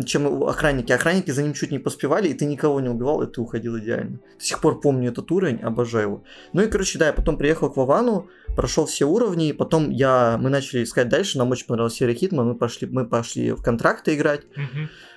чем 0.06 0.44
охранники. 0.44 0.92
Охранники 0.92 1.32
за 1.32 1.44
ним 1.44 1.54
чуть 1.54 1.72
не 1.72 1.80
поспевали, 1.80 2.30
и 2.30 2.34
ты 2.34 2.46
никого 2.46 2.80
не 2.80 2.90
убивал, 2.90 3.22
и 3.22 3.32
ты 3.32 3.42
уходил 3.42 3.78
идеально. 3.78 4.20
До 4.38 4.44
сих 4.44 4.60
пор 4.62 4.80
помню 4.80 5.10
этот 5.12 5.32
уровень, 5.32 5.60
обожаю 5.62 6.08
его. 6.08 6.24
Ну 6.54 6.62
и, 6.62 6.68
короче, 6.68 6.98
да, 6.98 7.08
я 7.08 7.14
потом 7.14 7.38
приехал 7.38 7.70
к 7.70 7.78
Вовану, 7.78 8.30
прошел 8.56 8.86
все 8.86 9.06
уровни, 9.06 9.50
и 9.50 9.54
потом 9.54 9.90
я, 9.90 10.38
мы 10.40 10.50
начали 10.50 10.84
искать 10.84 11.10
дальше, 11.10 11.38
нам 11.38 11.52
очень 11.52 11.68
понравилась 11.68 11.96
серия 11.96 12.14
Хитман, 12.14 12.48
мы 12.48 12.56
пошли, 12.56 12.88
мы 12.88 13.06
пошли 13.06 13.52
в 13.52 13.62
контракты 13.62 14.16
играть. 14.16 14.42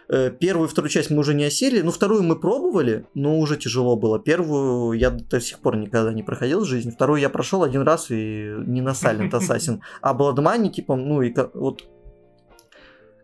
Э, 0.09 0.31
Первую 0.31 0.68
и 0.68 0.70
вторую 0.70 0.91
часть 0.91 1.11
мы 1.11 1.18
уже 1.18 1.35
не 1.35 1.45
осилили, 1.45 1.83
ну 1.83 1.91
вторую 1.91 2.22
мы 2.22 2.39
пробовали, 2.39 3.07
но 3.14 3.39
уже 3.39 3.57
тяжело 3.57 3.97
было. 3.97 4.18
Первую 4.18 4.99
я 4.99 5.11
до 5.11 5.41
сих 5.41 5.61
пор 5.61 5.77
никогда 5.77 6.12
не 6.12 6.22
проходил 6.22 6.61
в 6.61 6.66
жизни, 6.66 6.91
вторую 6.91 7.20
я 7.20 7.31
прошел 7.31 7.62
один 7.62 7.83
раз 7.83 8.11
и 8.11 8.55
не 8.66 8.81
на 8.81 8.91
Silent 8.91 9.31
Assassin. 9.31 9.81
А 10.03 10.14
Blood 10.14 10.37
Money, 10.37 10.70
типа, 10.70 10.97
ну 10.97 11.22
и 11.22 11.35
вот 11.55 11.85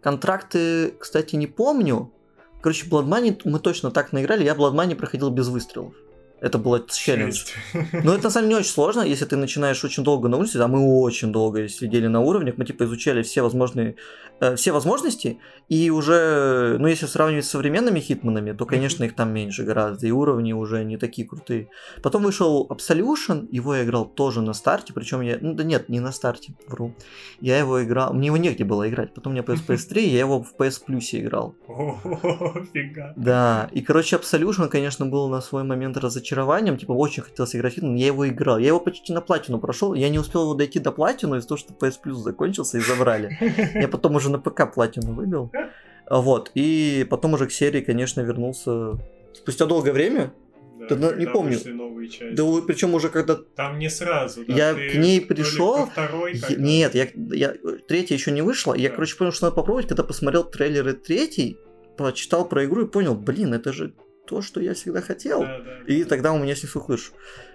контракты, 0.03 0.93
кстати, 0.99 1.37
не 1.37 1.47
помню. 1.47 2.13
Короче, 2.61 2.87
Blood 2.89 3.07
Money 3.07 3.41
мы 3.45 3.59
точно 3.59 3.91
так 3.91 4.13
наиграли, 4.13 4.45
я 4.45 4.55
Blood 4.55 4.75
Money 4.75 4.95
проходил 4.95 5.31
без 5.31 5.49
выстрелов. 5.49 5.95
Это 6.41 6.59
было 6.59 6.85
челлендж. 6.89 7.45
Но 7.93 8.15
это 8.15 8.25
на 8.25 8.31
самом 8.31 8.49
деле 8.49 8.55
не 8.55 8.61
очень 8.61 8.73
сложно, 8.73 9.03
если 9.03 9.27
ты 9.27 9.37
начинаешь 9.37 9.85
очень 9.85 10.03
долго 10.05 10.29
на 10.29 10.39
улице, 10.39 10.57
а 10.57 10.69
мы 10.69 10.81
очень 11.01 11.33
долго 11.33 11.69
сидели 11.69 12.07
на 12.07 12.21
уровнях, 12.21 12.57
мы 12.57 12.65
типа 12.65 12.85
изучали 12.85 13.23
все 13.23 13.43
возможные, 13.43 13.97
э, 14.41 14.57
все 14.57 14.73
возможности, 14.73 15.39
и 15.69 15.91
уже, 15.91 16.77
ну 16.79 16.89
если 16.89 17.07
сравнивать 17.07 17.45
с 17.45 17.51
современными 17.51 18.01
хитманами, 18.01 18.53
то, 18.53 18.65
конечно, 18.65 19.05
их 19.05 19.15
там 19.15 19.33
меньше 19.33 19.65
гораздо, 19.65 20.07
и 20.07 20.11
уровни 20.11 20.53
уже 20.53 20.83
не 20.85 20.97
такие 20.97 21.29
крутые. 21.29 21.69
Потом 22.03 22.23
вышел 22.23 22.67
Absolution, 22.71 23.47
его 23.51 23.77
я 23.77 23.85
играл 23.85 24.07
тоже 24.07 24.41
на 24.41 24.55
старте, 24.55 24.93
причем 24.95 25.21
я, 25.21 25.39
ну 25.41 25.55
да 25.55 25.63
нет, 25.63 25.89
не 25.89 26.01
на 26.01 26.11
старте, 26.11 26.55
вру. 26.67 26.95
Я 27.41 27.59
его 27.59 27.85
играл, 27.85 28.15
мне 28.15 28.27
его 28.27 28.39
негде 28.39 28.65
было 28.65 28.89
играть, 28.89 29.15
потом 29.15 29.33
у 29.33 29.35
меня 29.35 29.45
PS 29.45 29.67
PS3, 29.69 30.01
я 30.01 30.21
его 30.21 30.43
в 30.43 30.55
PS 30.59 30.83
Plus 30.89 31.21
играл. 31.21 31.55
О, 31.69 31.99
фига. 32.73 33.13
Да, 33.17 33.69
и, 33.73 33.83
короче, 33.83 34.17
Absolution, 34.17 34.69
конечно, 34.69 35.05
был 35.07 35.29
на 35.29 35.43
свой 35.43 35.65
момент 35.65 35.99
разочарован, 35.99 36.30
разочарованием, 36.31 36.77
типа, 36.77 36.93
очень 36.93 37.23
хотелось 37.23 37.55
играть 37.55 37.75
фильм, 37.75 37.95
я 37.95 38.07
его 38.07 38.29
играл. 38.29 38.59
Я 38.59 38.69
его 38.69 38.81
почти 38.81 39.13
на 39.13 39.21
платину 39.21 39.59
прошел, 39.59 39.95
я 39.95 40.09
не 40.09 40.19
успел 40.19 40.43
его 40.43 40.55
дойти 40.55 40.79
до 40.79 40.93
платину 40.93 41.37
из-за 41.37 41.49
того, 41.49 41.59
что 41.59 41.73
PS 41.75 41.95
Plus 42.05 42.15
закончился 42.15 42.79
и 42.79 42.81
забрали. 42.81 43.37
Я 43.75 43.89
потом 43.93 44.15
уже 44.17 44.31
на 44.31 44.39
ПК 44.39 44.73
платину 44.73 45.13
выбил. 45.13 45.51
Вот, 46.09 46.51
и 46.55 47.07
потом 47.09 47.35
уже 47.35 47.47
к 47.47 47.53
серии, 47.53 47.81
конечно, 47.83 48.21
вернулся 48.21 48.99
спустя 49.33 49.67
долгое 49.67 49.93
время. 49.93 50.33
Да, 50.79 50.87
Да, 50.89 50.97
ну, 50.97 51.07
не 51.11 51.17
когда 51.27 51.33
помню. 51.33 51.53
вышли 51.59 51.73
новые 51.73 52.09
части. 52.09 52.35
Да, 52.35 52.45
причем 52.67 52.95
уже 52.95 53.11
когда 53.11 53.37
Там 53.37 53.79
не 53.79 53.91
сразу, 53.91 54.45
да, 54.47 54.55
Я 54.55 54.75
ты 54.75 54.91
к 54.91 54.95
ней 54.95 55.21
пришел, 55.21 55.87
второй 55.87 56.35
Я- 56.49 56.57
Нет, 56.57 56.95
я, 56.95 57.07
я, 57.15 57.55
третья 57.87 58.15
еще 58.15 58.31
не 58.33 58.41
вышла. 58.43 58.75
Я, 58.75 58.89
Да. 58.89 58.95
короче, 58.95 59.17
понял, 59.17 59.31
что 59.33 59.45
надо 59.47 59.57
попробовать, 59.57 59.89
когда 59.89 60.03
посмотрел 60.03 60.43
трейлеры 60.45 60.95
третий, 60.95 61.59
прочитал 61.99 62.49
про 62.49 62.65
игру 62.65 62.87
и 62.87 62.89
понял, 62.89 63.15
блин, 63.15 63.53
это 63.53 63.73
же 63.75 63.93
то, 64.31 64.43
что 64.43 64.61
я 64.61 64.75
всегда 64.75 65.01
хотел. 65.01 65.41
Да, 65.41 65.59
да, 65.59 65.93
И 65.93 66.05
да. 66.05 66.09
тогда 66.09 66.33
у 66.33 66.39
меня 66.39 66.55
снесло 66.55 66.81
крышу. 66.81 67.13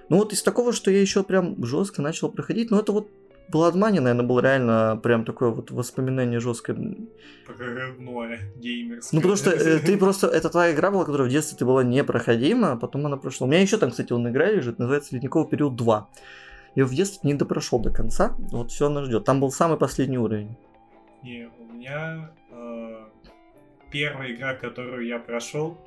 Ну 0.10 0.18
вот 0.18 0.34
из 0.34 0.44
такого, 0.44 0.74
что 0.74 0.92
я 0.92 1.00
еще 1.00 1.24
прям 1.24 1.64
жестко 1.66 2.02
начал 2.02 2.30
проходить, 2.30 2.70
ну 2.70 2.78
это 2.78 2.92
вот 2.92 3.08
Bloodmoney, 3.52 4.02
наверное, 4.02 4.26
было 4.26 4.42
реально 4.42 5.00
прям 5.02 5.24
такое 5.24 5.50
вот 5.52 5.72
воспоминание 5.72 6.40
жесткое. 6.40 6.98
Прорывное, 7.46 8.40
геймерское. 8.58 9.18
Ну 9.18 9.22
потому 9.22 9.38
что 9.38 9.52
э, 9.52 9.80
ты 9.80 9.98
просто, 10.06 10.28
это 10.28 10.50
твоя 10.50 10.74
игра 10.74 10.92
была, 10.92 11.06
которая 11.06 11.28
в 11.30 11.32
детстве 11.32 11.58
ты 11.58 11.64
была 11.64 11.84
непроходима, 11.84 12.74
а 12.74 12.76
потом 12.76 13.06
она 13.06 13.18
прошла. 13.18 13.48
У 13.48 13.50
меня 13.50 13.62
еще 13.62 13.78
там, 13.78 13.92
кстати, 13.92 14.12
он 14.12 14.28
игра 14.30 14.52
лежит, 14.52 14.80
называется 14.80 15.16
Ледниковый 15.16 15.48
период 15.48 15.76
2. 15.76 16.10
Я 16.76 16.86
в 16.86 16.94
детстве 16.94 17.32
не 17.32 17.36
допрошел 17.36 17.80
до 17.80 17.90
конца, 17.90 18.36
вот 18.52 18.72
все 18.72 18.88
она 18.88 19.04
ждет. 19.04 19.24
Там 19.24 19.40
был 19.40 19.52
самый 19.52 19.78
последний 19.78 20.18
уровень. 20.18 20.58
Не, 21.24 21.50
у 21.58 21.74
меня 21.74 22.32
э, 22.52 23.06
первая 23.92 24.34
игра, 24.34 24.56
которую 24.56 25.06
я 25.06 25.20
прошел, 25.20 25.78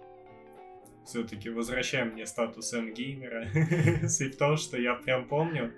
все-таки 1.09 1.48
возвращаем 1.50 2.09
мне 2.09 2.26
статус 2.26 2.72
М-геймера. 2.72 3.48
Суть 4.09 4.34
в 4.34 4.38
том, 4.38 4.56
что 4.56 4.76
я 4.78 4.94
прям 4.94 5.26
помню, 5.26 5.72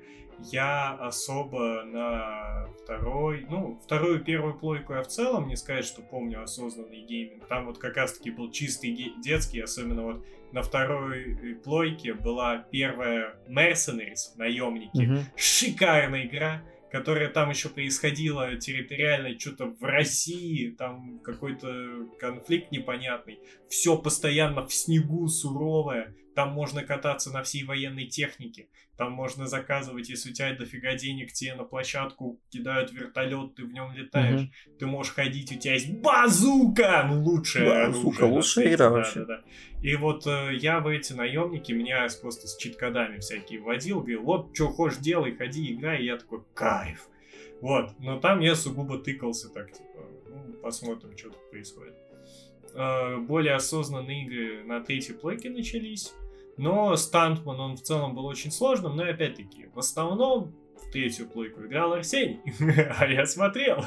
я 0.53 0.93
особо 0.95 1.83
на 1.85 2.67
второй, 2.83 3.47
ну, 3.49 3.79
вторую 3.85 4.21
первую 4.25 4.55
плойку 4.59 4.95
я 4.95 5.03
в 5.03 5.07
целом 5.07 5.49
не 5.49 5.57
сказать, 5.57 5.85
что 5.85 6.03
помню 6.03 6.43
осознанный 6.43 7.03
гейминг. 7.03 7.47
Там 7.47 7.67
вот 7.67 7.79
как 7.79 7.97
раз-таки 7.97 8.31
был 8.31 8.51
чистый 8.51 8.91
ге- 8.93 9.13
детский, 9.23 9.61
особенно 9.61 10.03
вот 10.03 10.25
на 10.53 10.63
второй 10.63 11.35
э, 11.35 11.55
плойке 11.57 12.15
была 12.15 12.57
первая 12.59 13.37
Mercenaries, 13.49 14.35
наемники 14.37 15.03
Мгм. 15.03 15.19
шикарная 15.37 16.27
игра, 16.27 16.63
которая 16.91 17.29
там 17.29 17.51
еще 17.51 17.69
происходила 17.69 18.57
территориально 18.57 19.39
что-то 19.39 19.67
в 19.67 19.83
России, 19.83 20.71
там 20.71 21.21
какой-то 21.21 22.09
конфликт 22.19 22.73
непонятный. 22.73 23.39
Все 23.69 23.97
постоянно 23.97 24.67
в 24.67 24.75
снегу, 24.75 25.29
суровое. 25.29 26.15
Там 26.35 26.53
можно 26.53 26.85
кататься 26.85 27.31
на 27.33 27.43
всей 27.43 27.65
военной 27.65 28.07
технике. 28.07 28.69
Там 28.97 29.13
можно 29.13 29.47
заказывать, 29.47 30.11
если 30.11 30.31
у 30.31 30.33
тебя 30.35 30.55
дофига 30.55 30.95
денег, 30.95 31.33
тебе 31.33 31.55
на 31.55 31.65
площадку 31.65 32.39
кидают 32.51 32.93
вертолет, 32.93 33.55
ты 33.55 33.65
в 33.65 33.73
нем 33.73 33.93
летаешь. 33.95 34.43
Мгм. 34.43 34.79
Ты 34.79 34.87
можешь 34.87 35.15
ходить, 35.15 35.51
у 35.53 35.59
тебя 35.59 35.75
есть 35.75 35.91
базука! 36.01 37.07
Ну, 37.09 37.23
лучшее 37.23 37.69
Базука, 37.69 38.25
оружие 38.27 38.31
лучшая 38.31 38.53
свете, 38.53 38.75
игра 38.75 38.91
да, 38.91 38.91
вообще. 38.91 39.21
да, 39.21 39.27
да. 39.27 39.43
И 39.83 39.97
вот 39.97 40.27
э, 40.27 40.51
я 40.61 40.81
в 40.81 40.87
эти 40.87 41.15
наемники, 41.15 41.73
меня 41.73 42.07
просто 42.21 42.47
с 42.47 42.59
читкодами 42.59 43.19
всякие 43.21 43.61
вводил, 43.61 44.01
говорил, 44.01 44.23
вот, 44.23 44.51
что 44.55 44.69
хочешь 44.69 44.99
делай, 44.99 45.35
ходи, 45.35 45.73
играй, 45.73 46.03
и 46.03 46.05
я 46.05 46.19
такой, 46.19 46.43
кайф. 46.55 47.09
Вот, 47.63 47.99
но 47.99 48.21
там 48.21 48.41
я 48.41 48.55
сугубо 48.55 48.99
тыкался 48.99 49.49
так, 49.49 49.73
типа, 49.73 50.07
ну, 50.29 50.53
посмотрим, 50.63 51.17
что 51.17 51.31
тут 51.31 51.51
происходит. 51.51 51.95
Э, 52.75 53.17
более 53.17 53.55
осознанные 53.55 54.25
игры 54.25 54.65
на 54.65 54.81
третьей 54.81 55.15
плойке 55.15 55.49
начались, 55.49 56.13
но 56.57 56.97
Стантман, 56.97 57.59
он 57.61 57.77
в 57.77 57.83
целом 57.83 58.15
был 58.15 58.27
очень 58.27 58.51
сложным, 58.51 58.97
но 58.97 59.05
опять-таки, 59.05 59.67
в 59.75 59.79
основном 59.79 60.55
в 60.77 60.93
третью 60.93 61.29
плойку 61.29 61.65
играл 61.67 61.93
Арсений, 61.93 62.41
а 62.99 63.07
я 63.07 63.27
смотрел. 63.27 63.79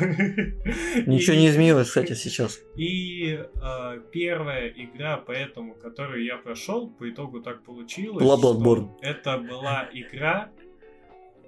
Ничего 1.05 1.35
И- 1.35 1.39
не 1.39 1.47
изменилось, 1.49 1.87
кстати, 1.89 2.13
сейчас. 2.13 2.59
и 2.77 3.39
э, 3.61 3.99
первая 4.11 4.69
игра, 4.69 5.17
поэтому, 5.17 5.75
которую 5.75 6.23
я 6.23 6.37
прошел, 6.37 6.89
по 6.89 7.09
итогу 7.09 7.41
так 7.41 7.63
получилось. 7.63 8.23
Bloodborne. 8.23 8.89
Это 9.01 9.37
была 9.37 9.89
игра 9.93 10.49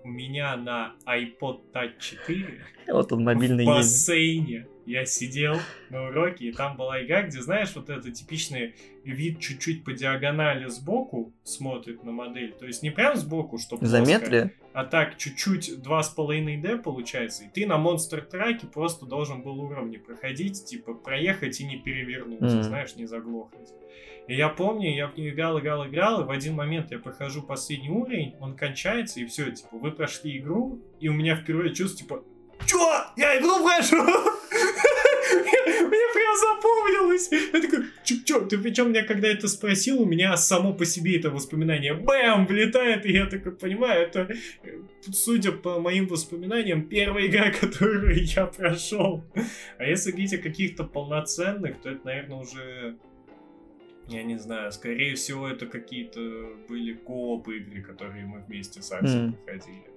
у 0.03 0.07
меня 0.07 0.55
на 0.55 0.93
iPod 1.07 1.61
Touch 1.73 1.93
4 1.99 2.63
Вот 2.89 3.11
он 3.11 3.23
мобильный 3.23 3.63
в 3.65 3.67
бассейне. 3.67 4.67
Я 4.85 5.05
сидел 5.05 5.55
на 5.89 6.09
уроке, 6.09 6.45
и 6.45 6.51
там 6.51 6.77
была 6.77 7.03
игра, 7.03 7.23
где, 7.23 7.41
знаешь, 7.41 7.75
вот 7.75 7.89
это 7.89 8.11
типичный 8.11 8.75
вид 9.03 9.39
чуть-чуть 9.39 9.83
по 9.83 9.93
диагонали 9.93 10.67
сбоку 10.67 11.33
смотрит 11.43 12.03
на 12.03 12.11
модель. 12.11 12.53
То 12.53 12.65
есть 12.67 12.83
не 12.83 12.91
прям 12.91 13.15
сбоку, 13.15 13.57
что 13.57 13.77
плоско, 13.77 13.97
Изометрия? 14.03 14.53
а 14.73 14.85
так 14.85 15.17
чуть-чуть 15.17 15.79
2,5D 15.79 16.81
получается, 16.83 17.45
и 17.45 17.49
ты 17.49 17.65
на 17.65 17.77
монстр 17.77 18.21
траке 18.21 18.67
просто 18.67 19.05
должен 19.05 19.41
был 19.41 19.59
уровни 19.59 19.97
проходить, 19.97 20.65
типа 20.65 20.93
проехать 20.93 21.59
и 21.61 21.65
не 21.65 21.77
перевернуться, 21.77 22.57
Мгм. 22.57 22.63
знаешь, 22.63 22.95
не 22.95 23.05
заглохнуть. 23.07 23.69
И 24.27 24.35
я 24.35 24.49
помню, 24.49 24.93
я 24.95 25.07
в 25.07 25.15
нее 25.17 25.31
играл, 25.31 25.59
играл, 25.59 25.87
играл, 25.87 26.21
и 26.21 26.25
в 26.25 26.31
один 26.31 26.55
момент 26.55 26.91
я 26.91 26.99
прохожу 26.99 27.43
последний 27.43 27.89
уровень, 27.89 28.35
он 28.39 28.55
кончается, 28.55 29.19
и 29.19 29.25
все, 29.25 29.51
типа, 29.51 29.77
вы 29.77 29.91
прошли 29.91 30.37
игру, 30.37 30.79
и 30.99 31.09
у 31.09 31.13
меня 31.13 31.35
впервые 31.35 31.73
чувство, 31.75 31.99
типа, 31.99 32.23
Чё? 32.65 33.05
Я 33.17 33.39
игру 33.39 33.63
прошел? 33.63 34.05
Мне 35.25 36.05
прям 36.13 36.35
запомнилось. 36.37 37.29
Я 37.31 37.61
такой, 37.61 37.85
чё? 38.03 38.45
Ты 38.45 38.57
причем 38.57 38.89
меня, 38.89 39.03
когда 39.03 39.27
это 39.27 39.47
спросил, 39.47 40.01
у 40.01 40.05
меня 40.05 40.37
само 40.37 40.73
по 40.73 40.85
себе 40.85 41.17
это 41.19 41.29
воспоминание 41.29 41.93
бэм, 41.93 42.45
влетает, 42.47 43.05
и 43.05 43.13
я 43.13 43.25
такой 43.25 43.51
понимаю, 43.51 44.03
это, 44.03 44.29
э, 44.63 44.79
судя 45.11 45.51
по 45.51 45.79
моим 45.79 46.07
воспоминаниям, 46.07 46.87
первая 46.87 47.27
игра, 47.27 47.51
которую 47.61 48.23
я 48.23 48.45
прошел. 48.45 49.23
А 49.77 49.85
если 49.85 50.11
говорить 50.11 50.33
о 50.33 50.37
каких-то 50.37 50.83
полноценных, 50.83 51.81
то 51.81 51.89
это, 51.89 52.05
наверное, 52.05 52.37
уже 52.37 52.97
я 54.07 54.23
не 54.23 54.37
знаю, 54.37 54.71
скорее 54.71 55.15
всего, 55.15 55.47
это 55.47 55.65
какие-то 55.65 56.19
были 56.67 56.93
кооп 56.93 57.47
игры, 57.49 57.81
которые 57.81 58.25
мы 58.25 58.41
вместе 58.41 58.81
с 58.81 58.91
Аксом 58.91 59.27
Мгм. 59.27 59.33
проходили. 59.33 59.89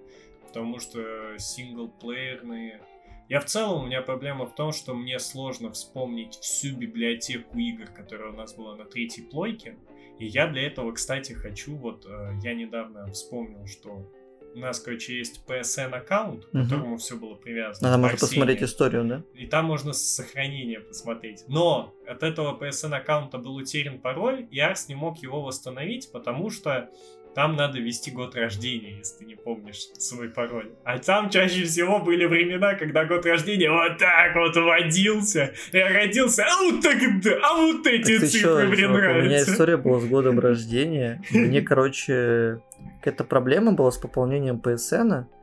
Потому 0.46 0.78
что 0.78 1.36
синглплеерные... 1.38 2.80
Я 3.28 3.40
в 3.40 3.44
целом, 3.44 3.82
у 3.82 3.86
меня 3.86 4.00
проблема 4.00 4.46
в 4.46 4.54
том, 4.54 4.72
что 4.72 4.94
мне 4.94 5.18
сложно 5.18 5.70
вспомнить 5.72 6.34
всю 6.36 6.74
библиотеку 6.74 7.58
игр, 7.58 7.86
которая 7.86 8.32
у 8.32 8.34
нас 8.36 8.54
была 8.54 8.74
на 8.74 8.86
третьей 8.86 9.24
плойке. 9.24 9.76
И 10.18 10.26
я 10.26 10.46
для 10.48 10.62
этого, 10.66 10.92
кстати, 10.92 11.34
хочу, 11.34 11.76
вот 11.76 12.06
э, 12.06 12.30
я 12.42 12.54
недавно 12.54 13.12
вспомнил, 13.12 13.66
что 13.66 14.10
у 14.58 14.60
нас, 14.60 14.80
короче, 14.80 15.16
есть 15.16 15.40
PSN 15.46 15.94
аккаунт, 15.94 16.46
к 16.46 16.50
которому 16.50 16.96
все 16.96 17.16
было 17.16 17.34
привязано. 17.34 17.88
Надо, 17.88 18.02
можно 18.02 18.18
посмотреть 18.18 18.62
историю, 18.62 19.04
да? 19.04 19.22
И 19.34 19.46
там 19.46 19.66
можно 19.66 19.92
с 19.92 20.02
сохранения 20.02 20.80
посмотреть. 20.80 21.44
Но 21.48 21.94
от 22.06 22.22
этого 22.22 22.58
PSN 22.58 22.94
аккаунта 22.94 23.38
был 23.38 23.54
утерян 23.54 24.00
пароль, 24.00 24.46
и 24.50 24.58
Арс 24.58 24.88
не 24.88 24.94
мог 24.94 25.18
его 25.18 25.42
восстановить, 25.42 26.10
потому 26.12 26.50
что 26.50 26.90
там 27.38 27.54
надо 27.54 27.78
ввести 27.78 28.10
год 28.10 28.34
рождения, 28.34 28.98
если 28.98 29.18
ты 29.18 29.24
не 29.24 29.36
помнишь 29.36 29.86
свой 29.98 30.28
пароль. 30.28 30.72
А 30.82 30.98
там 30.98 31.30
чаще 31.30 31.62
всего 31.62 32.00
были 32.00 32.24
времена, 32.24 32.74
когда 32.74 33.04
год 33.04 33.24
рождения 33.26 33.70
вот 33.70 33.96
так 33.96 34.34
вот 34.34 34.56
вводился. 34.56 35.52
Я 35.72 35.88
родился, 35.88 36.42
а 36.44 36.64
вот 36.64 36.82
тогда, 36.82 37.38
а 37.44 37.54
вот 37.58 37.86
эти 37.86 38.18
Так 38.18 38.28
цифры 38.28 38.40
чё, 38.40 38.66
мне 38.66 38.76
чувак, 38.78 38.96
У 38.96 38.98
меня 38.98 39.12
нравятся. 39.12 39.52
история 39.52 39.76
была 39.76 40.00
с 40.00 40.04
годом 40.06 40.40
рождения. 40.40 41.22
Мне, 41.30 41.62
короче, 41.62 42.60
какая-то 42.98 43.22
проблема 43.22 43.70
была 43.70 43.92
с 43.92 43.98
пополнением. 43.98 44.60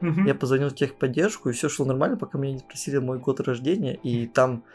Мгм. 0.02 0.26
Я 0.26 0.36
позвонил 0.36 0.72
в 0.72 0.76
техподдержку, 0.76 1.48
и 1.48 1.54
все 1.54 1.70
шло 1.70 1.86
нормально, 1.86 2.18
пока 2.18 2.38
меня 2.38 2.56
не 2.56 2.60
спросили 2.60 2.98
мой 2.98 3.20
год 3.20 3.39
рождения. 3.39 3.93
И 4.04 4.28
там... 4.28 4.66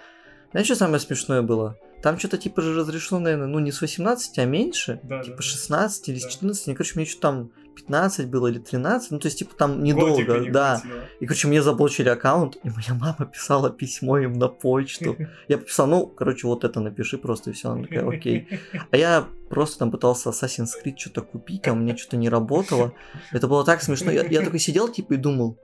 Знаешь, 0.52 0.68
что 0.68 0.74
самое 0.74 1.00
смешное 1.00 1.42
было? 1.42 1.76
Там 2.02 2.18
что-то 2.18 2.38
типа 2.38 2.62
же 2.62 2.74
разрешено, 2.74 3.20
наверное, 3.20 3.46
ну 3.46 3.58
не 3.58 3.72
с 3.72 3.80
18, 3.80 4.38
а 4.38 4.44
меньше. 4.44 5.00
Да, 5.02 5.22
типа 5.22 5.36
да, 5.38 5.42
16 5.42 6.08
или 6.08 6.18
с 6.18 6.24
Да. 6.24 6.30
14. 6.30 6.68
И, 6.68 6.74
короче, 6.74 6.92
мне 6.96 7.06
что 7.06 7.20
там 7.20 7.50
15 7.76 8.28
было 8.28 8.48
или 8.48 8.58
13. 8.58 9.10
Ну, 9.10 9.18
то 9.18 9.26
есть, 9.26 9.38
типа, 9.38 9.54
там 9.56 9.78
да. 9.78 9.82
недолго, 9.82 10.24
Годика 10.24 10.38
не 10.38 10.50
да. 10.50 10.78
хватило. 10.78 11.00
И, 11.20 11.26
короче, 11.26 11.48
мне 11.48 11.62
заблочили 11.62 12.08
аккаунт, 12.08 12.56
и 12.62 12.68
моя 12.68 12.94
мама 12.94 13.30
писала 13.30 13.70
письмо 13.70 14.18
им 14.18 14.34
на 14.34 14.48
почту. 14.48 15.16
Я 15.48 15.56
написал, 15.58 15.86
ну, 15.86 16.06
короче, 16.06 16.46
вот 16.46 16.64
это 16.64 16.80
напиши 16.80 17.18
просто, 17.18 17.50
и 17.50 17.52
все. 17.52 17.70
Она 17.70 17.82
такая, 17.84 18.08
окей. 18.08 18.48
А 18.90 18.96
я 18.96 19.26
просто 19.48 19.78
там 19.78 19.90
пытался 19.90 20.30
Assassin's 20.30 20.70
Creed 20.82 20.96
что-то 20.96 21.22
купить, 21.22 21.66
а 21.68 21.72
у 21.72 21.76
меня 21.76 21.96
что-то 21.96 22.16
не 22.16 22.28
работало. 22.28 22.92
Это 23.32 23.48
было 23.48 23.64
так 23.64 23.82
смешно. 23.82 24.10
Я, 24.10 24.24
я 24.24 24.42
такой 24.42 24.58
сидел, 24.58 24.88
типа, 24.88 25.14
и 25.14 25.16
думал, 25.16 25.58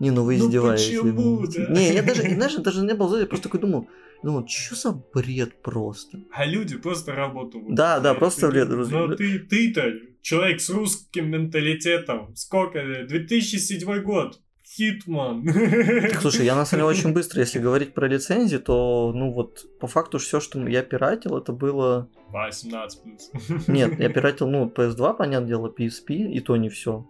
не, 0.00 0.10
ну 0.10 0.22
вы 0.24 0.36
Ну 0.38 0.46
издеваетесь. 0.46 0.86
почему, 0.86 1.40
блин». 1.40 1.66
да? 1.68 1.72
Не, 1.72 1.92
я 1.92 2.02
даже, 2.02 2.22
знаешь, 2.22 2.54
даже 2.54 2.82
не 2.82 2.94
был 2.94 3.08
злой, 3.08 3.22
я 3.22 3.26
просто 3.26 3.48
такой 3.48 3.60
думал, 3.60 3.88
думал, 4.22 4.46
что 4.48 4.74
за 4.74 4.92
бред 5.14 5.62
просто. 5.62 6.20
А 6.32 6.44
люди 6.44 6.76
просто 6.76 7.14
работу 7.14 7.60
Да, 7.68 8.00
да, 8.00 8.12
выполняют. 8.14 8.18
просто 8.18 8.50
раз- 8.50 8.88
Но 8.90 9.14
ты, 9.14 9.38
ты-то 9.38 9.92
человек 10.22 10.60
с 10.60 10.70
русским 10.70 11.30
менталитетом. 11.30 12.34
Сколько? 12.36 13.04
2007 13.08 14.02
год. 14.02 14.40
Хитман. 14.64 15.48
Слушай, 16.20 16.44
я 16.44 16.54
на 16.54 16.66
самом 16.66 16.82
деле 16.86 16.98
очень 16.98 17.12
быстро, 17.14 17.40
если 17.40 17.58
говорить 17.58 17.94
про 17.94 18.06
лицензии, 18.06 18.58
то, 18.58 19.12
ну 19.14 19.32
вот, 19.32 19.64
по 19.80 19.86
факту 19.86 20.18
все, 20.18 20.40
что 20.40 20.66
я 20.68 20.82
пиратил, 20.82 21.38
это 21.38 21.52
было... 21.52 22.10
18 22.28 23.02
плюс. 23.02 23.30
Нет, 23.66 23.98
я 23.98 24.08
пиратил, 24.12 24.46
ну, 24.46 24.66
PS2, 24.66 25.16
понятное 25.16 25.48
дело, 25.48 25.68
PSP, 25.76 26.12
и 26.30 26.40
то 26.40 26.56
не 26.58 26.68
все. 26.68 27.06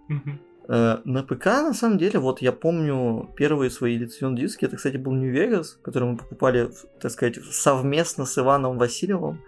Э, 0.70 0.98
на 1.04 1.22
ПК, 1.22 1.46
на 1.46 1.72
самом 1.72 1.96
деле, 1.96 2.18
вот 2.18 2.42
я 2.42 2.52
помню 2.52 3.30
первые 3.36 3.70
свои 3.70 3.96
лицензионные 3.96 4.42
диски, 4.42 4.66
это, 4.66 4.76
кстати, 4.76 4.98
был 4.98 5.12
New 5.12 5.32
Vegas, 5.32 5.76
который 5.82 6.10
мы 6.10 6.16
покупали, 6.18 6.68
так 7.00 7.10
сказать, 7.10 7.38
совместно 7.50 8.26
с 8.26 8.36
Иваном 8.38 8.76
Васильевым. 8.76 9.40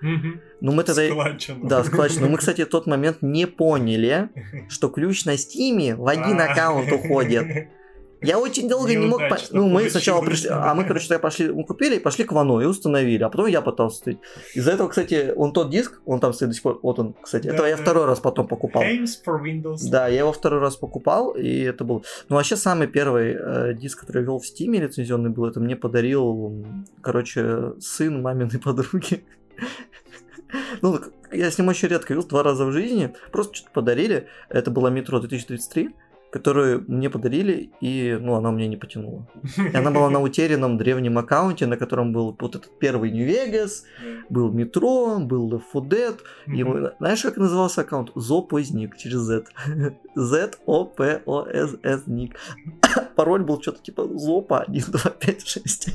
Ну, 0.60 0.72
мы 0.72 0.82
тогда... 0.82 1.06
Складчину. 1.06 1.68
Да, 1.68 1.84
складчину. 1.84 2.26
Но 2.26 2.32
мы, 2.32 2.38
кстати, 2.38 2.64
в 2.64 2.68
тот 2.68 2.86
момент 2.86 3.18
не 3.20 3.46
поняли, 3.46 4.30
что 4.70 4.88
ключ 4.88 5.26
на 5.26 5.36
Стиме 5.36 5.94
в 5.94 6.06
один 6.06 6.40
А. 6.40 6.46
аккаунт 6.46 6.90
уходит. 6.90 7.68
Я 8.22 8.38
очень 8.38 8.68
долго 8.68 8.94
не 8.94 9.06
мог... 9.06 9.20
Ну, 9.50 9.68
мы 9.68 9.88
сначала 9.88 10.22
пришли... 10.22 10.48
А 10.50 10.74
мы, 10.74 10.84
короче, 10.84 11.08
тогда 11.08 11.22
пошли... 11.22 11.50
Мы 11.50 11.64
купили 11.64 11.98
пошли 11.98 12.24
к 12.24 12.32
Вану 12.32 12.60
и 12.60 12.66
установили. 12.66 13.22
А 13.22 13.28
потом 13.28 13.46
я 13.46 13.62
пытался 13.62 13.96
установить. 13.96 14.22
Из-за 14.54 14.72
этого, 14.72 14.88
кстати, 14.88 15.32
он 15.34 15.52
тот 15.52 15.70
диск, 15.70 16.00
он 16.04 16.20
там 16.20 16.32
стоит 16.32 16.50
до 16.50 16.54
сих 16.54 16.62
пор... 16.62 16.80
Вот 16.82 16.98
он, 16.98 17.14
кстати. 17.14 17.48
Это 17.48 17.64
я 17.66 17.76
второй 17.76 18.06
раз 18.06 18.20
потом 18.20 18.46
покупал. 18.46 18.82
Games 18.82 19.10
for 19.26 19.42
Windows. 19.42 19.78
Да, 19.90 20.08
я 20.08 20.20
его 20.20 20.32
второй 20.32 20.60
раз 20.60 20.76
покупал, 20.76 21.32
и 21.32 21.60
это 21.60 21.84
был... 21.84 22.04
Ну, 22.28 22.36
вообще, 22.36 22.56
самый 22.56 22.88
первый 22.88 23.36
э, 23.38 23.74
диск, 23.74 24.00
который 24.00 24.18
я 24.18 24.24
вел 24.24 24.38
в 24.38 24.46
Стиме 24.46 24.80
лицензионный 24.80 25.30
был, 25.30 25.46
это 25.46 25.60
мне 25.60 25.76
подарил, 25.76 26.64
короче, 27.00 27.72
сын 27.80 28.20
маминой 28.20 28.58
подруги. 28.58 29.24
Ну, 30.82 30.98
я 31.32 31.50
с 31.50 31.58
ним 31.58 31.68
очень 31.68 31.88
редко 31.88 32.12
вел, 32.14 32.24
два 32.24 32.42
раза 32.42 32.64
в 32.64 32.72
жизни. 32.72 33.14
Просто 33.30 33.54
что-то 33.54 33.72
подарили. 33.72 34.26
Это 34.48 34.70
была 34.70 34.90
метро 34.90 35.20
2033, 35.20 35.90
которую 36.30 36.84
мне 36.88 37.10
подарили, 37.10 37.70
и, 37.80 38.16
ну, 38.20 38.34
она 38.34 38.50
мне 38.50 38.68
не 38.68 38.76
потянула. 38.76 39.26
И 39.56 39.76
она 39.76 39.90
была 39.90 40.10
на 40.10 40.20
утерянном 40.22 40.78
древнем 40.78 41.18
аккаунте, 41.18 41.66
на 41.66 41.76
котором 41.76 42.12
был 42.12 42.36
вот 42.38 42.56
этот 42.56 42.78
первый 42.78 43.10
New 43.10 43.26
Vegas, 43.26 43.82
был 44.28 44.52
метро, 44.52 45.18
был 45.18 45.50
Left 45.50 45.72
4 45.72 45.90
Dead, 45.90 46.16
и 46.46 46.64
знаешь, 46.98 47.22
как 47.22 47.36
назывался 47.36 47.80
аккаунт? 47.80 48.12
Зопозник 48.14 48.96
через 48.96 49.18
Z. 49.20 49.44
Z-O-P-O-S-S 50.14 52.06
ник. 52.06 52.36
Пароль 53.16 53.42
был 53.42 53.60
что-то 53.60 53.82
типа 53.82 54.08
Зопа 54.18 54.60
1, 54.60 54.84
2, 54.88 55.10
5, 55.10 55.46
6. 55.46 55.88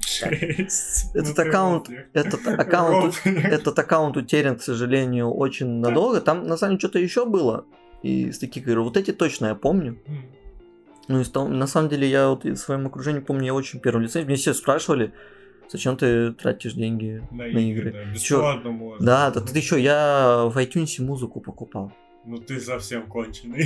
Шесть. 0.00 1.14
Этот 1.14 1.38
Ну, 1.38 1.42
аккаунт, 1.42 1.90
этот 2.12 2.46
аккаунт, 2.46 3.20
этот 3.24 3.78
аккаунт 3.78 4.16
утерян, 4.16 4.56
к 4.56 4.62
сожалению, 4.62 5.30
очень 5.30 5.80
надолго. 5.80 6.20
Там 6.20 6.46
на 6.46 6.56
самом 6.56 6.72
деле 6.72 6.80
что-то 6.80 6.98
еще 6.98 7.24
было. 7.24 7.64
И 8.02 8.28
из 8.28 8.38
таких 8.38 8.66
игр. 8.66 8.80
Вот 8.80 8.96
эти 8.96 9.12
точно 9.12 9.46
я 9.46 9.54
помню. 9.54 9.98
Ну, 11.08 11.20
и 11.20 11.24
с 11.24 11.28
того- 11.30 11.48
на 11.48 11.66
самом 11.66 11.88
деле, 11.88 12.08
я 12.08 12.28
вот 12.28 12.44
в 12.44 12.56
своем 12.56 12.86
окружении 12.86 13.20
помню, 13.20 13.46
я 13.46 13.54
очень 13.54 13.80
первую 13.80 14.04
лицензию. 14.04 14.26
Мне 14.26 14.36
все 14.36 14.54
спрашивали, 14.54 15.12
зачем 15.68 15.96
ты 15.96 16.32
тратишь 16.32 16.74
деньги 16.74 17.22
На 17.32 17.38
на 17.44 17.58
игры, 17.58 17.62
игры. 17.90 17.92
да, 17.92 18.18
Чё? 18.18 18.36
бесплатно 18.36 18.70
можно. 18.70 19.04
Да, 19.06 19.30
да 19.30 19.40
ты 19.40 19.60
что, 19.60 19.76
я 19.76 20.44
в 20.52 20.56
iTunes 20.56 21.02
музыку 21.02 21.40
покупал. 21.40 21.92
Ну 22.26 22.36
ты 22.38 22.60
совсем 22.60 23.06
конченый. 23.06 23.64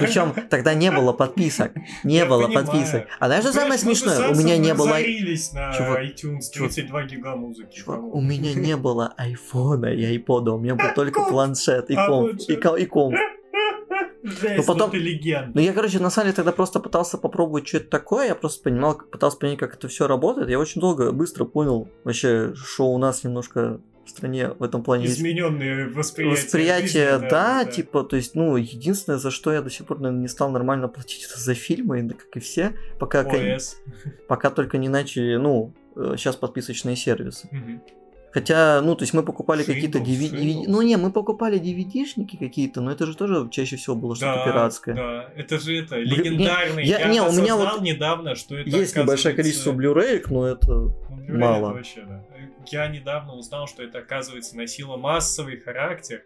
Причем 0.00 0.32
тогда 0.50 0.74
не 0.74 0.90
было 0.90 1.12
подписок. 1.12 1.72
Не 2.04 2.16
Я 2.16 2.26
было 2.26 2.46
понимаю. 2.46 2.66
подписок. 2.66 3.06
А 3.20 3.26
знаешь, 3.26 3.44
что 3.44 3.52
самое 3.52 3.78
смешное? 3.78 4.30
У 4.30 4.34
меня 4.34 4.56
не 4.58 4.74
было... 4.74 4.86
на 4.88 5.72
Чувак, 5.72 6.00
iTunes 6.02 6.50
чувак, 6.52 6.72
32 6.72 7.02
гига 7.04 7.36
музыки. 7.36 7.74
Чувак, 7.76 8.02
у 8.02 8.20
меня 8.20 8.52
не 8.54 8.76
было 8.76 9.14
айфона 9.16 9.86
и 9.86 10.04
айпода, 10.04 10.52
у 10.52 10.58
меня 10.58 10.74
был 10.74 10.86
только 10.94 11.20
Комп. 11.20 11.30
планшет 11.30 11.88
и 11.90 11.94
А 11.94 12.06
комп, 12.08 12.40
и, 12.48 12.56
ко- 12.56 12.74
и 12.76 12.84
комп. 12.86 13.14
Жесть, 14.24 14.56
Ну, 14.58 14.62
потом- 14.64 14.86
ну 14.88 14.92
ты 14.92 14.98
легенда. 14.98 15.50
Ну 15.54 15.60
я, 15.60 15.72
короче, 15.72 15.98
на 15.98 16.10
самом 16.10 16.26
деле 16.26 16.36
тогда 16.36 16.52
просто 16.52 16.78
пытался 16.80 17.18
попробовать, 17.18 17.66
что 17.68 17.78
это 17.78 17.90
такое, 17.90 18.28
я 18.28 18.34
просто 18.34 18.62
понимал, 18.62 18.96
пытался 18.96 19.36
понять, 19.36 19.58
как 19.58 19.74
это 19.74 19.88
все 19.88 20.06
работает. 20.06 20.48
Я 20.48 20.58
очень 20.60 20.80
долго, 20.80 21.10
быстро 21.12 21.44
понял 21.44 21.88
вообще, 22.04 22.54
что 22.54 22.86
у 22.92 22.98
нас 22.98 23.24
немножко 23.24 23.80
в 24.04 24.10
стране 24.10 24.48
в 24.48 24.62
этом 24.62 24.82
плане 24.82 25.06
Измененные 25.06 25.88
восприятия. 25.88 26.42
восприятие, 26.42 27.12
жизни, 27.14 27.28
да, 27.30 27.64
типа, 27.64 28.02
то 28.04 28.16
есть, 28.16 28.34
ну, 28.34 28.56
единственное, 28.56 29.18
за 29.18 29.30
что 29.30 29.52
я 29.52 29.62
до 29.62 29.70
сих 29.70 29.86
пор, 29.86 30.00
наверное, 30.00 30.22
не 30.22 30.28
стал 30.28 30.50
нормально 30.50 30.88
платить, 30.88 31.24
это 31.30 31.38
за 31.40 31.54
фильмы, 31.54 32.02
да, 32.02 32.14
как 32.14 32.36
и 32.36 32.40
все, 32.40 32.72
пока, 32.98 33.24
кон- 33.24 33.58
пока 34.28 34.50
только 34.50 34.78
не 34.78 34.88
начали, 34.88 35.36
ну, 35.36 35.72
сейчас 35.94 36.36
подписочные 36.36 36.96
сервисы. 36.96 37.48
Хотя, 38.32 38.80
ну, 38.80 38.94
то 38.94 39.02
есть 39.02 39.12
мы 39.12 39.22
покупали 39.22 39.62
какие-то 39.62 39.98
DVD, 39.98 40.30
Шинглс. 40.30 40.66
ну 40.66 40.80
не, 40.80 40.96
мы 40.96 41.12
покупали 41.12 41.60
DVD-шники 41.60 42.38
какие-то, 42.38 42.80
но 42.80 42.90
это 42.90 43.04
же 43.04 43.14
тоже 43.14 43.46
чаще 43.50 43.76
всего 43.76 43.94
было 43.94 44.16
что-то 44.16 44.36
Да, 44.38 44.44
пиратское. 44.46 44.94
Да, 44.94 45.28
это 45.36 45.58
же 45.58 45.76
это, 45.76 45.96
легендарный. 45.98 46.82
я- 46.82 47.00
Я, 47.00 47.08
не, 47.08 47.20
у 47.20 47.30
меня 47.30 47.56
вот 47.56 47.82
недавно, 47.82 48.34
что 48.34 48.56
это 48.56 48.70
Есть 48.70 48.96
небольшое 48.96 49.34
количество 49.34 49.72
блюреек, 49.72 50.30
но 50.30 50.46
это... 50.48 50.72
Ну, 50.72 50.94
Мало. 51.28 51.66
это 51.66 51.74
вообще, 51.76 52.00
да. 52.08 52.24
Я 52.70 52.88
недавно 52.88 53.34
узнал, 53.34 53.66
что 53.66 53.82
это, 53.82 53.98
оказывается, 53.98 54.56
носило 54.56 54.96
массовый 54.96 55.58
характер, 55.58 56.24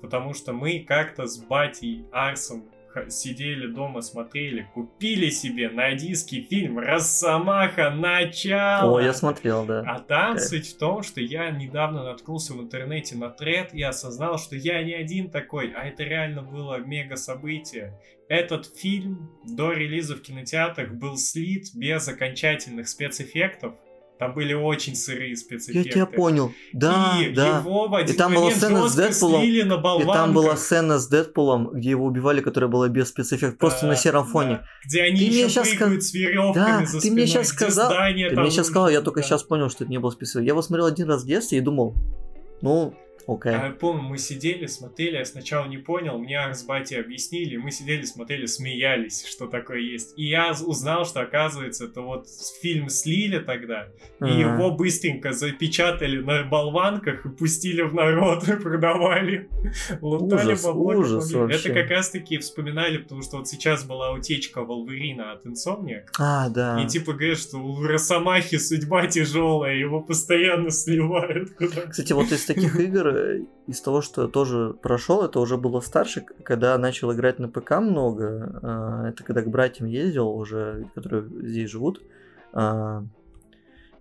потому 0.00 0.34
что 0.34 0.52
мы 0.52 0.84
как-то 0.86 1.26
с 1.26 1.38
батей 1.38 2.04
Арсом 2.12 2.64
сидели 3.08 3.66
дома, 3.66 4.00
смотрели, 4.00 4.68
купили 4.74 5.30
себе 5.30 5.68
на 5.68 5.94
диске 5.94 6.42
фильм 6.42 6.78
«Росомаха. 6.78 7.90
Начало». 7.90 8.98
О, 8.98 9.00
я 9.00 9.12
смотрел, 9.12 9.64
да. 9.64 9.84
А 9.86 10.00
там 10.00 10.34
Кайф. 10.36 10.48
суть 10.48 10.68
в 10.68 10.78
том, 10.78 11.02
что 11.02 11.20
я 11.20 11.50
недавно 11.50 12.04
наткнулся 12.04 12.54
в 12.54 12.60
интернете 12.60 13.16
на 13.16 13.30
тред 13.30 13.72
и 13.74 13.82
осознал, 13.82 14.38
что 14.38 14.56
я 14.56 14.82
не 14.82 14.94
один 14.94 15.30
такой, 15.30 15.72
а 15.72 15.84
это 15.84 16.02
реально 16.02 16.42
было 16.42 16.78
мега 16.78 17.16
событие. 17.16 17.98
Этот 18.28 18.66
фильм 18.76 19.30
до 19.44 19.72
релиза 19.72 20.16
в 20.16 20.22
кинотеатрах 20.22 20.92
был 20.92 21.16
слит 21.16 21.74
без 21.74 22.08
окончательных 22.08 22.88
спецэффектов. 22.88 23.74
Там 24.18 24.34
были 24.34 24.52
очень 24.52 24.96
сырые 24.96 25.30
Я 25.30 25.36
спецэффекты. 25.36 25.90
тебя 25.90 26.06
понял. 26.06 26.52
Да, 26.72 27.18
и 27.22 27.32
да. 27.32 27.58
его 27.60 27.86
в 27.86 27.94
один 27.94 28.14
И 28.14 28.18
там 28.18 28.34
была 28.34 28.50
сцена 28.50 28.88
с 28.88 28.94
Дэдпулом, 28.96 29.42
И 29.44 30.04
там 30.06 30.32
была 30.34 30.56
сцена 30.56 30.98
с 30.98 31.06
Дэдпулом, 31.06 31.70
где 31.72 31.90
его 31.90 32.04
убивали, 32.06 32.40
которая 32.40 32.68
была 32.68 32.88
без 32.88 33.08
спецэффектов, 33.10 33.58
просто 33.58 33.82
Да, 33.82 33.88
на 33.88 33.96
сером 33.96 34.24
да. 34.24 34.30
фоне. 34.32 34.60
Где 34.84 35.02
они 35.02 35.18
Ты 35.20 35.26
мне 35.28 35.40
еще 35.42 35.48
щас 35.50 35.68
прыгают 35.68 36.02
с 36.02 36.12
веревками 36.12 36.80
Да, 36.80 36.86
за 36.86 37.00
ты 37.00 37.10
мне 37.12 37.26
спиной, 37.26 37.44
где 37.44 37.48
сказал- 37.52 37.90
здание 37.92 38.28
Ты 38.28 38.34
там 38.34 38.42
мне 38.44 38.50
сейчас 38.50 38.66
сказал, 38.66 38.88
я 38.88 39.00
только 39.02 39.20
да. 39.20 39.26
сейчас 39.26 39.42
понял, 39.44 39.70
что 39.70 39.84
это 39.84 39.90
не 39.90 39.98
было 39.98 40.10
спецэффектов. 40.10 40.42
Я 40.44 40.48
его 40.52 40.62
смотрел 40.62 40.86
один 40.86 41.08
раз 41.08 41.22
в 41.22 41.26
детстве 41.26 41.58
и 41.58 41.60
думал, 41.60 41.94
ну, 42.60 42.94
окей. 43.28 43.52
А 43.52 43.66
я 43.66 43.70
помню, 43.70 44.02
мы 44.02 44.18
сидели, 44.18 44.66
смотрели, 44.66 45.16
я 45.16 45.24
сначала 45.24 45.66
не 45.66 45.78
понял, 45.78 46.18
мне 46.18 46.38
батей 46.66 47.00
объяснили, 47.00 47.56
мы 47.56 47.70
сидели, 47.70 48.02
смотрели, 48.02 48.46
смеялись, 48.46 49.24
что 49.26 49.46
такое 49.46 49.78
есть. 49.80 50.14
И 50.16 50.24
я 50.28 50.52
узнал, 50.52 51.04
что 51.04 51.20
оказывается, 51.20 51.84
это 51.84 52.00
вот 52.00 52.26
фильм 52.62 52.88
слили 52.88 53.38
тогда, 53.38 53.88
и 54.20 54.24
Ага. 54.24 54.32
его 54.32 54.70
быстренько 54.72 55.32
запечатали 55.32 56.18
на 56.18 56.42
болванках 56.44 57.26
и 57.26 57.28
пустили 57.28 57.82
в 57.82 57.94
народ, 57.94 58.48
и 58.48 58.52
продавали. 58.54 59.48
Лутали 60.00 60.52
Ужас, 60.52 60.64
бабло, 60.64 60.94
ужас 60.96 61.32
вообще. 61.32 61.56
Это 61.58 61.72
как 61.82 61.90
раз 61.90 62.10
таки 62.10 62.38
вспоминали, 62.38 62.98
потому 62.98 63.22
что 63.22 63.38
вот 63.38 63.48
сейчас 63.48 63.84
была 63.84 64.12
утечка 64.12 64.62
Волверина 64.64 65.32
от 65.32 65.44
Insomniac, 65.46 66.06
А, 66.18 66.48
да. 66.48 66.82
и 66.82 66.86
типа 66.86 67.12
говорят, 67.12 67.38
что 67.38 67.58
у 67.58 67.82
Росомахи 67.82 68.56
судьба 68.58 69.06
тяжелая, 69.06 69.74
его 69.76 70.00
постоянно 70.00 70.70
сливают 70.70 71.50
куда-то. 71.58 71.88
Кстати, 71.90 72.12
вот 72.12 72.30
из 72.32 72.44
таких 72.44 72.78
игр, 72.80 73.08
из 73.66 73.80
того, 73.80 74.00
что 74.02 74.22
я 74.22 74.28
тоже 74.28 74.74
прошел, 74.82 75.22
это 75.24 75.40
уже 75.40 75.56
было 75.56 75.80
старше, 75.80 76.24
когда 76.42 76.76
начал 76.78 77.12
играть 77.12 77.38
на 77.38 77.48
ПК 77.48 77.72
много. 77.80 78.60
а, 78.62 79.08
Это 79.08 79.24
когда 79.24 79.42
к 79.42 79.48
братьям 79.48 79.88
ездил 79.88 80.28
уже, 80.28 80.86
которые 80.94 81.24
здесь 81.42 81.70
живут. 81.70 82.02
а, 82.52 83.04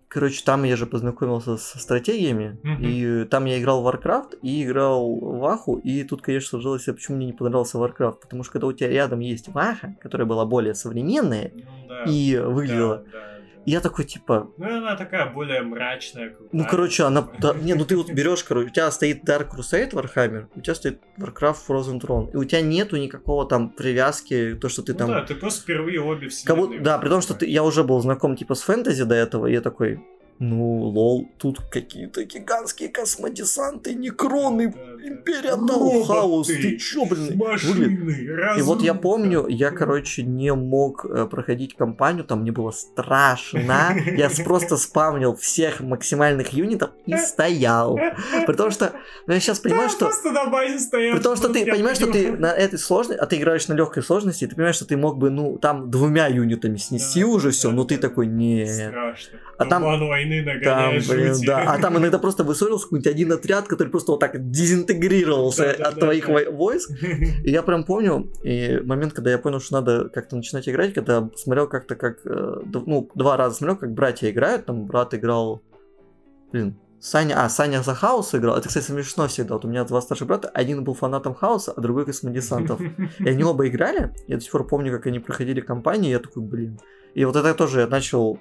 Короче, 0.09 0.41
там 0.45 0.63
я 0.63 0.77
же 0.77 0.85
познакомился 0.85 1.57
со 1.57 1.79
стратегиями, 1.79 2.57
Мгм. 2.63 2.81
и 2.81 3.25
там 3.25 3.43
я 3.43 3.59
играл 3.59 3.83
в 3.83 3.87
Warcraft 3.87 4.39
и 4.41 4.63
играл 4.63 5.13
в 5.13 5.39
Ваху, 5.39 5.75
и 5.79 6.03
тут, 6.05 6.21
конечно, 6.21 6.47
сложилось, 6.51 6.85
почему 6.85 7.17
мне 7.17 7.25
не 7.25 7.33
понравился 7.33 7.77
Warcraft, 7.77 8.21
потому 8.21 8.43
что 8.43 8.53
когда 8.53 8.67
у 8.67 8.71
тебя 8.73 8.87
рядом 8.89 9.19
есть 9.19 9.49
Ваха, 9.49 9.95
которая 9.99 10.25
была 10.25 10.45
более 10.45 10.75
современная 10.75 11.51
да. 11.89 12.03
и 12.05 12.37
выглядела, 12.37 12.97
да, 12.99 13.11
да. 13.11 13.36
Я 13.71 13.81
такой, 13.81 14.05
типа, 14.05 14.49
Ну, 14.57 14.77
она 14.77 14.95
такая 14.95 15.31
более 15.31 15.61
мрачная. 15.61 16.29
крутая. 16.29 16.49
ну, 16.51 16.65
короче, 16.69 17.03
она... 17.03 17.27
да, 17.39 17.53
не, 17.53 17.73
ну 17.75 17.85
ты 17.85 17.95
вот 17.97 18.09
берешь, 18.13 18.43
короче, 18.43 18.67
у 18.67 18.71
тебя 18.71 18.89
стоит 18.91 19.23
Dark 19.23 19.49
Crusade 19.55 19.91
Warhammer, 19.91 20.47
у 20.55 20.61
тебя 20.61 20.73
стоит 20.75 20.99
Warcraft 21.19 21.57
Frozen 21.67 21.99
Throne, 22.01 22.31
и 22.33 22.37
у 22.37 22.43
тебя 22.43 22.61
нету 22.61 22.95
никакого 22.97 23.47
там 23.47 23.69
привязки, 23.69 24.57
то, 24.59 24.69
что 24.69 24.81
ты 24.83 24.93
Ну 24.93 24.97
там... 24.99 25.07
да, 25.09 25.21
ты 25.23 25.35
просто 25.35 25.61
впервые 25.63 25.99
обе 26.01 26.29
Как 26.45 26.55
будто- 26.57 26.69
вселенные. 26.71 26.79
да, 26.81 26.97
при 26.97 27.09
том, 27.09 27.21
что 27.21 27.33
ты, 27.33 27.45
я 27.45 27.63
уже 27.63 27.83
был 27.83 27.99
знаком 28.01 28.35
типа 28.35 28.55
с 28.55 28.61
фэнтези 28.61 29.03
до 29.03 29.15
этого, 29.15 29.47
и 29.47 29.53
я 29.53 29.61
такой, 29.61 29.99
ну, 30.39 30.79
лол, 30.81 31.29
тут 31.37 31.59
какие-то 31.61 32.23
гигантские 32.23 32.89
космодесанты, 32.89 33.93
некроны, 33.93 34.73
Империя 35.03 35.55
Тау, 35.55 35.92
Хаос, 35.92 36.47
ты 36.47 36.77
чё, 36.77 37.05
блин? 37.05 37.37
Машины, 37.37 38.57
И 38.57 38.61
вот 38.61 38.81
я 38.81 38.93
помню, 38.93 39.47
я, 39.47 39.71
короче, 39.71 40.23
не 40.23 40.53
мог 40.53 41.05
э, 41.05 41.25
проходить 41.25 41.75
кампанию, 41.75 42.23
там 42.23 42.41
мне 42.41 42.51
было 42.51 42.71
страшно. 42.71 43.95
Я 44.17 44.29
просто 44.43 44.77
спавнил 44.77 45.35
всех 45.35 45.79
максимальных 45.79 46.53
юнитов 46.53 46.91
и 47.05 47.15
стоял. 47.17 47.97
Потому 48.45 48.71
что, 48.71 48.93
ну, 49.27 49.33
я 49.33 49.39
сейчас 49.39 49.59
понимаю, 49.59 49.89
что... 49.89 50.05
Просто 50.05 50.31
на 50.31 50.45
базе 50.47 50.79
стоял. 50.79 51.17
Потому 51.17 51.35
что 51.35 51.49
ты 51.49 51.65
понимаешь, 51.65 51.97
что 51.97 52.11
ты 52.11 52.31
на 52.31 52.51
этой 52.51 52.79
сложной, 52.79 53.17
а 53.17 53.25
ты 53.25 53.37
играешь 53.37 53.67
на 53.67 53.73
легкой 53.73 54.03
сложности, 54.03 54.43
и 54.43 54.47
ты 54.47 54.55
понимаешь, 54.55 54.75
что 54.75 54.85
ты 54.85 54.97
мог 54.97 55.17
бы, 55.17 55.29
ну, 55.29 55.57
там 55.57 55.89
двумя 55.89 56.27
юнитами 56.27 56.77
снести 56.77 57.23
уже 57.23 57.51
все, 57.51 57.71
но 57.71 57.85
ты 57.85 57.95
да. 57.95 58.09
такой, 58.09 58.27
не. 58.27 58.65
Страшно. 58.65 59.39
А 59.57 59.65
там- 59.65 59.83
Войны 60.27 60.59
Там, 60.63 60.95
нагоняет 60.95 61.07
блин, 61.09 61.35
да. 61.45 61.73
А 61.73 61.79
там 61.79 61.97
иногда 61.97 62.19
просто 62.19 62.43
высорился 62.43 62.85
какой-нибудь 62.85 63.07
один 63.11 63.31
отряд, 63.31 63.67
который 63.67 63.89
просто 63.89 64.11
вот 64.11 64.19
так 64.19 64.51
дезинтегрировался 64.51 65.75
Да, 65.77 65.89
от 65.89 65.95
да, 65.95 66.01
твоих 66.01 66.27
да. 66.27 66.51
войск. 66.51 66.91
И 67.43 67.51
я 67.51 67.63
прям 67.63 67.83
помню 67.83 68.31
и 68.43 68.79
момент, 68.83 69.13
когда 69.13 69.31
я 69.31 69.37
понял, 69.37 69.59
что 69.59 69.75
надо 69.75 70.09
как-то 70.09 70.35
начинать 70.35 70.67
играть, 70.67 70.93
когда 70.93 71.29
смотрел 71.35 71.67
как-то 71.67 71.95
как, 71.95 72.19
э, 72.25 72.61
ну, 72.85 73.09
два 73.15 73.37
раза 73.37 73.55
смотрел, 73.55 73.77
как 73.77 73.91
братья 73.93 74.29
играют, 74.29 74.65
там 74.65 74.85
брат 74.85 75.13
играл, 75.13 75.61
блин, 76.51 76.77
Саня, 76.99 77.43
а, 77.43 77.49
Саня 77.49 77.83
за 77.83 77.93
Хаус 77.93 78.33
играл, 78.33 78.57
это, 78.57 78.67
кстати, 78.67 78.85
смешно 78.85 79.27
всегда, 79.27 79.55
вот 79.55 79.65
у 79.65 79.67
меня 79.67 79.83
два 79.83 80.01
старших 80.01 80.27
брата, 80.27 80.49
один 80.49 80.83
был 80.83 80.93
фанатом 80.93 81.35
Хаоса, 81.35 81.73
а 81.75 81.81
другой 81.81 82.05
космодесантов. 82.05 82.81
И 83.19 83.29
они 83.29 83.43
оба 83.43 83.67
играли, 83.67 84.13
я 84.27 84.37
до 84.37 84.41
сих 84.41 84.51
пор 84.51 84.67
помню, 84.67 84.91
как 84.91 85.05
они 85.07 85.19
проходили 85.19 85.61
кампании, 85.61 86.11
я 86.11 86.19
такой, 86.19 86.43
блин. 86.43 86.79
И 87.13 87.25
вот 87.25 87.35
это 87.35 87.53
тоже 87.53 87.81
я 87.81 87.87
начал 87.87 88.39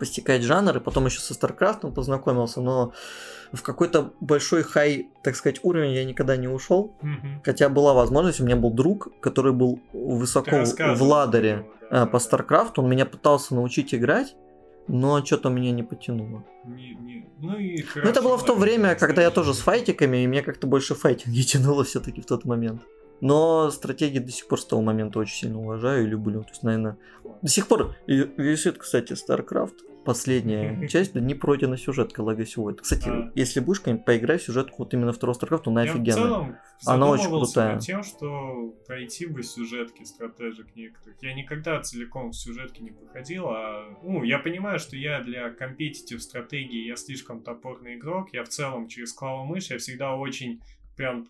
постигать 0.00 0.42
жанр, 0.42 0.76
и 0.78 0.80
потом 0.80 1.06
еще 1.06 1.20
со 1.20 1.34
StarCraft 1.34 1.92
познакомился, 1.92 2.60
но 2.60 2.92
в 3.52 3.62
какой-то 3.62 4.12
большой 4.20 4.62
хай, 4.62 5.08
так 5.22 5.36
сказать, 5.36 5.60
уровень 5.62 5.92
я 5.92 6.04
никогда 6.04 6.36
не 6.36 6.48
ушел. 6.48 6.96
Мгм. 7.02 7.42
Хотя 7.44 7.68
была 7.68 7.94
возможность, 7.94 8.40
у 8.40 8.44
меня 8.44 8.56
был 8.56 8.70
друг, 8.70 9.08
который 9.20 9.52
был 9.52 9.78
высоко 9.92 10.64
в 10.64 11.02
ладере 11.02 11.66
да, 11.90 12.04
э, 12.04 12.06
по 12.06 12.18
да. 12.18 12.24
StarCraft, 12.24 12.72
он 12.76 12.88
меня 12.88 13.06
пытался 13.06 13.54
научить 13.54 13.94
играть, 13.94 14.34
но 14.88 15.24
что-то 15.24 15.50
меня 15.50 15.70
не 15.70 15.82
потянуло. 15.82 16.42
Не- 16.64 16.94
не- 16.94 17.26
Ну, 17.38 17.56
и 17.56 17.84
Но 17.94 18.10
это 18.10 18.22
было 18.22 18.36
в 18.36 18.44
то 18.44 18.54
время, 18.54 18.94
когда 18.94 19.22
я 19.22 19.30
тоже 19.30 19.54
с 19.54 19.60
файтиками, 19.60 20.24
и 20.24 20.26
мне 20.26 20.42
как-то 20.42 20.66
больше 20.66 20.94
файтинги 20.94 21.42
тянуло 21.42 21.84
все-таки 21.84 22.20
в 22.20 22.26
тот 22.26 22.44
момент. 22.44 22.82
Но 23.20 23.70
стратегии 23.70 24.18
до 24.18 24.32
сих 24.32 24.48
пор 24.48 24.58
с 24.60 24.64
того 24.64 24.80
момента 24.82 25.18
очень 25.18 25.36
сильно 25.36 25.60
уважаю 25.60 26.04
и 26.04 26.06
люблю. 26.06 26.42
То 26.42 26.50
есть, 26.50 26.62
наверное, 26.62 26.96
до 27.42 27.48
сих 27.50 27.66
пор 27.66 27.94
висит, 28.06 28.78
кстати, 28.78 29.12
StarCraft. 29.12 29.74
Последняя 30.10 30.88
часть, 30.88 31.12
да 31.12 31.20
не 31.20 31.34
пройдена 31.34 31.76
сюжетка 31.76 32.22
Legacy 32.22 32.56
Void. 32.56 32.80
Кстати, 32.82 33.08
А. 33.08 33.30
если 33.34 33.60
будешь 33.60 33.78
как-нибудь 33.80 34.04
поиграй 34.04 34.38
в 34.38 34.42
сюжетку 34.42 34.76
вот 34.78 34.92
именно 34.92 35.12
второго 35.12 35.36
StarCraft, 35.36 35.62
она 35.66 35.84
Я 35.84 35.92
в 35.92 35.94
офигенная. 35.94 36.14
целом 36.22 36.56
Она 36.86 37.06
очень 37.08 37.28
крутая. 37.28 37.74
над 37.74 37.82
тем, 37.82 38.02
что 38.02 38.74
пройти 38.86 39.26
бы 39.26 39.42
сюжетки 39.42 40.02
стратежек 40.02 40.74
некоторых. 40.74 41.16
Я 41.22 41.34
никогда 41.34 41.80
целиком 41.80 42.30
в 42.30 42.36
сюжетки 42.36 42.82
не 42.82 42.90
проходил, 42.90 43.46
а... 43.48 43.96
Ну, 44.02 44.24
я 44.24 44.38
понимаю, 44.38 44.78
что 44.78 44.96
я 44.96 45.20
для 45.20 45.50
компетитив 45.50 46.22
стратегии, 46.22 46.86
я 46.88 46.96
слишком 46.96 47.42
топорный 47.42 47.96
игрок. 47.96 48.30
Я 48.32 48.44
в 48.44 48.48
целом 48.48 48.88
через 48.88 49.12
клаву 49.12 49.44
мышь, 49.44 49.70
я 49.70 49.78
всегда 49.78 50.16
очень 50.16 50.60
прям 50.96 51.28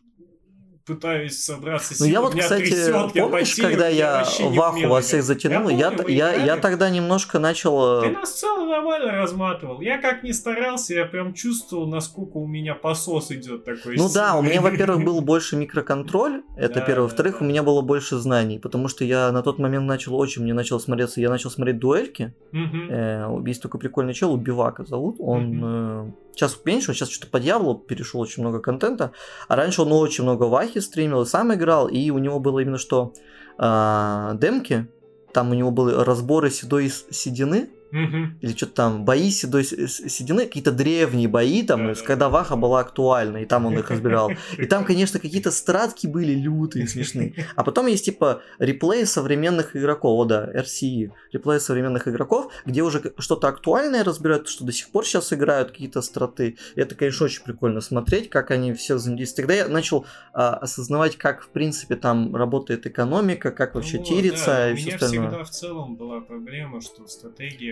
пытаюсь 0.90 1.42
собраться 1.42 1.94
Ну 2.00 2.06
я 2.06 2.20
вот, 2.20 2.34
кстати, 2.34 2.70
трясет, 2.70 3.14
я 3.14 3.22
помнишь, 3.22 3.50
потею, 3.50 3.68
когда 3.68 3.88
я 3.88 4.26
Ваху 4.40 4.88
вас 4.88 5.04
всех 5.06 5.22
затянул, 5.22 5.68
Я 5.68 5.78
я, 5.78 5.90
помню, 5.92 6.12
я, 6.12 6.32
я 6.34 6.56
тогда 6.56 6.90
немножко 6.90 7.38
начал... 7.38 8.00
Ты 8.00 8.08
э, 8.08 8.10
нас 8.10 8.30
в 8.30 8.36
целом 8.36 8.68
нормально 8.68 9.12
разматывал. 9.12 9.80
Я 9.80 9.98
как 9.98 10.24
ни 10.24 10.32
старался, 10.32 10.94
я 10.94 11.06
прям 11.06 11.32
чувствовал, 11.32 11.86
насколько 11.86 12.38
у 12.38 12.46
меня 12.46 12.74
посос 12.74 13.30
идет 13.30 13.64
такой. 13.64 13.96
Ну 13.96 14.08
да, 14.12 14.36
у 14.36 14.42
меня, 14.42 14.60
во-первых, 14.60 15.04
был 15.04 15.20
больше 15.32 15.56
микроконтроль, 15.56 16.42
это 16.56 16.80
Да, 16.80 16.80
первое. 16.80 17.04
Во-вторых, 17.04 17.38
да. 17.38 17.44
у 17.44 17.48
меня 17.48 17.62
было 17.62 17.82
больше 17.82 18.16
знаний, 18.16 18.58
потому 18.58 18.88
что 18.88 19.04
я 19.04 19.30
на 19.30 19.42
тот 19.42 19.58
момент 19.60 19.86
начал 19.86 20.16
очень, 20.16 20.42
мне 20.42 20.54
начал 20.54 20.80
смотреться, 20.80 21.20
я 21.20 21.30
начал 21.30 21.50
смотреть 21.50 21.78
дуэльки. 21.78 22.34
Мгм. 22.50 22.88
Э, 22.90 23.42
есть 23.46 23.62
такой 23.62 23.78
прикольный 23.78 24.14
чел, 24.14 24.32
Убивака 24.32 24.84
зовут. 24.84 25.16
Он 25.20 25.60
э, 25.62 26.10
сейчас 26.34 26.58
меньше, 26.64 26.90
он 26.90 26.94
сейчас 26.94 27.10
что-то 27.10 27.30
по 27.30 27.40
дьяволу 27.40 27.76
перешел 27.76 28.20
очень 28.20 28.42
много 28.42 28.60
контента. 28.60 29.12
А 29.48 29.56
раньше 29.56 29.82
он 29.82 29.92
очень 29.92 30.24
много 30.24 30.44
вахи 30.44 30.79
стримил 30.80 31.22
и 31.22 31.26
сам 31.26 31.52
играл, 31.54 31.88
и 31.88 32.10
у 32.10 32.18
него 32.18 32.40
было 32.40 32.60
именно 32.60 32.78
что 32.78 33.12
а, 33.58 34.34
демки. 34.34 34.86
Там 35.32 35.50
у 35.50 35.54
него 35.54 35.70
были 35.70 35.94
разборы 35.94 36.50
седой 36.50 36.90
седины, 37.10 37.70
Мгм. 37.92 38.38
или 38.40 38.52
что-то 38.56 38.72
там, 38.74 39.04
бои 39.04 39.30
седой 39.30 39.64
седины, 39.64 40.46
какие-то 40.46 40.72
древние 40.72 41.28
бои, 41.28 41.62
там, 41.62 41.86
Да, 41.88 41.94
когда 41.94 42.26
да. 42.26 42.28
Ваха 42.30 42.56
была 42.56 42.80
актуальна, 42.80 43.38
и 43.38 43.44
там 43.46 43.66
он 43.66 43.78
их 43.78 43.90
разбирал. 43.90 44.30
И 44.58 44.66
там, 44.66 44.84
конечно, 44.84 45.18
какие-то 45.18 45.50
стратки 45.50 46.06
были 46.06 46.32
лютые, 46.34 46.86
смешные. 46.86 47.34
А 47.56 47.64
потом 47.64 47.86
есть, 47.86 48.04
типа, 48.04 48.42
реплеи 48.58 49.04
современных 49.04 49.76
игроков, 49.76 50.18
о 50.20 50.24
да, 50.24 50.48
RCE, 50.54 51.10
реплеи 51.32 51.58
современных 51.58 52.06
игроков, 52.08 52.52
где 52.64 52.82
уже 52.82 53.12
что-то 53.18 53.48
актуальное 53.48 54.04
разбирают, 54.04 54.48
что 54.48 54.64
до 54.64 54.72
сих 54.72 54.88
пор 54.90 55.04
сейчас 55.04 55.32
играют 55.32 55.70
какие-то 55.72 56.00
страты. 56.02 56.56
И 56.76 56.80
это, 56.80 56.94
конечно, 56.94 57.26
очень 57.26 57.42
прикольно 57.44 57.80
смотреть, 57.80 58.30
как 58.30 58.50
они 58.50 58.72
все 58.74 58.94
взаимодействуют. 58.94 59.48
Тогда 59.48 59.54
я 59.54 59.68
начал 59.68 60.06
а, 60.32 60.54
осознавать, 60.56 61.16
как, 61.16 61.42
в 61.42 61.48
принципе, 61.48 61.96
там 61.96 62.34
работает 62.36 62.86
экономика, 62.86 63.50
как 63.50 63.74
вообще 63.74 63.98
Ну, 63.98 64.04
тирится 64.04 64.46
да, 64.46 64.70
и 64.70 64.74
У 64.74 64.76
все 64.76 64.86
меня 64.86 64.94
остальное. 64.96 65.28
всегда 65.28 65.44
в 65.44 65.50
целом 65.50 65.96
была 65.96 66.20
проблема, 66.20 66.80
что 66.80 67.04
в 67.04 67.10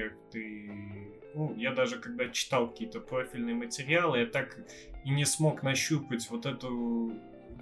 стратегиях 0.08 0.12
ты... 0.32 0.70
Ну, 1.34 1.54
я 1.56 1.72
даже 1.72 1.98
когда 1.98 2.28
читал 2.28 2.68
какие-то 2.68 3.00
профильные 3.00 3.54
материалы, 3.54 4.18
я 4.18 4.26
так 4.26 4.56
и 5.04 5.10
не 5.10 5.24
смог 5.24 5.62
нащупать 5.62 6.26
вот 6.30 6.46
эту 6.46 7.12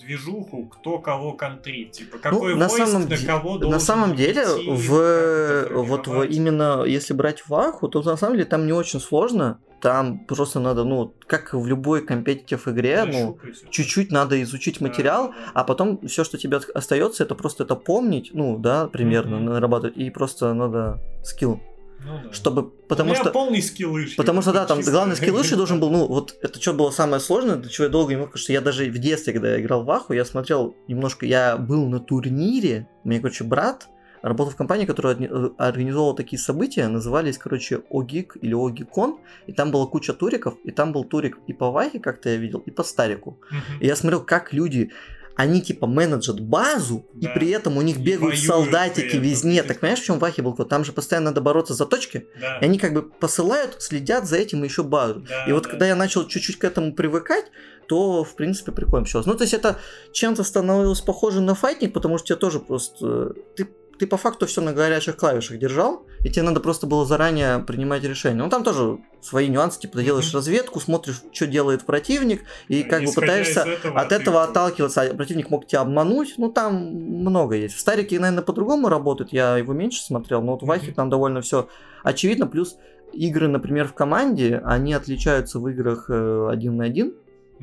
движуху, 0.00 0.66
кто 0.66 0.98
кого 0.98 1.32
контрит. 1.32 1.92
Типа, 1.92 2.18
какой 2.18 2.54
Ну, 2.54 2.60
на 2.60 2.68
войск 2.68 2.86
самом, 2.86 3.08
на 3.08 3.16
де- 3.16 3.26
кого 3.26 3.54
на 3.54 3.60
должен 3.60 3.80
самом 3.80 4.14
деле, 4.14 4.44
в, 4.46 5.64
как 5.68 5.72
вот 5.72 6.06
в, 6.06 6.22
именно 6.24 6.84
если 6.84 7.14
брать 7.14 7.46
Ваху, 7.48 7.88
то 7.88 8.02
на 8.02 8.16
самом 8.16 8.34
деле 8.36 8.46
там 8.46 8.66
не 8.66 8.72
очень 8.72 9.00
сложно. 9.00 9.58
Там 9.80 10.20
просто 10.26 10.58
надо, 10.58 10.84
ну, 10.84 11.14
как 11.26 11.52
в 11.52 11.66
любой 11.66 12.04
компетитив 12.04 12.66
игре, 12.68 13.04
ну, 13.04 13.38
чуть-чуть 13.70 14.10
надо 14.10 14.42
изучить 14.42 14.80
материал, 14.80 15.28
да, 15.28 15.32
да. 15.34 15.52
а 15.54 15.64
потом 15.64 16.06
все, 16.06 16.24
что 16.24 16.38
тебе 16.38 16.58
остается, 16.74 17.24
это 17.24 17.34
просто 17.34 17.64
это 17.64 17.74
помнить, 17.76 18.30
ну, 18.32 18.58
да, 18.58 18.86
примерно, 18.88 19.36
Мгм. 19.36 19.44
нарабатывать, 19.46 19.96
и 19.98 20.08
просто 20.10 20.54
надо 20.54 20.98
скилл, 21.22 21.60
Ну 22.04 22.20
да. 22.22 22.32
чтобы, 22.32 22.70
потому 22.70 23.10
У 23.10 23.12
меня 23.12 23.22
что... 23.22 23.32
полный 23.32 23.62
скиллыш. 23.62 24.16
Потому 24.16 24.42
что, 24.42 24.52
да, 24.52 24.64
там 24.66 24.78
чисто. 24.78 24.92
главный 24.92 25.16
скиллыш 25.16 25.50
должен 25.50 25.80
был, 25.80 25.90
ну, 25.90 26.06
вот 26.06 26.36
это 26.40 26.60
что 26.60 26.72
было 26.72 26.90
самое 26.90 27.20
сложное, 27.20 27.56
для 27.56 27.70
чего 27.70 27.84
я 27.84 27.90
долго 27.90 28.12
не 28.12 28.18
мог, 28.18 28.28
потому 28.28 28.42
что 28.42 28.52
я 28.52 28.60
даже 28.60 28.84
в 28.84 28.98
детстве, 28.98 29.32
когда 29.32 29.54
я 29.54 29.60
играл 29.60 29.84
в 29.84 29.90
Аху, 29.90 30.12
я 30.12 30.24
смотрел 30.24 30.76
немножко, 30.88 31.26
я 31.26 31.56
был 31.56 31.88
на 31.88 31.98
турнире, 32.00 32.88
у 33.04 33.08
меня, 33.08 33.20
короче, 33.20 33.44
брат 33.44 33.88
работал 34.22 34.52
в 34.52 34.56
компании, 34.56 34.86
которая 34.86 35.16
э, 35.16 35.50
организовывала 35.56 36.16
такие 36.16 36.38
события, 36.38 36.88
назывались, 36.88 37.38
короче, 37.38 37.82
ОГИК 37.90 38.38
или 38.40 38.54
ОГИКон, 38.54 39.18
и 39.46 39.52
там 39.52 39.70
была 39.70 39.86
куча 39.86 40.12
туриков, 40.12 40.54
и 40.64 40.70
там 40.70 40.92
был 40.92 41.04
турик 41.04 41.38
и 41.46 41.52
по 41.52 41.70
Вахе, 41.70 42.00
как-то 42.00 42.30
я 42.30 42.36
видел, 42.36 42.62
и 42.66 42.70
по 42.70 42.82
Старику. 42.82 43.38
И 43.80 43.86
я 43.86 43.96
смотрел, 43.96 44.22
как 44.22 44.52
люди 44.52 44.90
они 45.36 45.60
типа 45.62 45.86
менеджат 45.86 46.40
базу, 46.40 47.06
и 47.14 47.26
Да. 47.26 47.32
при 47.34 47.50
этом 47.50 47.76
у 47.76 47.82
них 47.82 47.98
И 47.98 48.02
бегают 48.02 48.38
солдатики 48.38 49.16
везде. 49.16 49.62
Так 49.62 49.80
понимаешь, 49.80 50.00
в 50.00 50.04
чем 50.04 50.18
Вахе 50.18 50.42
был 50.42 50.54
код? 50.54 50.68
Там 50.68 50.84
же 50.84 50.92
постоянно 50.92 51.26
надо 51.30 51.40
бороться 51.42 51.74
за 51.74 51.84
точки, 51.86 52.26
Да. 52.40 52.58
и 52.58 52.64
они 52.64 52.78
как 52.78 52.94
бы 52.94 53.02
посылают, 53.02 53.76
следят 53.82 54.26
за 54.26 54.36
этим 54.38 54.64
еще 54.64 54.82
базу. 54.82 55.20
Да, 55.28 55.44
И 55.46 55.52
вот 55.52 55.64
да. 55.64 55.70
когда 55.70 55.86
я 55.86 55.94
начал 55.94 56.26
чуть-чуть 56.26 56.58
к 56.58 56.64
этому 56.64 56.94
привыкать, 56.94 57.44
то, 57.86 58.24
в 58.24 58.34
принципе, 58.34 58.72
прикольно 58.72 59.02
получилось. 59.04 59.26
Ну, 59.26 59.34
то 59.34 59.42
есть 59.44 59.54
это 59.54 59.78
чем-то 60.12 60.42
становилось 60.42 61.00
похоже 61.02 61.40
на 61.40 61.54
файтинг, 61.54 61.92
потому 61.92 62.18
что 62.18 62.26
тебе 62.28 62.36
тоже 62.36 62.58
просто... 62.58 63.06
э, 63.06 63.32
Ты, 63.56 63.68
ты 63.98 64.06
по 64.06 64.16
факту 64.16 64.46
все 64.46 64.60
на 64.60 64.72
горячих 64.72 65.16
клавишах 65.16 65.58
держал, 65.58 66.06
и 66.20 66.30
тебе 66.30 66.42
надо 66.42 66.60
просто 66.60 66.86
было 66.86 67.06
заранее 67.06 67.60
принимать 67.60 68.02
решение. 68.04 68.42
Ну, 68.42 68.50
там 68.50 68.64
тоже 68.64 68.98
свои 69.20 69.48
нюансы, 69.48 69.80
типа, 69.80 69.98
ты 69.98 70.04
делаешь 70.04 70.32
разведку, 70.34 70.80
смотришь, 70.80 71.22
что 71.32 71.46
делает 71.46 71.84
противник, 71.84 72.42
и 72.68 72.82
как 72.82 73.00
бы 73.00 73.06
исходя 73.06 73.26
пытаешься 73.26 73.60
из 73.62 73.66
этого 73.78 74.00
от 74.00 74.08
ты- 74.08 74.14
этого 74.14 74.42
отталкиваться. 74.44 75.02
А 75.02 75.14
Противник 75.14 75.50
мог 75.50 75.66
тебя 75.66 75.80
обмануть, 75.80 76.34
ну, 76.38 76.50
там 76.50 76.74
много 76.76 77.56
есть. 77.56 77.74
В 77.74 77.80
Старике, 77.80 78.18
наверное, 78.20 78.42
по-другому 78.44 78.88
работает, 78.88 79.32
я 79.32 79.56
его 79.56 79.72
меньше 79.72 80.02
смотрел, 80.02 80.42
но 80.42 80.52
вот 80.52 80.62
в 80.62 80.66
Вахе 80.66 80.92
там 80.92 81.10
довольно 81.10 81.40
все 81.40 81.68
очевидно, 82.02 82.46
плюс 82.46 82.76
игры, 83.12 83.48
например, 83.48 83.88
в 83.88 83.94
команде, 83.94 84.60
они 84.64 84.92
отличаются 84.92 85.58
в 85.58 85.68
играх 85.68 86.06
э, 86.08 86.48
один 86.50 86.76
на 86.76 86.84
один, 86.84 87.14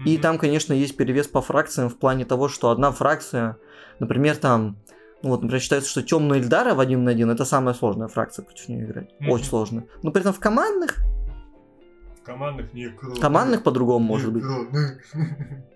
и 0.06 0.18
там, 0.18 0.40
конечно, 0.40 0.74
есть 0.74 0.98
перевес 0.98 1.28
по 1.28 1.42
фракциям 1.42 1.90
в 1.90 1.98
плане 1.98 2.26
того, 2.26 2.50
что 2.50 2.72
одна 2.72 2.92
фракция, 2.92 3.58
например, 4.00 4.36
там, 4.38 4.78
вот, 5.30 5.42
например, 5.42 5.62
считается, 5.62 5.90
что 5.90 6.04
темная 6.04 6.40
Эльдара 6.40 6.76
в 6.76 6.80
один 6.80 7.04
на 7.04 7.12
один 7.12 7.30
это 7.30 7.46
самая 7.46 7.74
сложная 7.74 8.10
фракция 8.10 8.44
против 8.44 8.68
нее 8.68 8.86
играть. 8.86 9.10
Мгм. 9.20 9.32
Очень 9.32 9.46
сложно. 9.46 9.86
Но 10.04 10.12
при 10.12 10.22
этом 10.22 10.34
в 10.34 10.40
командных 10.40 10.98
командных 12.24 12.74
некроны. 12.74 13.20
Командных 13.20 13.64
по-другому 13.64 14.06
может 14.06 14.32
быть. 14.32 14.44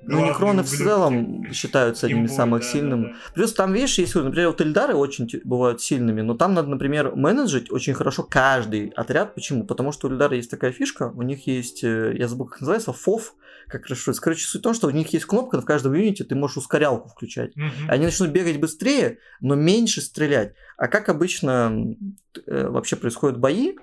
Ну, 0.02 0.26
некроны 0.26 0.64
в 0.64 0.68
целом 0.68 1.46
считаются 1.54 2.08
одними 2.08 2.26
из 2.26 2.36
самых 2.36 2.64
сильных. 2.64 3.18
Плюс 3.34 3.54
там, 3.54 3.74
видишь, 3.74 3.98
есть, 3.98 4.16
например, 4.16 4.48
вот 4.48 4.62
Эльдары 4.62 4.96
очень 4.96 5.30
бывают 5.44 5.82
сильными, 5.82 6.22
но 6.22 6.34
там 6.36 6.54
надо, 6.54 6.70
например, 6.70 7.16
менеджить 7.16 7.72
очень 7.72 7.94
хорошо 7.94 8.24
каждый 8.24 8.88
отряд. 8.90 9.36
Почему? 9.36 9.66
Потому 9.66 9.92
что 9.92 10.08
у 10.08 10.12
Эльдара 10.12 10.36
есть 10.36 10.50
такая 10.50 10.72
фишка, 10.72 11.12
у 11.14 11.22
них 11.22 11.48
есть, 11.48 11.84
э, 11.84 12.16
я 12.18 12.28
забыл, 12.28 12.46
как 12.48 12.62
называется, 12.62 12.94
ФОФ, 12.94 13.34
как 13.68 13.88
расшифровать. 13.88 14.20
Короче, 14.22 14.46
суть 14.46 14.62
в 14.62 14.64
том, 14.64 14.74
что 14.74 14.88
у 14.88 14.92
них 14.92 15.12
есть 15.14 15.26
кнопка 15.26 15.62
в 15.62 15.66
каждом 15.66 15.94
юните, 15.94 16.24
ты 16.24 16.36
можешь 16.36 16.58
ускорялку 16.58 17.10
включать. 17.10 17.56
Мгм. 17.56 17.72
Они 17.90 18.06
начнут 18.06 18.30
бегать 18.30 18.60
быстрее, 18.60 19.20
но 19.42 19.56
меньше 19.56 20.02
стрелять. 20.02 20.54
А 20.78 20.88
как 20.88 21.10
обычно 21.10 21.96
э, 22.46 22.68
вообще 22.68 22.96
происходят 22.96 23.40
бои, 23.40 23.74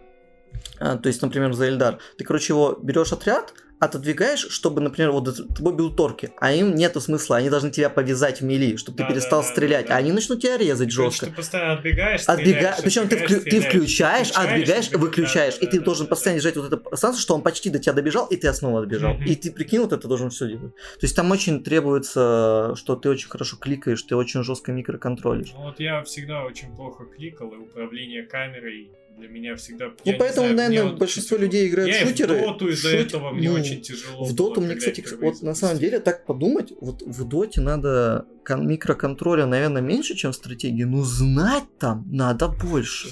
то 0.79 1.03
есть, 1.05 1.23
например, 1.23 1.53
за 1.53 1.69
Эльдар, 1.69 1.99
ты, 2.19 2.25
короче, 2.25 2.53
его 2.53 2.79
берешь 2.83 3.13
отряд, 3.13 3.55
отодвигаешь, 3.81 4.47
чтобы, 4.51 4.81
например, 4.81 5.11
вот 5.11 5.37
тобой 5.55 5.75
бил 5.75 5.95
торки, 5.95 6.31
а 6.39 6.53
им 6.53 6.75
нету 6.75 7.01
смысла, 7.01 7.37
они 7.37 7.51
должны 7.51 7.71
тебя 7.71 7.91
повязать 7.91 8.41
в 8.41 8.45
мели, 8.45 8.77
чтобы 8.77 8.97
ты 8.97 9.03
Да, 9.03 9.09
да, 9.09 9.15
перестал 9.15 9.43
да, 9.43 9.49
стрелять, 9.49 9.87
да, 9.87 9.95
а 9.95 9.99
они 9.99 10.13
начнут 10.13 10.41
тебя 10.41 10.57
резать 10.57 10.91
жестко. 10.91 11.27
ты 11.27 11.33
постоянно 11.33 11.75
отбегаешь, 11.75 12.23
Отбега... 12.27 12.77
Причем 12.83 13.09
ты, 13.09 13.17
вклю- 13.17 13.41
ты 13.41 13.61
включаешь, 13.61 14.29
включаешь, 14.29 14.31
отбегаешь, 14.31 14.87
отбегаешь, 14.87 14.91
выключаешь. 14.93 15.59
да, 15.59 15.67
и 15.67 15.71
ты 15.71 15.79
да, 15.79 15.85
должен 15.85 16.07
да, 16.07 16.11
постоянно 16.11 16.39
да. 16.39 16.43
держать 16.43 16.57
вот 16.57 16.67
это 16.67 16.77
пространство, 16.77 17.21
что 17.21 17.35
он 17.35 17.43
почти 17.43 17.71
до 17.71 17.79
тебя 17.79 17.93
добежал, 17.93 18.27
и 18.27 18.37
ты 18.37 18.53
снова 18.55 18.81
отбежал. 18.83 19.15
Мгм. 19.15 19.25
И 19.25 19.35
ты 19.35 19.53
прикинь, 19.53 19.81
вот 19.81 19.93
это 19.93 20.09
должен 20.09 20.31
все 20.31 20.49
делать. 20.49 20.75
То 20.75 21.03
есть 21.03 21.17
там 21.17 21.31
очень 21.31 21.63
требуется, 21.63 22.75
что 22.77 22.97
ты 22.97 23.09
очень 23.09 23.29
хорошо 23.29 23.57
кликаешь, 23.57 24.03
ты 24.03 24.17
очень 24.17 24.43
жестко 24.43 24.73
микроконтролишь. 24.73 25.53
Ну, 25.55 25.65
вот 25.65 25.81
я 25.81 26.03
всегда 26.05 26.45
очень 26.45 26.75
плохо 26.75 27.05
кликал, 27.05 27.53
и 27.53 27.57
управление 27.57 28.23
камерой 28.23 28.91
для 29.16 29.28
меня 29.28 29.57
всегда... 29.57 29.86
Ну, 29.86 29.95
я 30.05 30.19
поэтому, 30.19 30.49
знаю, 30.49 30.57
наверное, 30.57 30.91
вот 30.91 30.99
большинство 30.99 31.36
людей 31.36 31.69
играют 31.69 31.95
я 31.95 32.05
в 32.05 32.09
шутеры. 32.09 32.36
и 32.36 32.41
в 32.41 32.45
доту 32.45 32.69
из-за 32.69 32.91
Шут- 32.91 33.07
этого 33.07 33.31
мне 33.31 33.49
ну, 33.49 33.55
очень 33.57 33.81
тяжело 33.81 34.24
В 34.24 34.35
доту, 34.35 34.61
мне, 34.61 34.74
кстати, 34.74 35.05
я 35.09 35.16
вот 35.19 35.43
на 35.43 35.55
самом 35.55 35.78
деле, 35.78 36.01
так 36.01 36.27
подумать, 36.27 36.73
вот 36.81 37.03
в 37.03 37.24
доте 37.24 37.61
надо 37.61 38.27
кон- 38.45 38.66
микроконтроля, 38.66 39.47
наверное, 39.47 39.82
меньше, 39.82 40.15
чем 40.15 40.32
в 40.32 40.35
стратегии, 40.35 40.85
но 40.85 41.03
знать 41.03 41.65
там 41.78 42.05
надо 42.11 42.49
больше. 42.49 43.09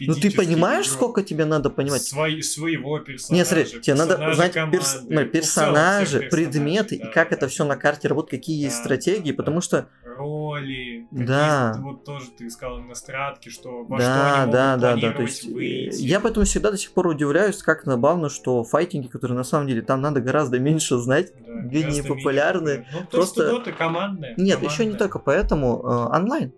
Ну, 0.00 0.14
ты 0.14 0.30
понимаешь, 0.30 0.86
игрок. 0.86 0.96
сколько 0.96 1.22
тебе 1.22 1.44
надо 1.44 1.70
понимать? 1.70 2.02
Свои- 2.02 2.42
своего 2.42 2.98
персонажа. 2.98 3.34
Нет, 3.34 3.46
смотри, 3.68 3.80
тебе 3.80 3.94
надо 3.94 4.34
знать 4.34 4.52
команды, 4.52 4.78
перс- 4.78 5.00
ну, 5.08 5.24
персонажи, 5.26 6.20
предметы 6.30 6.98
да, 6.98 7.08
и 7.08 7.12
как 7.12 7.30
да, 7.30 7.36
это 7.36 7.48
все 7.48 7.64
на 7.64 7.76
карте 7.76 8.08
работает, 8.08 8.40
какие 8.42 8.62
есть 8.62 8.76
Да, 8.78 8.84
стратегии, 8.84 9.32
да, 9.32 9.36
потому 9.36 9.60
что 9.60 9.88
роли, 10.04 11.06
Да. 11.10 11.76
вот 11.78 12.04
тоже 12.04 12.26
ты 12.36 12.50
сказал 12.50 12.80
на 12.80 12.94
стратке, 12.94 13.50
что 13.50 13.84
во 13.84 13.98
да, 13.98 14.04
что 14.04 14.42
они 14.42 14.52
да, 14.52 14.76
да, 14.76 14.96
да, 15.00 15.12
то 15.12 15.22
есть 15.22 15.46
э, 15.46 15.50
выйти. 15.52 16.02
я 16.02 16.20
поэтому 16.20 16.46
всегда 16.46 16.70
до 16.70 16.76
сих 16.78 16.92
пор 16.92 17.06
удивляюсь, 17.08 17.58
как 17.62 17.84
забавно, 17.84 18.28
что 18.28 18.64
файтинги, 18.64 19.06
которые 19.08 19.36
на 19.36 19.44
самом 19.44 19.66
деле 19.68 19.82
там 19.82 20.00
надо 20.00 20.20
гораздо 20.20 20.58
меньше 20.58 20.96
знать, 20.98 21.32
Да, 21.46 21.60
где 21.62 21.84
не 21.84 22.02
популярны. 22.02 22.86
Ну, 22.92 22.98
Просто- 23.10 23.12
просто 23.42 23.50
дота 23.50 23.72
командная. 23.72 24.34
Нет, 24.36 24.58
еще 24.62 24.84
не 24.84 24.92
командная. 24.92 24.98
только 24.98 25.18
поэтому, 25.18 25.80
э, 25.82 26.16
онлайн. 26.16 26.52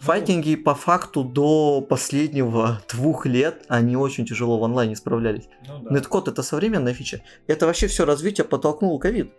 Ну. 0.00 0.04
Файтинги 0.04 0.54
по 0.54 0.74
факту 0.76 1.24
до 1.24 1.80
последнего 1.80 2.80
двух 2.92 3.26
лет 3.26 3.64
они 3.68 3.96
очень 3.96 4.26
тяжело 4.26 4.58
в 4.58 4.64
онлайне 4.64 4.94
справлялись. 4.94 5.48
Ну, 5.66 5.80
да. 5.82 5.94
Неткод 5.96 6.28
это 6.28 6.42
современная 6.44 6.94
фича. 6.94 7.20
Это 7.48 7.66
вообще 7.66 7.88
все 7.88 8.04
развитие 8.04 8.44
подтолкнул 8.44 8.96
ковид. 9.00 9.32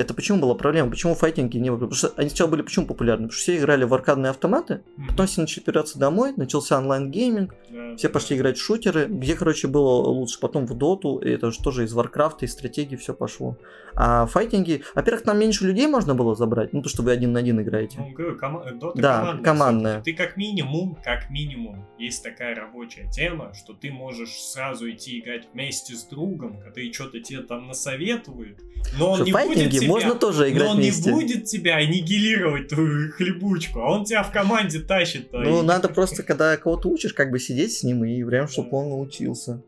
Это 0.00 0.14
почему 0.14 0.40
была 0.40 0.54
проблема? 0.54 0.88
Почему 0.88 1.14
файтинги 1.14 1.58
не 1.58 1.68
были? 1.68 1.80
Потому 1.80 1.94
что 1.94 2.12
они 2.16 2.30
сначала 2.30 2.48
были 2.48 2.62
почему 2.62 2.86
популярны? 2.86 3.24
Потому 3.26 3.32
что 3.32 3.42
все 3.42 3.58
играли 3.58 3.84
в 3.84 3.92
аркадные 3.92 4.30
автоматы, 4.30 4.80
Мгм. 4.96 5.08
потом 5.08 5.26
все 5.26 5.40
начали 5.42 5.62
переться 5.62 5.98
домой, 5.98 6.32
начался 6.38 6.78
онлайн-гейминг, 6.78 7.54
Да, 7.70 7.96
все 7.98 8.08
пошли 8.08 8.38
играть 8.38 8.56
в 8.56 8.62
шутеры, 8.62 9.04
где, 9.08 9.34
короче, 9.34 9.68
было 9.68 9.90
лучше. 10.08 10.40
Потом 10.40 10.64
в 10.66 10.72
доту, 10.74 11.18
и 11.18 11.28
это 11.28 11.50
же 11.50 11.58
тоже 11.62 11.84
из 11.84 11.92
Варкрафта, 11.92 12.46
из 12.46 12.52
стратегии 12.52 12.96
все 12.96 13.12
пошло. 13.12 13.58
А 13.94 14.26
файтинги, 14.26 14.82
во-первых, 14.94 15.24
там 15.24 15.38
меньше 15.38 15.64
людей 15.66 15.86
можно 15.86 16.14
было 16.14 16.34
забрать, 16.34 16.72
ну 16.72 16.82
то, 16.82 16.88
что 16.88 17.02
вы 17.02 17.12
один 17.12 17.32
на 17.32 17.40
один 17.40 17.60
играете. 17.60 17.98
Ну, 17.98 18.10
говорю, 18.12 18.36
кома- 18.38 18.70
дота 18.72 19.00
Да, 19.00 19.18
командная. 19.20 19.44
командная. 19.44 20.00
Ты 20.02 20.12
как 20.14 20.36
минимум, 20.36 20.96
как 21.04 21.30
минимум, 21.30 21.84
есть 21.98 22.22
такая 22.22 22.54
рабочая 22.54 23.08
тема, 23.10 23.52
что 23.54 23.72
ты 23.74 23.90
можешь 23.90 24.32
сразу 24.40 24.90
идти 24.90 25.18
играть 25.20 25.48
вместе 25.52 25.94
с 25.94 26.04
другом, 26.04 26.60
который 26.60 26.92
что-то 26.92 27.20
тебе 27.20 27.40
там 27.40 27.66
насоветует, 27.68 28.58
но 28.98 29.10
он 29.12 29.16
Что 29.16 29.24
не 29.26 29.32
будет 29.32 29.70
тебя... 29.72 29.88
можно 29.88 30.14
тоже 30.14 30.50
играть 30.50 30.64
но 30.64 30.70
он 30.70 30.76
вместе. 30.78 31.10
не 31.10 31.14
будет 31.14 31.44
тебя 31.44 31.76
аннигилировать, 31.76 32.68
твою 32.68 33.10
хлебучку, 33.12 33.80
а 33.80 33.92
он 33.92 34.04
тебя 34.04 34.22
в 34.22 34.30
команде 34.32 34.80
тащит. 34.80 35.28
Ну, 35.32 35.62
и- 35.62 35.66
надо 35.66 35.88
просто, 35.88 36.22
когда 36.22 36.56
кого-то 36.56 36.88
учишь, 36.88 37.12
как 37.12 37.30
бы 37.30 37.38
сидеть 37.38 37.72
с 37.72 37.82
ним 37.82 38.04
и 38.04 38.22
прям, 38.24 38.48
чтобы 38.48 38.68
он 38.72 38.88
научился. 38.90 39.62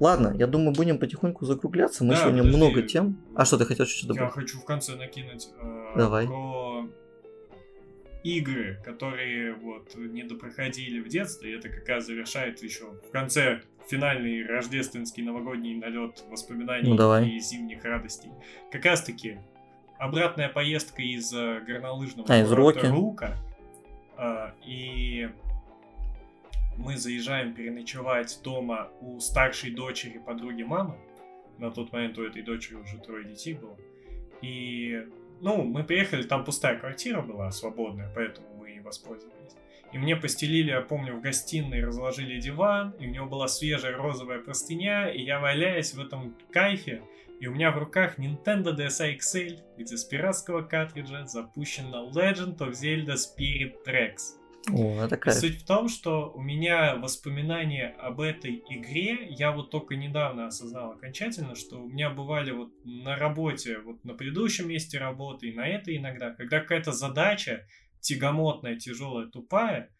Ладно, 0.00 0.34
я 0.36 0.46
думаю, 0.46 0.72
будем 0.74 0.98
потихоньку 0.98 1.44
закругляться. 1.44 2.04
Мы 2.04 2.14
Да, 2.14 2.20
сегодня 2.22 2.42
подожди. 2.42 2.56
много 2.56 2.82
тем. 2.82 3.16
А 3.34 3.44
что 3.44 3.56
ты 3.58 3.64
хотел 3.66 3.86
что-то 3.86 4.14
Я 4.14 4.20
добавить? 4.20 4.34
хочу 4.34 4.58
в 4.58 4.64
конце 4.64 4.96
накинуть 4.96 5.48
э, 5.60 5.92
Давай. 5.96 6.26
про 6.26 6.88
игры, 8.24 8.80
которые 8.84 9.54
вот 9.54 9.94
не 9.96 10.22
допроходили 10.24 11.00
в 11.00 11.08
детстве. 11.08 11.52
И 11.52 11.56
это 11.56 11.68
как 11.68 11.88
раз 11.88 12.06
завершает 12.06 12.62
еще 12.62 12.84
в 13.06 13.10
конце 13.10 13.62
финальный 13.88 14.46
рождественский 14.46 15.22
новогодний 15.24 15.74
налет 15.76 16.22
воспоминаний 16.30 16.88
Ну, 16.90 16.96
давай. 16.96 17.28
и 17.28 17.38
зимних 17.40 17.84
радостей. 17.84 18.30
Как 18.70 18.84
раз 18.84 19.02
таки 19.02 19.38
обратная 19.98 20.48
поездка 20.48 21.02
из 21.02 21.32
э, 21.32 21.60
горнолыжного 21.66 22.26
А, 22.28 22.38
из 22.42 22.50
Роки. 22.52 22.86
Рука. 22.86 23.36
Э, 24.18 24.50
и 24.64 25.28
мы 26.76 26.96
заезжаем 26.96 27.54
переночевать 27.54 28.40
дома 28.42 28.90
у 29.00 29.20
старшей 29.20 29.70
дочери 29.70 30.18
подруги 30.18 30.62
мамы. 30.62 30.96
На 31.58 31.70
тот 31.70 31.92
момент 31.92 32.18
у 32.18 32.24
этой 32.24 32.42
дочери 32.42 32.74
уже 32.76 32.98
трое 32.98 33.24
детей 33.24 33.54
было. 33.54 33.76
И, 34.40 35.06
ну, 35.40 35.62
мы 35.62 35.84
приехали, 35.84 36.22
там 36.22 36.44
пустая 36.44 36.78
квартира 36.78 37.22
была, 37.22 37.50
свободная, 37.50 38.10
поэтому 38.14 38.48
мы 38.56 38.72
и 38.72 38.80
воспользовались. 38.80 39.56
И 39.92 39.98
мне 39.98 40.16
постелили, 40.16 40.70
я 40.70 40.80
помню, 40.80 41.16
в 41.16 41.20
гостиной 41.20 41.84
разложили 41.84 42.40
диван, 42.40 42.94
и 42.98 43.06
у 43.06 43.10
него 43.10 43.26
была 43.26 43.46
свежая 43.46 43.96
розовая 43.96 44.38
простыня, 44.38 45.10
и 45.10 45.22
я 45.22 45.38
валяюсь 45.38 45.92
в 45.92 46.00
этом 46.00 46.34
кайфе, 46.50 47.02
и 47.40 47.46
у 47.46 47.52
меня 47.52 47.70
в 47.72 47.78
руках 47.78 48.18
Nintendo 48.18 48.74
DSi 48.74 49.18
XL, 49.18 49.60
где 49.76 49.96
с 49.96 50.04
пиратского 50.04 50.62
картриджа 50.62 51.26
запущена 51.26 52.08
Legend 52.10 52.56
of 52.58 52.70
Zelda 52.70 53.16
Spirit 53.16 53.84
Tracks. 53.86 54.38
О, 54.70 55.06
И 55.06 55.16
кайф. 55.16 55.36
Суть 55.36 55.62
в 55.62 55.66
том, 55.66 55.88
что 55.88 56.30
у 56.34 56.40
меня 56.40 56.96
воспоминания 56.96 57.94
об 57.98 58.20
этой 58.20 58.62
игре, 58.68 59.26
я 59.30 59.52
вот 59.52 59.70
только 59.70 59.96
недавно 59.96 60.46
осознал 60.46 60.92
окончательно, 60.92 61.54
что 61.54 61.82
у 61.82 61.88
меня 61.88 62.10
бывали 62.10 62.52
вот 62.52 62.70
на 62.84 63.16
работе, 63.16 63.78
вот 63.78 64.04
на 64.04 64.14
предыдущем 64.14 64.68
месте 64.68 64.98
работы 64.98 65.48
и 65.48 65.54
на 65.54 65.66
это 65.66 65.94
иногда, 65.96 66.30
когда 66.30 66.60
какая-то 66.60 66.92
задача 66.92 67.66
тягомотная, 68.00 68.76
тяжелая, 68.76 69.26
тупая, 69.26 69.90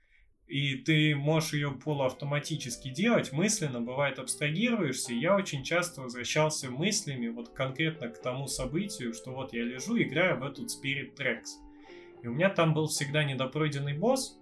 и 0.47 0.77
ты 0.77 1.15
можешь 1.17 1.55
ее 1.55 1.73
полуавтоматически 1.73 2.91
делать, 2.91 3.33
мысленно, 3.33 3.81
бывает, 3.81 4.19
абстрагируешься, 4.19 5.15
я 5.15 5.35
очень 5.35 5.65
часто 5.65 6.03
возвращался 6.03 6.71
мыслями 6.71 7.29
вот 7.29 7.49
конкретно 7.51 8.09
к 8.09 8.21
тому 8.21 8.47
событию, 8.47 9.15
что 9.15 9.33
вот 9.33 9.53
я 9.53 9.65
лежу, 9.65 10.01
играю 10.01 10.39
в 10.39 10.45
этот 10.45 10.67
Spirit 10.67 11.17
Tracks. 11.17 11.59
И 12.23 12.29
у 12.29 12.33
меня 12.33 12.51
там 12.51 12.75
был 12.75 12.87
всегда 12.87 13.25
недопройденный 13.25 13.97
босс, 13.97 14.39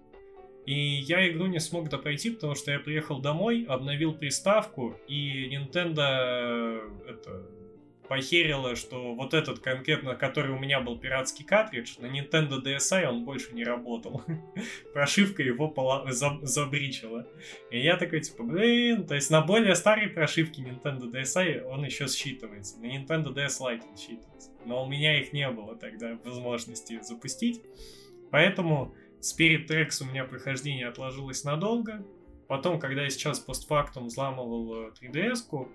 и 0.65 0.73
я 0.73 1.27
игру 1.29 1.47
не 1.47 1.59
смог 1.59 1.89
допройти, 1.89 2.31
потому 2.31 2.55
что 2.55 2.71
я 2.71 2.79
приехал 2.79 3.19
домой, 3.19 3.65
обновил 3.67 4.13
приставку, 4.13 4.97
и 5.07 5.49
Nintendo 5.49 6.01
э, 6.01 6.89
это, 7.09 7.45
похерила, 8.11 8.75
что 8.75 9.15
вот 9.15 9.33
этот 9.33 9.59
конкретно, 9.59 10.15
который 10.15 10.51
у 10.51 10.59
меня 10.59 10.81
был 10.81 10.99
пиратский 10.99 11.45
картридж, 11.45 11.93
на 11.99 12.07
Nintendo 12.07 12.61
DSi 12.61 13.05
он 13.05 13.23
больше 13.23 13.55
не 13.55 13.63
работал. 13.63 14.21
Прошивка 14.93 15.41
его 15.41 15.69
пола- 15.69 16.11
за- 16.11 16.39
забричила. 16.41 17.25
И 17.69 17.79
я 17.79 17.95
такой, 17.95 18.19
типа, 18.19 18.43
блин, 18.43 19.07
то 19.07 19.15
есть 19.15 19.29
на 19.29 19.39
более 19.39 19.75
старой 19.75 20.09
прошивке 20.09 20.61
Nintendo 20.61 21.09
DSi 21.09 21.63
он 21.63 21.85
еще 21.85 22.03
считывается. 22.03 22.79
На 22.79 22.87
Nintendo 22.87 23.33
DS 23.33 23.61
Lite 23.61 23.83
он 23.89 23.95
считывается. 23.95 24.49
Но 24.65 24.83
у 24.83 24.89
меня 24.89 25.17
их 25.17 25.31
не 25.31 25.49
было 25.49 25.77
тогда 25.77 26.19
возможности 26.25 26.99
запустить. 27.01 27.61
Поэтому 28.29 28.93
Spirit 29.21 29.67
Tracks 29.67 30.01
у 30.01 30.05
меня 30.05 30.25
прохождение 30.25 30.87
отложилось 30.87 31.43
надолго. 31.43 32.03
Потом, 32.47 32.79
когда 32.79 33.03
я 33.03 33.09
сейчас 33.09 33.39
постфактум 33.39 34.07
взламывал 34.07 34.87
э, 34.87 34.91
3DS-ку, 34.99 35.69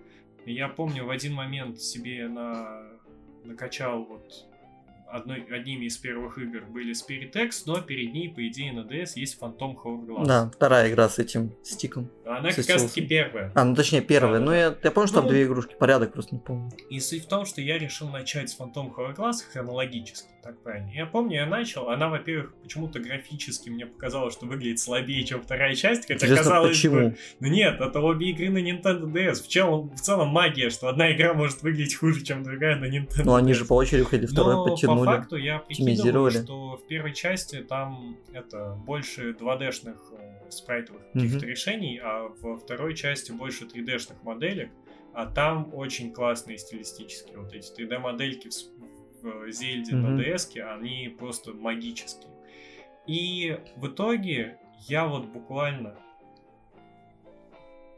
я 0.44 0.68
помню, 0.68 1.06
в 1.06 1.10
один 1.10 1.32
момент 1.32 1.80
себе 1.80 2.28
на... 2.28 2.82
накачал 3.44 4.04
вот 4.04 4.46
одной, 5.10 5.46
одними 5.50 5.86
из 5.86 5.96
первых 5.96 6.38
игр 6.38 6.62
были 6.68 6.92
Spirit 6.92 7.44
X, 7.46 7.66
но 7.66 7.80
перед 7.80 8.12
ней, 8.12 8.28
по 8.28 8.46
идее, 8.46 8.72
на 8.72 8.80
DS 8.80 9.12
есть 9.16 9.38
Phantom 9.40 9.74
Hourglass. 9.82 10.26
Да, 10.26 10.50
вторая 10.54 10.90
игра 10.90 11.08
с 11.08 11.18
этим 11.18 11.52
стиком. 11.62 12.10
Она 12.24 12.50
как 12.50 12.68
раз 12.68 12.84
таки 12.84 13.02
первая. 13.06 13.52
А, 13.54 13.64
ну 13.64 13.74
точнее 13.74 14.00
первая. 14.02 14.40
Да, 14.40 14.44
Ну 14.44 14.50
да. 14.50 14.56
я, 14.56 14.76
я 14.82 14.90
помню, 14.90 15.06
что 15.06 15.16
там 15.16 15.24
Ну, 15.26 15.30
две 15.30 15.44
игрушки. 15.44 15.74
Порядок 15.78 16.12
просто 16.12 16.34
не 16.34 16.40
помню. 16.40 16.70
И 16.90 16.98
суть 17.00 17.24
в 17.24 17.28
том, 17.28 17.44
что 17.46 17.60
я 17.60 17.78
решил 17.78 18.08
начать 18.08 18.50
с 18.50 18.58
Phantom 18.58 18.92
Hourglass 18.94 19.36
хронологически, 19.52 20.28
так 20.42 20.60
правильно. 20.62 20.90
Я 20.92 21.06
помню, 21.06 21.36
я 21.36 21.46
начал, 21.46 21.88
она, 21.88 22.08
во-первых, 22.08 22.54
почему-то 22.62 22.98
графически 22.98 23.70
мне 23.70 23.86
показалось, 23.86 24.34
что 24.34 24.46
выглядит 24.46 24.80
слабее, 24.80 25.24
чем 25.24 25.40
вторая 25.42 25.74
часть, 25.74 26.02
хотя 26.02 26.14
Интересно, 26.14 26.36
казалось 26.36 26.76
почему? 26.76 26.94
бы... 26.96 27.16
Ну 27.40 27.48
нет, 27.48 27.80
это 27.80 28.00
обе 28.00 28.30
игры 28.30 28.50
на 28.50 28.58
Nintendo 28.58 29.04
DS. 29.04 29.34
В 29.34 29.48
целом, 29.48 29.90
в 29.90 30.00
целом 30.00 30.28
магия, 30.28 30.70
что 30.70 30.88
одна 30.88 31.12
игра 31.12 31.32
может 31.32 31.62
выглядеть 31.62 31.94
хуже, 31.94 32.24
чем 32.24 32.42
другая 32.42 32.76
на 32.76 32.86
Nintendo 32.86 33.22
Ну 33.24 33.34
они 33.34 33.52
же 33.52 33.64
по 33.64 33.74
очереди 33.74 34.02
выходили, 34.02 34.26
второй 34.26 34.54
Но 34.54 34.64
по 34.98 35.04
факту 35.04 35.36
я 35.36 35.58
прикидываю, 35.58 36.30
что 36.30 36.76
в 36.76 36.86
первой 36.86 37.14
части 37.14 37.62
там 37.62 38.16
это 38.32 38.74
больше 38.86 39.30
2D-шных 39.30 39.98
э, 40.12 40.50
спрайтовых 40.50 41.02
Мгм. 41.12 41.24
каких-то 41.24 41.46
решений, 41.46 42.00
а 42.02 42.28
во 42.40 42.56
второй 42.58 42.94
части 42.94 43.32
больше 43.32 43.64
3D-шных 43.64 44.22
моделек, 44.22 44.70
а 45.12 45.26
там 45.26 45.74
очень 45.74 46.12
классные 46.12 46.58
стилистические 46.58 47.38
вот 47.38 47.52
эти 47.52 47.72
3D-модельки 47.72 48.48
в, 49.22 49.46
в 49.46 49.50
Зельде 49.50 49.96
Мгм. 49.96 50.16
на 50.16 50.20
DS, 50.20 50.60
они 50.60 51.08
просто 51.18 51.52
магические. 51.52 52.30
И 53.06 53.58
в 53.76 53.86
итоге 53.88 54.58
я 54.88 55.06
вот 55.06 55.26
буквально 55.26 55.96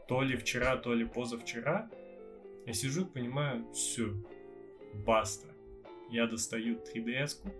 то 0.07 0.21
ли 0.23 0.37
вчера, 0.37 0.75
то 0.77 0.93
ли 0.93 1.05
позавчера 1.05 1.89
я 2.65 2.73
сижу 2.73 3.01
и 3.01 3.05
понимаю, 3.05 3.65
все, 3.73 4.13
баста. 4.93 5.47
Я 6.11 6.27
достаю 6.27 6.77
3DS-ку, 6.77 7.53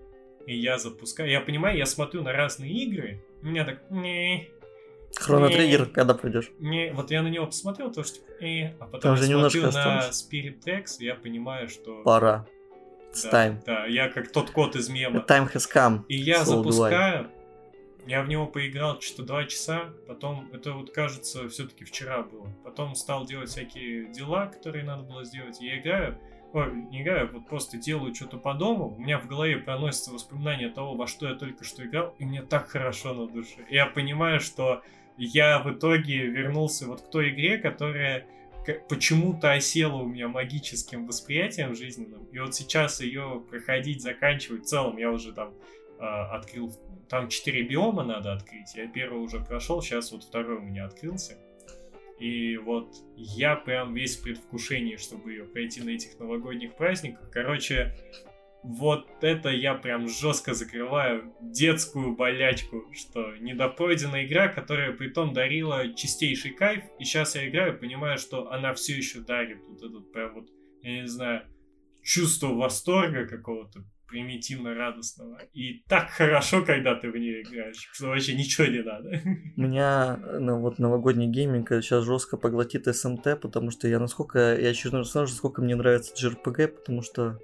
и 0.45 0.55
я 0.55 0.77
запускаю. 0.77 1.29
Я 1.29 1.41
понимаю, 1.41 1.77
я 1.77 1.85
смотрю 1.85 2.23
на 2.23 2.31
разные 2.31 2.71
игры, 2.71 3.23
у 3.41 3.47
меня 3.47 3.65
так, 3.65 3.89
не, 3.89 4.49
Хронотриггер, 5.15 5.87
когда 5.87 6.13
придешь? 6.13 6.51
не, 6.59 6.91
вот 6.93 7.11
я 7.11 7.21
на 7.21 7.27
него 7.27 7.45
посмотрел, 7.47 7.91
то 7.91 8.03
что, 8.03 8.19
э, 8.41 8.73
а 8.79 8.85
потом 8.85 9.01
Там 9.01 9.15
я 9.15 9.21
же 9.21 9.29
немножко 9.29 9.59
на 9.61 9.67
осталось. 9.69 10.27
Spirit 10.31 10.79
X, 10.79 11.01
и 11.01 11.05
я 11.05 11.15
понимаю, 11.15 11.67
что... 11.69 12.03
Пора. 12.03 12.45
It's 13.11 13.29
да, 13.29 13.47
time. 13.47 13.63
да, 13.65 13.85
я 13.87 14.07
как 14.09 14.31
тот 14.31 14.51
кот 14.51 14.75
из 14.75 14.87
мема. 14.87 15.25
Time 15.27 15.51
has 15.51 15.67
come. 15.73 16.03
И 16.07 16.15
я 16.15 16.41
Soul 16.41 16.57
запускаю, 16.57 17.31
я 18.05 18.21
в 18.21 18.27
него 18.27 18.45
поиграл 18.45 19.01
что-то 19.01 19.23
два 19.23 19.45
часа, 19.45 19.89
потом, 20.07 20.49
это 20.53 20.73
вот 20.73 20.91
кажется, 20.91 21.49
все-таки 21.49 21.85
вчера 21.85 22.21
было. 22.21 22.47
Потом 22.63 22.93
стал 22.93 23.25
делать 23.25 23.49
всякие 23.49 24.11
дела, 24.13 24.45
которые 24.45 24.83
надо 24.83 25.03
было 25.03 25.23
сделать. 25.23 25.59
Я 25.59 25.79
играю, 25.79 26.19
не 26.53 27.01
играю, 27.01 27.29
вот 27.31 27.47
просто 27.47 27.77
делаю 27.77 28.13
что-то 28.13 28.37
по 28.37 28.53
дому. 28.53 28.95
У 28.95 28.99
меня 28.99 29.19
в 29.19 29.27
голове 29.27 29.57
проносятся 29.57 30.11
воспоминания 30.11 30.69
того, 30.69 30.95
во 30.95 31.07
что 31.07 31.27
я 31.27 31.35
только 31.35 31.63
что 31.63 31.85
играл, 31.85 32.15
и 32.19 32.25
мне 32.25 32.41
так 32.41 32.69
хорошо 32.69 33.13
на 33.13 33.27
душе. 33.27 33.65
Я 33.69 33.85
понимаю, 33.85 34.39
что 34.39 34.81
я 35.17 35.59
в 35.59 35.71
итоге 35.71 36.27
вернулся 36.27 36.87
вот 36.87 37.01
к 37.01 37.09
той 37.09 37.29
игре, 37.29 37.57
которая 37.57 38.25
почему-то 38.87 39.51
осела 39.51 39.95
у 39.95 40.05
меня 40.05 40.27
магическим 40.27 41.05
восприятием 41.05 41.75
жизненным. 41.75 42.25
И 42.25 42.39
вот 42.39 42.55
сейчас 42.55 43.01
ее 43.01 43.43
проходить, 43.49 44.01
заканчивать, 44.01 44.63
в 44.63 44.67
целом 44.67 44.97
я 44.97 45.11
уже 45.11 45.33
там 45.33 45.53
а, 45.99 46.35
открыл, 46.35 46.73
там 47.09 47.29
4 47.29 47.63
биома 47.63 48.03
надо 48.03 48.33
открыть, 48.33 48.75
я 48.75 48.87
первый 48.87 49.21
уже 49.21 49.39
прошел, 49.39 49.81
сейчас 49.81 50.11
вот 50.11 50.23
второй 50.23 50.57
у 50.57 50.61
меня 50.61 50.85
открылся. 50.85 51.37
И 52.19 52.57
вот 52.57 52.93
я 53.15 53.55
прям 53.55 53.93
весь 53.93 54.17
в 54.17 54.23
предвкушении, 54.23 54.97
чтобы 54.97 55.31
ее 55.31 55.45
пройти 55.45 55.81
на 55.81 55.91
этих 55.91 56.19
новогодних 56.19 56.75
праздниках. 56.75 57.29
Короче, 57.31 57.95
вот 58.61 59.07
это 59.21 59.49
я 59.49 59.73
прям 59.73 60.09
жестко 60.09 60.53
закрываю 60.53 61.33
детскую 61.41 62.15
болячку, 62.15 62.83
что 62.93 63.37
недопройденная 63.37 64.25
игра, 64.25 64.49
которая 64.49 64.91
при 64.91 65.07
том 65.09 65.33
дарила 65.33 65.93
чистейший 65.93 66.51
кайф, 66.51 66.83
и 66.99 67.05
сейчас 67.05 67.35
я 67.35 67.47
играю, 67.47 67.79
понимаю, 67.79 68.17
что 68.17 68.51
она 68.51 68.73
все 68.73 68.97
еще 68.97 69.21
дарит 69.21 69.59
вот 69.67 69.81
этот 69.81 70.11
прям 70.11 70.33
вот, 70.33 70.49
я 70.81 71.01
не 71.01 71.07
знаю, 71.07 71.43
чувство 72.03 72.47
восторга 72.47 73.27
какого-то 73.27 73.85
примитивно 74.09 74.73
радостного. 74.73 75.39
И 75.53 75.83
так 75.87 76.09
хорошо, 76.09 76.63
когда 76.65 76.95
ты 76.95 77.09
в 77.11 77.15
нее 77.15 77.41
играешь, 77.43 77.89
что 77.93 78.07
вообще 78.07 78.35
ничего 78.35 78.67
не 78.67 78.81
надо. 78.81 79.21
Меня 79.55 80.17
ну, 80.39 80.59
вот 80.59 80.79
новогодний 80.79 81.27
гейминг 81.27 81.69
сейчас 81.69 82.03
жестко 82.03 82.37
поглотит 82.37 82.93
СМТ, 82.93 83.39
потому 83.41 83.71
что 83.71 83.87
я 83.87 83.99
насколько, 83.99 84.57
я 84.59 84.69
очередной 84.69 85.01
раз 85.01 85.09
скажу, 85.09 85.33
сколько 85.33 85.61
мне 85.61 85.75
нравится 85.75 86.13
JRPG, 86.15 86.67
потому 86.67 87.01
что 87.01 87.39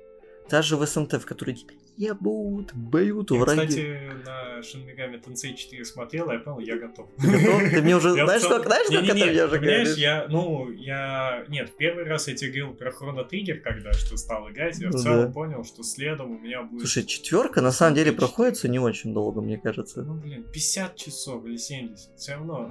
даже 0.49 0.77
в 0.77 0.85
СМТ, 0.85 1.13
в 1.13 1.25
который 1.25 1.55
тебя 1.55 1.73
ебут, 1.97 2.73
бьют 2.73 3.31
Я, 3.31 3.37
враги. 3.39 3.67
кстати, 3.67 4.11
на 4.25 4.59
Megami 4.59 5.23
Tensei 5.23 5.53
4 5.55 5.85
смотрел, 5.85 6.29
и 6.29 6.33
я 6.33 6.39
понял, 6.39 6.59
я 6.59 6.77
готов. 6.77 7.09
Готов? 7.17 7.69
Ты 7.69 7.81
мне 7.81 7.95
уже 7.95 8.09
в 8.13 8.13
знаешь, 8.13 8.41
сколько, 8.41 8.67
знаешь, 8.67 8.89
Не-не-не, 8.89 9.07
ты 9.07 9.13
мне 9.31 9.45
уже 9.45 9.59
говоришь? 9.59 9.95
я, 9.97 10.27
ну, 10.29 10.71
я... 10.71 11.45
Нет, 11.47 11.69
в 11.69 11.75
первый 11.77 12.03
раз 12.05 12.27
я 12.27 12.35
тебе 12.35 12.51
говорил 12.51 12.73
про 12.75 12.91
Chrono 12.91 13.29
Trigger, 13.29 13.55
когда 13.55 13.93
что 13.93 14.17
стал 14.17 14.49
играть, 14.49 14.79
я 14.79 14.89
в 14.89 14.93
Ну 14.93 14.97
целом 14.97 15.33
понял, 15.33 15.63
что 15.63 15.83
следом 15.83 16.31
у 16.31 16.39
меня 16.39 16.63
будет... 16.63 16.81
Слушай, 16.81 17.05
четверка 17.05 17.61
на 17.61 17.71
самом 17.71 17.95
деле 17.95 18.11
проходится 18.11 18.67
не 18.67 18.79
очень 18.79 19.13
долго, 19.13 19.41
мне 19.41 19.57
кажется. 19.57 20.03
Ну, 20.03 20.15
блин, 20.15 20.43
50 20.51 20.95
часов 20.95 21.45
или 21.45 21.57
70, 21.57 22.17
все 22.17 22.33
равно. 22.33 22.69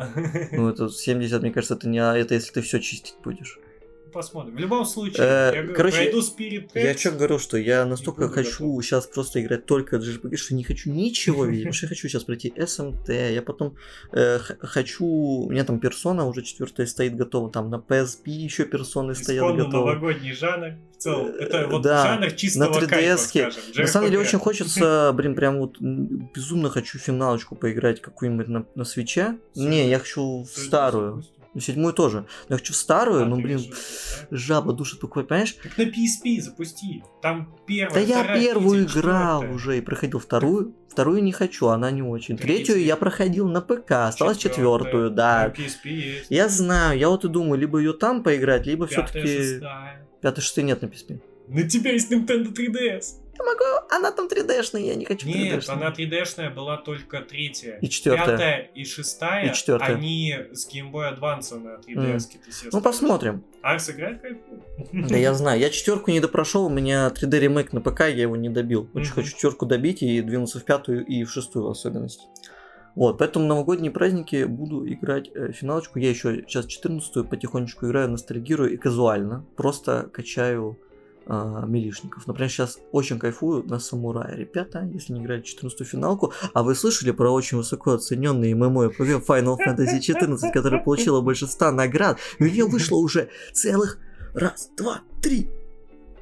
Ну, 0.53 0.69
это 0.69 0.89
70, 0.89 1.43
мне 1.43 1.51
кажется, 1.51 1.75
это 1.75 1.89
не 1.89 1.99
а 1.99 2.17
это 2.17 2.35
если 2.35 2.53
ты 2.53 2.61
все 2.63 2.79
чистить 2.81 3.17
будешь. 3.23 3.59
Посмотрим. 4.15 4.55
В 4.55 4.59
любом 4.61 4.85
случае, 4.87 5.27
Э, 5.27 5.53
я 5.55 5.63
говорю, 5.63 5.77
короче, 5.77 5.97
пройду 5.97 6.21
Spirit 6.21 6.71
Я 6.75 6.97
что 6.97 7.11
говорю, 7.11 7.39
что 7.39 7.57
я 7.59 7.85
настолько 7.85 8.29
хочу 8.29 8.67
готов. 8.69 8.85
сейчас 8.85 9.07
просто 9.07 9.43
играть 9.43 9.67
только 9.67 9.97
JRPG, 9.97 10.37
что 10.37 10.55
не 10.55 10.63
хочу 10.65 10.91
ничего 10.91 11.45
видеть. 11.45 11.65
Потому 11.65 11.75
что 11.75 11.87
я 11.87 11.89
хочу 11.89 12.09
сейчас 12.09 12.25
пройти 12.25 12.55
СМТ, 12.67 13.09
я 13.09 13.43
потом 13.43 13.77
э, 14.13 14.39
хочу... 14.61 15.05
У 15.05 15.51
меня 15.51 15.65
там 15.65 15.81
персона 15.81 16.27
уже 16.27 16.43
четвертая 16.43 16.87
стоит 16.87 17.17
готова, 17.17 17.51
там 17.51 17.71
на 17.71 17.77
PSP 17.77 18.31
еще 18.31 18.65
персоны 18.65 19.15
стоят 19.15 19.45
Исконно 19.45 19.65
готовы. 19.65 19.93
новогодний 19.95 20.33
жанр. 20.33 20.75
В 20.93 20.97
целом, 21.05 21.27
это 21.39 21.57
Э, 21.59 21.67
вот 21.67 21.83
да, 21.83 22.05
жанр 22.05 22.31
чистого 22.33 22.71
на 22.71 22.79
3DS-ке. 22.79 23.43
кайфа, 23.43 23.61
скажем. 23.61 23.83
На 23.83 23.87
самом 23.89 24.11
деле 24.11 24.21
очень 24.23 24.39
хочется, 24.39 25.13
блин, 25.13 25.35
прям 25.35 25.59
вот 25.59 25.77
безумно 25.81 26.71
хочу 26.71 26.99
финалочку 26.99 27.57
поиграть 27.57 28.01
какую-нибудь 28.01 28.49
на, 28.49 28.65
на 28.75 28.85
свече. 28.85 29.39
Не, 29.57 29.89
я 29.89 29.99
хочу 29.99 30.45
в 30.45 30.49
старую. 30.49 31.25
Ну, 31.55 31.61
седьмую 31.61 31.93
тоже. 31.95 32.27
Но 32.49 32.55
я 32.55 32.59
хочу 32.59 32.73
в 32.73 32.77
старую, 32.77 33.23
А, 33.23 33.27
ну, 33.27 33.37
ты 33.37 33.43
блин, 33.43 33.61
да? 33.71 33.77
жаба 34.37 34.73
душа 34.73 34.97
такой, 35.01 35.25
понимаешь? 35.25 35.57
Так 35.63 35.79
на 35.79 35.83
PSP 35.83 36.41
запусти. 36.41 37.05
Там 37.23 37.45
Да 37.53 37.63
первая, 37.67 38.03
я 38.05 38.19
вторая, 38.23 38.41
первую 38.43 38.85
третья, 38.85 39.01
играл 39.01 39.41
четвертая. 39.43 39.55
уже 39.57 39.79
и 39.79 39.81
проходил 39.81 40.19
вторую. 40.19 40.75
Вторую 40.91 41.23
не 41.23 41.33
хочу, 41.33 41.69
она 41.69 41.91
не 41.93 42.03
очень. 42.03 42.37
Третью. 42.37 42.67
Третью 42.75 42.85
я 42.85 42.97
проходил 42.97 43.49
на 43.49 43.61
ПК, 43.61 43.93
осталось 43.93 44.37
Четвёртая. 44.39 44.83
четвертую, 44.91 45.11
да. 45.11 45.49
PSP 45.57 45.89
есть. 45.91 46.27
Я 46.31 46.49
знаю, 46.49 46.99
я 46.99 47.09
вот 47.09 47.25
и 47.25 47.29
думаю, 47.29 47.61
либо 47.61 47.79
ее 47.79 47.93
там 47.93 48.23
поиграть, 48.25 48.67
либо 48.67 48.87
Пятая, 48.89 49.07
все-таки 49.07 49.39
шестая. 49.55 50.09
пятый, 50.21 50.41
шестый 50.41 50.65
нет 50.65 50.83
на 50.83 50.87
PSP. 50.87 51.21
На 51.49 51.69
тебя 51.69 51.93
есть 51.93 52.11
Nintendo 52.13 52.53
3DS. 52.53 53.05
Я 53.37 53.45
могу, 53.45 53.87
она 53.91 54.11
там 54.13 54.27
3D-шная, 54.29 54.81
я 54.83 54.95
не 54.95 55.05
хочу 55.05 55.27
Нет, 55.27 55.65
3D-шную. 55.65 55.73
она 55.73 55.91
3D-шная 55.91 56.51
была 56.55 56.77
только 56.77 57.21
третья. 57.21 57.79
И 57.81 57.89
четвертая. 57.89 58.27
Пятая 58.37 58.59
и 58.75 58.85
шестая, 58.85 59.51
И 59.51 59.55
четвертая. 59.55 59.97
они 59.97 60.35
с 60.53 60.69
Game 60.73 60.91
Boy 60.93 61.19
Advance 61.19 61.55
на 61.59 61.77
3DS. 61.81 62.21
ты 62.45 62.53
себе 62.53 62.71
Ну 62.73 62.81
посмотрим. 62.81 63.45
Арс 63.63 63.91
играет 63.91 64.21
как 64.23 64.33
Да 65.09 65.17
я 65.17 65.35
знаю, 65.35 65.59
я 65.61 65.71
четверку 65.71 66.11
не 66.11 66.21
допрошел, 66.21 66.67
у 66.67 66.71
меня 66.71 67.09
3D 67.09 67.39
ремейк 67.41 67.73
на 67.73 67.81
ПК, 67.81 68.01
я 68.03 68.23
его 68.23 68.37
не 68.37 68.49
добил. 68.51 68.89
Очень 68.95 69.07
Мгм. 69.13 69.15
хочу 69.17 69.31
четверку 69.31 69.67
добить 69.67 70.03
и 70.03 70.21
двинуться 70.21 70.61
в 70.61 70.65
пятую 70.65 71.05
и 71.05 71.25
в 71.25 71.31
шестую 71.31 71.67
в 71.67 71.71
особенности. 71.71 72.25
Вот, 72.95 73.19
поэтому 73.19 73.47
новогодние 73.47 73.91
праздники 73.91 74.45
буду 74.45 74.87
играть 74.89 75.29
э, 75.35 75.51
финалочку. 75.51 75.99
Я 75.99 76.11
еще 76.11 76.45
сейчас 76.47 76.67
14 76.67 77.29
потихонечку 77.29 77.87
играю, 77.87 78.09
ностальгирую 78.11 78.73
и 78.73 78.77
казуально. 78.77 79.45
Просто 79.57 80.09
качаю 80.13 80.79
а, 81.27 81.65
милишников. 81.67 82.27
Например, 82.27 82.51
сейчас 82.51 82.79
очень 82.93 83.19
кайфую 83.19 83.65
на 83.65 83.79
самурае. 83.79 84.37
Ребята, 84.37 84.89
если 84.93 85.13
не 85.13 85.23
играли 85.23 85.43
14 85.43 85.87
финалку, 85.87 86.33
а 86.53 86.63
вы 86.63 86.75
слышали 86.75 87.11
про 87.13 87.31
очень 87.31 87.57
высоко 87.57 87.93
оцененный 87.93 88.53
MMORPG 88.53 89.25
Final 89.27 89.57
Fantasy 89.57 90.01
14, 90.01 90.53
которая 90.53 90.83
получила 90.83 91.21
больше 91.21 91.47
100 91.47 91.71
наград, 91.71 92.19
и 92.39 92.45
у 92.45 92.47
нее 92.47 92.67
вышло 92.67 92.97
уже 92.97 93.29
целых 93.53 93.99
раз, 94.35 94.71
два, 94.77 95.01
три, 95.23 95.49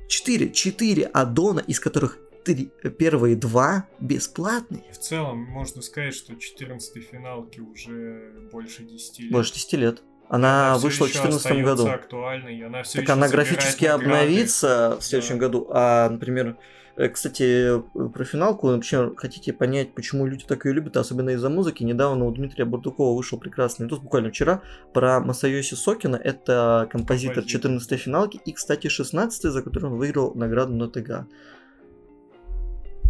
четыре, 0.08 0.50
четыре 0.52 1.04
аддона, 1.06 1.60
из 1.60 1.80
которых 1.80 2.18
три, 2.44 2.70
первые 2.98 3.36
два 3.36 3.88
бесплатные. 4.00 4.84
В 4.92 4.98
целом, 4.98 5.38
можно 5.38 5.82
сказать, 5.82 6.14
что 6.14 6.34
14 6.34 7.02
финалки 7.04 7.60
уже 7.60 8.48
больше 8.52 8.84
10 8.84 9.20
лет. 9.20 9.32
Больше 9.32 9.54
10 9.54 9.72
лет. 9.74 10.02
Она 10.34 10.74
всё 10.78 10.82
вышла 10.86 11.04
в 11.04 11.08
ещё 11.10 11.22
2014 11.22 11.62
году. 11.64 11.86
актуальной, 11.88 12.62
она 12.64 12.82
Так 12.82 13.10
она 13.10 13.28
графически 13.28 13.84
награды. 13.84 14.04
обновится 14.04 14.96
в 14.98 15.04
следующем 15.04 15.38
Да. 15.38 15.40
году. 15.46 15.66
А, 15.70 16.08
например, 16.08 16.56
э, 16.96 17.08
кстати, 17.08 17.78
э, 17.78 18.08
про 18.08 18.24
финалку, 18.24 18.70
например, 18.70 19.12
хотите 19.14 19.52
понять, 19.52 19.94
почему 19.94 20.26
люди 20.26 20.44
так 20.48 20.64
ее 20.64 20.72
любят, 20.72 20.96
особенно 20.96 21.30
из-за 21.30 21.50
музыки, 21.50 21.82
недавно 21.84 22.24
у 22.24 22.32
Дмитрия 22.32 22.64
Бурдукова 22.64 23.14
вышел 23.14 23.38
прекрасный 23.38 23.84
видос, 23.84 23.98
буквально 23.98 24.30
вчера, 24.30 24.62
про 24.94 25.20
Масайоси 25.20 25.74
Сокина, 25.74 26.16
это 26.16 26.88
композитор 26.90 27.34
Композитор. 27.44 27.44
14 27.44 27.96
финалки, 27.98 28.40
и, 28.42 28.52
кстати, 28.52 28.88
16 28.88 29.50
за 29.52 29.60
который 29.62 29.90
он 29.90 29.98
выиграл 29.98 30.34
награду 30.34 30.72
на 30.72 30.88
ТГ. 30.88 31.26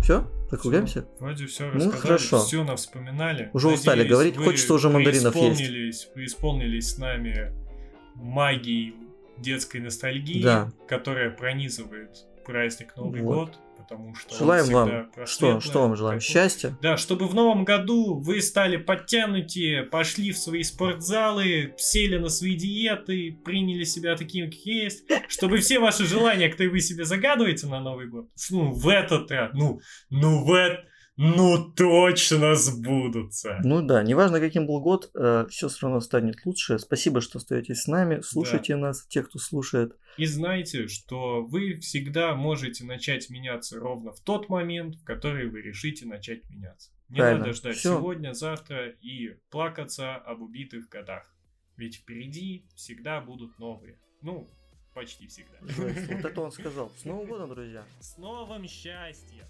Все? 0.02 0.24
Закругляемся? 0.52 1.06
Вроде 1.18 1.46
все 1.46 1.64
Ну, 1.64 1.72
рассказали, 1.74 2.00
хорошо. 2.00 2.38
все 2.44 2.62
нам 2.62 2.76
вспоминали. 2.76 3.50
Уже 3.54 3.68
устали 3.68 4.06
говорить, 4.06 4.36
вы 4.36 4.44
хочется 4.44 4.74
уже 4.74 4.88
мандаринов 4.90 5.34
есть. 5.34 5.58
преисполнились- 5.60 6.04
Преисполнились 6.14 6.88
с 6.90 6.98
нами 6.98 7.52
магией 8.14 8.94
детской 9.38 9.78
ностальгии, 9.80 10.42
Да. 10.42 10.70
которая 10.86 11.30
пронизывает 11.30 12.26
праздник 12.44 12.94
Новый 12.96 13.22
Вот. 13.22 13.34
год, 13.48 13.58
потому 13.93 14.14
что 14.14 14.36
Желаем 14.36 14.66
вам, 14.66 15.10
что, 15.27 15.60
что 15.60 15.82
вам 15.82 15.97
желаем? 15.97 16.20
такое. 16.20 16.32
Счастья? 16.32 16.77
Да, 16.81 16.97
чтобы 16.97 17.27
в 17.27 17.35
новом 17.35 17.64
году 17.64 18.19
вы 18.20 18.40
стали 18.40 18.77
подтянутее, 18.77 19.82
пошли 19.85 20.32
в 20.32 20.39
свои 20.39 20.62
спортзалы, 20.62 21.74
сели 21.77 22.16
на 22.16 22.28
свои 22.28 22.56
диеты, 22.56 23.39
приняли 23.44 23.85
себя 23.85 24.16
таким, 24.16 24.47
как 24.47 24.55
есть, 24.55 25.05
чтобы 25.28 25.59
все 25.59 25.78
ваши 25.78 26.06
желания, 26.06 26.48
которые 26.48 26.73
вы 26.73 26.81
себе 26.81 27.05
загадываете 27.05 27.66
на 27.66 27.81
Новый 27.81 28.09
год, 28.09 28.28
ну, 28.51 28.73
в 28.73 28.89
этот 28.89 29.31
раз, 29.31 29.51
ну, 29.55 29.81
ну, 30.10 30.44
в 30.44 30.52
этот, 30.52 30.86
ну, 31.16 31.70
точно 31.77 32.55
сбудутся. 32.55 33.60
Ну 33.62 33.82
да, 33.82 34.02
неважно 34.02 34.40
каким 34.40 34.66
был 34.66 34.81
год, 34.81 35.10
все 35.51 35.69
все 35.69 35.78
равно 35.82 36.01
станет 36.01 36.36
лучше. 36.44 36.78
Спасибо, 36.78 37.20
что 37.20 37.39
остаетесь 37.39 37.82
с 37.82 37.86
нами, 37.86 38.20
слушайте 38.24 38.77
нас, 38.77 39.06
те, 39.06 39.23
кто 39.23 39.39
слушает. 39.39 39.93
И 40.18 40.26
знайте, 40.26 40.89
что 40.89 41.43
вы 41.43 41.76
всегда 41.76 42.34
можете 42.34 42.84
начать 42.84 43.30
меняться 43.30 43.78
ровно 43.78 44.12
в 44.12 44.20
тот 44.20 44.48
момент, 44.48 44.97
в 44.97 45.05
который 45.05 45.48
вы 45.48 45.62
решите 45.62 46.06
начать 46.06 46.48
меняться. 46.51 46.90
Не 47.09 47.16
Правильно. 47.18 47.40
надо 47.40 47.52
ждать 47.55 47.76
Всё. 47.76 47.98
сегодня, 47.98 48.32
завтра 48.34 48.89
и 48.89 49.36
плакаться 49.51 50.16
об 50.16 50.43
убитых 50.43 50.89
годах. 50.89 51.34
Ведь 51.76 51.97
впереди 51.97 52.66
всегда 52.74 53.20
будут 53.20 53.59
новые. 53.59 53.98
Ну, 54.20 54.48
почти 54.94 55.26
всегда. 55.26 55.59
Вот 55.60 56.24
это 56.24 56.40
он 56.40 56.52
сказал. 56.52 56.90
С 56.97 57.05
Новым 57.05 57.26
годом, 57.26 57.51
друзья! 57.51 57.84
С 58.01 58.16
новым 58.18 58.66
счастьем! 58.68 59.47